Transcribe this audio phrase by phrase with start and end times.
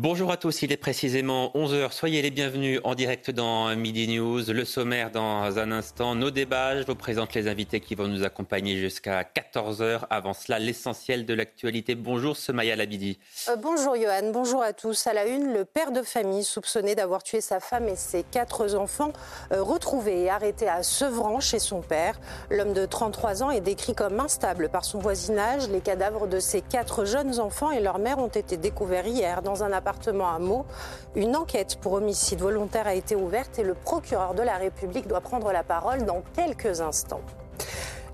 [0.00, 1.90] Bonjour à tous, il est précisément 11h.
[1.90, 4.42] Soyez les bienvenus en direct dans Midi News.
[4.46, 6.80] Le sommaire dans un instant, nos débats.
[6.80, 10.02] Je vous présente les invités qui vont nous accompagner jusqu'à 14h.
[10.08, 11.96] Avant cela, l'essentiel de l'actualité.
[11.96, 13.18] Bonjour Semaya Labidi.
[13.48, 15.08] Euh, bonjour Johan, bonjour à tous.
[15.08, 18.76] À la une, le père de famille soupçonné d'avoir tué sa femme et ses quatre
[18.76, 19.12] enfants,
[19.50, 22.20] euh, retrouvé et arrêté à Sevran chez son père.
[22.52, 25.68] L'homme de 33 ans est décrit comme instable par son voisinage.
[25.70, 29.64] Les cadavres de ses quatre jeunes enfants et leur mère ont été découverts hier dans
[29.64, 29.87] un appartement
[31.14, 35.20] Une enquête pour homicide volontaire a été ouverte et le procureur de la République doit
[35.20, 37.22] prendre la parole dans quelques instants.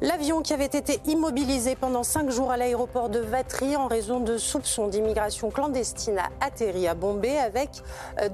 [0.05, 4.36] L'avion qui avait été immobilisé pendant cinq jours à l'aéroport de Vatry en raison de
[4.36, 7.70] soupçons d'immigration clandestine a atterri à Bombay avec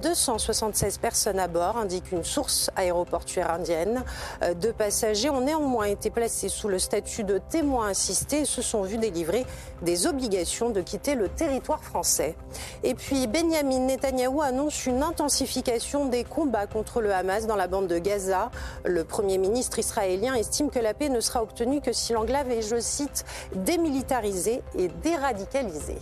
[0.03, 4.03] 276 euh, personnes à bord, indique une source aéroportuaire indienne.
[4.43, 8.63] Euh, deux passagers ont néanmoins été placés sous le statut de témoins assistés et se
[8.63, 9.47] sont vus délivrer
[9.83, 12.35] des obligations de quitter le territoire français.
[12.83, 17.87] Et puis Benjamin Netanyahou annonce une intensification des combats contre le Hamas dans la bande
[17.87, 18.51] de Gaza.
[18.85, 21.43] Le Premier ministre israélien estime que la paix ne sera
[21.81, 25.99] que si l'enclave est, je cite, démilitarisée et déradicalisée.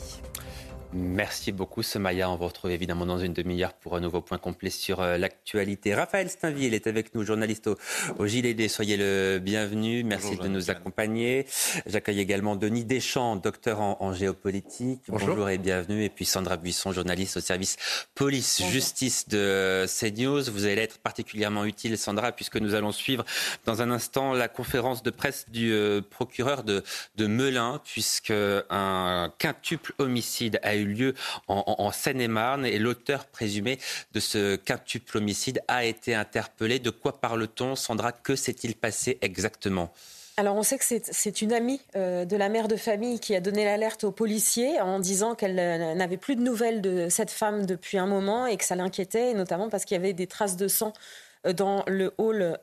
[0.94, 2.31] Merci beaucoup, Semaya.
[2.31, 5.94] On vous retrouve évidemment dans une demi-heure pour un nouveau point complet sur euh, l'actualité.
[5.94, 7.77] Raphaël Steinville est avec nous, journaliste au,
[8.19, 8.69] au JLD.
[8.69, 10.03] Soyez le bienvenu.
[10.03, 11.44] Merci de nous accompagner.
[11.84, 15.03] J'accueille également Denis Deschamps, docteur en, géopolitique.
[15.09, 15.50] Bonjour.
[15.50, 16.04] et bienvenue.
[16.04, 17.77] Et puis Sandra Buisson, journaliste au service
[18.15, 20.50] police-justice de CNews.
[20.50, 23.27] Vous allez être particulièrement utile, Sandra, puisque nous allons suivre
[23.66, 26.82] dans un instant la conférence de presse du euh, procureur de,
[27.16, 28.32] de Melun, puisque
[28.71, 31.15] un quintuple homicide a eu lieu
[31.49, 33.78] en, Seine-et-Marne et l'auteur présumé
[34.12, 36.78] de ce quintuple homicide a été interpellé.
[36.78, 38.12] De quoi parle-t-on, Sandra?
[38.12, 39.93] Que s'est-il passé exactement?
[40.39, 43.41] Alors on sait que c'est une amie euh, de la mère de famille qui a
[43.41, 47.66] donné l'alerte aux policiers en disant qu'elle euh, n'avait plus de nouvelles de cette femme
[47.66, 50.69] depuis un moment et que ça l'inquiétait, notamment parce qu'il y avait des traces de
[50.69, 50.93] sang
[51.45, 52.56] euh, dans le hall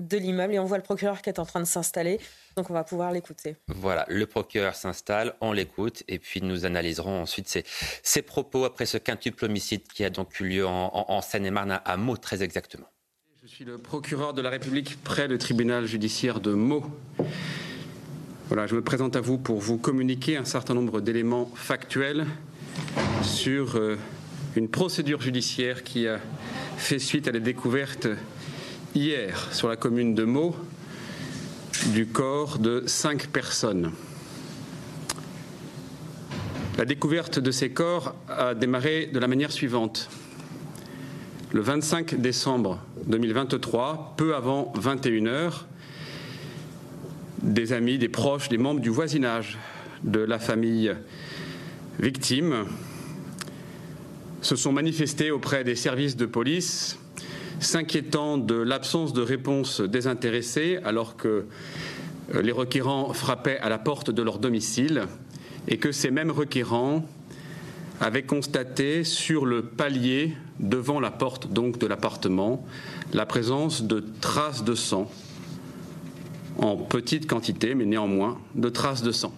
[0.00, 2.18] de l'immeuble et on voit le procureur qui est en train de s'installer.
[2.56, 3.56] Donc on va pouvoir l'écouter.
[3.68, 7.64] Voilà, le procureur s'installe, on l'écoute et puis nous analyserons ensuite
[8.02, 12.16] ses, propos après ce quintuple homicide qui a donc eu lieu en, Seine-et-Marne à Meaux
[12.16, 12.86] très exactement.
[13.42, 16.84] Je suis le procureur de la République près le tribunal judiciaire de Meaux.
[18.48, 22.26] Voilà, je me présente à vous pour vous communiquer un certain nombre d'éléments factuels
[23.22, 23.96] sur euh,
[24.56, 26.18] une procédure judiciaire qui a
[26.76, 28.08] fait suite à la découverte
[28.94, 30.54] hier sur la commune de Meaux
[31.92, 33.92] du corps de cinq personnes.
[36.76, 40.08] La découverte de ces corps a démarré de la manière suivante.
[41.52, 45.66] Le 25 décembre 2023, peu avant 21 heures,
[47.42, 49.58] des amis, des proches, des membres du voisinage
[50.04, 50.94] de la famille
[51.98, 52.66] victime
[54.42, 56.98] se sont manifestés auprès des services de police
[57.60, 61.44] s'inquiétant de l'absence de réponse désintéressée alors que
[62.34, 65.04] euh, les requérants frappaient à la porte de leur domicile
[65.68, 67.04] et que ces mêmes requérants
[68.00, 72.64] avaient constaté sur le palier devant la porte donc de l'appartement
[73.12, 75.10] la présence de traces de sang
[76.58, 79.34] en petite quantité mais néanmoins de traces de sang.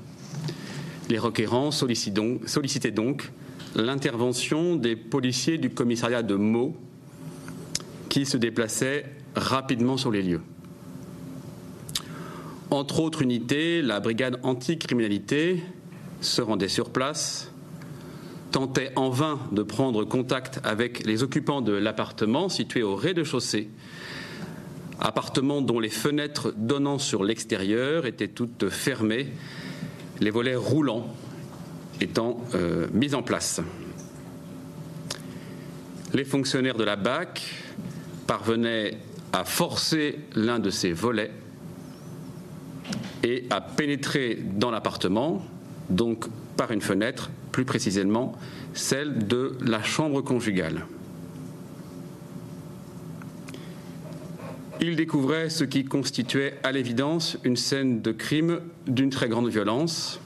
[1.08, 3.32] Les requérants sollicitaient donc
[3.74, 6.76] l'intervention des policiers du commissariat de Meaux
[8.12, 10.42] qui se déplaçaient rapidement sur les lieux.
[12.68, 15.62] Entre autres unités, la brigade anticriminalité
[16.20, 17.50] se rendait sur place,
[18.50, 23.70] tentait en vain de prendre contact avec les occupants de l'appartement situé au rez-de-chaussée,
[25.00, 29.28] appartement dont les fenêtres donnant sur l'extérieur étaient toutes fermées,
[30.20, 31.06] les volets roulants
[32.02, 33.62] étant euh, mis en place.
[36.12, 37.62] Les fonctionnaires de la BAC
[38.26, 38.98] parvenait
[39.32, 41.30] à forcer l'un de ses volets
[43.22, 45.44] et à pénétrer dans l'appartement,
[45.90, 46.26] donc
[46.56, 48.36] par une fenêtre, plus précisément
[48.74, 50.86] celle de la chambre conjugale.
[54.80, 60.18] Il découvrait ce qui constituait à l'évidence une scène de crime d'une très grande violence.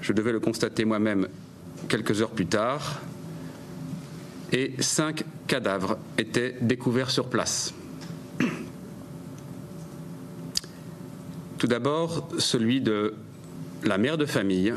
[0.00, 1.28] Je devais le constater moi-même
[1.88, 3.00] quelques heures plus tard.
[4.52, 7.74] Et cinq cadavres étaient découverts sur place.
[11.58, 13.14] Tout d'abord, celui de
[13.84, 14.74] la mère de famille,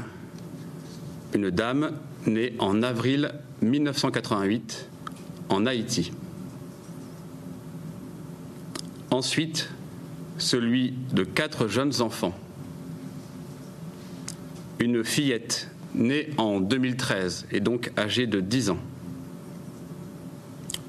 [1.34, 1.92] une dame
[2.26, 3.32] née en avril
[3.62, 4.90] 1988
[5.50, 6.12] en Haïti.
[9.12, 9.70] Ensuite,
[10.38, 12.34] celui de quatre jeunes enfants.
[14.80, 18.80] Une fillette née en 2013 et donc âgée de 10 ans.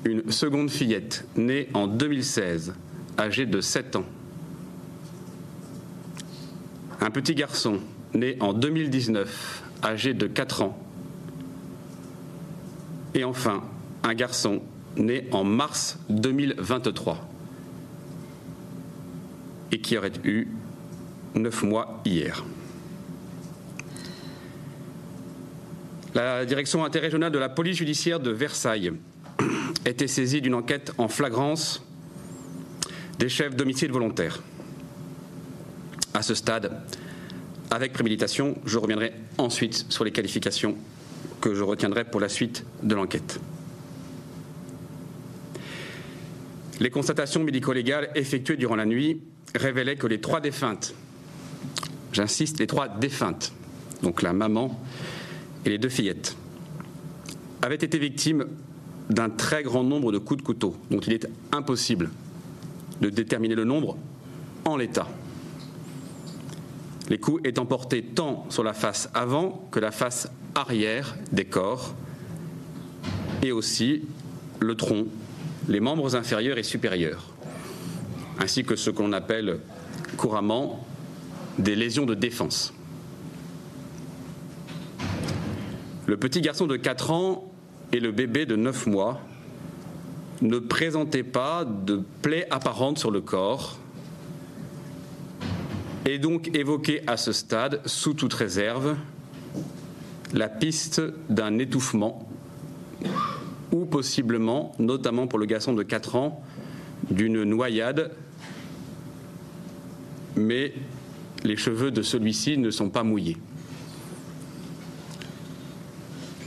[0.04, 2.74] Une seconde fillette née en 2016,
[3.18, 4.04] âgée de 7 ans.
[7.00, 7.78] Un petit garçon
[8.14, 10.78] né en 2019, âgé de 4 ans.
[13.14, 13.62] Et enfin,
[14.02, 14.62] un garçon
[14.96, 17.28] né en mars 2023
[19.70, 20.48] et qui aurait eu
[21.34, 22.44] neuf mois hier.
[26.14, 28.92] La direction interrégionale de la police judiciaire de Versailles
[29.84, 31.82] était saisie d'une enquête en flagrance
[33.18, 34.42] des chefs d'homicide volontaire.
[36.14, 36.82] À ce stade,
[37.70, 40.76] avec préméditation, je reviendrai ensuite sur les qualifications
[41.40, 43.40] que je retiendrai pour la suite de l'enquête.
[46.80, 49.20] Les constatations médico-légales effectuées durant la nuit
[49.54, 50.94] révélait que les trois défuntes,
[52.12, 53.52] j'insiste, les trois défuntes,
[54.02, 54.80] donc la maman
[55.64, 56.36] et les deux fillettes,
[57.62, 58.46] avaient été victimes
[59.10, 62.10] d'un très grand nombre de coups de couteau, dont il est impossible
[63.00, 63.96] de déterminer le nombre
[64.64, 65.08] en l'état.
[67.08, 71.94] Les coups étant portés tant sur la face avant que la face arrière des corps,
[73.42, 74.02] et aussi
[74.60, 75.06] le tronc,
[75.68, 77.32] les membres inférieurs et supérieurs
[78.38, 79.58] ainsi que ce qu'on appelle
[80.16, 80.84] couramment
[81.58, 82.72] des lésions de défense.
[86.06, 87.51] Le petit garçon de 4 ans
[87.92, 89.20] et le bébé de 9 mois
[90.40, 93.78] ne présentaient pas de plaies apparentes sur le corps
[96.04, 98.96] et donc évoqué à ce stade, sous toute réserve,
[100.32, 102.28] la piste d'un étouffement
[103.70, 106.42] ou possiblement, notamment pour le garçon de 4 ans,
[107.10, 108.10] d'une noyade
[110.36, 110.72] mais
[111.44, 113.36] les cheveux de celui-ci ne sont pas mouillés.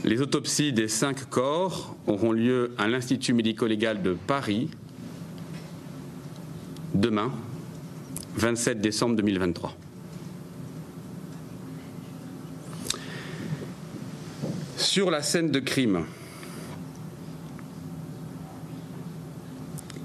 [0.06, 4.70] Les autopsies des cinq corps auront lieu à l'Institut médico-légal de Paris
[6.94, 7.32] demain,
[8.36, 9.76] 27 décembre 2023.
[14.76, 16.04] Sur la scène de crime,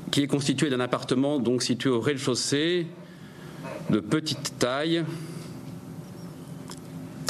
[0.09, 2.87] qui est constituée d'un appartement donc situé au rez-de-chaussée
[3.91, 5.05] de petite taille,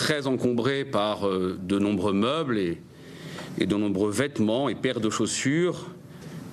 [0.02, 2.80] très encombré par euh, de nombreux meubles et,
[3.60, 5.92] de nombreux vêtements et paires de chaussures,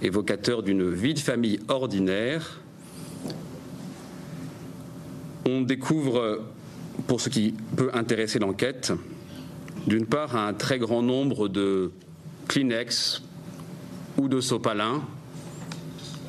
[0.03, 2.61] évocateurs d'une vie de famille ordinaire.
[5.49, 6.43] On découvre,
[7.07, 8.93] pour ce qui peut intéresser l'enquête,
[9.87, 11.91] d'une part un très grand nombre de
[12.49, 13.23] Kleenex
[14.19, 15.01] ou de sopalins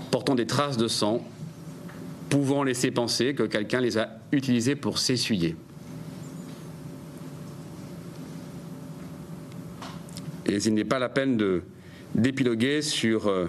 [0.10, 1.28] portant des traces de sang
[2.30, 5.58] pouvant laisser penser que quelqu'un les a utilisés pour s'essuyer.
[10.50, 11.62] Et il n'est pas la peine de
[12.16, 13.46] d'épiloguer sur euh,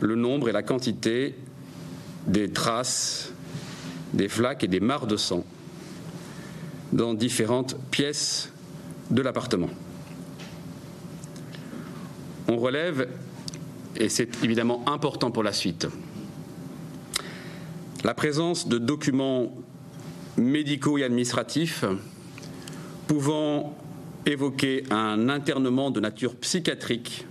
[0.00, 1.34] le nombre et la quantité
[2.26, 3.32] des traces,
[4.12, 5.44] des flaques et des mares de sang
[6.92, 8.52] dans différentes pièces
[9.10, 9.70] de l'appartement.
[12.46, 13.08] On relève,
[13.96, 15.86] et c'est évidemment important pour la suite,
[18.04, 19.54] la présence de documents
[20.36, 21.84] médicaux et administratifs
[23.06, 23.77] pouvant
[24.28, 27.26] évoquer un internement de nature psychiatrique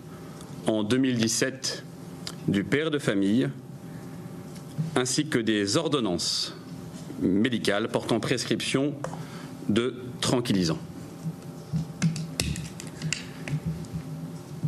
[0.65, 1.83] en 2017
[2.47, 3.49] du père de famille,
[4.95, 6.55] ainsi que des ordonnances
[7.21, 8.93] médicales portant prescription
[9.69, 10.79] de tranquillisants.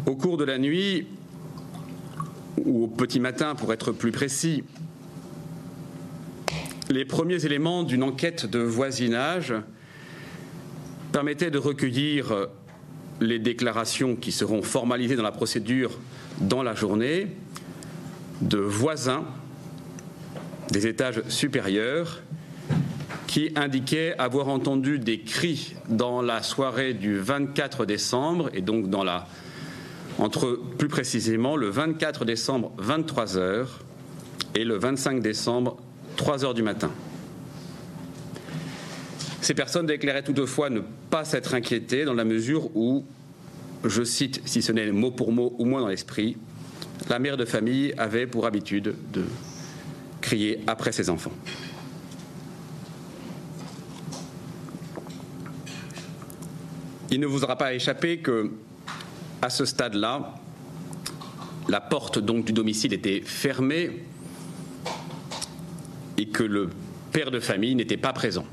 [0.05, 1.07] Au cours de la nuit,
[2.65, 4.63] ou au petit matin pour être plus précis,
[6.89, 9.53] les premiers éléments d'une enquête de voisinage
[11.11, 12.47] permettaient de recueillir
[13.21, 15.97] les déclarations qui seront formalisées dans la procédure
[16.41, 17.27] dans la journée
[18.41, 19.25] de voisins
[20.71, 22.21] des étages supérieurs
[23.27, 29.03] qui indiquait avoir entendu des cris dans la soirée du 24 décembre et donc dans
[29.03, 29.27] la
[30.17, 33.65] entre plus précisément le 24 décembre 23 h
[34.55, 35.77] et le 25 décembre
[36.17, 36.91] 3 h du matin.
[39.41, 43.03] Ces personnes déclaraient toutefois ne pas s'être inquiétées dans la mesure où,
[43.83, 46.37] je cite, si ce n'est mot pour mot ou moins dans l'esprit,
[47.09, 49.23] la mère de famille avait pour habitude de
[50.21, 51.31] crier après ses enfants.
[57.11, 58.51] Il ne vous aura pas échappé que,
[59.41, 60.35] à ce stade-là,
[61.67, 64.03] la porte donc du domicile était fermée
[66.17, 66.69] et que le
[67.11, 68.45] père de famille n'était pas présent.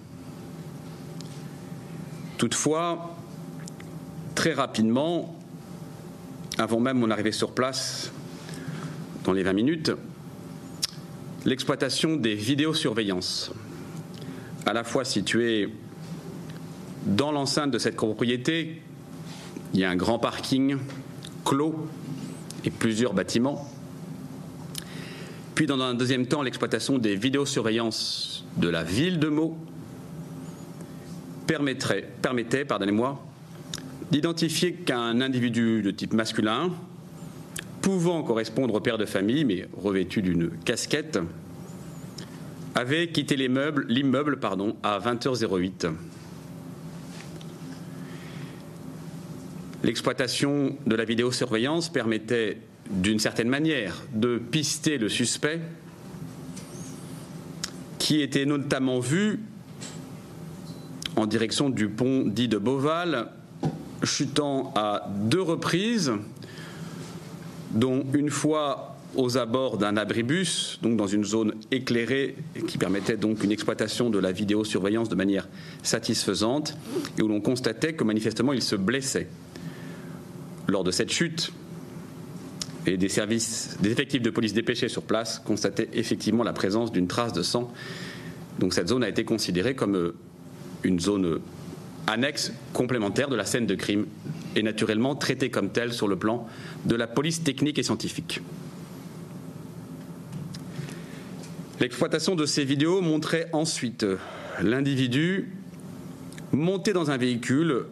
[2.38, 3.16] Toutefois,
[4.34, 5.34] très rapidement,
[6.58, 8.12] avant même mon arrivée sur place,
[9.24, 9.92] dans les 20 minutes,
[11.46, 13.52] l'exploitation des vidéosurveillances,
[14.66, 15.72] à la fois située
[17.06, 18.82] dans l'enceinte de cette propriété,
[19.72, 20.76] il y a un grand parking
[21.44, 21.88] clos
[22.64, 23.66] et plusieurs bâtiments.
[25.54, 29.56] Puis, dans un deuxième temps, l'exploitation des vidéosurveillances de la ville de Meaux
[31.46, 33.24] permettrait, permettait pardonnez-moi,
[34.10, 36.70] d'identifier qu'un individu de type masculin,
[37.82, 41.18] pouvant correspondre au père de famille, mais revêtu d'une casquette,
[42.74, 44.38] avait quitté l'immeuble
[44.82, 45.90] à 20h08.
[49.82, 52.58] L'exploitation de la vidéosurveillance permettait
[52.90, 55.60] d'une certaine manière de pister le suspect
[57.98, 59.40] qui était notamment vu
[61.16, 63.28] en direction du pont dit de Beauval,
[64.02, 66.12] chutant à deux reprises,
[67.73, 72.37] dont une fois aux abords d'un abribus, donc dans une zone éclairée
[72.68, 75.49] qui permettait donc une exploitation de la vidéosurveillance de manière
[75.82, 76.76] satisfaisante,
[77.18, 79.28] et où l'on constatait que manifestement il se blessait.
[80.68, 81.52] Lors de cette chute,
[82.87, 87.08] et des services, des effectifs de police dépêchés sur place constataient effectivement la présence d'une
[87.08, 87.73] trace de sang.
[88.61, 90.12] Donc cette zone a été considérée comme
[90.86, 91.40] une zone
[92.06, 94.06] annexe complémentaire de la scène de crime
[94.54, 96.46] et naturellement traitée comme telle sur le plan
[96.84, 98.40] de la police technique et scientifique.
[101.80, 104.06] L'exploitation de ces vidéos montrait ensuite
[104.62, 105.52] l'individu
[106.52, 107.86] monté dans un véhicule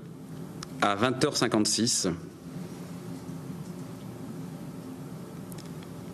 [0.81, 2.13] à 20h56.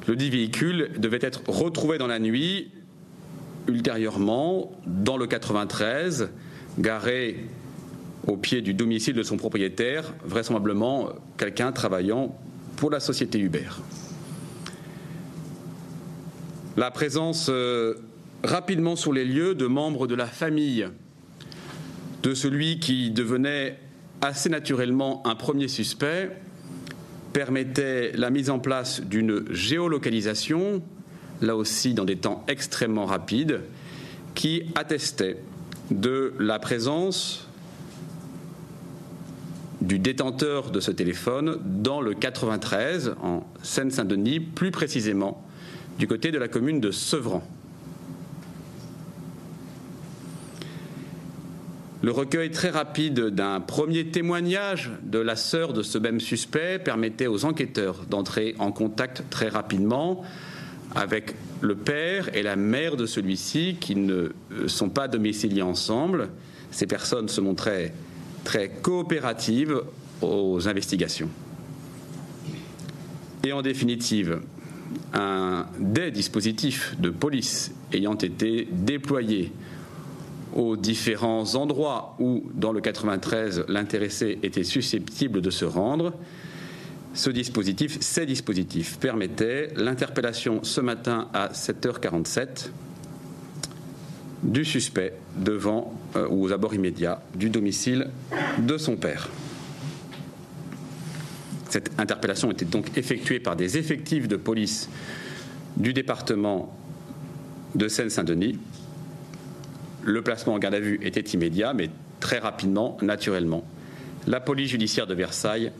[0.08, 2.72] Le dit véhicule devait être retrouvé dans la nuit,
[3.68, 6.30] ultérieurement, dans le 93,
[6.78, 7.46] garé
[8.26, 12.36] au pied du domicile de son propriétaire, vraisemblablement quelqu'un travaillant
[12.76, 13.68] pour la société Uber.
[16.76, 17.94] La présence euh,
[18.42, 20.86] rapidement sur les lieux de membres de la famille
[22.22, 23.78] de celui qui devenait
[24.20, 26.30] assez naturellement un premier suspect
[27.32, 30.82] permettait la mise en place d'une géolocalisation,
[31.40, 33.60] là aussi dans des temps extrêmement rapides,
[34.34, 35.38] qui attestait
[35.90, 37.46] de la présence
[39.80, 45.42] du détenteur de ce téléphone dans le 93, en Seine-Saint-Denis, plus précisément
[45.98, 47.42] du côté de la commune de Sevran.
[52.02, 57.26] Le recueil très rapide d'un premier témoignage de la sœur de ce même suspect permettait
[57.26, 60.22] aux enquêteurs d'entrer en contact très rapidement
[60.94, 66.28] avec le père et la mère de celui-ci qui ne euh, sont pas domiciliés ensemble.
[66.70, 67.92] Ces personnes se montraient
[68.44, 69.82] très coopératives
[70.22, 71.28] aux investigations.
[73.44, 74.40] Et en définitive,
[75.14, 79.52] un des dispositifs de police ayant été déployés
[80.54, 86.12] aux différents endroits où, dans le 93, l'intéressé était susceptible de se rendre,
[87.14, 92.70] ce dispositif, ces dispositifs permettaient l'interpellation ce matin à 7h47
[94.42, 98.08] du suspect devant euh, ou aux abords immédiats du domicile
[98.58, 99.28] de son père.
[101.68, 104.88] Cette interpellation était donc effectuée par des effectifs de police
[105.76, 106.74] du département
[107.74, 108.58] de Seine-Saint-Denis.
[110.02, 113.64] Le placement en garde à vue était immédiat, mais très rapidement, naturellement,
[114.26, 115.70] la police judiciaire de Versailles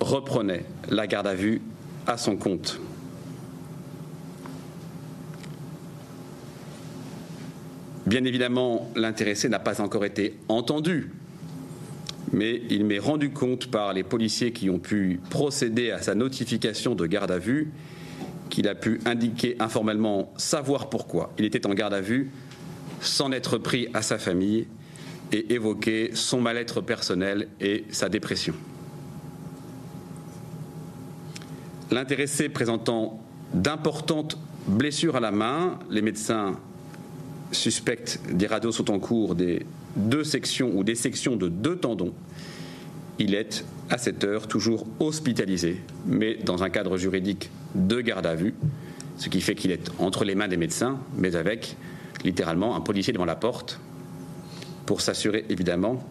[0.00, 1.60] reprenait la garde à vue
[2.06, 2.80] à son compte.
[8.06, 11.12] Bien évidemment, l'intéressé n'a pas encore été entendu,
[12.32, 16.94] mais il m'est rendu compte par les policiers qui ont pu procéder à sa notification
[16.94, 17.70] de garde à vue
[18.48, 22.30] qu'il a pu indiquer informellement savoir pourquoi il était en garde à vue
[23.00, 24.66] s'en être pris à sa famille
[25.32, 28.54] et évoquer son mal-être personnel et sa dépression.
[31.90, 33.20] L'intéressé présentant
[33.52, 36.56] d'importantes blessures à la main, les médecins
[37.50, 39.66] suspectent des radios sont en cours des
[39.96, 42.14] deux sections ou des sections de deux tendons.
[43.18, 48.36] Il est à cette heure toujours hospitalisé, mais dans un cadre juridique de garde à
[48.36, 48.54] vue,
[49.16, 51.76] ce qui fait qu'il est entre les mains des médecins, mais avec
[52.24, 53.80] littéralement un policier devant la porte
[54.86, 56.02] pour s'assurer évidemment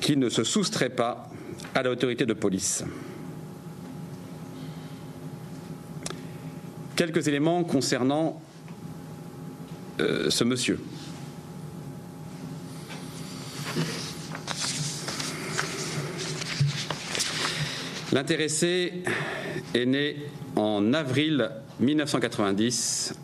[0.00, 1.30] qu'il ne se soustrait pas
[1.74, 2.84] à l'autorité de police.
[6.96, 8.40] Quelques éléments concernant
[10.00, 10.78] euh, ce monsieur.
[18.12, 19.02] L'intéressé
[19.74, 20.16] est né
[20.54, 23.14] en avril 1990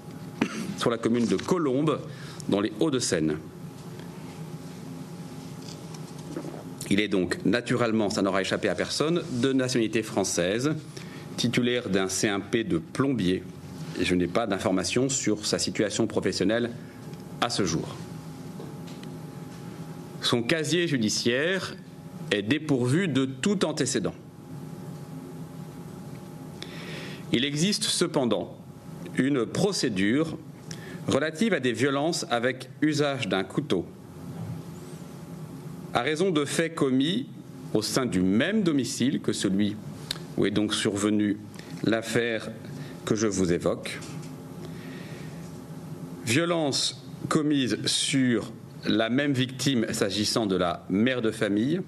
[0.79, 2.01] sur la commune de Colombes,
[2.49, 3.37] dans les Hauts-de-Seine.
[6.91, 10.75] Il est donc naturellement, ça n'aura échappé à personne, de nationalité française,
[11.37, 13.45] titulaire d'un CMP de plombier.
[14.01, 16.71] Et je n'ai pas d'informations sur sa situation professionnelle
[17.43, 17.95] à ce jour.
[20.23, 21.77] Son casier judiciaire
[22.31, 24.15] est dépourvu de tout antécédent.
[27.33, 28.57] Il existe cependant
[29.17, 30.39] une procédure
[31.07, 33.85] relative à des violences avec usage d'un couteau
[35.93, 37.27] à raison de faits commis
[37.75, 39.77] au sein du même domicile que celui
[40.37, 41.39] où est donc survenue
[41.85, 42.51] l'affaire
[43.05, 43.99] que je vous évoque.
[46.25, 48.53] Violence commise sur
[48.87, 51.81] la même victime s'agissant de la mère de famille.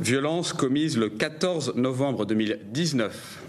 [0.00, 3.42] Violence commise le 14 novembre 2019,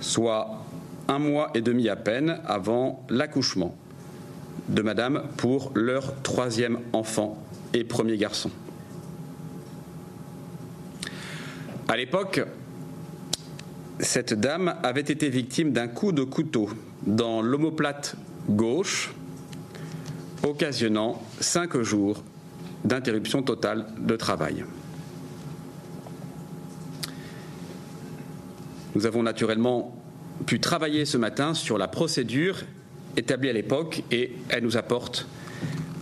[0.00, 0.62] soit
[1.08, 3.74] un mois et demi à peine avant l'accouchement
[4.68, 7.42] de Madame pour leur troisième enfant
[7.72, 8.50] et premier garçon.
[11.88, 12.42] À l'époque,
[14.00, 16.68] cette dame avait été victime d'un coup de couteau
[17.06, 18.16] dans l'omoplate
[18.48, 19.12] gauche,
[20.42, 22.22] occasionnant cinq jours
[22.84, 24.64] d'interruption totale de travail.
[28.94, 29.96] Nous avons naturellement
[30.46, 32.58] pu travailler ce matin sur la procédure
[33.16, 35.26] établie à l'époque et elle nous apporte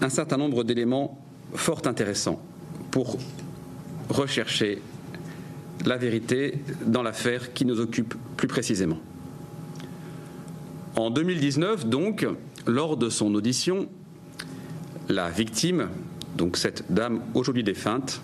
[0.00, 1.22] un certain nombre d'éléments
[1.54, 2.40] fort intéressants
[2.90, 3.18] pour
[4.08, 4.80] rechercher
[5.86, 8.98] la vérité dans l'affaire qui nous occupe plus précisément.
[10.96, 12.26] En 2019, donc,
[12.66, 13.88] lors de son audition,
[15.08, 15.88] la victime,
[16.36, 18.20] donc cette dame aujourd'hui défunte,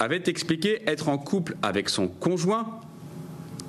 [0.00, 2.80] avait expliqué être en couple avec son conjoint,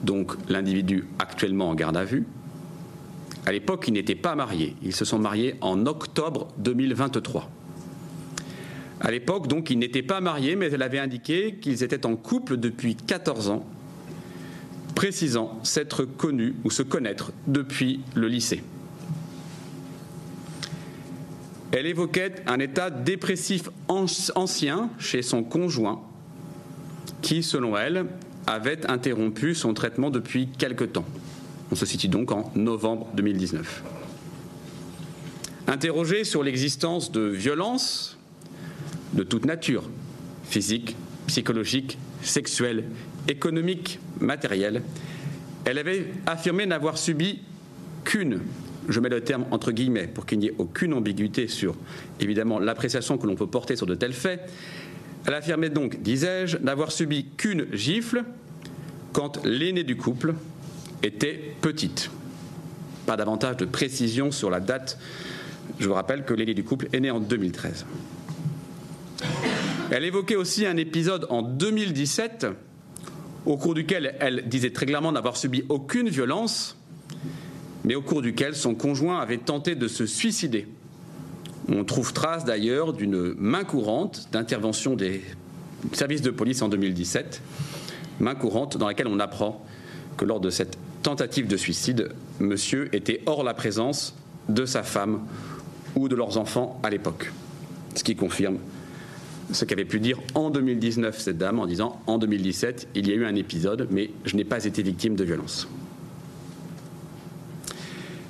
[0.04, 2.26] donc l'individu actuellement en garde à vue,
[3.46, 4.76] à l'époque, ils n'étaient pas mariés.
[4.84, 7.50] Ils se sont mariés en octobre 2023.
[9.02, 12.58] À l'époque, donc, ils n'étaient pas mariés, mais elle avait indiqué qu'ils étaient en couple
[12.58, 13.66] depuis 14 ans,
[14.94, 18.62] précisant s'être connus ou se connaître depuis le lycée.
[21.72, 26.02] Elle évoquait un état dépressif ancien chez son conjoint,
[27.22, 28.06] qui, selon elle,
[28.48, 31.06] avait interrompu son traitement depuis quelque temps.
[31.72, 33.84] On se situe donc en novembre 2019.
[35.68, 38.19] Interrogée sur l'existence de violences
[39.14, 39.90] de toute nature,
[40.44, 40.96] physique,
[41.28, 42.86] psychologique, sexuelle,
[43.28, 44.82] économique, matérielle,
[45.66, 47.42] elle avait affirmé n'avoir subi
[48.04, 48.40] qu'une,
[48.88, 51.76] je mets le terme entre guillemets pour qu'il n'y ait aucune ambiguïté sur
[52.20, 54.50] évidemment l'appréciation que l'on peut porter sur de tels faits,
[55.28, 58.24] elle affirmait donc, disais-je, n'avoir subi qu'une gifle
[59.14, 60.34] quand l'aîné du couple,
[61.04, 62.10] était petite.
[63.06, 64.98] Pas davantage de précision sur la date.
[65.80, 67.86] Je vous rappelle que l'aîné du couple est né en 2013.
[69.92, 72.48] Elle évoquait aussi un épisode en 2017
[73.46, 76.78] au cours duquel elle disait très clairement n'avoir subi aucune violence,
[77.84, 80.68] mais au cours duquel son conjoint avait tenté de se suicider.
[81.68, 85.24] On trouve trace d'ailleurs d'une main courante d'intervention des
[85.94, 87.42] services de police en 2017,
[88.20, 89.66] main courante dans laquelle on apprend
[90.18, 94.16] que lors de cette tentative de suicide, monsieur était hors la présence
[94.50, 95.22] de sa femme
[95.96, 97.32] ou de leurs enfants à l'époque.
[97.96, 98.58] Ce qui confirme
[99.52, 103.16] ce qu'avait pu dire en 2019 cette dame en disant en 2017 il y a
[103.16, 105.68] eu un épisode mais je n'ai pas été victime de violence.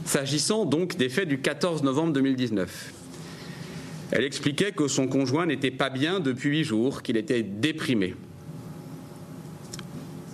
[0.05, 2.93] S'agissant donc des faits du 14 novembre 2019,
[4.12, 8.15] elle expliquait que son conjoint n'était pas bien depuis huit jours, qu'il était déprimé.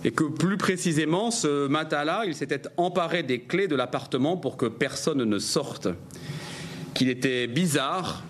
[0.04, 4.66] et que plus précisément, ce matin-là, il s'était emparé des clés de l'appartement pour que
[4.66, 5.88] personne ne sorte,
[6.94, 8.24] qu'il était bizarre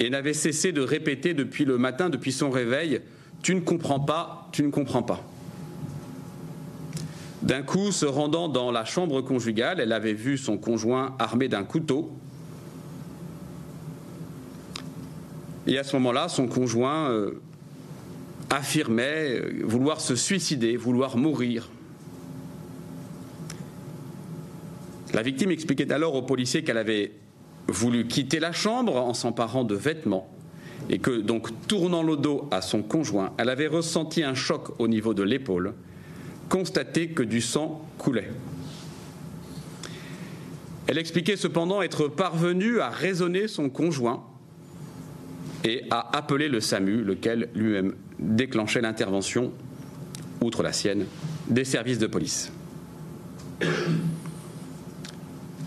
[0.00, 3.00] et n'avait cessé de répéter depuis le matin, depuis son réveil,
[3.42, 5.24] Tu ne comprends pas, tu ne comprends pas.
[7.42, 11.62] D'un coup, se rendant dans la chambre conjugale, elle avait vu son conjoint armé d'un
[11.62, 12.10] couteau.
[15.68, 17.40] Et à ce moment-là, son conjoint euh,
[18.50, 21.70] affirmait euh, vouloir se suicider, vouloir mourir.
[25.14, 27.12] La victime expliquait alors aux policiers qu'elle avait
[27.68, 30.28] voulu quitter la chambre en s'emparant de vêtements
[30.90, 34.88] et que donc tournant le dos à son conjoint, elle avait ressenti un choc au
[34.88, 35.74] niveau de l'épaule,
[36.48, 38.30] constaté que du sang coulait.
[40.86, 44.24] Elle expliquait cependant être parvenue à raisonner son conjoint
[45.64, 49.52] et à appeler le SAMU, lequel lui-même déclenchait l'intervention,
[50.40, 51.04] outre la sienne,
[51.48, 52.50] des services de police.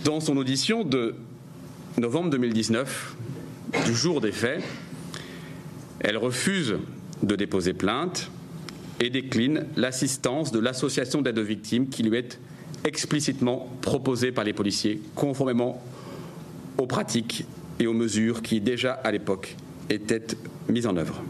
[0.04, 1.14] Dans son audition de
[1.98, 3.16] novembre 2019,
[3.86, 4.64] du jour des faits,
[6.00, 6.78] elle refuse
[7.22, 8.32] de déposer plainte
[9.00, 12.40] et décline l'assistance de l'association d'aide aux victimes qui lui est
[12.86, 15.84] explicitement proposée par les policiers, conformément
[16.78, 17.46] aux pratiques
[17.80, 19.56] et aux mesures qui déjà à l'époque
[19.90, 20.26] étaient
[20.70, 21.22] mises en œuvre.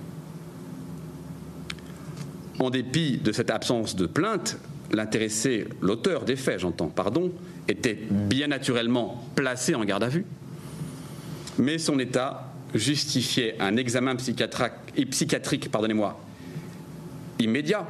[2.59, 4.57] En dépit de cette absence de plainte,
[4.91, 7.31] l'intéressé, l'auteur des faits, j'entends, pardon,
[7.67, 10.25] était bien naturellement placé en garde à vue,
[11.57, 16.19] mais son état justifiait un examen psychiatrique, pardonnez-moi,
[17.39, 17.85] immédiat,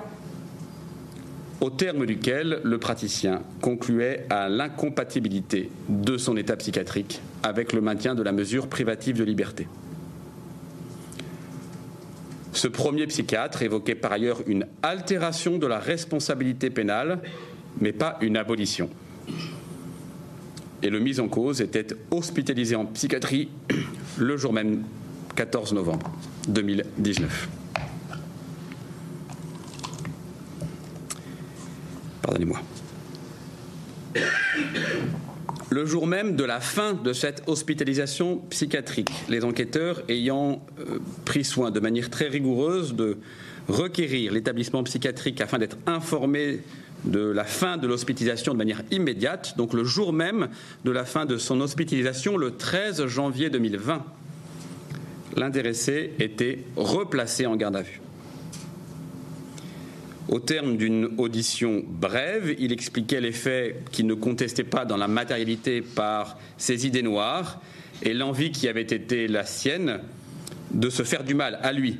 [1.59, 8.15] au terme duquel le praticien concluait à l'incompatibilité de son état psychiatrique avec le maintien
[8.15, 9.67] de la mesure privative de liberté.
[12.53, 17.19] Ce premier psychiatre évoquait par ailleurs une altération de la responsabilité pénale,
[17.79, 18.89] mais pas une abolition.
[20.83, 23.49] Et le mis en cause était hospitalisé en psychiatrie
[24.17, 24.83] le jour même
[25.35, 26.11] 14 novembre
[26.47, 27.49] 2019.
[32.21, 32.61] Pardonnez-moi
[35.71, 41.45] le jour même de la fin de cette hospitalisation psychiatrique, les enquêteurs ayant euh, pris
[41.45, 43.17] soin de manière très rigoureuse de
[43.69, 46.59] requérir l'établissement psychiatrique afin d'être informés
[47.05, 50.49] de la fin de l'hospitalisation de manière immédiate, donc le jour même
[50.85, 54.03] de la fin de son hospitalisation, le 13 janvier 2020,
[55.35, 58.01] l'intéressé était replacé en garde à vue.
[60.29, 65.07] Au terme d'une audition brève, il expliquait les faits qu'il ne contestait pas dans la
[65.07, 67.59] matérialité par ses idées noires
[68.03, 69.99] et l'envie qui avait été la sienne
[70.73, 71.97] de se faire du mal à lui.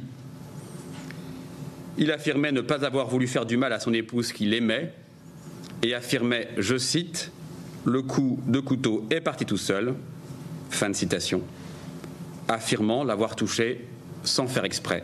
[2.02, 4.92] Il affirmait ne pas avoir voulu faire du mal à son épouse qu'il aimait
[5.84, 7.32] et affirmait, je cite,
[7.86, 9.94] le coup de couteau est parti tout seul,
[10.72, 11.44] fin de citation,
[12.48, 13.86] affirmant l'avoir touché
[14.24, 15.04] sans faire exprès.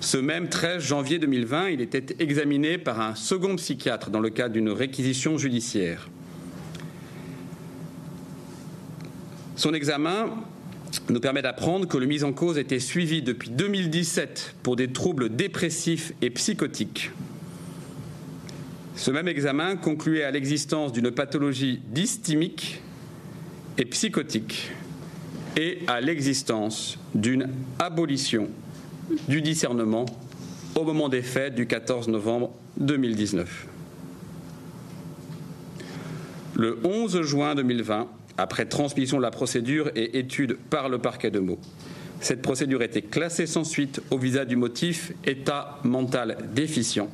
[0.00, 4.54] Ce même 13 janvier 2020, il était examiné par un second psychiatre dans le cadre
[4.54, 6.08] d'une réquisition judiciaire.
[9.54, 10.30] Son examen
[11.08, 15.34] nous permet d'apprendre que le mis en cause était suivi depuis 2017 pour des troubles
[15.34, 17.10] dépressifs et psychotiques.
[18.96, 22.80] Ce même examen concluait à l'existence d'une pathologie dysthymique
[23.78, 24.70] et psychotique
[25.56, 28.48] et à l'existence d'une abolition
[29.28, 30.06] du discernement
[30.74, 33.66] au moment des faits du 14 novembre 2019.
[36.54, 41.38] Le 11 juin 2020, après transmission de la procédure et étude par le parquet de
[41.38, 41.58] Meaux,
[42.20, 47.08] cette procédure était classée sans suite au visa du motif état mental déficient.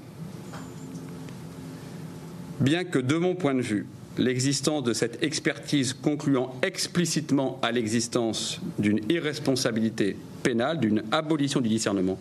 [2.61, 3.87] Bien que de mon point de vue,
[4.19, 12.19] l'existence de cette expertise concluant explicitement à l'existence d'une irresponsabilité pénale, d'une abolition du discernement,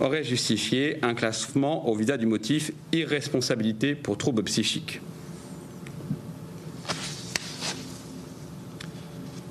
[0.00, 5.00] aurait justifié un classement au visa du motif irresponsabilité pour troubles psychiques.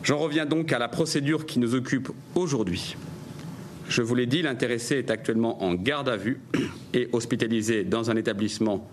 [0.04, 2.96] J'en reviens donc à la procédure qui nous occupe aujourd'hui.
[3.88, 6.40] Je vous l'ai dit, l'intéressé est actuellement en garde à vue
[6.94, 8.90] et hospitalisé dans un établissement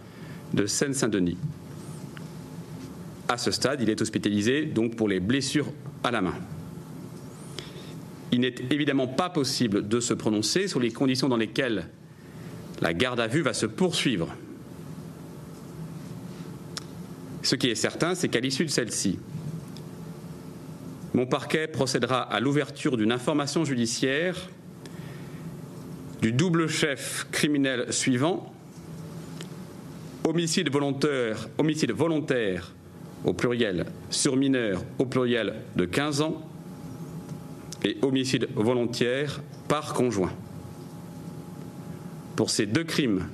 [0.53, 1.39] de Seine-Saint-Denis
[3.29, 5.71] à ce stade, il est hospitalisé donc pour les blessures
[6.03, 6.35] à la main.
[8.33, 11.89] Il n'est évidemment pas possible de se prononcer sur les conditions dans lesquelles
[12.81, 14.35] la garde à vue va se poursuivre.
[17.43, 19.19] Ce qui est certain, c'est qu'à l'issue de celle-ci,
[21.19, 24.37] mon parquet procédera à l'ouverture d'une information judiciaire
[26.23, 28.55] du double chef criminel suivant
[30.23, 32.73] homicide volontaire, homicide volontaire
[33.25, 36.49] au pluriel sur mineur au pluriel de 15 ans
[37.85, 40.33] et homicide volontaire par conjoint.
[42.37, 43.27] Pour ces deux crimes,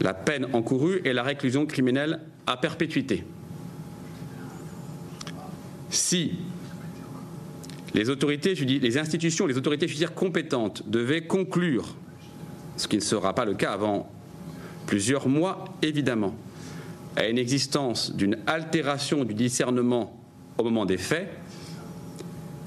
[0.00, 3.24] la peine encourue est la réclusion criminelle à perpétuité.
[5.94, 6.32] Si
[7.94, 11.94] les institutions, les autorités judiciaires compétentes devaient conclure,
[12.76, 14.10] ce qui ne sera pas le cas avant
[14.86, 16.34] plusieurs mois évidemment,
[17.14, 20.20] à une existence d'une altération du discernement
[20.58, 21.28] au moment des faits,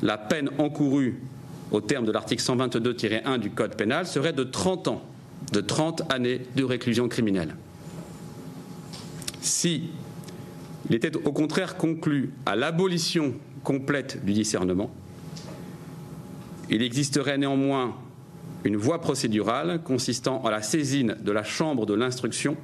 [0.01, 1.19] la peine encourue
[1.71, 5.01] au terme de l'article 122-1 du Code pénal serait de 30 ans,
[5.51, 7.57] de 30 années de réclusion criminelle.
[9.41, 9.89] Si
[10.89, 14.91] il était au contraire conclu à l'abolition complète du discernement,
[16.69, 17.95] il existerait néanmoins
[18.63, 22.57] une voie procédurale consistant en la saisine de la Chambre de l'instruction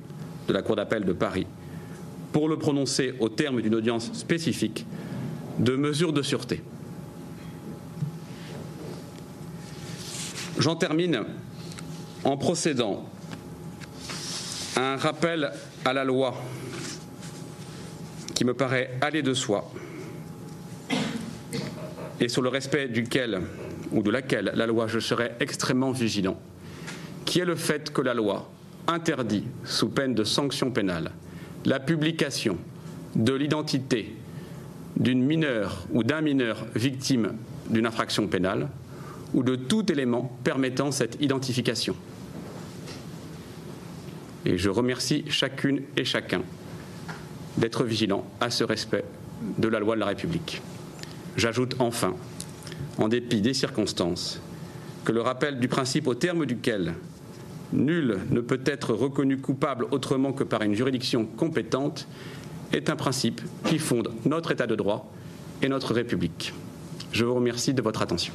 [0.48, 1.48] de la Cour d'appel de Paris
[2.32, 4.86] pour le prononcer au terme d'une audience spécifique
[5.60, 6.62] de mesures de sûreté.
[10.60, 11.24] J'en termine
[12.24, 13.06] en procédant
[14.76, 15.52] à un rappel
[15.86, 16.36] à la loi
[18.44, 19.72] qui me paraît aller de soi
[22.20, 23.40] et sur le respect duquel
[23.94, 26.38] ou de laquelle la loi je serai extrêmement vigilant,
[27.24, 28.52] qui est le fait que la loi
[28.88, 31.12] interdit, sous peine de sanction pénale,
[31.64, 32.58] la publication
[33.16, 34.14] de l'identité
[34.98, 37.38] d'une mineure ou d'un mineur victime
[37.70, 38.68] d'une infraction pénale
[39.34, 41.96] ou de tout élément permettant cette identification.
[44.46, 46.42] Et je remercie chacune et chacun
[47.58, 49.06] d'être vigilant à ce respect
[49.58, 50.62] de la loi de la République.
[51.38, 52.14] J'ajoute enfin,
[52.98, 54.40] en dépit des circonstances,
[55.04, 56.94] que le rappel du principe au terme duquel
[57.74, 62.08] nul ne peut être reconnu coupable autrement que par une juridiction compétente
[62.72, 65.12] est un principe qui fonde notre État de droit
[65.62, 66.54] et notre République.
[67.12, 68.34] Je vous remercie de votre attention.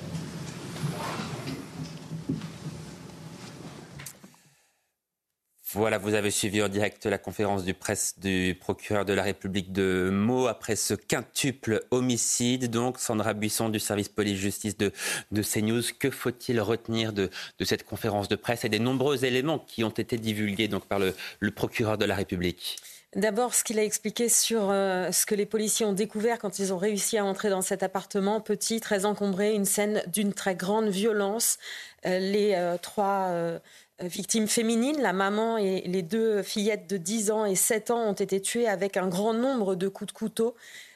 [5.79, 9.71] Voilà, vous avez suivi en direct la conférence de presse du procureur de la République
[9.71, 12.69] de Meaux après ce quintuple homicide.
[12.69, 14.91] Donc, Sandra Buisson du service police-justice de,
[15.31, 15.83] de CNews.
[16.01, 20.17] Que faut-il retenir de, cette conférence de presse et des nombreux éléments qui ont été
[20.17, 21.15] divulgués par le,
[21.53, 22.79] procureur de la République?
[23.15, 26.73] D'abord, ce qu'il a expliqué sur euh, ce que les policiers ont découvert quand ils
[26.73, 30.89] ont réussi à entrer dans cet appartement petit, très encombré, une scène d'une très grande
[30.89, 31.57] violence.
[32.05, 33.61] Euh, les euh, trois
[34.01, 35.01] victimes féminines.
[35.01, 38.69] La maman et les deux fillettes de 10 ans et 7 ans ont été tuées
[38.69, 40.55] avec un grand nombre de coups de couteau.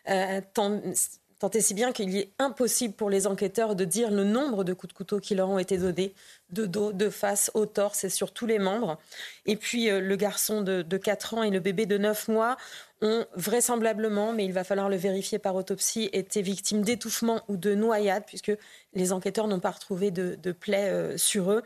[0.08, 0.40] Euh,
[1.50, 4.92] et si bien qu'il est impossible pour les enquêteurs de dire le nombre de coups
[4.92, 6.14] de couteau qui leur ont été donnés,
[6.50, 8.98] de dos, de face, au torse et sur tous les membres.
[9.46, 12.56] Et puis euh, le garçon de, de 4 ans et le bébé de 9 mois
[13.00, 17.74] ont vraisemblablement, mais il va falloir le vérifier par autopsie, été victimes d'étouffement ou de
[17.74, 18.52] noyade, puisque
[18.94, 21.62] les enquêteurs n'ont pas retrouvé de, plaies euh, sur eux.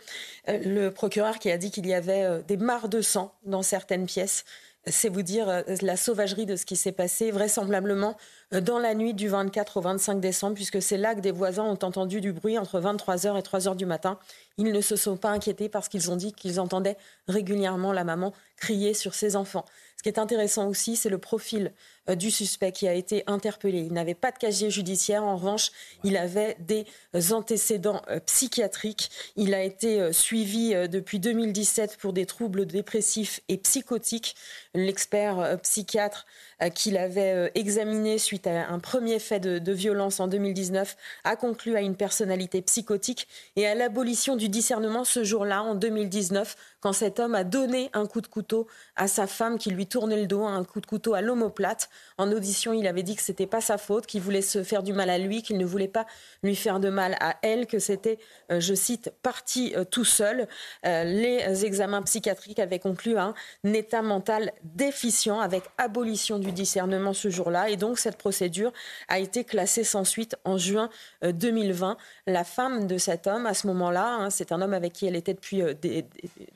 [0.48, 4.06] Euh, le procureur qui a dit qu'il y avait des mares de sang dans certaines
[4.06, 4.44] pièces,
[4.86, 8.16] c'est vous dire la sauvagerie de ce qui s'est passé, vraisemblablement
[8.52, 11.78] dans la nuit du 24 au 25 décembre, puisque c'est là que des voisins ont
[11.82, 14.18] entendu du bruit entre 23h et 3h du matin.
[14.56, 16.96] Ils ne se sont pas inquiétés parce qu'ils ont dit qu'ils entendaient
[17.28, 19.64] régulièrement la maman crier sur ses enfants.
[19.96, 21.72] Ce qui est intéressant aussi, c'est le profil
[22.08, 23.78] euh, du suspect qui a été interpellé.
[23.78, 25.24] Il n'avait pas de casier judiciaire.
[25.24, 25.70] En revanche,
[26.04, 26.86] il avait des
[27.32, 29.10] antécédents euh, psychiatriques.
[29.36, 34.36] Il a été euh, suivi depuis 2017 pour des troubles dépressifs et psychotiques.
[34.74, 36.26] L'expert psychiatre
[36.74, 41.76] qu'il avait examiné suite à un premier fait de, de, violence en 2019 a conclu
[41.76, 47.18] à une personnalité psychotique et à l'abolition du discernement ce jour-là, en 2019, quand cet
[47.18, 50.44] homme a donné un coup de couteau à sa femme qui lui tournait le dos,
[50.44, 51.90] un coup de couteau à l'omoplate.
[52.16, 54.92] En audition, il avait dit que c'était pas sa faute, qu'il voulait se faire du
[54.92, 56.06] mal à lui, qu'il ne voulait pas
[56.44, 58.20] lui faire de mal à elle, que c'était,
[58.52, 60.46] euh, je cite, parti euh, tout seul.
[60.84, 67.30] Euh, les examens psychiatriques avaient conclu un état mental déficient avec abolition du discernement ce
[67.30, 67.68] jour-là.
[67.68, 68.72] Et donc, cette procédure
[69.08, 70.88] a été classée sans suite en juin
[71.24, 71.96] 2020.
[72.28, 75.16] La femme de cet homme, à ce moment-là, hein, c'est un homme avec qui elle
[75.16, 75.64] était depuis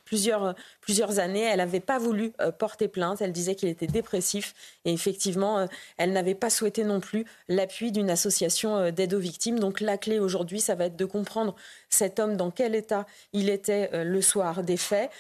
[0.05, 0.20] plusieurs,
[0.81, 3.21] plusieurs années, elle n'avait pas voulu porter plainte.
[3.21, 4.55] Elle disait qu'il était dépressif
[4.85, 5.67] et effectivement, euh,
[5.99, 9.59] elle n'avait pas souhaité non plus l'appui d'une association euh, d'aide aux victimes.
[9.59, 11.55] Donc la clé aujourd'hui, ça va être de comprendre
[11.89, 15.11] cet homme dans quel état il était euh, le soir des faits,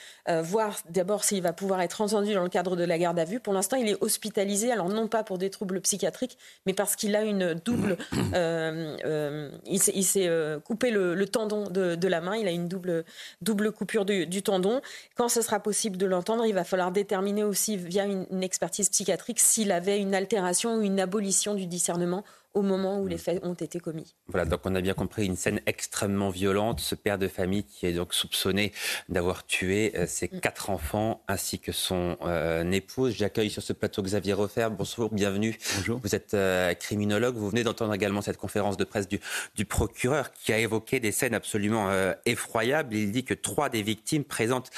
[0.44, 3.40] voir d'abord s'il va pouvoir être entendu dans le cadre de la garde à vue.
[3.40, 7.16] Pour l'instant, il est hospitalisé, alors non pas pour des troubles psychiatriques, mais parce qu'il
[7.16, 7.96] a une double.
[9.66, 10.30] il s'est
[10.64, 13.04] coupé le, tendon de, la main, il a une double,
[13.42, 14.79] double coupure du, du tendon.
[15.16, 19.40] Quand ce sera possible de l'entendre, il va falloir déterminer aussi via une expertise psychiatrique
[19.40, 23.18] s'il avait une altération ou une abolition du discernement au moment où les mm.
[23.18, 24.14] faits ont été commis.
[24.26, 26.80] Voilà, donc on a bien compris une scène extrêmement violente.
[26.80, 28.72] Ce père de famille qui est donc soupçonné
[29.08, 30.40] d'avoir tué euh, ses mm.
[30.40, 33.14] quatre enfants ainsi que son euh, épouse.
[33.14, 34.68] J'accueille sur ce plateau Xavier Refer.
[34.76, 35.56] Bonjour, bienvenue.
[35.76, 36.00] Bonjour.
[36.02, 37.36] Vous êtes euh, criminologue.
[37.36, 39.20] Vous venez d'entendre également cette conférence de presse du,
[39.54, 41.90] du, procureur qui a évoqué des scènes absolument
[42.26, 42.94] effroyables.
[42.94, 44.70] Il dit que trois des victimes présentent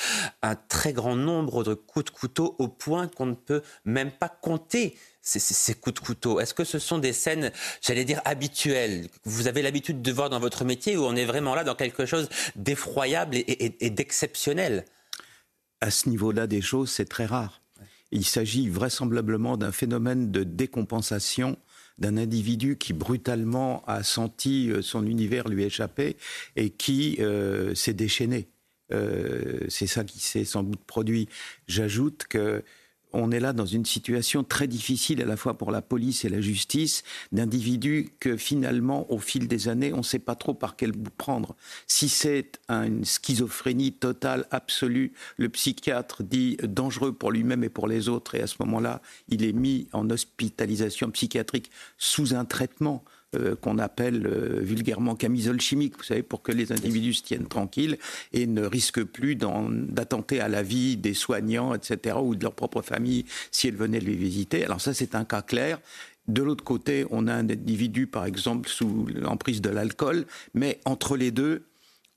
[0.42, 4.28] un très grand nombre de coups de couteau au point qu'on ne peut même pas
[4.28, 9.46] compter ces, coups de couteau Est-ce que ce sont des scènes, j'allais dire, habituelles Vous
[9.46, 12.28] avez l'habitude de voir dans votre métier où on est vraiment là dans quelque chose
[12.56, 14.85] d'effroyable et, d'exceptionnel?
[15.80, 17.61] À ce niveau-là des choses, c'est très rare.
[18.11, 21.56] Il s'agit vraisemblablement d'un phénomène de décompensation
[21.98, 26.16] d'un individu qui brutalement a senti euh, son univers lui échapper
[26.56, 28.48] et qui euh, s'est déchaîné.
[28.92, 31.28] Euh, c'est ça qui s'est sans doute produit.
[31.68, 32.64] J'ajoute que
[33.12, 36.29] on est là dans une situation très difficile à la fois pour la police et
[36.29, 40.77] la justice, d'individus que finalement, au fil des années, on ne sait pas trop par
[40.77, 41.55] quel bout prendre.
[41.87, 48.09] Si c'est une schizophrénie totale, absolue, le psychiatre dit dangereux pour lui-même et pour les
[48.09, 53.57] autres, et à ce moment-là, il est mis en hospitalisation psychiatrique sous un traitement euh,
[53.57, 57.99] qu'on appelle euh, vulgairement camisole chimique, vous savez, pour que les individus se tiennent tranquilles
[58.33, 62.83] et ne risquent plus d'attenter à la vie des soignants, etc., ou de leur propre
[62.83, 64.64] famille si elles venaient les visiter.
[64.64, 65.81] Alors ça, c'est un cas clair.
[66.29, 71.16] De l'autre côté, on a un individu, par exemple, sous l'emprise de l'alcool, mais entre
[71.16, 71.64] les deux,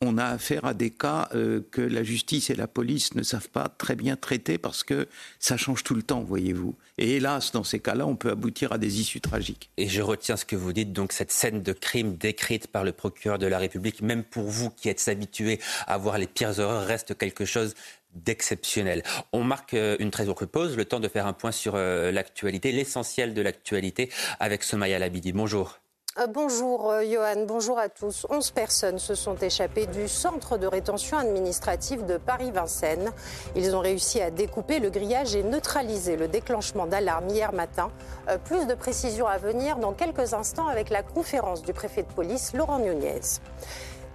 [0.02, 3.50] on a affaire à des cas euh, que la justice et la police ne savent
[3.50, 5.08] pas très bien traiter parce que
[5.40, 6.76] ça change tout le temps, voyez-vous.
[6.98, 9.70] Et hélas, dans ces cas-là, on peut aboutir à des issues tragiques.
[9.78, 12.92] Et je retiens ce que vous dites, donc cette scène de crime décrite par le
[12.92, 16.86] procureur de la République, même pour vous qui êtes habitués à voir les pires horreurs,
[16.86, 17.74] reste quelque chose
[18.14, 19.04] d'exceptionnel.
[19.34, 22.12] On marque euh, une très courte pause, le temps de faire un point sur euh,
[22.12, 25.34] l'actualité, l'essentiel de l'actualité avec Somaya Labidi.
[25.34, 25.80] Bonjour.
[26.18, 28.26] Euh, bonjour euh, Johan, bonjour à tous.
[28.30, 33.12] 11 personnes se sont échappées du centre de rétention administrative de Paris-Vincennes.
[33.58, 37.92] Ils ont réussi à découper le grillage et neutraliser le déclenchement d'alarme hier matin.
[38.30, 42.14] Euh, plus de précisions à venir dans quelques instants avec la conférence du préfet de
[42.14, 43.20] police Laurent Nunez.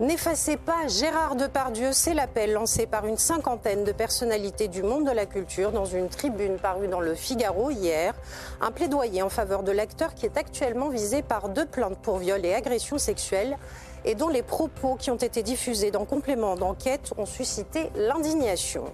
[0.00, 5.10] N'effacez pas Gérard Depardieu, c'est l'appel lancé par une cinquantaine de personnalités du monde de
[5.10, 8.14] la culture dans une tribune parue dans le Figaro hier.
[8.62, 12.42] Un plaidoyer en faveur de l'acteur qui est actuellement visé par deux plaintes pour viol
[12.46, 13.58] et agression sexuelle
[14.06, 18.84] et dont les propos qui ont été diffusés dans complément d'enquête ont suscité l'indignation.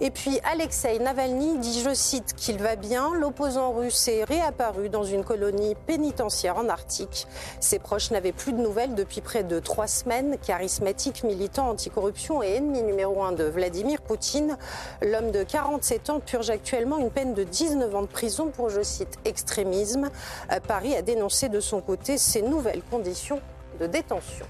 [0.00, 3.14] Et puis Alexei Navalny dit, je cite, qu'il va bien.
[3.14, 7.26] L'opposant russe est réapparu dans une colonie pénitentiaire en Arctique.
[7.60, 10.36] Ses proches n'avaient plus de nouvelles depuis près de trois semaines.
[10.44, 14.56] Charismatique, militant anticorruption et ennemi numéro un de Vladimir Poutine,
[15.02, 18.82] l'homme de 47 ans purge actuellement une peine de 19 ans de prison pour, je
[18.82, 20.10] cite, extrémisme.
[20.50, 23.40] Euh, Paris a dénoncé de son côté ces nouvelles conditions
[23.80, 24.46] de détention.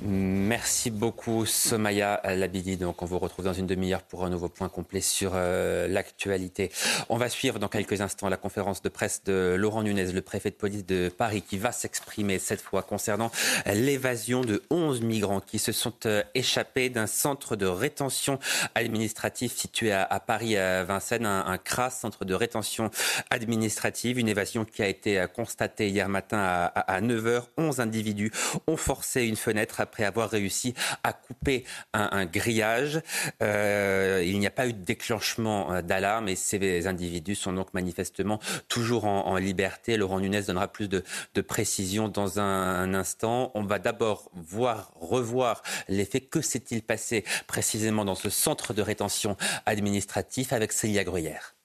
[0.00, 2.76] Merci beaucoup Somaya Labidi.
[2.76, 6.70] Donc on vous retrouve dans une demi-heure pour un nouveau point complet sur euh, l'actualité.
[7.08, 10.50] On va suivre dans quelques instants la conférence de presse de Laurent Nunez, le préfet
[10.50, 13.32] de police de Paris, qui va s'exprimer cette fois concernant
[13.66, 18.38] l'évasion de 11 migrants qui se sont euh, échappés d'un centre de rétention
[18.76, 22.90] administrative situé à, Paris à Vincennes, un, un, centre de rétention
[23.30, 27.42] administrative, une évasion qui a été euh, constatée hier matin à, à 9h.
[27.56, 28.30] 11 individus
[28.68, 33.00] ont forcé une fenêtre après avoir réussi à couper un, grillage.
[33.42, 37.72] Euh, il n'y a pas eu de déclenchement euh, d'alarme et ces individus sont donc
[37.72, 39.96] manifestement toujours en, liberté.
[39.96, 41.02] Laurent Nunez donnera plus de,
[41.40, 43.50] précisions dans un, instant.
[43.54, 46.28] On va d'abord voir, revoir les faits.
[46.28, 51.57] Que s'est-il passé précisément dans ce centre de rétention administratif avec Célia Gruyère?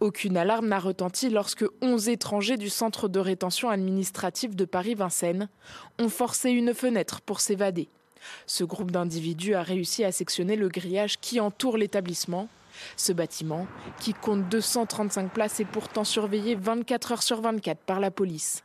[0.00, 5.48] Aucune alarme n'a retenti lorsque 11 étrangers du centre de rétention administrative de Paris-Vincennes
[5.98, 7.88] ont forcé une fenêtre pour s'évader.
[8.46, 12.48] Ce groupe d'individus a réussi à sectionner le grillage qui entoure l'établissement.
[12.96, 13.66] Ce bâtiment,
[13.98, 18.62] qui compte 235 places, est pourtant surveillé 24 heures sur 24 par la police.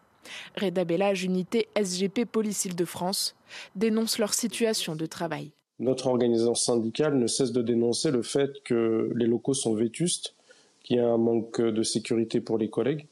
[0.60, 3.36] Reda Bellage, unité SGP Police Île-de-France,
[3.76, 5.52] dénonce leur situation de travail.
[5.80, 10.36] Notre organisation syndicale ne cesse de dénoncer le fait que les locaux sont vétustes,
[10.84, 13.08] qu'il y a un manque de sécurité pour les collègues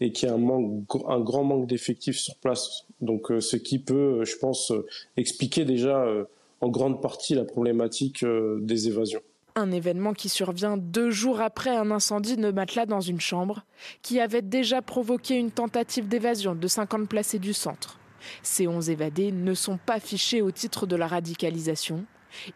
[0.00, 2.84] et qu'il y a un, manque, un grand manque d'effectifs sur place.
[3.00, 4.72] Donc, euh, ce qui peut, je pense,
[5.16, 6.24] expliquer déjà euh,
[6.60, 9.22] en grande partie la problématique euh, des évasions.
[9.56, 13.64] Un événement qui survient deux jours après un incendie de matelas dans une chambre,
[14.02, 17.98] qui avait déjà provoqué une tentative d'évasion de 50 placés du centre.
[18.42, 22.04] Ces 11 évadés ne sont pas fichés au titre de la radicalisation.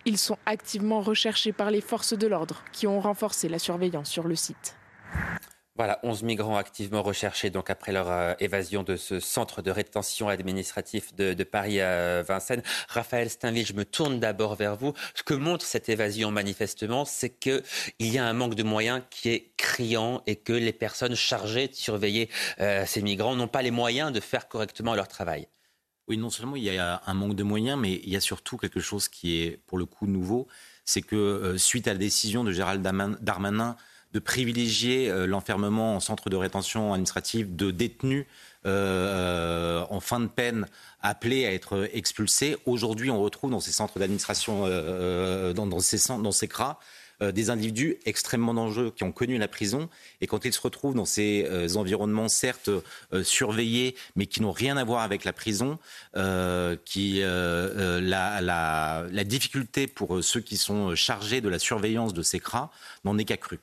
[0.04, 4.26] Ils sont activement recherchés par les forces de l'ordre qui ont renforcé la surveillance sur
[4.26, 4.76] le site.
[5.78, 10.28] Voilà, 11 migrants activement recherchés donc après leur euh, évasion de ce centre de rétention
[10.28, 12.64] administratif de, Paris à Vincennes.
[12.88, 14.92] Raphaël Steinville, je me tourne d'abord vers vous.
[15.14, 17.62] Ce que montre cette évasion manifestement, c'est qu'il
[18.00, 21.74] y a un manque de moyens qui est criant et que les personnes chargées de
[21.74, 25.46] surveiller euh, ces migrants n'ont pas les moyens de faire correctement leur travail.
[26.08, 28.56] Oui, non seulement il y a un manque de moyens, mais il y a surtout
[28.56, 30.48] quelque chose qui est pour le coup nouveau,
[30.84, 32.82] c'est que euh, suite à la décision de Gérald
[33.20, 33.76] Darmanin
[34.12, 38.26] de privilégier euh, l'enfermement en centre de rétention administrative de détenus
[38.66, 40.66] euh, en fin de peine
[41.00, 42.56] appelés à être expulsés.
[42.66, 46.80] Aujourd'hui, on retrouve dans ces centres d'administration, euh, dans, ces, dans ces CRA,
[47.20, 49.88] des individus extrêmement dangereux qui ont connu la prison
[50.20, 52.70] et quand ils se retrouvent dans ces environnements certes
[53.22, 55.78] surveillés mais qui n'ont rien à voir avec la prison,
[56.84, 62.70] qui la, la, difficulté pour ceux qui sont chargés de la surveillance de ces CRA
[63.04, 63.60] n'en est qu'accrue.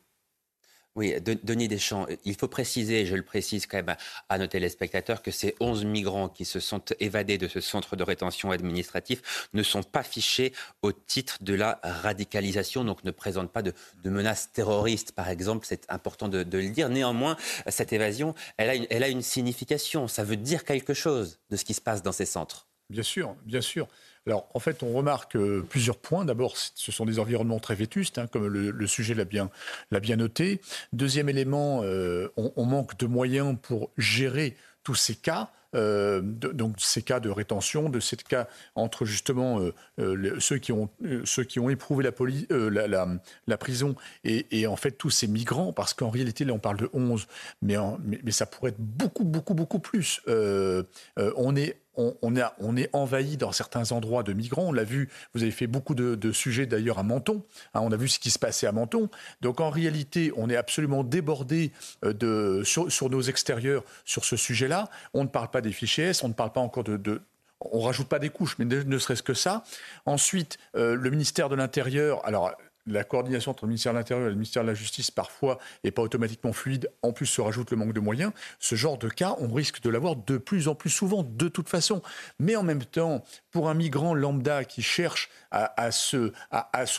[0.95, 3.97] Oui, Denis Deschamps, il faut préciser, je le précise quand même
[4.29, 8.03] à nos téléspectateurs, que ces 11 migrants qui se sont évadés de ce centre de
[8.03, 13.61] rétention administratif ne sont pas fichés au titre de la radicalisation, donc ne présentent pas
[13.61, 13.73] de,
[14.05, 15.65] menaces terroristes, par exemple.
[15.67, 16.87] C'est important de, le dire.
[16.87, 17.35] Néanmoins,
[17.67, 20.07] cette évasion, a, une, elle a une signification.
[20.07, 22.67] Ça veut dire quelque chose de ce qui se passe dans ces centres.
[22.89, 23.87] Bien sûr, bien sûr.
[24.27, 26.25] Alors, en fait, on remarque euh, plusieurs points.
[26.25, 29.51] D'abord, ce sont des environnements très vétustes, hein, comme le, sujet l'a bien,
[29.91, 30.61] bien, noté.
[30.93, 35.51] Deuxième élément, euh, on, manque de moyens pour gérer tous ces cas.
[35.75, 39.59] Euh, donc ces cas de rétention, de ces cas entre justement
[40.39, 40.89] ceux, qui ont,
[41.25, 42.05] ceux qui ont éprouvé
[42.49, 43.07] la,
[43.45, 46.89] la, prison et, en fait tous ces migrants, parce qu'en réalité là on parle de
[46.93, 47.27] 11,
[47.61, 50.21] mais, mais, mais, ça pourrait être beaucoup, beaucoup, beaucoup plus.
[50.27, 54.67] on est on, est envahi dans certains endroits de migrants.
[54.67, 57.43] On l'a vu, vous avez fait beaucoup de, sujets d'ailleurs à Menton.
[57.73, 59.09] Hein, on a vu ce qui se passait à Menton.
[59.41, 61.71] Donc en réalité, on est absolument débordé
[62.03, 64.89] euh, sur, nos extérieurs sur ce sujet-là.
[65.13, 67.21] On ne parle pas des fichiers S, on ne parle pas encore de,
[67.61, 69.63] on rajoute pas des couches, mais ne, serait-ce que ça.
[70.05, 72.51] Ensuite, euh, le ministère de l'Intérieur, alors
[72.87, 75.91] la coordination entre le ministère de l'Intérieur et le ministère de la Justice parfois n'est
[75.91, 76.89] pas automatiquement fluide.
[77.01, 78.31] En plus, se rajoute le manque de moyens.
[78.59, 81.69] Ce genre de cas, on risque de l'avoir de plus en plus souvent, de toute
[81.69, 82.01] façon.
[82.39, 86.31] Mais en même temps, pour un migrant lambda qui cherche à, se,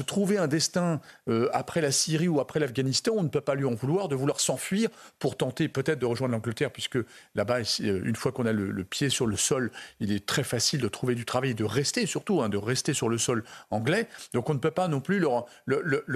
[0.02, 3.66] trouver un destin euh, après la Syrie ou après l'Afghanistan, on ne peut pas lui
[3.66, 6.98] en vouloir de vouloir s'enfuir pour tenter peut-être de rejoindre l'Angleterre, puisque
[7.34, 9.70] là-bas, euh, une fois qu'on a le, pied sur le sol,
[10.00, 12.94] il est très facile de trouver du travail et de rester, surtout, hein, de rester
[12.94, 14.08] sur le sol anglais.
[14.32, 15.46] Donc on ne peut pas non plus leur,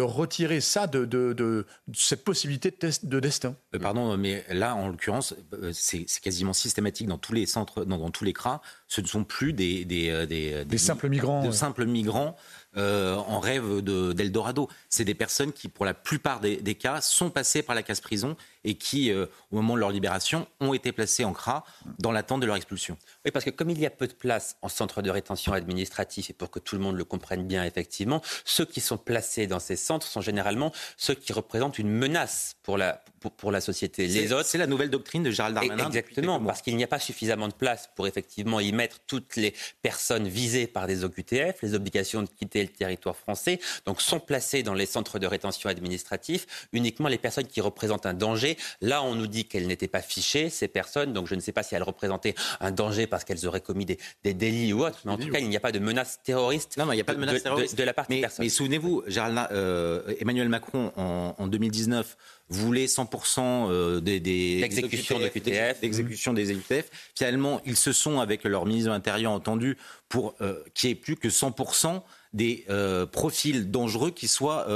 [0.02, 3.54] retirer ça de, de, cette possibilité de, de destin.
[3.74, 5.34] Euh, pardon, mais là, en l'occurrence,
[5.72, 9.22] c'est quasiment systématique dans tous les centres, dans, dans tous les CRA ce ne sont
[9.22, 11.44] plus des, des, des, simples migrants.
[11.44, 12.36] De simples migrants
[12.76, 14.68] euh, en rêve d'Eldorado.
[14.88, 18.36] C'est des personnes qui, pour la plupart des, cas, sont passées par la case prison
[18.62, 21.64] et qui, euh, au moment de leur libération, ont été placées en CRA
[21.98, 22.96] dans l'attente de leur expulsion.
[23.24, 26.30] Oui, parce que comme il y a peu de place en centre de rétention administratif,
[26.30, 29.60] et pour que tout le monde le comprenne bien, effectivement, ceux qui sont placés dans
[29.60, 33.02] ces centres sont généralement ceux qui représentent une menace pour la,
[33.36, 34.06] pour, la société.
[34.06, 35.86] Les autres, c'est la nouvelle doctrine de Gérald Darmanin.
[35.86, 39.54] Exactement, parce qu'il n'y a pas suffisamment de place pour effectivement y mettre toutes les
[39.82, 44.62] personnes visées par des OQTF, les obligations de quitter le territoire français, donc sont placées
[44.62, 48.56] dans les centres de rétention administratif uniquement les personnes qui représentent un danger.
[48.80, 51.62] Là, on nous dit qu'elles n'étaient pas fichées, ces personnes, donc je ne sais pas
[51.62, 55.18] si elles représentaient un danger parce qu'elles auraient commis des, délits ou autres, mais en
[55.18, 56.76] tout cas, il n'y a pas de menace terroriste.
[56.76, 57.76] Non, non, il n'y a pas de menace terroriste.
[57.76, 58.44] De, la part mais, des personnes.
[58.44, 62.16] Mais souvenez-vous, euh, Emmanuel Macron, en, en 2019,
[62.50, 66.90] voulait 100% euh, des, des exécutions de QTF, des EQTF.
[67.16, 69.76] Finalement, ils se sont, avec leur ministre de l'Intérieur, entendus
[70.08, 72.02] pour euh, qu'il n'y ait plus que 100%
[72.32, 74.66] des euh, profils dangereux qui soient,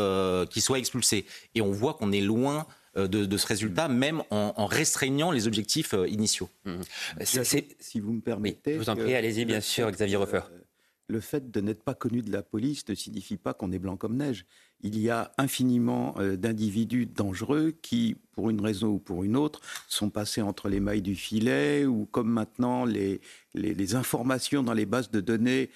[0.50, 1.24] qui soient expulsés.
[1.54, 6.48] Et on voit qu'on est loin de, ce résultat, même en, restreignant les objectifs initiaux.
[6.64, 6.80] Mmh.
[7.80, 8.76] Si vous me permettez.
[8.76, 10.40] vous en prie, allez-y, bien sûr, Xavier Refer
[11.08, 13.96] le fait de n'être pas connu de la police ne signifie pas qu'on est blanc
[13.96, 14.46] comme neige.
[14.80, 19.60] Il y a infiniment euh, d'individus dangereux qui, pour une raison ou pour une autre,
[19.88, 23.20] sont passés entre les mailles du filet ou comme maintenant les,
[23.54, 25.70] les, informations dans les bases de données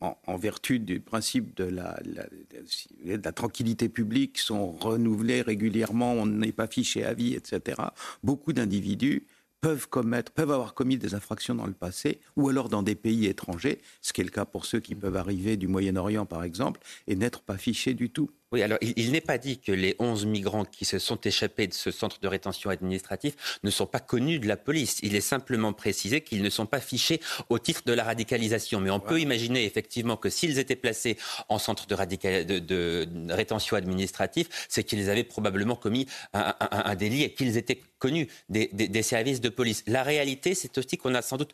[0.00, 6.52] en, vertu du principe de la, de la, tranquillité publique sont renouvelées régulièrement, on n'est
[6.52, 7.80] pas fiché à vie, etc.
[8.22, 9.26] Beaucoup d'individus
[9.60, 13.26] peuvent commettre, peuvent avoir commis des infractions dans le passé, ou alors dans des pays
[13.26, 16.80] étrangers, ce qui est le cas pour ceux qui peuvent arriver du Moyen-Orient, par exemple,
[17.06, 18.30] et n'être pas fichés du tout.
[18.50, 21.74] Oui, alors il, n'est pas dit que les 11 migrants qui se sont échappés de
[21.74, 25.00] ce centre de rétention administratif ne sont pas connus de la police.
[25.02, 27.20] Il est simplement précisé qu'ils ne sont pas fichés
[27.50, 28.80] au titre de la radicalisation.
[28.80, 31.18] Mais on peut imaginer effectivement que s'ils étaient placés
[31.50, 37.58] en centre de, de, rétention administratif, c'est qu'ils avaient probablement commis un, délit et qu'ils
[37.58, 39.84] étaient connus des, des services de police.
[39.86, 41.52] La réalité, c'est aussi qu'on a sans doute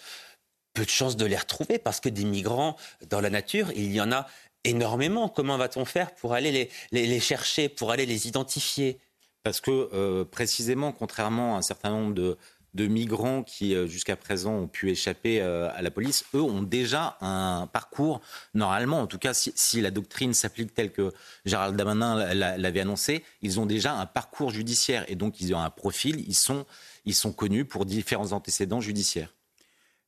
[0.74, 2.76] peu de chances de les retrouver parce que des migrants
[3.08, 4.26] dans la nature, il y en a
[4.64, 5.28] énormément.
[5.28, 8.98] Comment va-t-on faire pour aller les, chercher, pour aller les identifier?
[9.42, 12.36] Parce que euh, précisément, contrairement à un certain nombre de,
[12.76, 17.16] migrants qui euh, jusqu'à présent ont pu échapper euh, à la police, eux ont déjà
[17.20, 18.20] un parcours,
[18.54, 21.12] normalement, en tout cas si, la doctrine s'applique telle que
[21.44, 25.70] Gérald Damanin l'avait annoncé, ils ont déjà un parcours judiciaire et donc ils ont un
[25.70, 26.66] profil, ils sont,
[27.04, 29.32] ils sont connus pour différents antécédents judiciaires.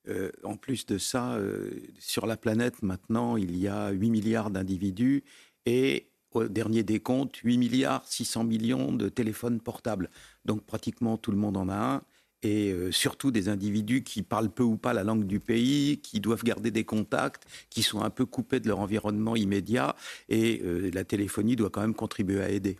[0.09, 4.50] Euh, en plus de ça, euh, sur la planète maintenant, il y a 8 milliards
[4.50, 5.24] d'individus
[5.64, 10.11] et au dernier décompte, 8 milliards 600 millions de téléphones portables.
[10.44, 12.02] Donc pratiquement tout le monde en a un.
[12.42, 16.20] Et euh, surtout des individus qui parlent peu ou pas la langue du pays, qui
[16.20, 19.96] doivent garder des contacts, qui sont un peu coupés de leur environnement immédiat.
[20.28, 22.76] Et la téléphonie doit quand même contribuer à aider.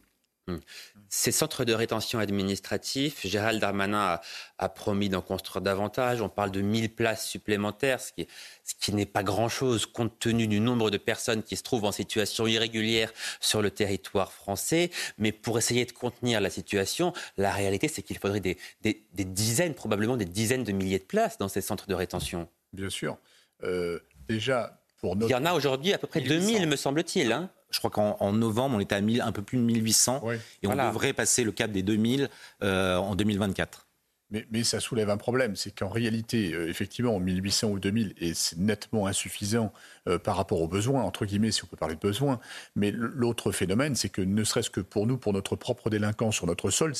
[0.47, 0.59] Hmm.
[1.09, 4.21] Ces centres de rétention administratif, Gérald Darmanin
[4.59, 6.21] a, promis d'en construire davantage.
[6.21, 10.91] On parle de 1000 places supplémentaires, ce qui, n'est pas grand-chose compte tenu du nombre
[10.91, 14.91] de personnes qui se trouvent en situation irrégulière sur le territoire français.
[15.19, 18.57] Mais pour essayer de contenir la situation, la réalité, c'est qu'il faudrait des,
[19.13, 22.49] dizaines, probablement des dizaines de milliers de places dans ces centres de rétention.
[22.73, 23.19] Bien sûr.
[23.63, 27.33] Euh, déjà, pour Il y en a aujourd'hui à peu près 2000, me semble-t-il.
[27.33, 30.23] Hein je crois qu'en novembre, on était à un peu plus de 1800
[30.63, 32.31] et on devrait passer le cap des 2000
[32.63, 33.87] euh, en 2024.
[34.31, 38.33] Mais, ça soulève un problème, c'est qu'en réalité, euh, effectivement, en 1800 ou 2000, et
[38.35, 39.73] c'est nettement insuffisant
[40.09, 42.41] euh, par rapport aux besoins, entre guillemets, si on peut parler de besoins.
[42.75, 46.47] Mais l'autre phénomène, c'est que ne serait-ce que pour nous, pour notre propre délinquance sur
[46.47, 46.95] notre sol,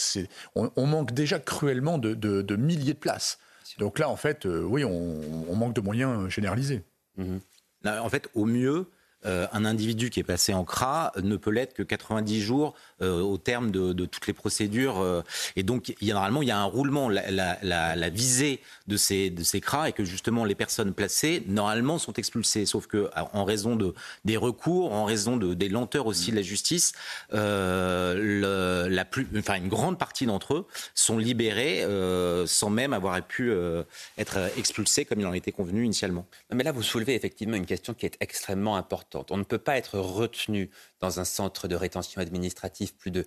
[0.55, 3.39] on, on, manque déjà cruellement de, milliers de places.
[3.79, 6.85] Donc là, en fait, oui, on, manque de moyens généralisés.
[7.17, 7.39] Mmh.
[7.87, 8.89] En fait, au mieux,
[9.27, 13.21] euh, un individu qui est passé en CRA ne peut l'être que 90 jours euh,
[13.21, 15.01] au terme de, toutes les procédures.
[15.01, 15.23] Euh.
[15.57, 17.09] et donc, il y a, il y a un roulement.
[17.09, 22.13] La, visée de ces, de ces CRA et que justement les personnes placées, normalement, sont
[22.15, 22.67] expulsées.
[22.67, 26.43] Sauf que, en raison de, des recours, en raison de, des lenteurs aussi de la
[26.43, 26.93] justice,
[27.33, 27.39] une
[29.69, 31.85] grande partie d'entre eux sont libérés
[32.47, 33.53] sans même avoir pu
[34.19, 36.27] être expulsés comme il en était convenu initialement.
[36.53, 39.16] Mais là, vous soulevez effectivement une question qui est extrêmement importante.
[39.31, 43.27] On ne peut pas être retenu dans un centre de rétention administrative plus de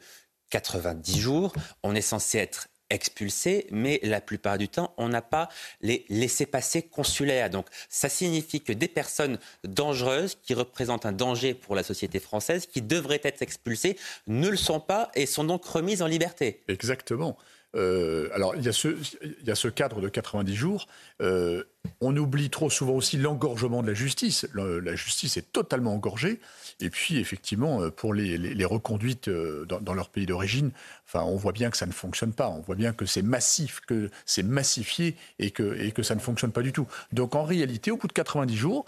[0.49, 1.53] 90 jours.
[1.83, 5.49] On est censé être expulsé, mais la plupart du temps, on n'a pas
[5.81, 7.49] les laissés-passer consulaires.
[7.49, 12.65] Donc, ça signifie que des personnes dangereuses qui représentent un danger pour la société française,
[12.65, 16.61] qui devraient être expulsées, ne le sont pas et sont donc remises en liberté.
[16.67, 17.37] Exactement.
[17.75, 20.87] Euh, alors, il y, a ce, cadre de 90 jours.
[21.21, 21.63] Euh,
[22.01, 24.47] on oublie trop souvent aussi l'engorgement de la justice.
[24.53, 26.39] la justice est totalement engorgée.
[26.79, 30.71] Et puis, effectivement, euh, pour les, reconduites dans, leur pays d'origine,
[31.05, 32.49] enfin, on voit bien que ça ne fonctionne pas.
[32.49, 36.63] On voit bien que c'est massif, que c'est massifié et que, ça ne fonctionne pas
[36.63, 36.87] du tout.
[37.11, 38.85] Donc, en réalité, au bout de 90 jours,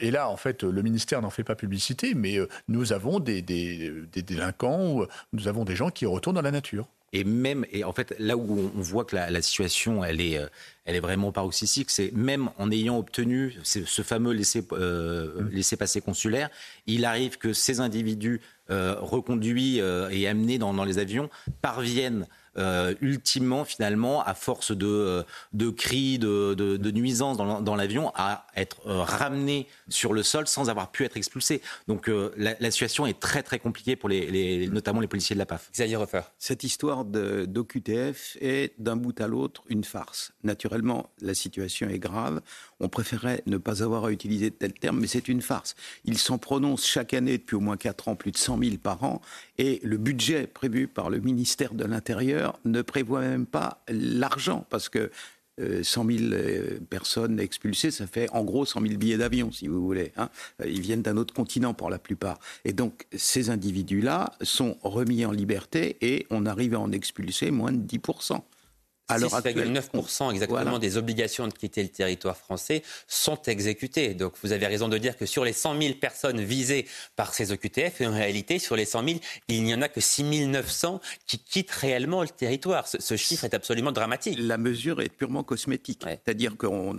[0.00, 5.06] et là, en fait, le ministère n'en fait pas publicité, mais nous avons des délinquants,
[5.32, 6.88] nous avons des gens qui retournent dans la nature.
[7.12, 10.46] Et même, et en fait, là où on voit que la, situation, elle est, euh,
[10.84, 16.50] elle est vraiment paroxystique, c'est même en ayant obtenu ce fameux laisser, euh, passer consulaire,
[16.86, 18.40] il arrive que ces individus
[18.70, 21.30] euh, reconduits et amenés dans, dans les avions
[21.62, 22.26] parviennent
[22.58, 28.46] euh, ultimement, finalement, à force de, euh, de cris, de, de, nuisances dans, l'avion, à
[28.56, 31.60] être euh, ramené sur le sol sans avoir pu être expulsé.
[31.88, 35.70] Donc la, situation est très très compliquée pour les, notamment les policiers de la PAF.
[35.72, 40.32] Xavier refaire Cette histoire d'OQTF est d'un bout à l'autre une farce.
[40.42, 42.40] Naturellement, la situation est grave.
[42.80, 45.74] On préférait ne pas avoir à utiliser de tels termes, mais c'est une farce.
[46.04, 49.02] Ils s'en prononcent chaque année depuis au moins 4 ans, plus de 100 000 par
[49.04, 49.20] an,
[49.58, 54.88] et le budget prévu par le ministère de l'Intérieur ne prévoit même pas l'argent, parce
[54.88, 55.10] que
[55.58, 59.68] 100 euh, 000 euh, personnes expulsées, ça fait en gros 100 000 billets d'avion, si
[59.68, 60.12] vous voulez.
[60.16, 60.28] Hein.
[60.64, 62.38] Ils viennent d'un autre continent pour la plupart.
[62.66, 67.72] Et donc, ces individus-là sont remis en liberté et on arrive à en expulser moins
[67.72, 68.00] de 10
[69.08, 74.14] 6,9% exactement des obligations de quitter le territoire français sont exécutées.
[74.14, 77.52] Donc vous avez raison de dire que sur les 100 000 personnes visées par ces
[77.52, 81.38] OQTF, en réalité, sur les 100 000, il n'y en a que 6 900 qui
[81.38, 82.86] quittent réellement le territoire.
[82.86, 84.38] Ce, chiffre est absolument dramatique.
[84.38, 86.02] La mesure est purement cosmétique.
[86.04, 86.96] C'est-à-dire qu'on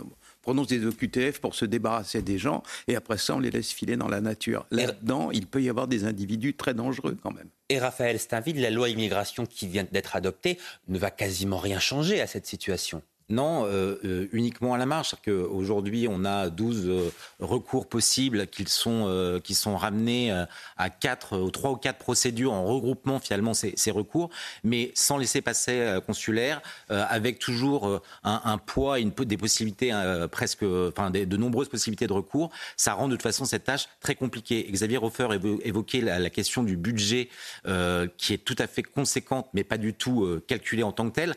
[0.48, 3.98] prononce des OQTF pour se débarrasser des gens, et après ça, on les laisse filer
[3.98, 4.66] dans la nature.
[4.72, 7.50] Là-dedans, il peut y avoir des individus très dangereux quand même.
[7.68, 12.22] Et Raphaël Steinville, la loi immigration qui vient d'être adoptée ne va quasiment rien changer
[12.22, 13.02] à cette situation.
[13.30, 15.16] Non, euh, euh, uniquement à la marge.
[15.26, 20.32] Qu'aujourd'hui, on a 12 euh, recours possibles qui sont, qui sont ramenés
[20.78, 24.30] à 4, ou 3 ou 4 procédures en regroupement finalement ces, ces recours,
[24.64, 29.92] mais sans laisser passer consulaire, avec toujours un, poids et une, des possibilités
[30.32, 32.52] presque, enfin de nombreuses possibilités de recours.
[32.76, 34.68] Ça rend de toute façon cette tâche très compliquée.
[34.72, 35.28] Xavier Hofer
[35.64, 37.30] évoquait la, la, question du budget
[38.18, 41.36] qui est tout à fait conséquente, mais pas du tout calculé en tant que tel.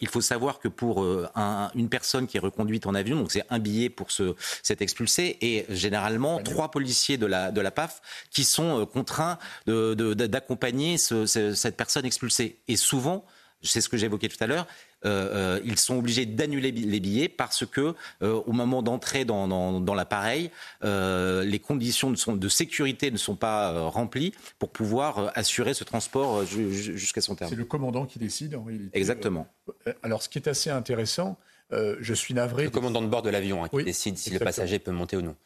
[0.00, 1.04] il faut savoir que pour
[1.36, 5.38] une personne qui est reconduite en avion, donc c'est un billet pour se, s'être expulsé,
[5.40, 8.00] et généralement trois policiers de la, de la PAF
[8.30, 12.60] qui sont euh, contraints d'accompagner cette personne expulsée.
[12.68, 13.24] Et souvent,
[13.62, 14.66] c'est ce que j'évoquais tout à l'heure,
[15.04, 20.50] euh, euh, ils sont obligés d'annuler les billets parce que au moment d'entrer dans, l'appareil,
[20.82, 27.20] les conditions de, de, sécurité ne sont pas remplies pour pouvoir assurer ce transport jusqu'à
[27.20, 27.50] son terme.
[27.50, 28.98] C'est le commandant qui décide en réalité.
[28.98, 29.46] Exactement.
[30.02, 31.36] alors ce qui est assez intéressant,
[31.70, 32.64] je suis navré.
[32.64, 35.22] Le commandant de bord de l'avion hein, qui décide si le passager peut monter ou
[35.22, 35.36] non.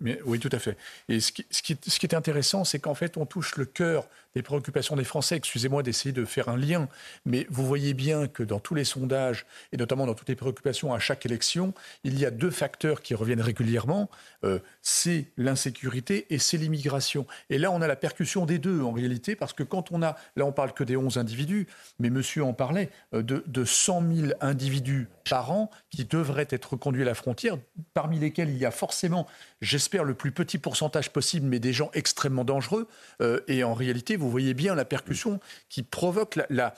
[0.00, 0.76] Mais, oui, tout à fait.
[1.08, 3.64] Et ce qui, ce qui, ce qui est intéressant, c'est qu'en fait, on touche le
[3.64, 5.36] cœur des préoccupations des Français.
[5.36, 6.88] Excusez-moi d'essayer de faire un lien,
[7.24, 10.92] mais vous voyez bien que dans tous les sondages, et notamment dans toutes les préoccupations
[10.92, 11.74] à chaque élection,
[12.04, 14.10] il y a deux facteurs qui reviennent régulièrement.
[14.44, 17.26] Euh, c'est l'insécurité et c'est l'immigration.
[17.48, 20.16] Et là, on a la percussion des deux, en réalité, parce que quand on a,
[20.36, 21.66] là, on parle que des 11 individus,
[21.98, 26.76] mais monsieur en parlait, euh, de, de 100 000 individus par an qui devraient être
[26.76, 27.56] conduits à la frontière,
[27.94, 29.26] parmi lesquels il y a forcément,
[29.60, 32.88] j'espère, le plus petit pourcentage possible, mais des gens extrêmement dangereux.
[33.20, 36.74] Euh, et en réalité, vous voyez bien la percussion qui provoque la,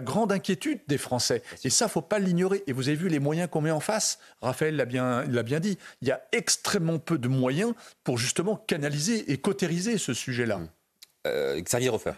[0.00, 1.42] grande inquiétude des Français.
[1.64, 2.62] Et ça, faut pas l'ignorer.
[2.66, 4.18] Et vous avez vu les moyens qu'on met en face.
[4.40, 5.78] Raphaël l'a bien, bien dit.
[6.02, 7.74] Il y a extrêmement peu de moyens
[8.04, 10.60] pour justement canaliser et cautériser ce sujet-là.
[11.26, 12.12] Euh, Xavier Hofer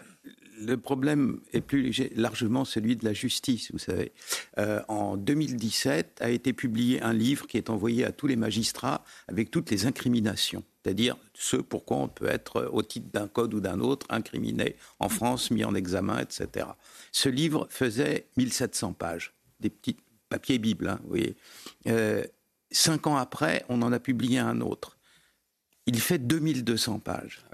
[0.59, 4.11] le problème est plus largement celui de la justice, vous savez.
[4.57, 9.03] Euh, en 2017 a été publié un livre qui est envoyé à tous les magistrats
[9.27, 13.59] avec toutes les incriminations, c'est-à-dire ce pourquoi on peut être, au titre d'un code ou
[13.59, 16.65] d'un autre, incriminé en France, mis en examen, etc.
[17.11, 19.97] Ce livre faisait 1700 pages, des petits
[20.29, 21.35] papiers bibles, hein, vous voyez.
[21.85, 22.23] Euh,
[22.71, 24.97] cinq ans après, on en a publié un autre.
[25.85, 27.45] Il fait 2200 pages.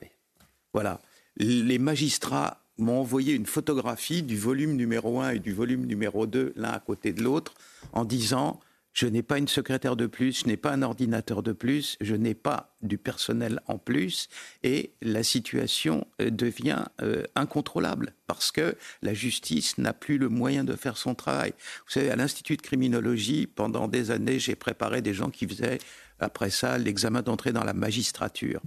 [0.71, 1.01] Voilà.
[1.35, 6.53] Les magistrats m'ont envoyé une photographie du volume numéro 1 et du volume numéro 2,
[6.55, 7.53] l'un à côté de l'autre,
[7.91, 8.61] en disant
[8.95, 12.15] je n'ai pas une secrétaire de plus, je n'ai pas un ordinateur de plus, je
[12.15, 14.29] n'ai pas du personnel en plus,
[14.63, 20.63] et la situation euh, devient euh, incontrôlable parce que la justice n'a plus le moyen
[20.63, 21.53] de faire son travail.
[21.85, 25.79] Vous savez, à l'Institut de criminologie, pendant des années, j'ai préparé des gens qui faisaient,
[26.19, 28.61] après ça, l'examen d'entrée dans la magistrature.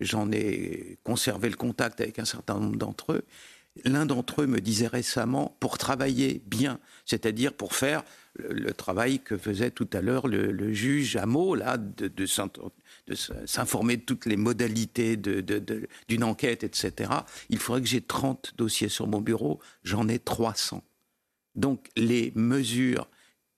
[0.00, 3.24] J'en ai conservé le contact avec un certain nombre d'entre eux.
[3.84, 8.02] L'un d'entre eux me disait récemment, pour travailler bien, c'est-à-dire pour faire
[8.34, 12.26] le, travail que faisait tout à l'heure le, juge Hameau, là, de, de,
[13.46, 17.10] s'informer de toutes les modalités d'une enquête, etc.,
[17.48, 20.82] il faudrait que j'ai 30 dossiers sur mon bureau, j'en ai 300.
[21.54, 23.08] Donc les mesures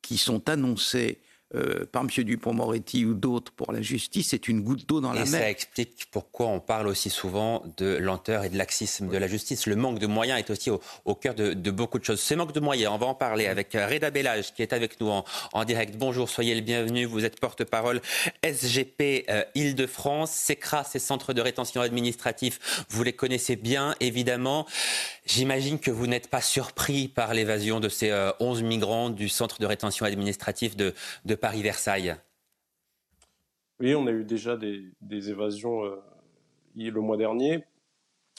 [0.02, 1.18] qui sont annoncées
[1.54, 2.08] euh, par M.
[2.08, 5.40] Dupont-Moretti ou d'autres pour la justice, c'est une goutte d'eau dans la mer.
[5.40, 9.28] Et ça explique pourquoi on parle aussi souvent de lenteur et de laxisme de la
[9.28, 9.66] justice.
[9.66, 12.20] Le manque de moyens est aussi au, cœur de, beaucoup de choses.
[12.20, 15.08] Ce manque de moyens, on va en parler avec Reda Bellage qui est avec nous
[15.08, 15.96] en, direct.
[15.96, 17.04] Bonjour, soyez le bienvenu.
[17.04, 18.00] Vous êtes porte-parole
[18.42, 20.32] SGP euh, Île-de-France.
[20.32, 24.66] SECRA, ces centres de rétention administratif, vous les connaissez bien, évidemment.
[25.26, 29.58] J'imagine que vous n'êtes pas surpris par l'évasion de ces 11 euh, migrants du centre
[29.58, 30.94] de rétention administratif de,
[31.34, 32.14] Paris-Versailles
[33.80, 34.92] Oui, on a eu déjà des,
[35.28, 35.96] évasions euh,
[36.76, 37.64] le mois dernier.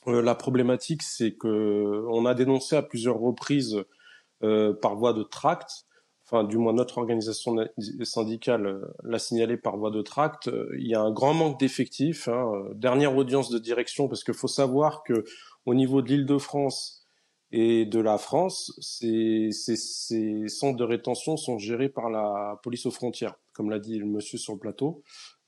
[0.07, 3.83] Euh, la problématique, c'est que on a dénoncé à plusieurs reprises
[4.39, 5.87] par voie de tract,
[6.23, 7.55] enfin du moins notre organisation
[8.03, 12.27] syndicale l'a signalé par voie de tract, il y a un grand manque d'effectifs.
[12.27, 12.51] Hein.
[12.75, 15.25] Dernière audience de direction, parce qu'il faut savoir que
[15.67, 17.05] au niveau de l'Île-de-France
[17.51, 19.51] et de la France, ces,
[20.47, 24.37] centres de rétention sont gérés par la police aux frontières, comme l'a dit le monsieur
[24.37, 25.03] sur le plateau.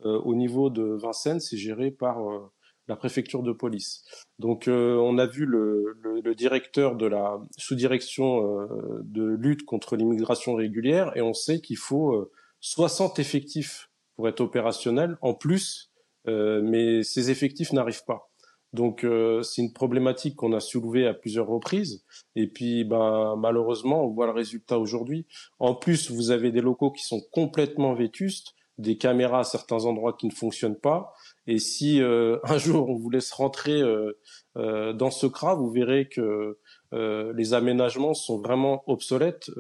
[0.06, 2.52] Euh, au niveau de Vincennes, c'est géré par euh,
[2.90, 4.04] la préfecture de police.
[4.40, 8.68] Donc euh, on a vu le, le, directeur de la sous-direction
[9.02, 15.18] de lutte contre l'immigration régulière et on sait qu'il faut 60 effectifs pour être opérationnel
[15.22, 15.92] en plus,
[16.26, 18.29] mais ces effectifs n'arrivent pas.
[18.74, 22.04] Donc euh, c'est une problématique qu'on a soulevée à plusieurs reprises.
[22.36, 25.26] Et puis ben, malheureusement, on voit le résultat aujourd'hui.
[25.58, 28.56] En plus, vous avez des locaux qui sont complètement vétustes.
[28.78, 31.14] des caméras à certains endroits qui ne fonctionnent pas.
[31.48, 32.00] Et si
[32.44, 33.82] un jour on vous laisse rentrer
[34.56, 36.58] dans ce CRA, vous verrez que
[36.94, 39.52] les aménagements sont vraiment obsolètes.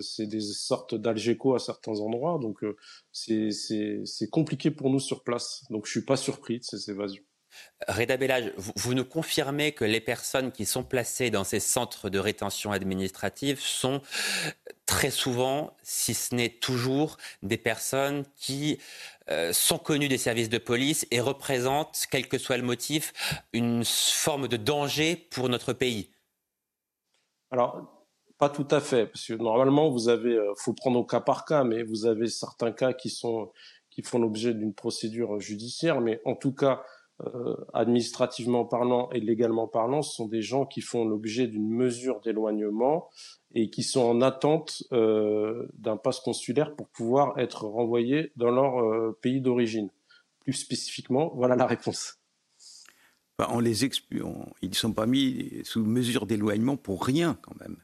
[0.00, 2.64] c'est des sortes d'algéco à certains endroits, donc
[3.10, 5.64] c'est compliqué pour nous sur place.
[5.70, 7.27] Donc je suis pas surpris de ces évasions.
[7.86, 12.18] Reda Bellage, vous, nous confirmez que les personnes qui sont placées dans ces centres de
[12.18, 14.02] rétention administrative sont
[14.84, 18.78] très souvent, si ce n'est toujours, des personnes qui
[19.30, 23.12] euh, sont connues des services de police et représentent, quel que soit le motif,
[23.52, 26.10] une forme de danger pour notre pays.
[27.50, 28.04] Alors,
[28.38, 31.44] pas tout à fait, parce que normalement, vous avez, euh, faut prendre au cas par
[31.44, 33.52] cas, mais vous avez certains cas qui sont
[33.98, 36.84] qui font l'objet d'une procédure judiciaire, mais en tout cas,
[37.26, 42.20] euh, administrativement parlant et légalement parlant, ce sont des gens qui font l'objet d'une mesure
[42.20, 43.10] d'éloignement
[43.54, 48.78] et qui sont en attente euh, d'un passe consulaire pour pouvoir être renvoyés dans leur
[48.78, 49.90] euh, pays d'origine.
[50.40, 52.20] Plus spécifiquement, voilà la réponse.
[53.48, 57.78] on les ils ne sont pas mis sous mesure d'éloignement pour rien quand même.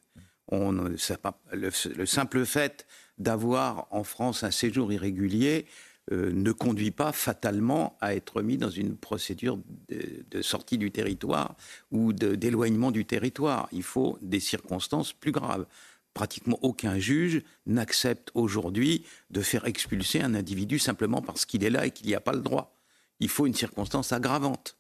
[0.53, 2.87] Le simple fait
[3.19, 5.67] d'avoir en France un séjour irrégulier
[6.13, 11.57] euh, ne conduit pas fatalement à être mis dans une procédure de, sortie du territoire
[11.91, 13.69] ou d'éloignement du territoire.
[13.73, 15.67] Il faut des circonstances plus graves.
[16.13, 21.87] Pratiquement aucun juge n'accepte aujourd'hui de faire expulser un individu simplement parce qu'il est là
[21.87, 22.77] et qu'il n'y a pas le droit.
[23.21, 24.77] Il faut une circonstance aggravante.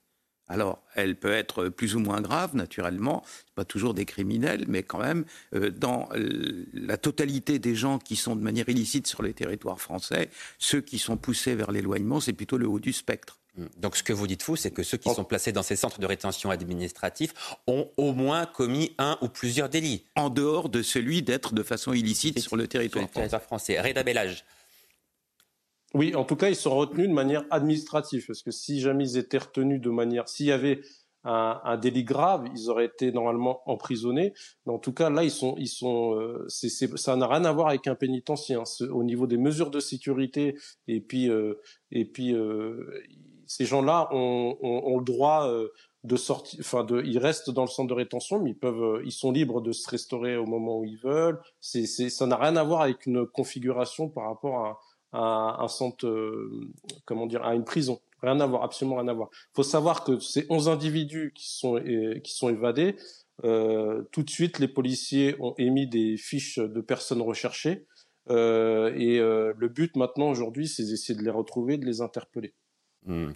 [0.49, 3.25] Alors, elle peut être plus ou moins grave, naturellement,
[3.55, 5.25] pas toujours des criminels, mais quand même,
[5.55, 6.09] euh, dans
[6.73, 10.29] la totalité des gens qui sont de manière illicite sur les territoires français,
[10.59, 13.39] ceux qui sont poussés vers l'éloignement, c'est plutôt le haut du spectre.
[13.57, 13.65] Mmh.
[13.79, 16.01] Donc ce que vous dites fou, c'est que ceux qui sont placés dans ces centres
[16.01, 17.33] de rétention administratifs
[17.67, 20.05] ont au moins commis un ou plusieurs délits.
[20.17, 23.09] En dehors de celui d'être de façon illicite sur le territoire,
[23.41, 23.81] français.
[23.81, 24.45] Reda Bellage.
[25.95, 29.17] Oui, en tout cas, ils sont retenus de manière administrative, parce que si jamais ils
[29.17, 30.81] étaient retenus de manière, s'il y avait
[31.25, 34.35] un, délit grave, ils auraient été normalement emprisonnés.
[34.67, 37.69] Mais en tout cas, là, ils sont, ils sont, euh, ça n'a rien à voir
[37.69, 38.61] avec un pénitentiaire.
[38.61, 38.87] Hein.
[38.93, 41.55] Au niveau des mesures de sécurité, et puis, euh,
[41.91, 43.03] et puis, euh,
[43.47, 45.51] ces gens-là ont, ont, le droit
[46.03, 49.13] de sortir, enfin, de, ils restent dans le centre de rétention, mais ils peuvent, ils
[49.13, 51.41] sont libres de se restaurer au moment où ils veulent.
[51.61, 54.79] C'est, ça n'a rien à voir avec une configuration par rapport à
[55.15, 56.69] à un centre, euh,
[57.07, 58.01] comment dire, à une prison.
[58.23, 59.29] Rien à voir, absolument rien à voir.
[59.33, 61.79] Il faut savoir que ces 11 individus qui sont,
[62.23, 62.97] qui sont évadés,
[63.43, 67.87] euh, tout de suite, les policiers ont émis des fiches de personnes recherchées.
[68.31, 72.55] Euh, et euh, le but maintenant, aujourd'hui, c'est d'essayer de les retrouver, de les interpeller.
[73.07, 73.33] Hmm.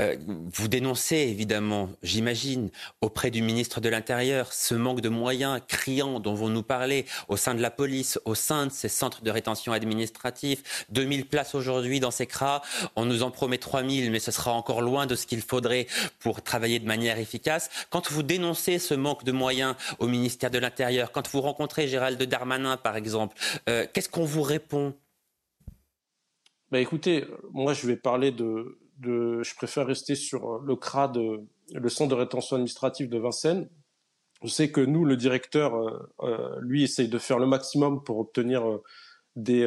[0.00, 0.16] Euh,
[0.52, 6.34] vous dénoncez évidemment, j'imagine, auprès du ministre de l'Intérieur ce manque de moyens criants dont
[6.34, 9.72] vous nous parlez au sein de la police, au sein de ces centres de rétention
[9.72, 10.86] administratif.
[10.90, 12.62] 2000 places aujourd'hui dans ces CRA,
[12.94, 15.88] on nous en promet 3000, mais ce sera encore loin de ce qu'il faudrait
[16.20, 17.68] pour travailler de manière efficace.
[17.90, 22.22] Quand vous dénoncez ce manque de moyens au ministère de l'Intérieur, quand vous rencontrez Gérald
[22.22, 23.36] Darmanin par exemple,
[23.68, 24.94] euh, qu'est-ce qu'on vous répond?
[26.70, 31.12] Bah écoutez, moi je vais parler de, je préfère rester sur euh, le CRA
[31.72, 33.68] le centre de rétention administrative de Vincennes.
[34.42, 38.18] Je sais que nous, le directeur, euh, euh, lui, essaye de faire le maximum pour
[38.18, 38.64] obtenir
[39.36, 39.64] des,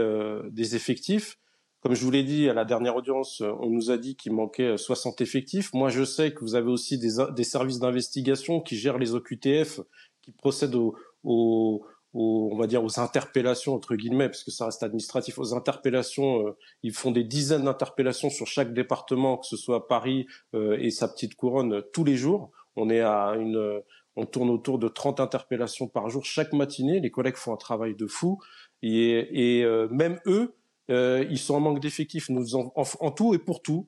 [0.52, 1.38] des effectifs.
[1.82, 4.78] Comme je vous l'ai dit à la dernière audience, on nous a dit qu'il manquait
[4.78, 5.74] 60 effectifs.
[5.74, 9.82] Moi, je sais que vous avez aussi des, des services d'investigation qui gèrent les OQTF,
[10.22, 14.84] qui procèdent au, au, on va dire aux interpellations entre guillemets parce que ça reste
[14.84, 19.88] administratif aux interpellations euh, ils font des dizaines d'interpellations sur chaque département que ce soit
[19.88, 22.52] Paris euh, et sa petite couronne tous les jours.
[22.76, 23.82] On est à une
[24.16, 27.00] on tourne autour de 30 interpellations par jour chaque matinée.
[27.00, 28.40] Les collègues font un travail de fou.
[28.84, 30.56] Et, et euh, même eux
[30.90, 32.30] ils sont en manque d'effectifs.
[32.30, 33.88] Nous en tout et pour tout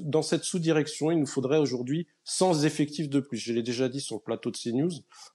[0.00, 3.38] dans cette sous-direction, il nous faudrait aujourd'hui 100 effectifs de plus.
[3.38, 4.90] Je l'ai déjà dit sur le plateau de CNews,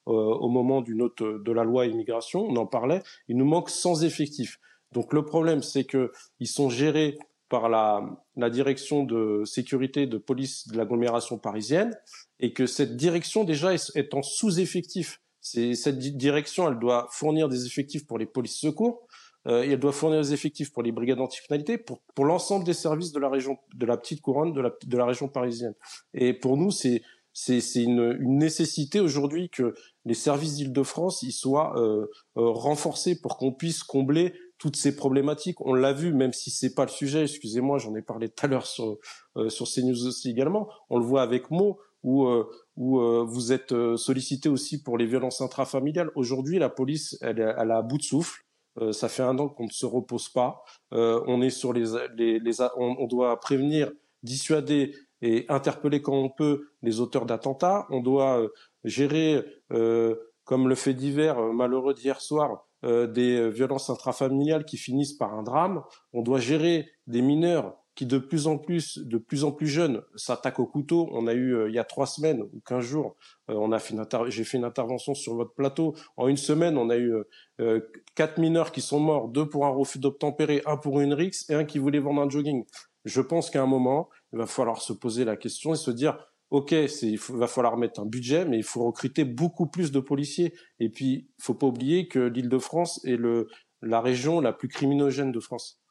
[0.08, 3.70] euh, au moment du note de la loi immigration, on en parlait, il nous manque
[3.70, 4.60] 100 effectifs.
[4.92, 7.18] Donc le problème, c'est qu'ils sont gérés
[7.50, 8.02] par la,
[8.36, 11.96] la, direction de sécurité de police de l'agglomération parisienne
[12.40, 15.22] et que cette direction déjà est, est en sous-effectif.
[15.42, 19.08] Cette direction, elle doit fournir des effectifs pour les polices secours,
[19.48, 23.12] euh, elle doit fournir des effectifs pour les brigades antifinalité, pour, pour l'ensemble des services
[23.12, 25.74] de la région, de la petite couronne, de la, de la région parisienne.
[26.14, 27.02] Et pour nous, c'est
[27.36, 29.74] c'est une, une, nécessité aujourd'hui que
[30.06, 32.06] les services d'Île-de-France ils soient euh,
[32.38, 34.34] euh, renforcés pour qu'on puisse combler
[34.64, 35.60] toutes ces problématiques.
[35.62, 37.24] On l'a vu, même si c'est pas le sujet.
[37.24, 38.98] Excusez-moi, j'en ai parlé tout à l'heure sur
[39.36, 40.70] euh, sur CNews aussi également.
[40.90, 45.06] On le voit avec Mo où euh, où euh, vous êtes sollicité aussi pour les
[45.06, 46.12] violences intrafamiliales.
[46.16, 48.46] Aujourd'hui, la police, elle, elle a à bout de souffle
[48.92, 50.64] ça fait un an qu'on ne se repose pas.
[50.92, 53.92] on est sur les, les, on, doit prévenir,
[54.24, 57.86] dissuader et interpeller quand on peut les auteurs d'attentats.
[57.90, 58.48] On doit
[58.84, 65.44] gérer, comme le fait divers malheureux d'hier soir, des violences intrafamiliales qui finissent par un
[65.44, 65.84] drame.
[66.12, 70.02] On doit gérer des mineurs qui de plus en plus, de plus en plus jeunes,
[70.16, 71.10] s'attaquent au couteau.
[71.12, 73.16] On a eu euh, il y a trois semaines ou quinze jours,
[73.50, 73.96] euh, on a fait
[74.28, 75.94] j'ai fait une intervention sur votre plateau.
[76.18, 77.14] En une semaine, on a eu
[77.62, 77.80] euh,
[78.16, 81.54] quatre mineurs qui sont morts, deux pour un refus d'obtempérer, un pour une rixe et
[81.54, 82.66] un qui voulait vendre un jogging.
[83.06, 86.18] Je pense qu'à un moment, il va falloir se poser la question et se dire
[86.50, 90.54] Ok, il va falloir mettre un budget, mais il faut recruter beaucoup plus de policiers.
[90.80, 93.48] Et puis, il faut pas oublier que l'Île-de-France est le,
[93.82, 95.83] la région la plus criminogène de France.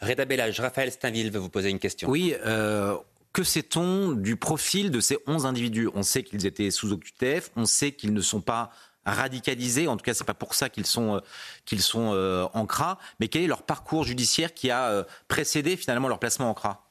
[0.00, 2.08] Reda Bellage, Raphaël Stainville veut vous poser une question.
[2.08, 2.96] Oui, euh,
[3.32, 5.88] que sait-on du profil de ces 11 individus?
[5.94, 8.70] On sait qu'ils étaient sous OQTF, on sait qu'ils ne sont pas
[9.06, 12.98] radicalisés, en tout cas c'est pas pour ça qu'ils sont, euh, sont euh, en CRA,
[13.20, 16.83] mais quel est leur parcours judiciaire qui a précédé finalement leur placement en CRA?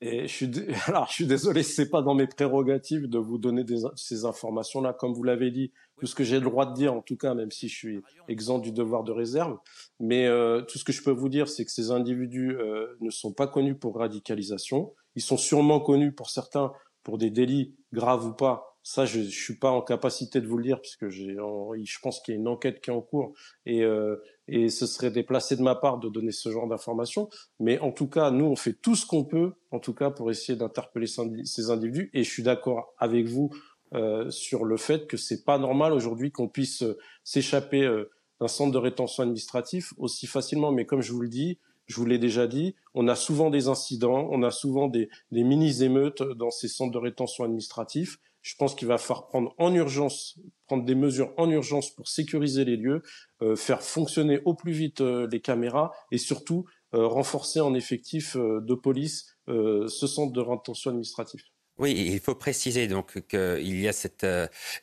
[0.00, 0.50] Et je suis,
[0.86, 3.64] alors, je suis désolé, c'est pas dans mes prérogatives de vous donner
[3.96, 4.92] ces informations-là.
[4.92, 7.34] Comme vous l'avez dit, tout ce que j'ai le droit de dire, en tout cas,
[7.34, 9.58] même si je suis exempt du devoir de réserve.
[9.98, 13.10] Mais euh, tout ce que je peux vous dire, c'est que ces individus euh, ne
[13.10, 14.94] sont pas connus pour radicalisation.
[15.16, 16.72] Ils sont sûrement connus pour certains
[17.02, 20.56] pour des délits graves ou pas, ça, je, je suis pas en capacité de vous
[20.56, 23.34] le dire puisque j'ai, je pense qu'il y a une enquête qui est en cours
[23.66, 24.16] et euh,
[24.50, 27.28] et ce serait déplacé de ma part de donner ce genre d'informations.
[27.58, 30.30] Mais en tout cas, nous, on fait tout ce qu'on peut, en tout cas, pour
[30.30, 32.10] essayer d'interpeller ces individus.
[32.12, 33.50] Et je suis d'accord avec vous
[33.94, 38.08] euh, sur le fait que c'est pas normal aujourd'hui qu'on puisse euh, s'échapper euh,
[38.40, 40.72] d'un centre de rétention administratif aussi facilement.
[40.72, 43.66] Mais comme je vous le dis, je vous l'ai déjà dit, on a souvent des
[43.66, 48.18] incidents, on a souvent des, mini-émeutes dans ces centres de rétention administratifs.
[48.42, 52.64] Je pense qu'il va falloir prendre en urgence, prendre des mesures en urgence pour sécuriser
[52.64, 53.02] les lieux,
[53.42, 56.64] euh, faire fonctionner au plus vite euh, les caméras et surtout
[56.94, 61.42] euh, renforcer en effectif de police ce centre de rétention administratif.
[61.78, 64.24] Oui, il faut préciser donc qu'il y a cette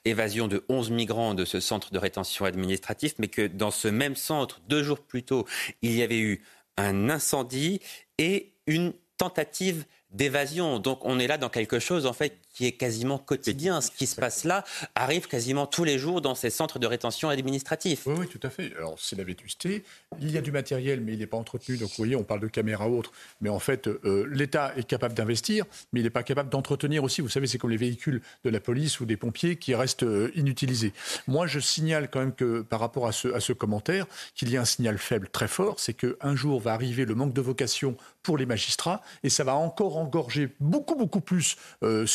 [0.03, 4.17] évasion de 11 migrants de ce centre de rétention administratif, mais que dans ce même
[4.17, 5.45] centre, deux jours plus tôt,
[5.81, 6.43] il y avait eu
[6.75, 7.79] un incendie
[8.17, 10.79] et une tentative d'évasion.
[10.79, 13.81] Donc on est là dans quelque chose en fait qui est quasiment quotidien.
[13.81, 14.63] Ce qui se passe là
[14.95, 18.07] arrive quasiment tous les jours dans ces centres de rétention administratifs.
[18.07, 18.73] Oui, oui, tout à fait.
[18.77, 19.83] Alors c'est la vétusté.
[20.19, 21.77] Il y a du matériel, mais il n'est pas entretenu.
[21.77, 23.11] Donc vous voyez, on parle de caméras autres.
[23.41, 27.21] Mais en fait, euh, l'État est capable d'investir, mais il n'est pas capable d'entretenir aussi.
[27.21, 30.31] Vous savez, c'est comme les véhicules de la police ou des pompiers qui restent euh,
[30.33, 30.93] inutilisés.
[31.27, 34.57] Moi, je signale quand même que par rapport à ce, à ce commentaire, qu'il y
[34.57, 37.95] a un signal faible très fort, c'est qu'un jour va arriver le manque de vocation
[38.23, 42.05] pour les magistrats et ça va encore engorger beaucoup, beaucoup plus euh,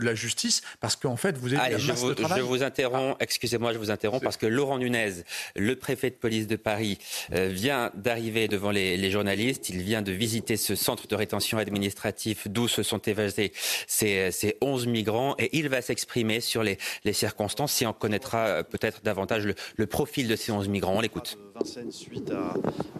[0.00, 3.90] la justice parce qu'en fait, vous avez je, vous, je vous interromps, excusez-moi, je vous
[3.90, 5.24] interromps parce que Laurent Nunez,
[5.56, 6.98] le préfet de police de Paris,
[7.32, 9.68] euh, vient d'arriver devant les, journalistes.
[9.68, 13.52] Il vient de visiter ce centre de rétention administratif d'où se sont évadés
[13.86, 16.78] ces, ces 11 migrants et il va s'exprimer sur les,
[17.12, 20.94] circonstances si on connaîtra euh, peut-être davantage le, profil de ces 11 migrants.
[20.96, 21.38] On l'écoute.
[21.54, 22.32] Vincennes, suite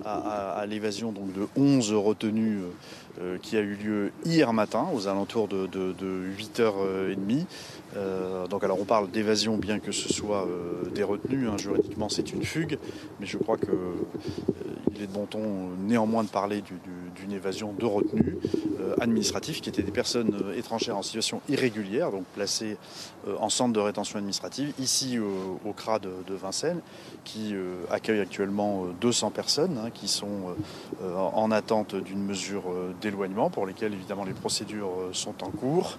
[0.05, 2.61] à, l'évasion donc de 11 retenus
[3.21, 5.67] euh, qui a eu lieu hier matin aux alentours de,
[6.83, 7.47] 8h30.
[7.97, 11.59] Euh, donc alors on parle d'évasion bien que ce soit euh, des retenues, hein.
[11.59, 12.79] juridiquement c'est une fugue,
[13.21, 16.63] mais je crois qu'il est de bon ton néanmoins de parler
[17.17, 18.39] d'une évasion de retenue
[19.01, 22.77] administrative qui étaient des personnes étrangères en situation irrégulière, donc placées
[23.39, 26.81] en centre de rétention administrative, ici au, CRA de, Vincennes,
[27.25, 27.55] qui
[27.91, 30.55] accueille actuellement 200 personnes hein, qui sont
[31.03, 32.65] en attente d'une mesure
[33.01, 35.99] d'éloignement pour lesquels évidemment les procédures euh, sont en cours.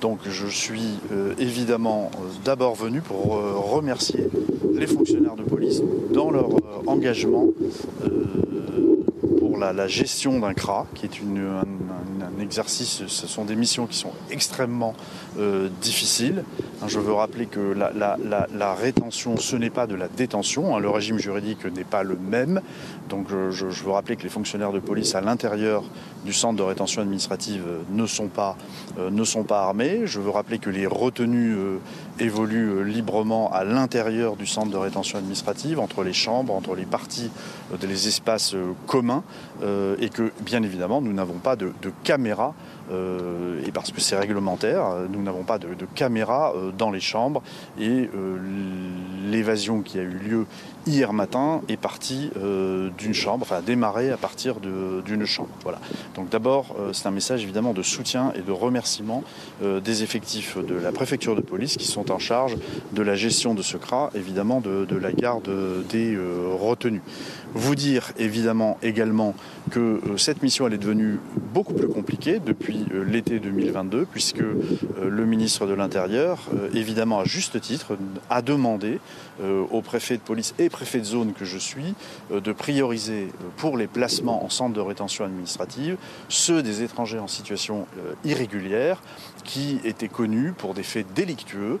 [0.00, 3.36] Donc je suis euh, évidemment euh, d'abord venu pour
[3.72, 4.28] remercier
[4.72, 6.48] les fonctionnaires de police dans leur
[6.86, 7.48] engagement
[9.38, 13.96] pour la, gestion d'un CRA, qui est une, un, exercice, ce sont des missions qui
[13.96, 14.94] sont extrêmement
[15.80, 16.44] difficiles.
[16.82, 20.80] Hein, je veux rappeler que la, rétention, ce n'est pas de la détention, hein.
[20.80, 22.60] le régime juridique n'est pas le même.
[23.08, 25.84] Donc je, veux rappeler que les fonctionnaires de police à l'intérieur
[26.24, 28.56] du centre de rétention administrative euh, ne sont pas,
[28.98, 30.02] euh, ne sont pas armés.
[30.06, 31.78] Je veux rappeler que les retenues euh,
[32.18, 37.30] évoluent librement à l'intérieur du centre de rétention administrative, entre les chambres, entre les parties
[37.80, 38.54] des espaces
[38.86, 39.24] communs,
[39.62, 41.92] et que bien évidemment nous n'avons pas de, de
[42.24, 42.54] caméras
[42.90, 44.84] et parce que c'est réglementaire.
[45.10, 47.42] Nous n'avons pas de, de caméras dans les chambres
[47.78, 48.08] et
[49.30, 50.46] l'évasion qui a eu lieu
[50.86, 52.30] hier matin est partie
[52.98, 55.50] d'une chambre, enfin a démarré à partir d'une chambre.
[55.62, 55.78] Voilà.
[56.14, 59.22] Donc d'abord, c'est un message évidemment de soutien et de remerciement
[59.62, 62.56] des effectifs de la préfecture de police qui sont en charge
[62.92, 65.48] de la gestion de ce CRA, évidemment de, la garde
[65.88, 66.18] des
[66.58, 67.02] retenus.
[67.54, 69.34] Vous dire évidemment également
[69.70, 71.20] que euh, cette mission elle est devenue
[71.52, 74.56] beaucoup plus compliquée depuis euh, l'été 2022 puisque euh,
[75.08, 77.96] le ministre de l'Intérieur, évidemment à juste titre,
[78.28, 78.98] a demandé
[79.42, 81.94] au préfet de police et préfet de zone que je suis
[82.30, 85.96] de prioriser pour les placements en centre de rétention administrative
[86.28, 87.86] ceux des étrangers en situation
[88.24, 89.02] irrégulière
[89.44, 91.78] qui étaient connus pour des faits délictueux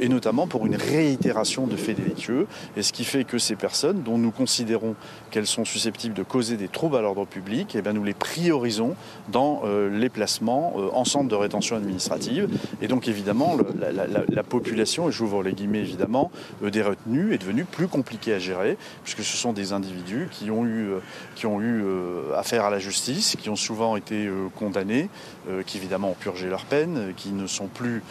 [0.00, 2.46] et notamment pour une réitération de faits délictueux
[2.76, 4.94] et ce qui fait que ces personnes dont nous considérons
[5.30, 8.94] qu'elles sont susceptibles de causer des troubles à l'ordre public, eh bien nous les priorisons
[9.28, 12.48] dans euh, les placements euh, en centre de rétention administrative.
[12.82, 16.30] Et donc évidemment, la, population, et j'ouvre les guillemets évidemment,
[16.62, 20.50] euh, des retenus est devenue plus compliquée à gérer, puisque ce sont des individus qui
[20.50, 20.90] ont eu,
[21.34, 21.84] qui ont eu
[22.36, 24.28] affaire à la justice, qui ont souvent été
[24.58, 25.08] condamnés,
[25.66, 28.02] qui évidemment ont purgé leur peine, qui ne sont plus,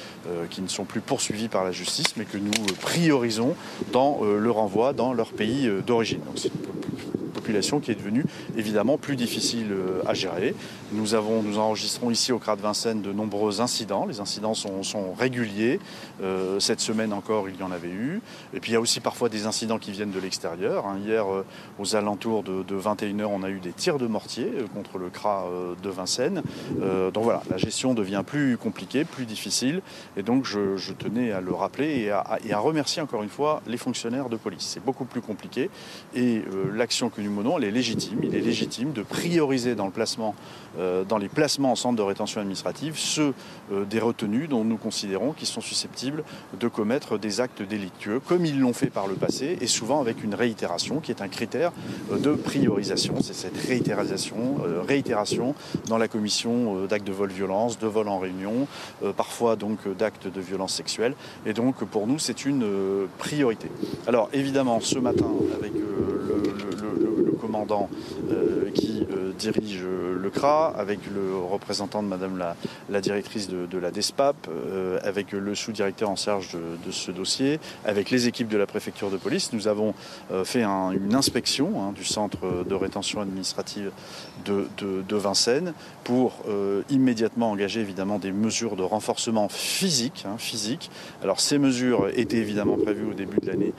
[0.49, 3.55] qui ne sont plus poursuivis par la justice, mais que nous priorisons
[3.91, 6.21] dans le renvoi dans leur pays d'origine
[7.49, 8.25] population qui est devenue
[8.57, 10.53] évidemment plus difficile euh, à gérer.
[10.91, 14.05] Nous, avons, nous enregistrons ici au CRA de Vincennes de nombreux incidents.
[14.05, 15.79] Les incidents sont, réguliers.
[16.21, 18.21] Euh, cette semaine encore, il y en avait eu.
[18.53, 20.85] Et puis il y a aussi parfois des incidents qui viennent de l'extérieur.
[20.85, 20.99] Hein.
[21.03, 21.43] Hier, euh,
[21.79, 25.47] aux alentours de, 21h, on a eu des tirs de mortier contre le CRA
[25.81, 26.43] de Vincennes.
[27.13, 29.81] donc la gestion devient plus compliquée, plus difficile.
[30.17, 34.29] Et donc je, tenais à le rappeler et à, remercier encore une fois les fonctionnaires
[34.29, 34.67] de police.
[34.73, 35.69] C'est beaucoup plus compliqué.
[36.15, 36.41] Et
[36.73, 38.19] l'action que nous menons, elle est légitime.
[38.23, 40.35] Il est légitime de prioriser dans le placement
[40.68, 43.33] euh, dans les placements en centre de rétention administrative ceux
[43.71, 46.23] euh, des retenus dont nous considérons qu'ils sont susceptibles
[46.59, 50.23] de commettre des actes délictueux, comme ils l'ont fait par le passé, et souvent avec
[50.23, 51.71] une réitération qui est un critère
[52.11, 53.15] euh, de priorisation.
[53.21, 54.57] C'est cette réitération,
[54.87, 55.55] réitération
[55.87, 58.67] dans la commission d'actes de vol-violence, de vol en réunion,
[59.15, 61.13] parfois donc d'actes de violence sexuelle.
[61.45, 62.65] Et donc pour nous, c'est une
[63.17, 63.69] priorité.
[64.07, 67.89] Alors évidemment, ce matin, avec le, commandant
[68.73, 69.05] qui
[69.37, 72.37] dirige le CRA, avec le représentant de Madame
[72.89, 78.09] la, directrice de, la DESPAP, euh, avec le sous-directeur en charge de, ce dossier, avec
[78.09, 79.53] les équipes de la préfecture de police.
[79.53, 79.93] Nous avons
[80.31, 83.91] euh, fait une inspection hein, du centre de rétention administrative
[84.45, 85.73] de, Vincennes
[86.05, 90.23] pour euh, immédiatement engager évidemment des mesures de renforcement physique.
[90.25, 90.89] Hein, physique.
[91.21, 93.73] Alors ces mesures étaient évidemment prévues au début de l'année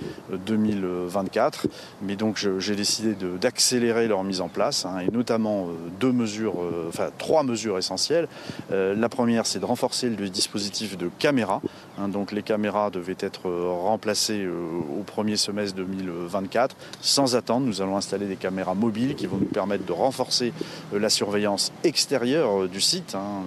[0.47, 1.67] 2024,
[2.03, 5.69] mais donc j'ai décidé d'accélérer leur mise en place, hein, et notamment
[5.99, 6.57] deux mesures
[6.89, 8.29] enfin trois mesures essentielles.
[8.73, 11.61] Euh, la première, c'est de renforcer le dispositif de caméras.
[11.99, 12.09] Hein.
[12.09, 16.77] donc les caméras devaient être euh, remplacées au premier semestre 2024.
[17.01, 20.53] Sans attendre, nous allons installer des caméras mobiles qui vont nous permettre de renforcer
[20.93, 23.15] la surveillance extérieure du site.
[23.15, 23.43] Hein.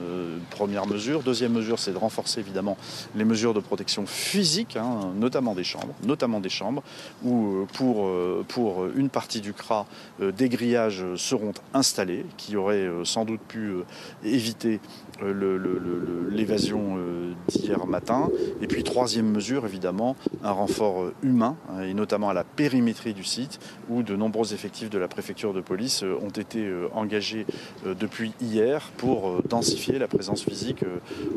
[0.50, 1.22] première mesure.
[1.24, 2.78] Deuxième mesure, c'est de renforcer évidemment
[3.16, 6.84] les mesures de protection physique, hein, notamment des chambres, notamment des chambres,
[7.24, 8.10] où pour,
[8.48, 9.86] pour une partie du CRA,
[10.20, 13.84] des grillages seront installés, qui auraient sans doute pu euh,
[14.24, 14.80] éviter
[15.24, 18.30] l'évasion euh, d'hier matin.
[18.62, 23.24] Et puis troisième mesure, évidemment, un renfort humain, hein, et notamment à la périmétrie du
[23.24, 23.60] site,
[23.90, 27.46] où de nombreux effectifs de la préfecture de police ont été engagés
[27.86, 30.84] depuis hier pour densifier la présence physique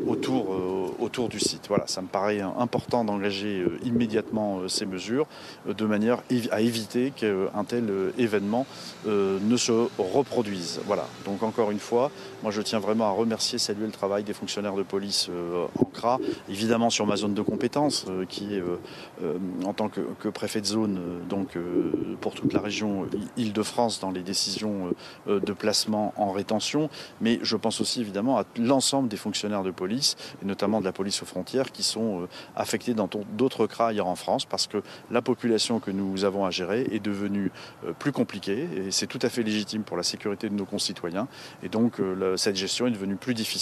[0.07, 0.55] autour,
[0.99, 1.65] autour du site.
[1.67, 5.27] Voilà, ça me paraît important d'engager immédiatement ces mesures
[5.67, 6.21] de manière
[6.51, 8.65] à éviter qu'un tel événement
[9.05, 10.79] ne se reproduise.
[10.85, 12.11] Voilà, donc encore une fois,
[12.43, 16.19] moi je tiens vraiment à remercier, le travail des fonctionnaires de police euh, en CRA,
[16.49, 18.63] évidemment sur ma zone de compétence, euh, qui est
[19.23, 20.99] euh, en tant que, préfet de zone,
[21.29, 21.57] donc
[22.21, 23.07] pour toute la région
[23.37, 24.93] Île-de-France dans les décisions
[25.27, 26.89] de placement en rétention,
[27.21, 30.91] mais je pense aussi évidemment à l'ensemble des fonctionnaires de police, et notamment de la
[30.91, 35.21] police aux frontières, qui sont affectés dans d'autres CRA ailleurs en France, parce que la
[35.21, 37.51] population que nous avons à gérer est devenue
[37.97, 41.27] plus compliquée, et c'est tout à fait légitime pour la sécurité de nos concitoyens.
[41.63, 43.56] Et donc euh, cette gestion est devenue plus difficile.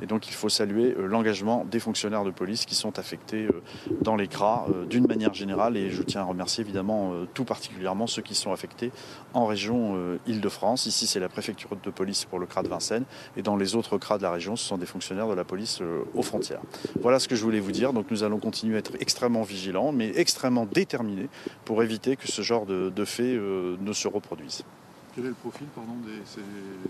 [0.00, 3.62] Et donc il faut saluer euh, l'engagement des fonctionnaires de police qui sont affectés euh,
[4.00, 5.76] dans les CRA d'une manière générale.
[5.76, 8.90] Et je tiens à remercier évidemment tout particulièrement ceux qui sont affectés
[9.34, 10.86] en région Île-de-France.
[10.86, 13.04] Ici c'est la préfecture de police pour le CRA de Vincennes.
[13.36, 15.80] Et dans les autres CRA de la région, ce sont des fonctionnaires de la police
[16.14, 16.60] aux frontières.
[17.00, 17.92] Voilà ce que je voulais vous dire.
[17.92, 21.28] Donc nous allons continuer à être extrêmement vigilants, mais extrêmement déterminés
[21.64, 23.40] pour éviter que ce genre de, faits
[23.80, 24.64] ne se reproduisent.
[25.14, 25.66] Quel est le profil
[26.24, 26.40] ces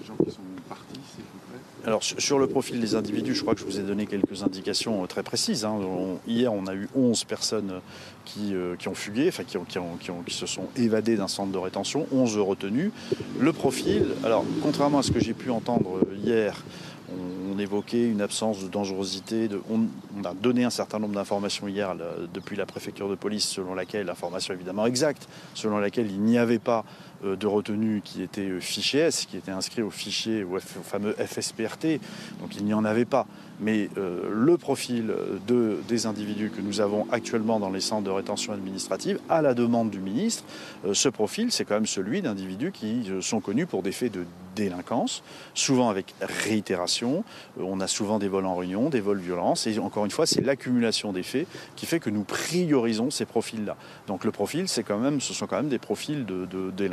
[0.06, 3.54] gens qui sont partis, s'il vous plaît Alors sur le profil des individus, je crois
[3.54, 5.64] que je vous ai donné quelques indications euh, très précises.
[5.64, 5.80] Hein.
[6.26, 7.80] hier, on a eu 11 personnes
[8.24, 12.38] qui, euh, qui ont fugué, enfin qui, se sont évadées d'un centre de rétention, 11
[12.38, 12.92] retenus.
[13.40, 16.62] Le profil, alors contrairement à ce que j'ai pu entendre hier,
[17.10, 19.48] on, évoquait une absence de dangerosité.
[19.70, 21.94] On, a donné un certain nombre d'informations hier
[22.32, 26.58] depuis la préfecture de police, selon laquelle, information évidemment exacte, selon laquelle il n'y avait
[26.58, 26.82] pas euh,
[27.22, 32.00] de retenue qui était euh, fiché S, qui était inscrit au fichier, au, fameux FSPRT,
[32.40, 33.26] donc il n'y en avait pas.
[33.62, 35.12] Mais euh, le profil
[35.46, 39.54] de, des individus que nous avons actuellement dans les centres de rétention administrative, à la
[39.54, 40.44] demande du ministre,
[40.92, 45.22] ce profil, c'est quand même celui d'individus qui sont connus pour des faits de délinquance,
[45.54, 47.24] souvent avec réitération.
[47.58, 50.42] on a souvent des vols en réunion, des vols violence, et encore une fois, c'est
[50.42, 51.46] l'accumulation des faits
[51.76, 53.76] qui fait que nous priorisons ces profils-là.
[54.06, 56.92] Donc le profil, c'est quand même, ce sont quand même des profils de, de délinquance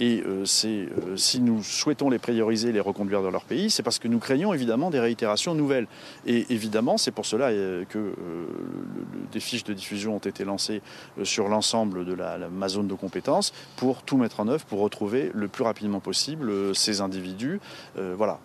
[0.00, 3.98] et euh, euh, si nous souhaitons les prioriser, les reconduire dans leur pays, c'est parce
[3.98, 5.86] que nous craignons évidemment des réitérations nouvelles.
[6.26, 8.14] Et évidemment, c'est pour cela euh, que
[9.32, 10.82] des fiches de diffusion ont été lancées
[11.22, 12.16] sur l'ensemble de
[12.50, 16.74] ma zone de compétences pour tout mettre en œuvre, pour retrouver le plus rapidement possible
[16.74, 17.60] ces individus.
[17.94, 18.38] voilà.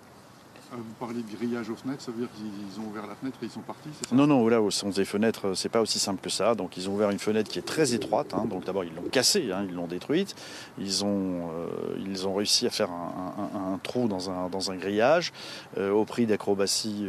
[0.74, 3.38] Euh, vous parlez de grillage aux fenêtres, ça veut dire qu'ils ont ouvert la fenêtre
[3.41, 6.21] et ils sont partis Non, non, là, au sens des fenêtres, c'est pas aussi simple
[6.21, 6.55] que ça.
[6.55, 8.34] Donc, ils ont ouvert une fenêtre qui est très étroite.
[8.34, 8.45] Hein.
[8.45, 10.36] Donc, d'abord, ils l'ont cassée, hein, ils l'ont détruite.
[10.80, 11.67] Ils ont, euh,
[12.05, 15.34] ils ont réussi à faire un, trou dans un, dans un grillage
[15.78, 17.07] euh, au prix d'acrobaties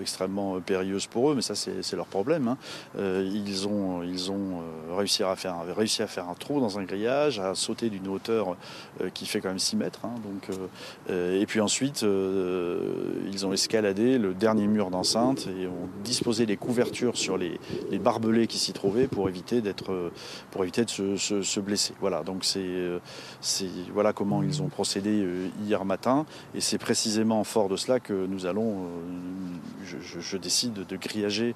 [0.00, 2.48] extrêmement périlleuses pour eux, mais ça, c'est leur problème.
[2.48, 2.58] Hein.
[2.98, 4.62] ils ont, ils ont
[4.96, 8.56] réussi, à faire, réussi à faire un trou dans un grillage, à sauter d'une hauteur
[9.14, 10.00] qui fait quand même 6 mètres.
[10.02, 10.58] donc,
[11.08, 12.04] et puis ensuite,
[13.05, 17.58] euh, ils ont escaladé le dernier mur d'enceinte et ont disposé les couvertures sur les,
[17.98, 20.12] barbelés qui s'y trouvaient pour éviter d'être
[20.50, 21.94] pour éviter de se, blesser.
[22.00, 22.98] Voilà, donc euh,
[23.40, 28.00] c'est voilà comment ils ont procédé euh, hier matin et c'est précisément fort de cela
[28.00, 28.86] que nous allons
[29.84, 31.54] je, décide de grillager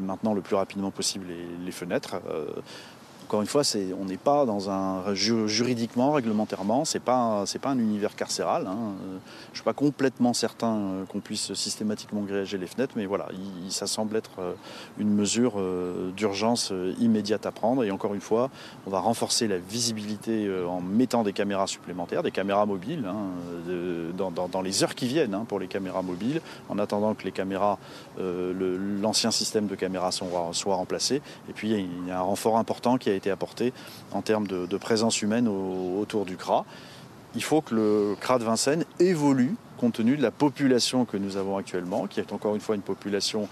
[0.00, 1.26] maintenant le plus rapidement possible
[1.64, 2.16] les, fenêtres
[3.30, 3.62] encore une fois,
[4.00, 8.66] on n'est pas dans un juridiquement, réglementairement, c'est pas c'est pas un univers carcéral.
[8.66, 8.94] Hein.
[9.52, 13.28] Je suis pas complètement certain euh, qu'on puisse systématiquement grillager les fenêtres, mais voilà,
[13.68, 14.54] ça semble être euh,
[14.98, 17.84] une mesure euh, d'urgence immédiate à prendre.
[17.84, 18.50] Et encore une fois,
[18.88, 23.16] on va renforcer la visibilité en mettant des caméras supplémentaires, des caméras mobiles, hein,
[24.16, 27.78] dans, les heures qui viennent hein, pour les caméras mobiles, en attendant que les caméras,
[28.18, 31.22] l'ancien système de caméras soit, soit remplacé.
[31.48, 33.74] Et puis il y a un renfort important qui a été apporté
[34.12, 36.64] en termes de, présence humaine autour du CRA.
[37.34, 41.38] Il faut que le CRA de Vincennes évolue compte tenu de la population que nous
[41.38, 43.48] avons actuellement, qui est encore une fois une population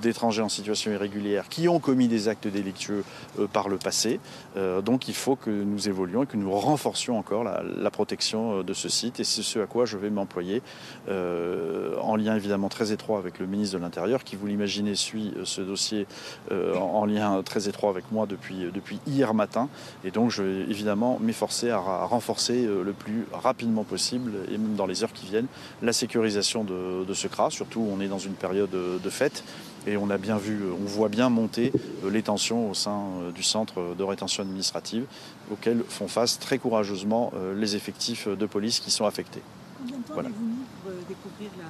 [0.00, 3.04] d'étrangers en situation irrégulière qui ont commis des actes délictueux
[3.38, 4.20] euh, par le passé.
[4.56, 8.72] Euh, donc il faut que nous évoluions et que nous renforcions encore la, protection de
[8.72, 10.62] ce site et c'est ce à quoi je vais m'employer
[11.08, 15.60] en lien évidemment très étroit avec le ministre de l'Intérieur qui, vous l'imaginez, suit ce
[15.60, 16.06] dossier
[16.50, 19.68] en, lien très étroit avec moi depuis, depuis hier matin.
[20.04, 24.86] Et donc je vais évidemment m'efforcer à, renforcer le plus rapidement possible et même dans
[24.86, 25.48] les heures qui viennent
[25.82, 27.50] la sécurisation de, ce CRA.
[27.50, 29.44] Surtout, on est dans une période de fête
[29.86, 31.72] et on a bien vu, on voit bien monter
[32.04, 35.06] euh, les tensions au sein euh, du centre de rétention administrative
[35.50, 39.42] auxquelles font face très courageusement euh, les effectifs de police qui sont affectés.
[39.78, 40.28] Combien de temps voilà.
[40.28, 41.64] vous découvrir la,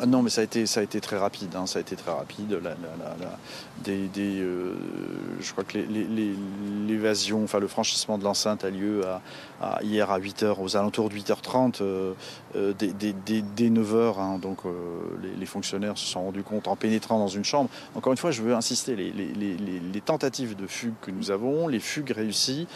[0.00, 1.54] ah non, mais ça a été, ça a été très rapide.
[1.56, 2.58] Hein, a été très rapide.
[4.40, 4.74] euh,
[5.40, 5.78] je crois que
[6.86, 9.02] l'évasion, enfin le franchissement de l'enceinte a lieu
[9.82, 12.14] hier à 8h, aux alentours de 8h30, euh,
[12.56, 14.18] euh, dès, 9h.
[14.18, 14.58] Hein, donc
[15.38, 17.70] les, fonctionnaires se sont rendus compte en pénétrant dans une chambre.
[17.94, 22.10] Encore une fois, je veux insister, les, tentatives de fugue que nous avons, les fugues
[22.10, 22.66] réussies,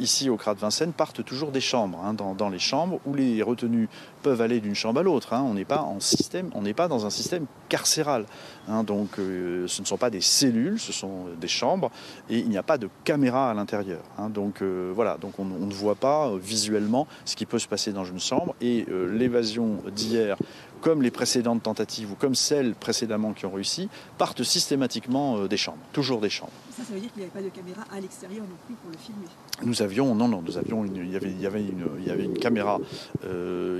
[0.00, 2.00] ici au CRA de Vincennes, partent toujours des chambres.
[2.04, 3.88] Hein, dans, les chambres où les retenus
[4.22, 5.32] peuvent aller d'une chambre à l'autre.
[5.32, 5.44] Hein.
[5.46, 8.24] On n'est pas dans un système carcéral.
[8.68, 8.84] Hein.
[8.84, 11.90] Donc, euh, ce ne sont pas des cellules, ce sont des chambres,
[12.28, 14.02] et il n'y a pas de caméra à l'intérieur.
[14.18, 14.30] Hein.
[14.30, 17.92] Donc euh, voilà, donc on, ne voit pas euh, visuellement ce qui peut se passer
[17.92, 18.54] dans une chambre.
[18.60, 20.36] Et l'évasion d'hier
[20.80, 25.78] comme les précédentes tentatives ou comme celles précédemment qui ont réussi, partent systématiquement des chambres,
[25.92, 26.52] toujours des chambres.
[26.70, 28.92] Ça, ça veut dire qu'il n'y avait pas de caméra à l'extérieur non plus pour
[28.92, 29.26] le filmer
[29.64, 32.06] Nous avions, non, non, nous avions, une, il, y avait, il, y avait une, il
[32.06, 32.78] y avait une caméra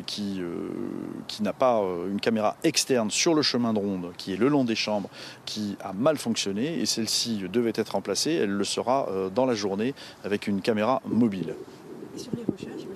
[0.06, 0.40] qui,
[1.28, 4.64] qui n'a pas une caméra externe sur le chemin de ronde, qui est le long
[4.64, 5.10] des chambres,
[5.44, 8.32] qui a mal fonctionné et celle-ci devait être remplacée.
[8.32, 9.94] Elle le sera dans la journée
[10.24, 11.54] avec une caméra mobile.
[12.14, 12.88] Et sur les recherches,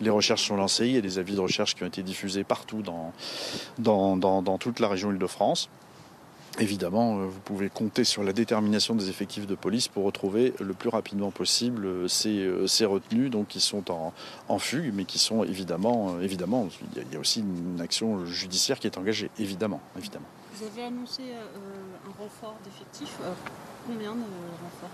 [0.00, 2.44] les recherches sont lancées, il y a des avis de recherche qui ont été diffusés
[2.44, 3.12] partout dans,
[3.78, 5.68] dans, toute la région Île-de-France.
[6.58, 10.74] Évidemment, euh, vous pouvez compter sur la détermination des effectifs de police pour retrouver le
[10.74, 14.12] plus rapidement possible euh, ces, euh, ces retenus donc, qui sont en,
[14.48, 18.88] en, fugue, mais qui sont évidemment, évidemment, il y, a aussi une action judiciaire qui
[18.88, 19.80] est engagée, évidemment.
[19.96, 20.26] évidemment.
[20.54, 23.16] Vous avez annoncé un renfort d'effectifs.
[23.86, 24.20] Combien de
[24.62, 24.90] renforts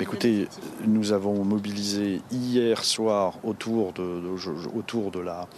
[0.00, 0.48] Écoutez,
[0.84, 5.48] nous avons mobilisé hier soir autour de, de autour de la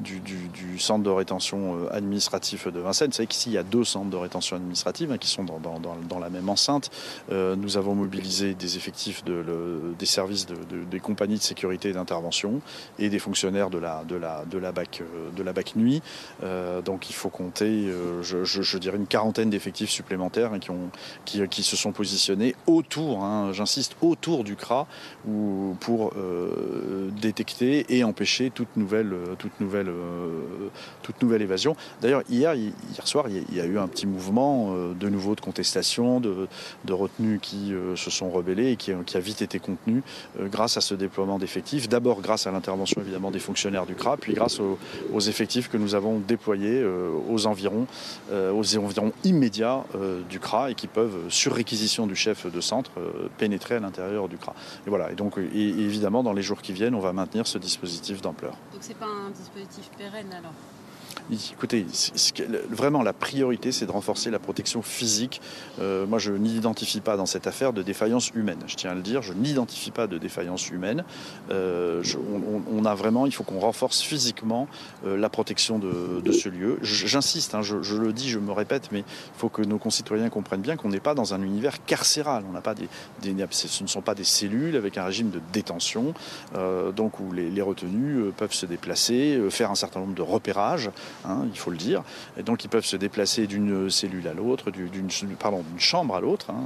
[0.00, 3.10] du, centre de rétention euh, administratif de Vincennes.
[3.10, 6.20] Vous savez qu'ici, il y a deux centres de rétention administrative hein, qui sont dans,
[6.20, 6.90] la même enceinte.
[7.30, 9.44] Euh, nous avons mobilisé des effectifs de,
[9.98, 10.46] des services
[10.90, 12.60] des compagnies de sécurité et d'intervention
[12.98, 16.02] et des fonctionnaires de la, de la, de la, BAC, euh, de la BAC nuit.
[16.84, 17.88] donc il faut compter,
[18.22, 20.90] je, dirais, une quarantaine d'effectifs supplémentaires hein, qui, ont,
[21.24, 24.86] qui, se sont positionnés autour, hein, j'insiste, autour du CRA
[25.80, 26.12] pour
[27.20, 29.89] détecter et empêcher toute nouvelle, toute nouvelle
[31.02, 31.76] toute nouvelle évasion.
[32.00, 32.72] D'ailleurs, hier, hier
[33.04, 36.48] soir, il y a eu un petit mouvement euh, de nouveau de contestation, de,
[36.84, 40.02] de retenues qui euh, se sont rebellées et qui, a vite été contenu
[40.38, 41.88] grâce à ce déploiement d'effectifs.
[41.88, 45.94] D'abord grâce à l'intervention évidemment des fonctionnaires du CRA, puis grâce aux, effectifs que nous
[45.94, 46.84] avons déployés
[47.28, 47.86] aux environs,
[48.32, 49.84] aux environs immédiats
[50.28, 52.92] du CRA et qui peuvent, sur réquisition du chef de centre,
[53.36, 54.54] pénétrer à l'intérieur du CRA.
[54.86, 55.10] Et voilà.
[55.10, 58.56] Et donc, évidemment, dans les jours qui viennent, on va maintenir ce dispositif d'ampleur.
[58.72, 60.52] Donc pas un dispositif pérenne alors
[61.52, 61.86] Écoutez,
[62.70, 65.40] vraiment la priorité, c'est de renforcer la protection physique.
[65.80, 68.58] Euh, moi, je n'identifie pas dans cette affaire de défaillance humaine.
[68.66, 71.04] Je tiens à le dire, je n'identifie pas de défaillance humaine.
[71.50, 72.02] Euh,
[72.72, 74.66] on, a vraiment, il faut qu'on renforce physiquement
[75.06, 76.78] euh, la protection de, ce lieu.
[76.82, 80.62] J'insiste, hein, je, le dis, je me répète, mais il faut que nos concitoyens comprennent
[80.62, 82.44] bien qu'on n'est pas dans un univers carcéral.
[82.48, 82.74] On n'a pas
[83.50, 86.14] ce ne sont pas des cellules avec un régime de détention,
[86.96, 90.90] donc où les, les retenus peuvent se déplacer, faire un certain nombre de repérages.
[91.24, 92.02] Hein, il faut le dire.
[92.44, 95.10] Donc ils peuvent se déplacer d'une cellule à l'autre, d'une
[95.78, 96.50] chambre à l'autre.
[96.50, 96.62] Hein.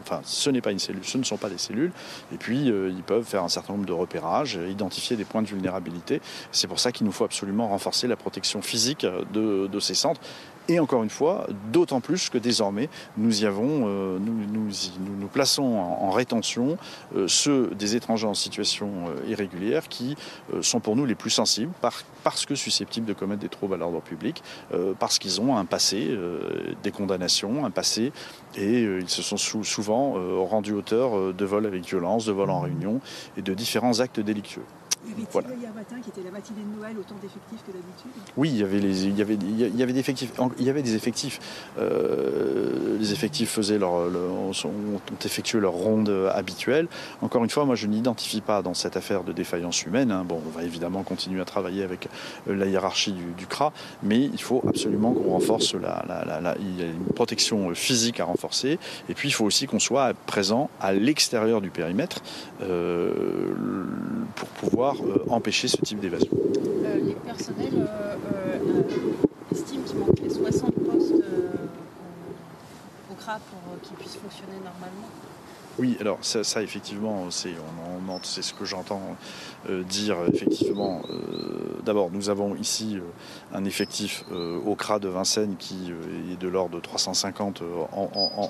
[0.00, 1.92] enfin, ce n'est pas une cellule, ce ne sont pas des cellules.
[2.32, 5.48] Et puis euh, ils peuvent faire un certain nombre de repérages, identifier des points de
[5.48, 6.20] vulnérabilité.
[6.52, 10.20] C'est pour ça qu'il nous faut absolument renforcer la protection physique de ces centres
[10.68, 14.70] et encore une fois, d'autant plus que désormais, nous y avons, euh, nous, nous,
[15.20, 16.76] nous, plaçons en, rétention
[17.14, 20.16] euh, ceux des étrangers en situation euh, irrégulière qui
[20.60, 21.72] sont pour nous les plus sensibles
[22.24, 24.42] parce que susceptibles de commettre des troubles à l'ordre public,
[24.98, 26.16] parce qu'ils ont un passé,
[26.82, 28.12] des condamnations, un passé,
[28.56, 30.14] et ils se sont souvent
[30.44, 33.00] rendus auteurs de vols avec violence, de vols en réunion
[33.36, 34.64] et de différents actes délictueux.
[35.32, 35.48] Voilà.
[35.54, 38.62] hier matin qui était la matinée de Noël autant d'effectifs que d'habitude Oui, il y
[38.62, 40.32] avait les, il y avait, il y avait des effectifs.
[40.58, 41.40] Il y avait des effectifs.
[41.78, 44.52] Euh, les effectifs faisaient leur, ont,
[45.24, 46.88] effectué leur ronde habituelle.
[47.22, 50.10] Encore une fois, moi, je n'identifie pas dans cette affaire de défaillance humaine.
[50.10, 50.24] Hein.
[50.26, 52.08] Bon, on va évidemment continuer à travailler avec
[52.48, 53.72] euh, la hiérarchie du, CRA,
[54.02, 56.04] mais il faut absolument qu'on renforce la,
[56.58, 58.78] il y a une protection physique à renforcer.
[59.08, 62.22] Et puis, il faut aussi qu'on soit présent à l'extérieur du périmètre
[62.62, 63.12] euh,
[64.34, 66.30] pour pouvoir euh, empêcher ce type d'évasion.
[66.32, 68.82] Euh, les personnels euh,
[69.52, 71.12] estiment qu'il manquerait 60 postes
[73.10, 75.08] au CRA pour qu'ils puissent fonctionner normalement
[75.78, 77.52] oui, alors ça, effectivement, c'est
[78.22, 79.14] c'est ce que j'entends
[79.88, 81.02] dire effectivement.
[81.10, 81.16] Euh,
[81.84, 84.24] d'abord, nous avons ici euh, un effectif
[84.66, 85.92] au CRA de Vincennes qui
[86.32, 87.62] est de l'ordre de 350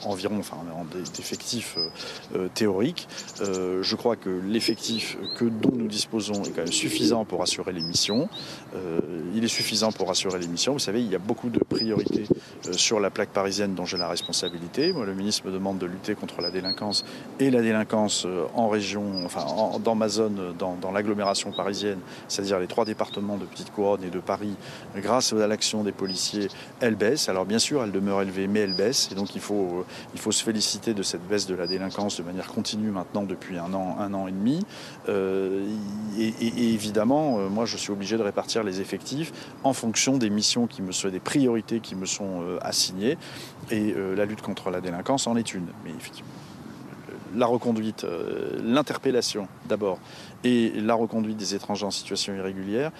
[0.05, 0.56] environ, enfin
[1.14, 1.76] d'effectifs
[2.55, 3.09] théoriques.
[3.40, 7.82] je crois que l'effectif que dont nous disposons est quand même suffisant pour assurer les
[7.82, 8.28] missions.
[9.34, 10.72] il est suffisant pour assurer les missions.
[10.72, 12.24] Vous savez, il y a beaucoup de priorités
[12.72, 14.93] sur la plaque parisienne dont j'ai la responsabilité.
[14.93, 17.05] Moi, le ministre me demande de lutter contre la délinquance
[17.38, 19.44] et la délinquance euh, en région, enfin
[19.82, 24.19] dans ma zone, dans, l'agglomération parisienne, c'est-à-dire les trois départements de Petite Couronne et de
[24.19, 24.57] Paris,
[24.97, 26.49] grâce à l'action des policiers,
[26.81, 27.28] elle baisse.
[27.28, 29.09] Alors bien sûr, elle demeure élevée, mais elle baisse.
[29.12, 29.85] Et donc il faut, euh,
[30.15, 33.57] il faut se féliciter de cette baisse de la délinquance de manière continue maintenant depuis
[33.57, 34.65] un an, un an et demi.
[35.09, 35.65] Euh,
[36.19, 40.83] et, évidemment, moi je suis obligé de répartir les effectifs en fonction des missions qui
[40.83, 43.16] me sont, des priorités qui me sont assignées.
[43.70, 45.66] Et la lutte contre la délinquance en est une.
[45.85, 46.31] Mais effectivement
[47.37, 49.99] la reconduite, euh, l'interpellation d'abord,
[50.44, 52.92] et la reconduite des étrangers en situation irrégulière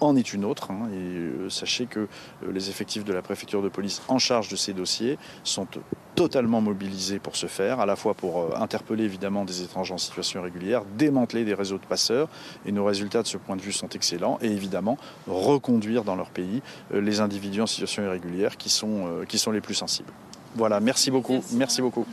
[0.00, 0.70] en est une autre.
[0.70, 2.06] Hein, et euh, sachez que euh,
[2.52, 5.66] les effectifs de la préfecture de police en charge de ces dossiers sont
[6.14, 10.40] totalement mobilisés pour ce faire, à la fois pour interpeller évidemment des étrangers en situation
[10.40, 12.28] irrégulière, démanteler des réseaux de passeurs,
[12.66, 14.98] et nos résultats de ce point de vue sont excellents, et évidemment
[15.28, 16.60] reconduire dans leur pays
[16.92, 20.12] les individus en situation irrégulière qui sont, qui sont les plus sensibles.
[20.56, 21.40] Voilà, merci beaucoup.
[21.52, 22.04] Merci beaucoup.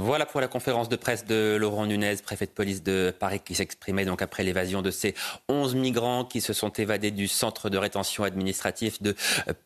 [0.00, 3.56] Voilà pour la conférence de presse de Laurent Nunez, préfet de police de Paris, qui
[3.56, 5.16] s'exprimait donc après l'évasion de ces
[5.48, 9.16] 11 migrants qui se sont évadés du centre de rétention administratif de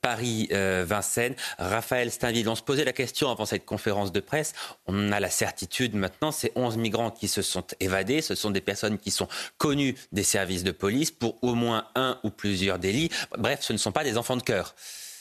[0.01, 1.35] Paris-Vincennes.
[1.59, 4.55] Raphaël Steinville, on se posait la question avant cette conférence de presse.
[4.87, 8.63] On a la certitude maintenant, ces 11 migrants qui se sont évadés, ce sont des
[8.63, 9.29] personnes qui sont
[9.59, 13.11] connues des services de police pour au moins un ou plusieurs délits.
[13.37, 14.75] Bref, ce ne sont pas des enfants de cœur.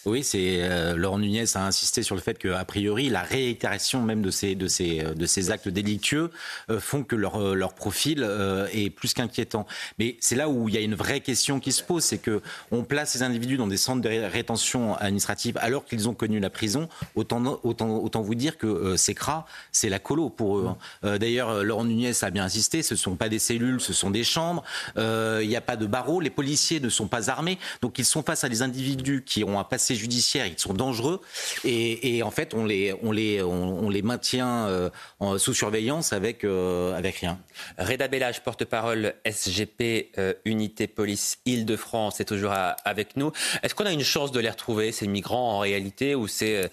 [0.08, 4.24] Oui, c'est euh, Laurent Nunez a insisté sur le fait qu'a priori la réitération même
[4.24, 6.32] de ces de ces euh, de ces actes délictueux
[6.72, 8.28] euh, font que leur leur profil
[8.74, 9.68] est plus qu'inquiétant.
[10.00, 12.42] Mais c'est là où il y a une vraie question qui se pose, c'est que
[12.72, 16.50] on place ces individus dans des centres de rétention administrative alors qu'ils ont connu la
[16.50, 16.90] prison.
[17.16, 20.70] Autant autant autant vous dire que ces cras, c'est la colo pour eux.
[21.04, 21.18] Hein.
[21.18, 24.64] D'ailleurs, Laurent Nunez a bien insisté, ce sont pas des cellules, ce sont des chambres.
[24.98, 28.24] Il n'y a pas de barreaux, les policiers ne sont pas armés, donc ils sont
[28.24, 29.64] face à des individus qui ont un
[29.96, 31.22] judiciaires, ils sont dangereux
[31.64, 34.90] et, en fait on les, on les, on, les maintient euh,
[35.38, 37.40] sous surveillance avec, euh, avec rien.
[37.78, 42.54] Reda Bellage, porte-parole SGP euh, Unité Police Île-de-France, est toujours
[42.86, 43.32] avec nous.
[43.64, 46.70] Est-ce qu'on a une chance de les retrouver, ces migrants, en réalité, ou c'est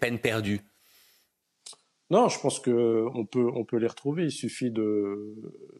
[0.00, 0.60] peine perdue?
[2.10, 4.24] Non, je pense que on peut on peut les retrouver.
[4.24, 5.32] Il suffit de,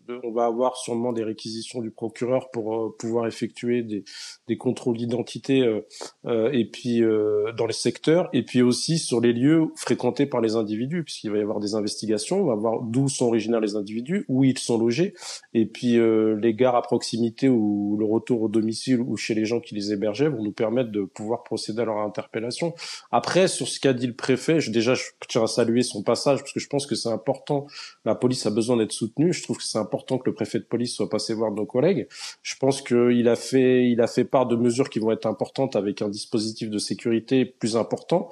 [0.07, 4.05] de on va avoir sûrement des réquisitions du procureur pour euh, pouvoir effectuer des,
[4.47, 5.81] des contrôles d'identité euh,
[6.27, 10.40] euh et puis euh, dans les secteurs et puis aussi sur les lieux fréquentés par
[10.40, 12.43] les individus puisqu'il va y avoir des investigations.
[12.43, 15.15] On va voir d'où sont originaires les individus, où ils sont logés
[15.52, 19.59] et puis les gares à proximité ou le retour au domicile ou chez les gens
[19.59, 22.73] qui les hébergeaient vont nous permettre de pouvoir procéder à leur interpellation.
[23.11, 26.20] Après sur ce qu'a dit le préfet, je, déjà je tiens à saluer son passage
[26.25, 27.67] parce que je pense que c'est important.
[28.05, 29.33] La police a besoin d'être soutenue.
[29.33, 32.09] Je trouve que c'est important que le préfet de police soit passé voir nos collègues.
[32.43, 35.77] Je pense qu'il a fait, il a fait part de mesures qui vont être importantes
[35.77, 38.29] avec un dispositif de sécurité plus important.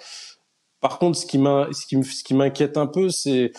[0.81, 3.51] Par contre, ce qui m'inquiète un peu, c'est,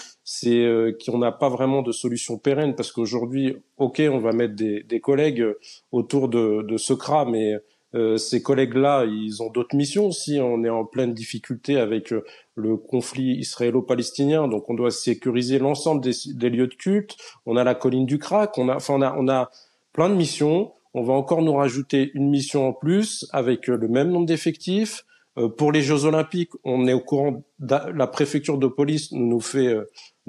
[0.46, 4.84] euh, qu'on n'a pas vraiment de solution pérenne parce qu'aujourd'hui, ok, on va mettre des,
[4.84, 5.46] des collègues
[5.92, 7.56] autour de, de ce CRA, mais
[7.95, 10.40] euh, ces collègues-là, ils ont d'autres missions aussi.
[10.40, 12.24] On est en pleine difficulté avec euh,
[12.56, 17.18] le conflit israélo-palestinien, donc on doit sécuriser l'ensemble des, lieux de culte.
[17.45, 19.49] On a la colline du Crac, on a, enfin on a, on a
[19.94, 20.72] plein de missions.
[20.94, 25.06] On va encore nous rajouter une mission en plus avec euh, le même nombre d'effectifs.
[25.57, 27.44] pour les Jeux Olympiques, on est au courant.
[27.60, 29.74] La préfecture de police nous fait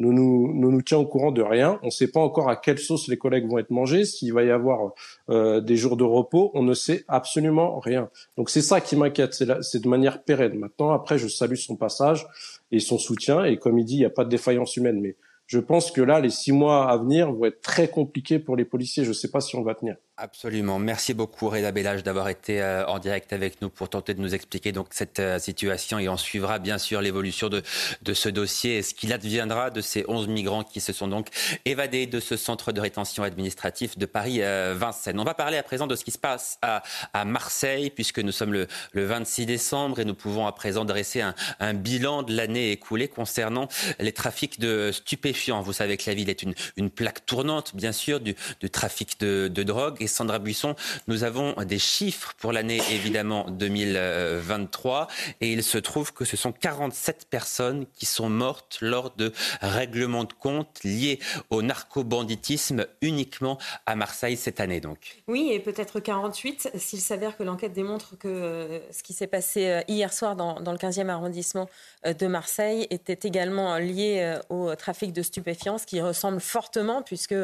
[0.00, 1.78] nous nous, nous, nous tient au courant de rien.
[1.82, 4.42] On ne sait pas encore à quelle sauce les collègues vont être mangés, s'il va
[4.42, 4.92] y avoir
[5.28, 6.50] euh, des jours de repos.
[6.54, 8.08] On ne sait absolument rien.
[8.38, 10.58] Donc c'est ça qui m'inquiète, c'est de manière pérenne.
[10.58, 12.26] Maintenant, après, je salue son passage
[12.72, 13.44] et son soutien.
[13.44, 15.00] Et comme il dit, il n'y a pas de défaillance humaine.
[15.00, 15.16] Mais
[15.46, 18.64] je pense que là, les six mois à venir vont être très compliqués pour les
[18.64, 19.04] policiers.
[19.04, 19.96] Je ne sais pas si on va tenir.
[20.22, 20.78] Absolument.
[20.78, 24.34] Merci beaucoup, Reda Bellage, d'avoir été euh, en direct avec nous pour tenter de nous
[24.34, 25.98] expliquer donc cette euh, situation.
[25.98, 27.62] Et on suivra bien sûr l'évolution de,
[28.02, 31.28] de ce dossier et ce qu'il adviendra de ces 11 migrants qui se sont donc
[31.64, 35.18] évadés de ce centre de rétention administratif de Paris-Vincennes.
[35.18, 36.82] On va parler à présent de ce qui se passe à,
[37.14, 41.22] à Marseille, puisque nous sommes le, le, 26 décembre et nous pouvons à présent dresser
[41.22, 43.68] un, un bilan de l'année écoulée concernant
[43.98, 45.62] les trafics de stupéfiants.
[45.62, 49.18] Vous savez que la ville est une, une plaque tournante, bien sûr, du, du trafic
[49.20, 49.96] de, de drogue.
[50.10, 50.74] Sandra Buisson,
[51.08, 55.08] nous avons des chiffres pour l'année évidemment 2023
[55.40, 60.24] et il se trouve que ce sont 47 personnes qui sont mortes lors de règlements
[60.24, 61.18] de compte liés
[61.50, 65.22] au narco-banditisme uniquement à Marseille cette année donc.
[65.28, 69.66] Oui, et peut-être 48 s'il s'avère que l'enquête démontre que euh, ce qui s'est passé
[69.66, 71.68] euh, hier soir dans, dans, le 15e arrondissement
[72.04, 77.34] de Marseille était également lié au trafic de stupéfiants, qui ressemble fortement puisque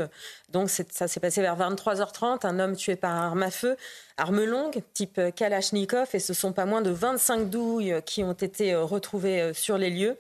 [0.51, 3.77] donc ça s'est passé vers 23h30 un homme tué par arme à feu,
[4.17, 8.73] arme longue, type Kalachnikov, et ce sont pas moins de 25 douilles qui ont été
[8.73, 10.17] euh, retrouvées euh, sur les lieux.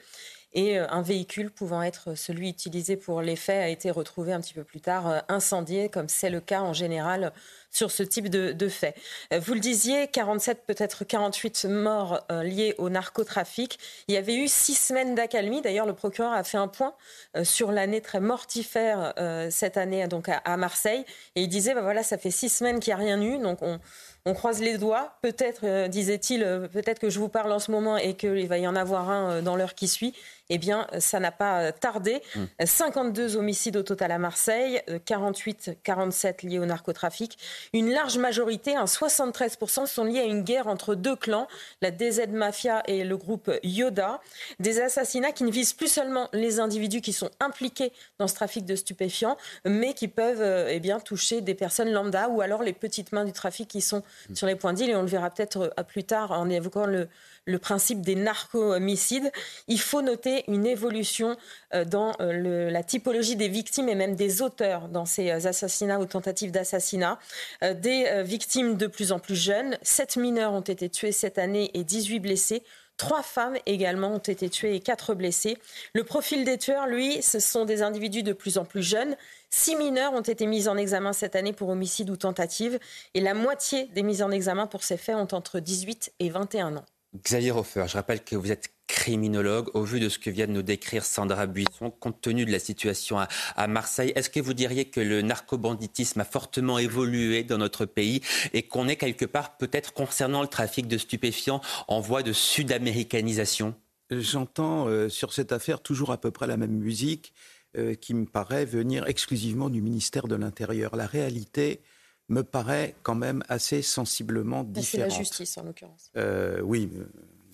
[0.52, 4.40] Et euh, un véhicule pouvant être celui utilisé pour les faits a été retrouvé un
[4.40, 7.32] petit peu plus tard incendié, comme c'est le cas en général
[7.76, 8.96] sur ce type de, de faits.
[9.32, 13.78] Euh, vous le disiez, 47, peut-être 48 morts euh, liés au narcotrafic.
[14.08, 15.60] Il y avait eu six semaines d'accalmie.
[15.60, 16.94] D'ailleurs, le procureur a fait un point
[17.36, 19.12] euh, sur l'année très mortifère
[19.50, 21.04] cette année donc à, Marseille.
[21.34, 23.38] Et il disait, bah voilà, ça fait six semaines qu'il n'y a rien eu.
[23.38, 23.78] Donc on,
[24.24, 25.16] on croise les doigts.
[25.20, 28.76] Peut-être, disait-il, peut-être que je vous parle en ce moment et qu'il va y en
[28.76, 30.14] avoir un dans l'heure qui suit
[30.50, 32.22] eh bien, ça n'a pas tardé.
[32.62, 33.38] 52 mmh.
[33.38, 37.38] homicides au total à Marseille, 48, 47 liés au narcotrafic.
[37.72, 41.48] Une large majorité, un 73%, sont liés à une guerre entre deux clans,
[41.82, 44.20] la DZ Mafia et le groupe Yoda.
[44.58, 48.64] Des assassinats qui ne visent plus seulement les individus qui sont impliqués dans ce trafic
[48.64, 52.72] de stupéfiants, mais qui peuvent euh, eh bien, toucher des personnes lambda ou alors les
[52.72, 54.02] petites mains du trafic qui sont
[54.34, 54.90] sur les points d'île.
[54.90, 57.08] Et on le verra peut-être euh, plus tard en évoquant le,
[57.46, 59.32] le principe des narco-homicides.
[59.68, 61.36] Il faut noter une évolution
[61.74, 65.98] euh, dans euh, la typologie des victimes et même des auteurs dans ces euh, assassinats
[65.98, 67.18] ou tentatives d'assassinat.
[67.62, 69.78] Des victimes de plus en plus jeunes.
[69.82, 72.62] Sept mineurs ont été tués cette année et 18 blessés.
[72.96, 75.58] Trois femmes également ont été tuées et quatre blessés.
[75.92, 79.16] Le profil des tueurs, lui, ce sont des individus de plus en plus jeunes.
[79.50, 82.78] Six mineurs ont été mis en examen cette année pour homicide ou tentative
[83.14, 86.76] et la moitié des mises en examen pour ces faits ont entre 18 et 21
[86.76, 86.84] ans.
[87.22, 89.68] Xavier Hofer, je rappelle que vous êtes criminologue.
[89.74, 92.58] Au vu de ce que vient de nous décrire Sandra Buisson, compte tenu de la
[92.58, 97.84] situation à, Marseille, est-ce que vous diriez que le narcobanditisme a fortement évolué dans notre
[97.84, 98.20] pays
[98.52, 103.74] et qu'on est quelque part peut-être concernant le trafic de stupéfiants en voie de sud-américanisation?
[104.10, 107.32] J'entends euh, sur cette affaire toujours à peu près la même musique
[107.76, 110.94] euh, qui me paraît venir exclusivement du ministère de l'Intérieur.
[110.94, 111.80] La réalité,
[112.28, 115.10] me paraît quand même assez sensiblement différente.
[115.10, 116.10] C'est la justice, en l'occurrence.
[116.16, 117.04] Euh, oui, euh,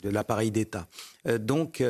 [0.02, 0.88] de l'appareil d'État.
[1.26, 1.82] Euh, donc,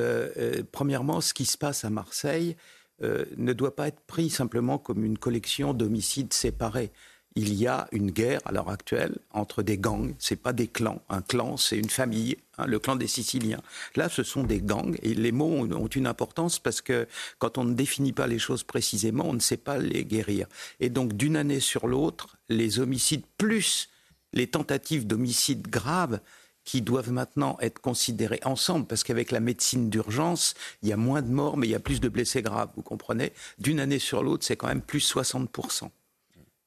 [0.72, 2.56] premièrement, ce qui se passe à Marseille
[3.00, 6.92] ne doit pas être pris simplement comme une collection d'homicides séparés
[7.34, 10.14] il y a une guerre à l'heure actuelle entre des gangs.
[10.18, 11.00] C'est pas des clans.
[11.08, 12.36] Un clan, c'est une famille.
[12.58, 13.62] Hein, le clan des Siciliens.
[13.96, 17.06] Là, ce sont des gangs et les mots ont, une importance parce que
[17.38, 20.46] quand on ne définit pas les choses précisément, on ne sait pas les guérir.
[20.80, 23.88] Et donc, d'une année sur l'autre, les homicides plus
[24.34, 26.20] les tentatives d'homicides graves
[26.64, 31.22] qui doivent maintenant être considérés ensemble, parce qu'avec la médecine d'urgence, il y a moins
[31.22, 34.22] de morts, mais il y a plus de blessés graves, vous comprenez D'une année sur
[34.22, 35.90] l'autre, c'est quand même plus 60%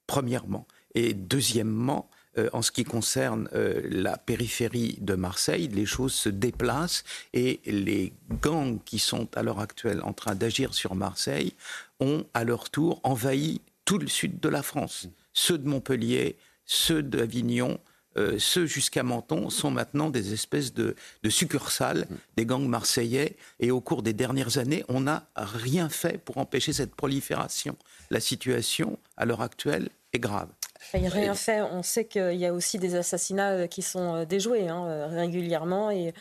[0.07, 0.67] premièrement.
[0.93, 6.29] Et deuxièmement, euh, en ce qui concerne euh, la périphérie de Marseille, les choses se
[6.29, 7.03] déplacent
[7.33, 11.53] et les gangs qui sont à l'heure actuelle en train d'agir sur Marseille
[11.99, 15.07] ont à leur tour envahi tout le sud de la France.
[15.33, 17.79] Ceux de Montpellier, ceux d'Avignon,
[18.17, 23.35] euh, ceux jusqu'à Menton sont maintenant des espèces de, de, succursales des gangs marseillais.
[23.59, 27.75] Et au cours des dernières années, on n'a rien fait pour empêcher cette prolifération.
[28.09, 30.49] La situation, à l'heure actuelle, est grave.
[30.93, 31.61] Il n'y a rien fait.
[31.61, 35.91] On sait qu'il y a aussi des assassinats euh, qui sont euh, déjoués hein, régulièrement.
[35.91, 36.13] Et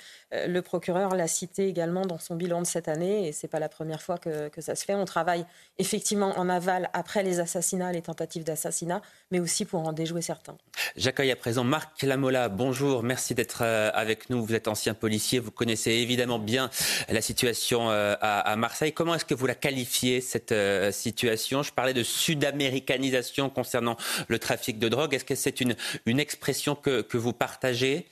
[0.47, 3.29] le procureur l'a cité également dans son bilan de cette année.
[3.29, 4.95] Et ce n'est pas la première fois que, ça se fait.
[4.95, 5.45] On travaille
[5.79, 10.57] effectivement en aval après les assassinats, les tentatives d'assassinat, mais aussi pour en déjouer certains.
[10.97, 12.49] J'accueille à présent Marc Lamola.
[12.49, 14.45] Bonjour, merci d'être avec nous.
[14.45, 15.39] Vous êtes ancien policier.
[15.39, 16.71] Vous connaissez évidemment bien
[17.09, 18.93] la situation à Marseille.
[18.93, 20.55] Comment est-ce que vous la qualifiez, cette
[20.93, 21.63] situation?
[21.63, 23.97] Je parlais de sud-américanisation concernant
[24.29, 25.15] le trafic de drogue.
[25.15, 25.75] Est-ce que c'est une,
[26.21, 28.07] expression que vous partagez?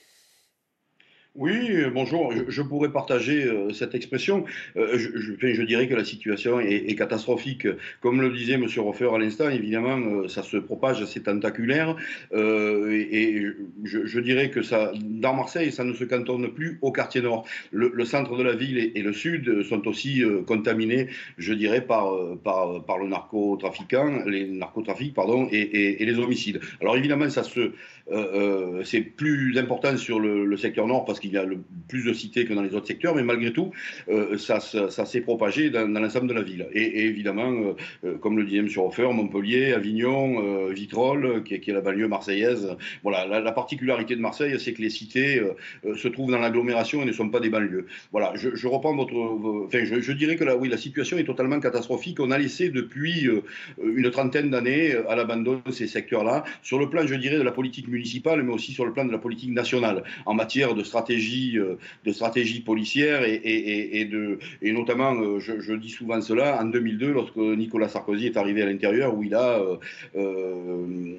[1.35, 2.31] Oui, euh, bonjour.
[2.47, 4.45] Je, pourrais partager euh, cette expression.
[4.77, 7.67] Euh, je, dirais que la situation est, catastrophique.
[8.01, 8.67] Comme le disait M.
[8.77, 11.95] Roffer à l'instant, évidemment, ça se propage, c'est tentaculaire.
[12.31, 13.47] et,
[13.83, 14.59] je, dirais que
[15.19, 17.47] dans Marseille, ça ne se cantonne plus au quartier nord.
[17.71, 21.07] Le, centre de la ville et, le sud sont aussi contaminés,
[21.39, 26.59] je dirais, par, par, par le narcotrafiquant, les narcotrafics, pardon, et, les homicides.
[26.79, 27.71] Alors évidemment, ça se,
[28.83, 31.45] c'est plus important sur le, secteur nord parce qu'il y a
[31.87, 33.71] plus de cités que dans les autres secteurs, mais malgré tout,
[34.09, 36.67] euh, ça, s'est propagé dans, l'ensemble de la ville.
[36.73, 37.73] Et, évidemment, euh,
[38.05, 38.69] euh, comme le disait M.
[38.77, 42.75] Hofer, Montpellier, Avignon, Vitrolles, qui, est la banlieue marseillaise.
[43.03, 45.41] Voilà, la, particularité de Marseille, c'est que les cités
[45.95, 47.85] se trouvent dans l'agglomération et ne sont pas des banlieues.
[48.11, 49.13] Voilà, je, reprends votre.
[49.13, 52.19] Enfin, je, dirais que là, oui, la situation est totalement catastrophique.
[52.19, 53.29] On a laissé depuis
[53.83, 57.87] une trentaine d'années à l'abandon ces secteurs-là, sur le plan, je dirais, de la politique
[57.93, 61.75] municipale, mais aussi sur le plan de la politique nationale, en matière de stratégie euh,
[62.05, 64.09] de stratégie policière et,
[64.63, 69.15] notamment, euh, je, dis souvent cela, en 2002, lorsque Nicolas Sarkozy est arrivé à l'intérieur,
[69.15, 69.61] où il a
[70.15, 71.17] euh,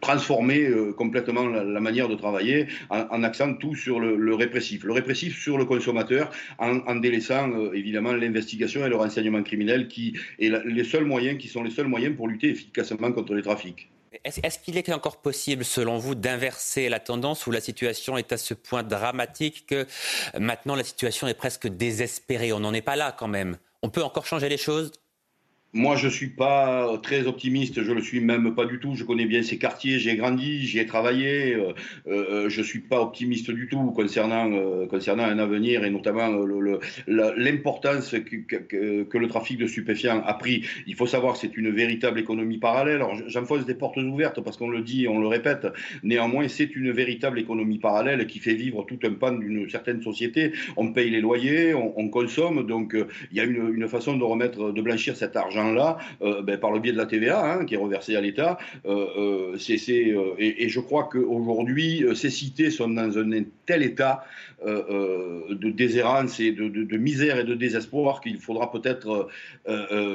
[0.00, 4.84] transformé complètement la, manière de travailler en, accent tout sur le, répressif.
[4.84, 10.50] Le répressif sur le consommateur en, délaissant évidemment l'investigation et le renseignement criminel qui est
[10.64, 13.88] les seuls moyens qui sont les seuls moyens pour lutter efficacement contre les trafics.
[14.24, 18.36] Est-ce qu'il est encore possible, selon vous, d'inverser la tendance où la situation est à
[18.36, 19.86] ce point dramatique que
[20.38, 22.52] maintenant la situation est presque désespérée?
[22.52, 23.58] On n'en est pas là quand même.
[23.82, 24.92] On peut encore changer les choses?
[25.76, 28.94] Moi, je ne suis pas très optimiste, je ne le suis même pas du tout.
[28.94, 31.54] Je connais bien ces quartiers, j'ai grandi, j'y ai travaillé.
[31.54, 31.72] Euh,
[32.08, 36.28] euh, je ne suis pas optimiste du tout concernant, euh, concernant un avenir et notamment
[37.06, 38.56] l'importance que,
[39.04, 40.64] que, le trafic de stupéfiants a pris.
[40.86, 42.96] Il faut savoir que c'est une véritable économie parallèle.
[42.96, 45.66] Alors, j'enfonce des portes ouvertes parce qu'on le dit et on le répète.
[46.02, 50.52] Néanmoins, c'est une véritable économie parallèle qui fait vivre tout un pan d'une certaine société.
[50.78, 52.66] On paye les loyers, on, consomme.
[52.66, 52.96] Donc,
[53.30, 56.58] il y a une, une façon de remettre, de blanchir cet argent là euh, ben,
[56.58, 58.58] par le biais de la TVA, hein, qui est reversée à l'État.
[58.86, 64.24] Euh, euh, et, et, je crois qu'aujourd'hui, ces cités sont dans un tel état
[64.64, 69.28] de déshérence et de, misère et de désespoir qu'il faudra peut-être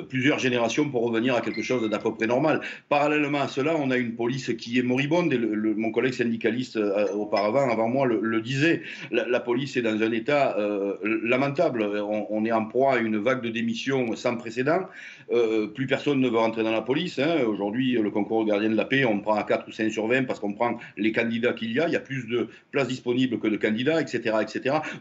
[0.10, 2.62] plusieurs générations pour revenir à quelque chose d'à peu près normal.
[2.90, 5.34] Parallèlement à cela, on a une police qui est moribonde,
[5.78, 6.80] mon collègue syndicaliste
[7.14, 8.82] auparavant, avant moi, le, disait.
[9.12, 10.58] La, police est dans un état
[11.04, 11.84] lamentable.
[12.30, 14.88] On, est en proie à une vague de démissions sans précédent.
[15.32, 17.20] Euh, plus personne ne veut rentrer dans la police.
[17.20, 17.44] Hein.
[17.48, 20.24] Aujourd'hui, le concours gardien de la paix, on prend à 4 ou 5 sur 20
[20.24, 21.88] parce qu'on prend les candidats qu'il y a.
[21.88, 24.31] Il y a plus de places disponibles que de candidats, etc.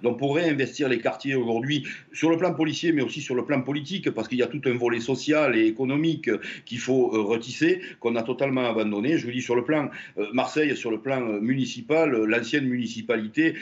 [0.02, 3.62] Donc pour réinvestir les quartiers aujourd'hui, sur le plan policier, mais aussi sur le plan
[3.62, 6.30] politique, parce qu'il y a tout un volet social et économique
[6.64, 9.18] qu'il faut euh, retisser, qu'on a totalement abandonné.
[9.18, 13.54] Je vous dis sur le plan euh, Marseille, sur le plan municipal, l'ancienne municipalité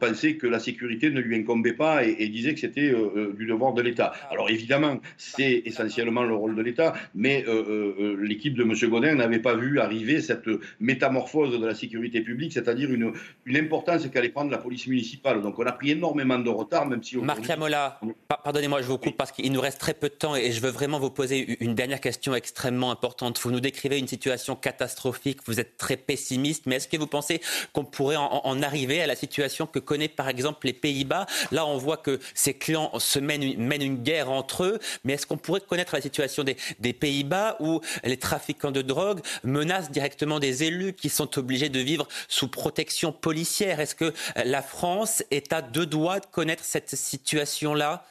[0.00, 2.92] pensé que la sécurité ne lui incombait pas et, disait que c'était
[3.36, 4.12] du devoir de l'État.
[4.30, 8.72] Alors évidemment, c'est essentiel le rôle de l'État, mais euh, euh, euh, l'équipe de M.
[8.90, 10.48] Godin n'avait pas vu arriver cette
[10.80, 13.12] métamorphose de la sécurité publique, c'est-à-dire une,
[13.44, 15.03] une importance qu'allait prendre la police municipale.
[15.42, 17.16] Donc on a pris énormément de retard, même si...
[17.16, 17.98] Marc Lamola,
[18.42, 20.70] pardonnez-moi, je vous coupe parce qu'il nous reste très peu de temps et je veux
[20.70, 23.38] vraiment vous poser une dernière question extrêmement importante.
[23.40, 27.40] Vous nous décrivez une situation catastrophique, vous êtes très pessimiste, mais est-ce que vous pensez
[27.72, 31.26] qu'on pourrait en, arriver à la situation que connaît par exemple les Pays-Bas?
[31.52, 35.26] Là, on voit que ces clans se mènent mènent une guerre entre eux, mais est-ce
[35.26, 36.56] qu'on pourrait connaître la situation des,
[36.92, 42.06] Pays-Bas où les trafiquants de drogue menacent directement des élus qui sont obligés de vivre
[42.28, 43.80] sous protection policière?
[43.80, 44.12] Est-ce que
[44.44, 44.93] la France
[45.30, 48.04] est à deux doigts de connaître cette situation-là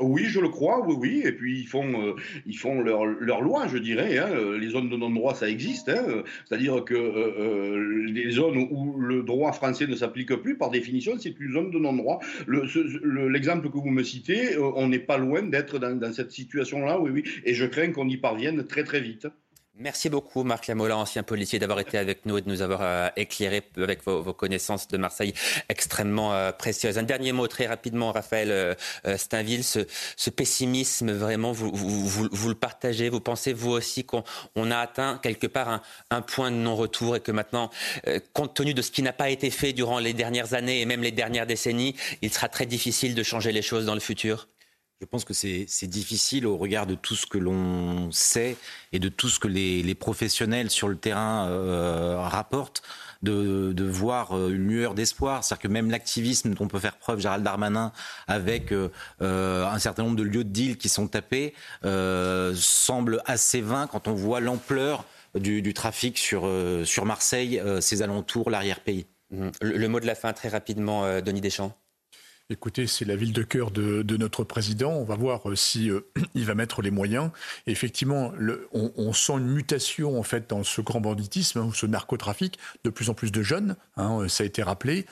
[0.00, 1.22] oui, je le crois, oui, oui.
[1.24, 2.14] Et puis ils font, euh,
[2.46, 4.18] ils font leur, leur, loi, je dirais.
[4.18, 4.28] Hein.
[4.58, 5.88] Les zones de non-droit, ça existe.
[5.88, 6.22] Hein.
[6.46, 11.14] C'est-à-dire que euh, euh, les zones où le droit français ne s'applique plus, par définition,
[11.18, 12.20] c'est une zone de non-droit.
[12.46, 17.10] L'exemple que vous me citez, on n'est pas loin d'être dans, dans, cette situation-là, oui,
[17.12, 17.24] oui.
[17.44, 19.26] Et je crains qu'on y parvienne très, très vite.
[19.80, 23.08] Merci beaucoup, Marc Lamola, ancien policier, d'avoir été avec nous et de nous avoir euh,
[23.14, 25.34] éclairé avec vos, connaissances de Marseille
[25.68, 26.98] extrêmement euh, précieuses.
[26.98, 28.74] Un dernier mot très rapidement, Raphaël euh,
[29.16, 33.08] Steinville, ce, pessimisme, vraiment, vous, vous, le partagez?
[33.08, 34.24] Vous pensez, vous aussi, qu'on
[34.56, 35.80] a atteint quelque part
[36.10, 37.70] un, point de non-retour et que maintenant,
[38.32, 41.02] compte tenu de ce qui n'a pas été fait durant les dernières années et même
[41.02, 44.48] les dernières décennies, il sera très difficile de changer les choses dans le futur?
[45.00, 48.56] Je pense que c'est difficile au regard de tout ce que l'on sait
[48.92, 52.82] et de tout ce que les, professionnels sur le terrain euh, rapportent.
[53.20, 55.42] De, voir euh, une lueur d'espoir.
[55.42, 57.90] C'est-à-dire que même l'activisme dont peut faire preuve Gérald Darmanin
[58.28, 61.52] avec euh, un certain nombre de lieux de deal qui sont tapés
[61.82, 65.04] semble assez vain quand on voit l'ampleur
[65.34, 66.48] du, trafic sur,
[66.84, 69.06] sur Marseille, ses alentours, l'arrière-pays.
[69.32, 71.76] Le, le, mot de la fin très rapidement, Denis Deschamps.
[72.50, 74.92] Écoutez, c'est la ville de cœur de, notre président.
[74.92, 76.00] On va voir euh, si euh,
[76.34, 77.28] il va mettre les moyens.
[77.66, 78.32] effectivement,
[78.72, 83.10] on, sent une mutation en fait dans ce grand banditisme, hein, ce narcotrafic, de plus
[83.10, 83.76] en plus de jeunes.
[83.98, 85.04] Hein, euh, ça a été rappelé.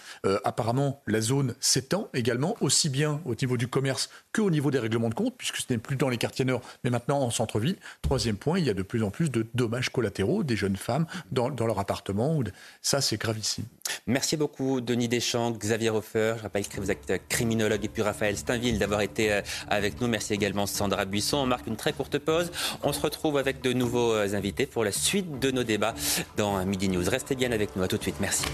[0.45, 5.11] apparemment, la zone s'étend également, aussi bien au niveau du commerce qu'au niveau des règlements
[5.11, 7.77] de compte, puisque ce n'est plus dans les quartiers nord, mais maintenant en centre-ville.
[8.01, 11.05] Troisième point, il y a de plus en plus de dommages collatéraux des jeunes femmes
[11.33, 12.43] dans, leur appartement.
[12.81, 13.67] Ça, c'est gravissime.
[14.07, 16.37] Merci beaucoup, Denis Deschamps, Xavier Hofer.
[16.39, 20.09] Je rappelle que vous êtes criminologue, et puis Raphaël Steinville d'avoir été euh, avec nous.
[20.09, 21.39] Merci également Sandra Buisson.
[21.39, 22.51] On marque une très courte pause.
[22.83, 25.95] On se retrouve avec de nouveaux euh, invités pour la suite de nos débats
[26.37, 27.09] dans Midi News.
[27.09, 27.83] Restez bien avec nous.
[27.83, 28.17] À tout de suite.
[28.21, 28.45] Merci.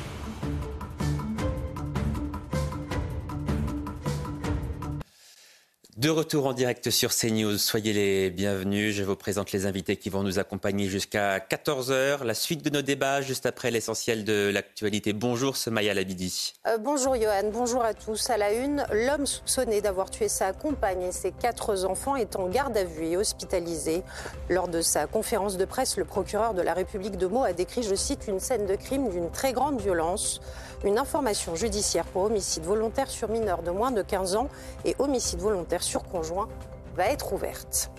[5.98, 8.94] De retour en direct sur CNews, soyez les bienvenus.
[8.94, 12.24] Je vous présente les invités qui vont nous accompagner jusqu'à 14h.
[12.24, 15.12] La suite de nos débats, juste après l'essentiel de l'actualité.
[15.12, 16.54] Bonjour, Maya Labidi.
[16.66, 17.50] Euh, bonjour, Johan.
[17.52, 18.30] Bonjour à tous.
[18.30, 22.48] À la une, l'homme soupçonné d'avoir tué sa compagne et ses quatre enfants est en
[22.48, 24.02] garde à vue et hospitalisé.
[24.48, 27.82] Lors de sa conférence de presse, le procureur de la République de Meaux a décrit,
[27.82, 30.40] je cite, une scène de crime d'une très grande violence.
[30.84, 34.48] Une information judiciaire pour homicide volontaire sur mineur de moins de 15 ans
[34.84, 36.48] et homicide volontaire sur conjoint
[36.96, 37.90] va être ouverte.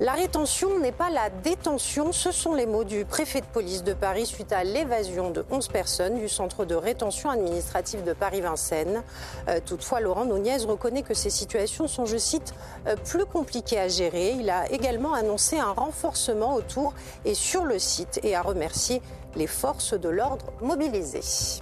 [0.00, 3.94] La rétention n'est pas la détention, ce sont les mots du préfet de police de
[3.94, 9.02] Paris suite à l'évasion de 11 personnes du centre de rétention administrative de Paris-Vincennes.
[9.48, 12.54] Euh, toutefois, Laurent Nunez reconnaît que ces situations sont, je cite,
[12.86, 14.36] euh, plus compliquées à gérer.
[14.38, 19.02] Il a également annoncé un renforcement autour et sur le site et a remercié
[19.34, 21.58] les forces de l'ordre mobilisées.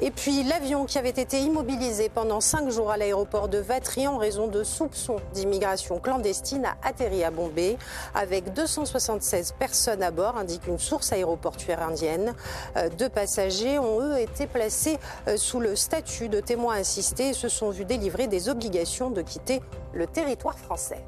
[0.00, 4.18] Et puis l'avion qui avait été immobilisé pendant cinq jours à l'aéroport de Vatry en
[4.18, 7.76] raison de soupçons d'immigration clandestine a atterri à Bombay
[8.14, 12.34] avec 276 personnes à bord, indique une source aéroportuaire indienne.
[12.76, 14.98] Euh, deux passagers ont eux été placés
[15.28, 19.22] euh, sous le statut de témoins assistés et se sont vus délivrer des obligations de
[19.22, 19.62] quitter
[19.92, 21.04] le territoire français.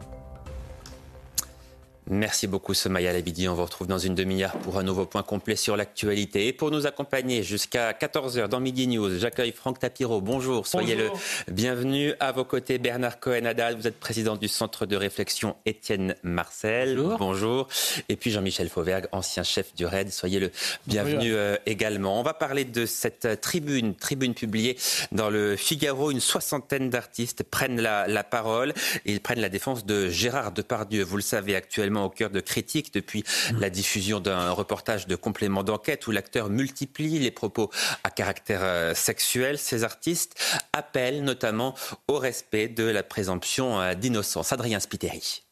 [2.09, 3.49] Merci beaucoup Somaya Labidi.
[3.49, 6.47] On vous retrouve dans une demi-heure pour un nouveau point complet sur l'actualité.
[6.47, 10.21] Et pour nous accompagner jusqu'à 14h dans Midi News, j'accueille Franck Tapiro.
[10.21, 11.11] Bonjour, soyez le
[11.51, 12.15] bienvenu.
[12.21, 16.97] À vos côtés, Bernard Cohen-Adal, vous êtes président du Centre de réflexion Étienne Marcel.
[17.19, 17.67] Bonjour.
[18.09, 20.13] Et puis Jean-Michel Fauvergue, ancien chef du RAID.
[20.13, 20.53] Soyez le
[20.87, 22.21] bienvenu euh, également.
[22.21, 24.79] On va parler de cette tribune, tribune publiée
[25.11, 26.13] dans le Figaro.
[26.13, 28.75] Une soixantaine d'artistes prennent la, la parole.
[29.07, 31.03] Ils prennent la défense de Gérard Depardieu.
[31.03, 33.61] Vous le savez actuellement au cœur de critiques depuis mmh.
[33.61, 37.71] la diffusion d'un reportage de complément d'enquête où l'acteur multiplie les propos
[38.05, 39.59] à caractère euh, sexuel.
[39.59, 40.39] Ces artistes
[40.73, 41.75] appellent notamment
[42.09, 44.53] au respect de la présomption euh, d'innocence.
[44.53, 45.43] Adrien Spiteri.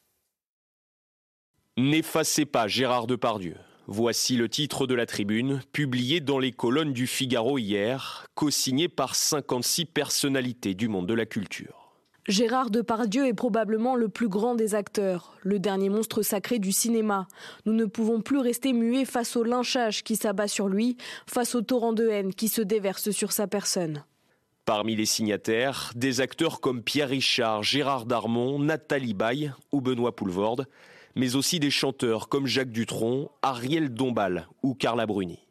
[1.77, 3.57] N'effacez pas Gérard Depardieu.
[3.87, 9.15] Voici le titre de la tribune, publié dans les colonnes du Figaro hier, co-signé par
[9.15, 11.84] 56 personnalités du monde de la culture.
[12.27, 17.29] Gérard Depardieu est probablement le plus grand des acteurs, le dernier monstre sacré du cinéma.
[17.67, 20.97] Nous ne pouvons plus rester muets face au lynchage qui s'abat sur lui,
[21.27, 24.05] face au torrent de haine qui se déverse sur sa personne.
[24.65, 30.67] Parmi les signataires, des acteurs comme Pierre Richard, Gérard Darmon, Nathalie Baye ou Benoît Poulvorde,
[31.17, 35.44] mais aussi des chanteurs comme Jacques Dutronc, Ariel Dombal ou Carla Bruni.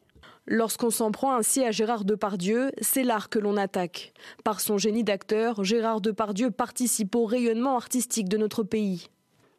[0.45, 4.13] Lorsqu'on s'en prend ainsi à Gérard Depardieu, c'est l'art que l'on attaque.
[4.43, 9.07] Par son génie d'acteur, Gérard Depardieu participe au rayonnement artistique de notre pays.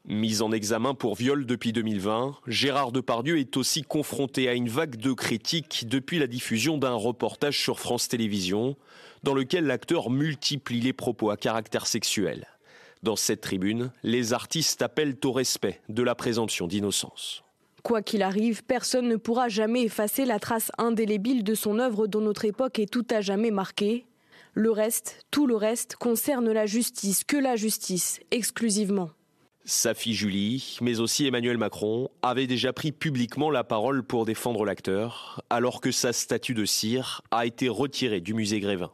[0.07, 4.97] Mis en examen pour viol depuis 2020, Gérard Depardieu est aussi confronté à une vague
[4.97, 8.77] de critiques depuis la diffusion d'un reportage sur France Télévisions,
[9.23, 12.47] dans lequel l'acteur multiplie les propos à caractère sexuel.
[13.03, 17.44] Dans cette tribune, les artistes appellent au respect de la présomption d'innocence.
[17.85, 22.23] Quoi qu'il arrive, personne ne pourra jamais effacer la trace indélébile de son œuvre dont
[22.23, 24.07] notre époque est tout à jamais marquée.
[24.55, 29.11] Le reste, tout le reste, concerne la justice, que la justice, exclusivement.
[29.67, 34.65] Sa fille Julie, mais aussi Emmanuel Macron, avaient déjà pris publiquement la parole pour défendre
[34.65, 38.93] l'acteur, alors que sa statue de cire a été retirée du musée Grévin.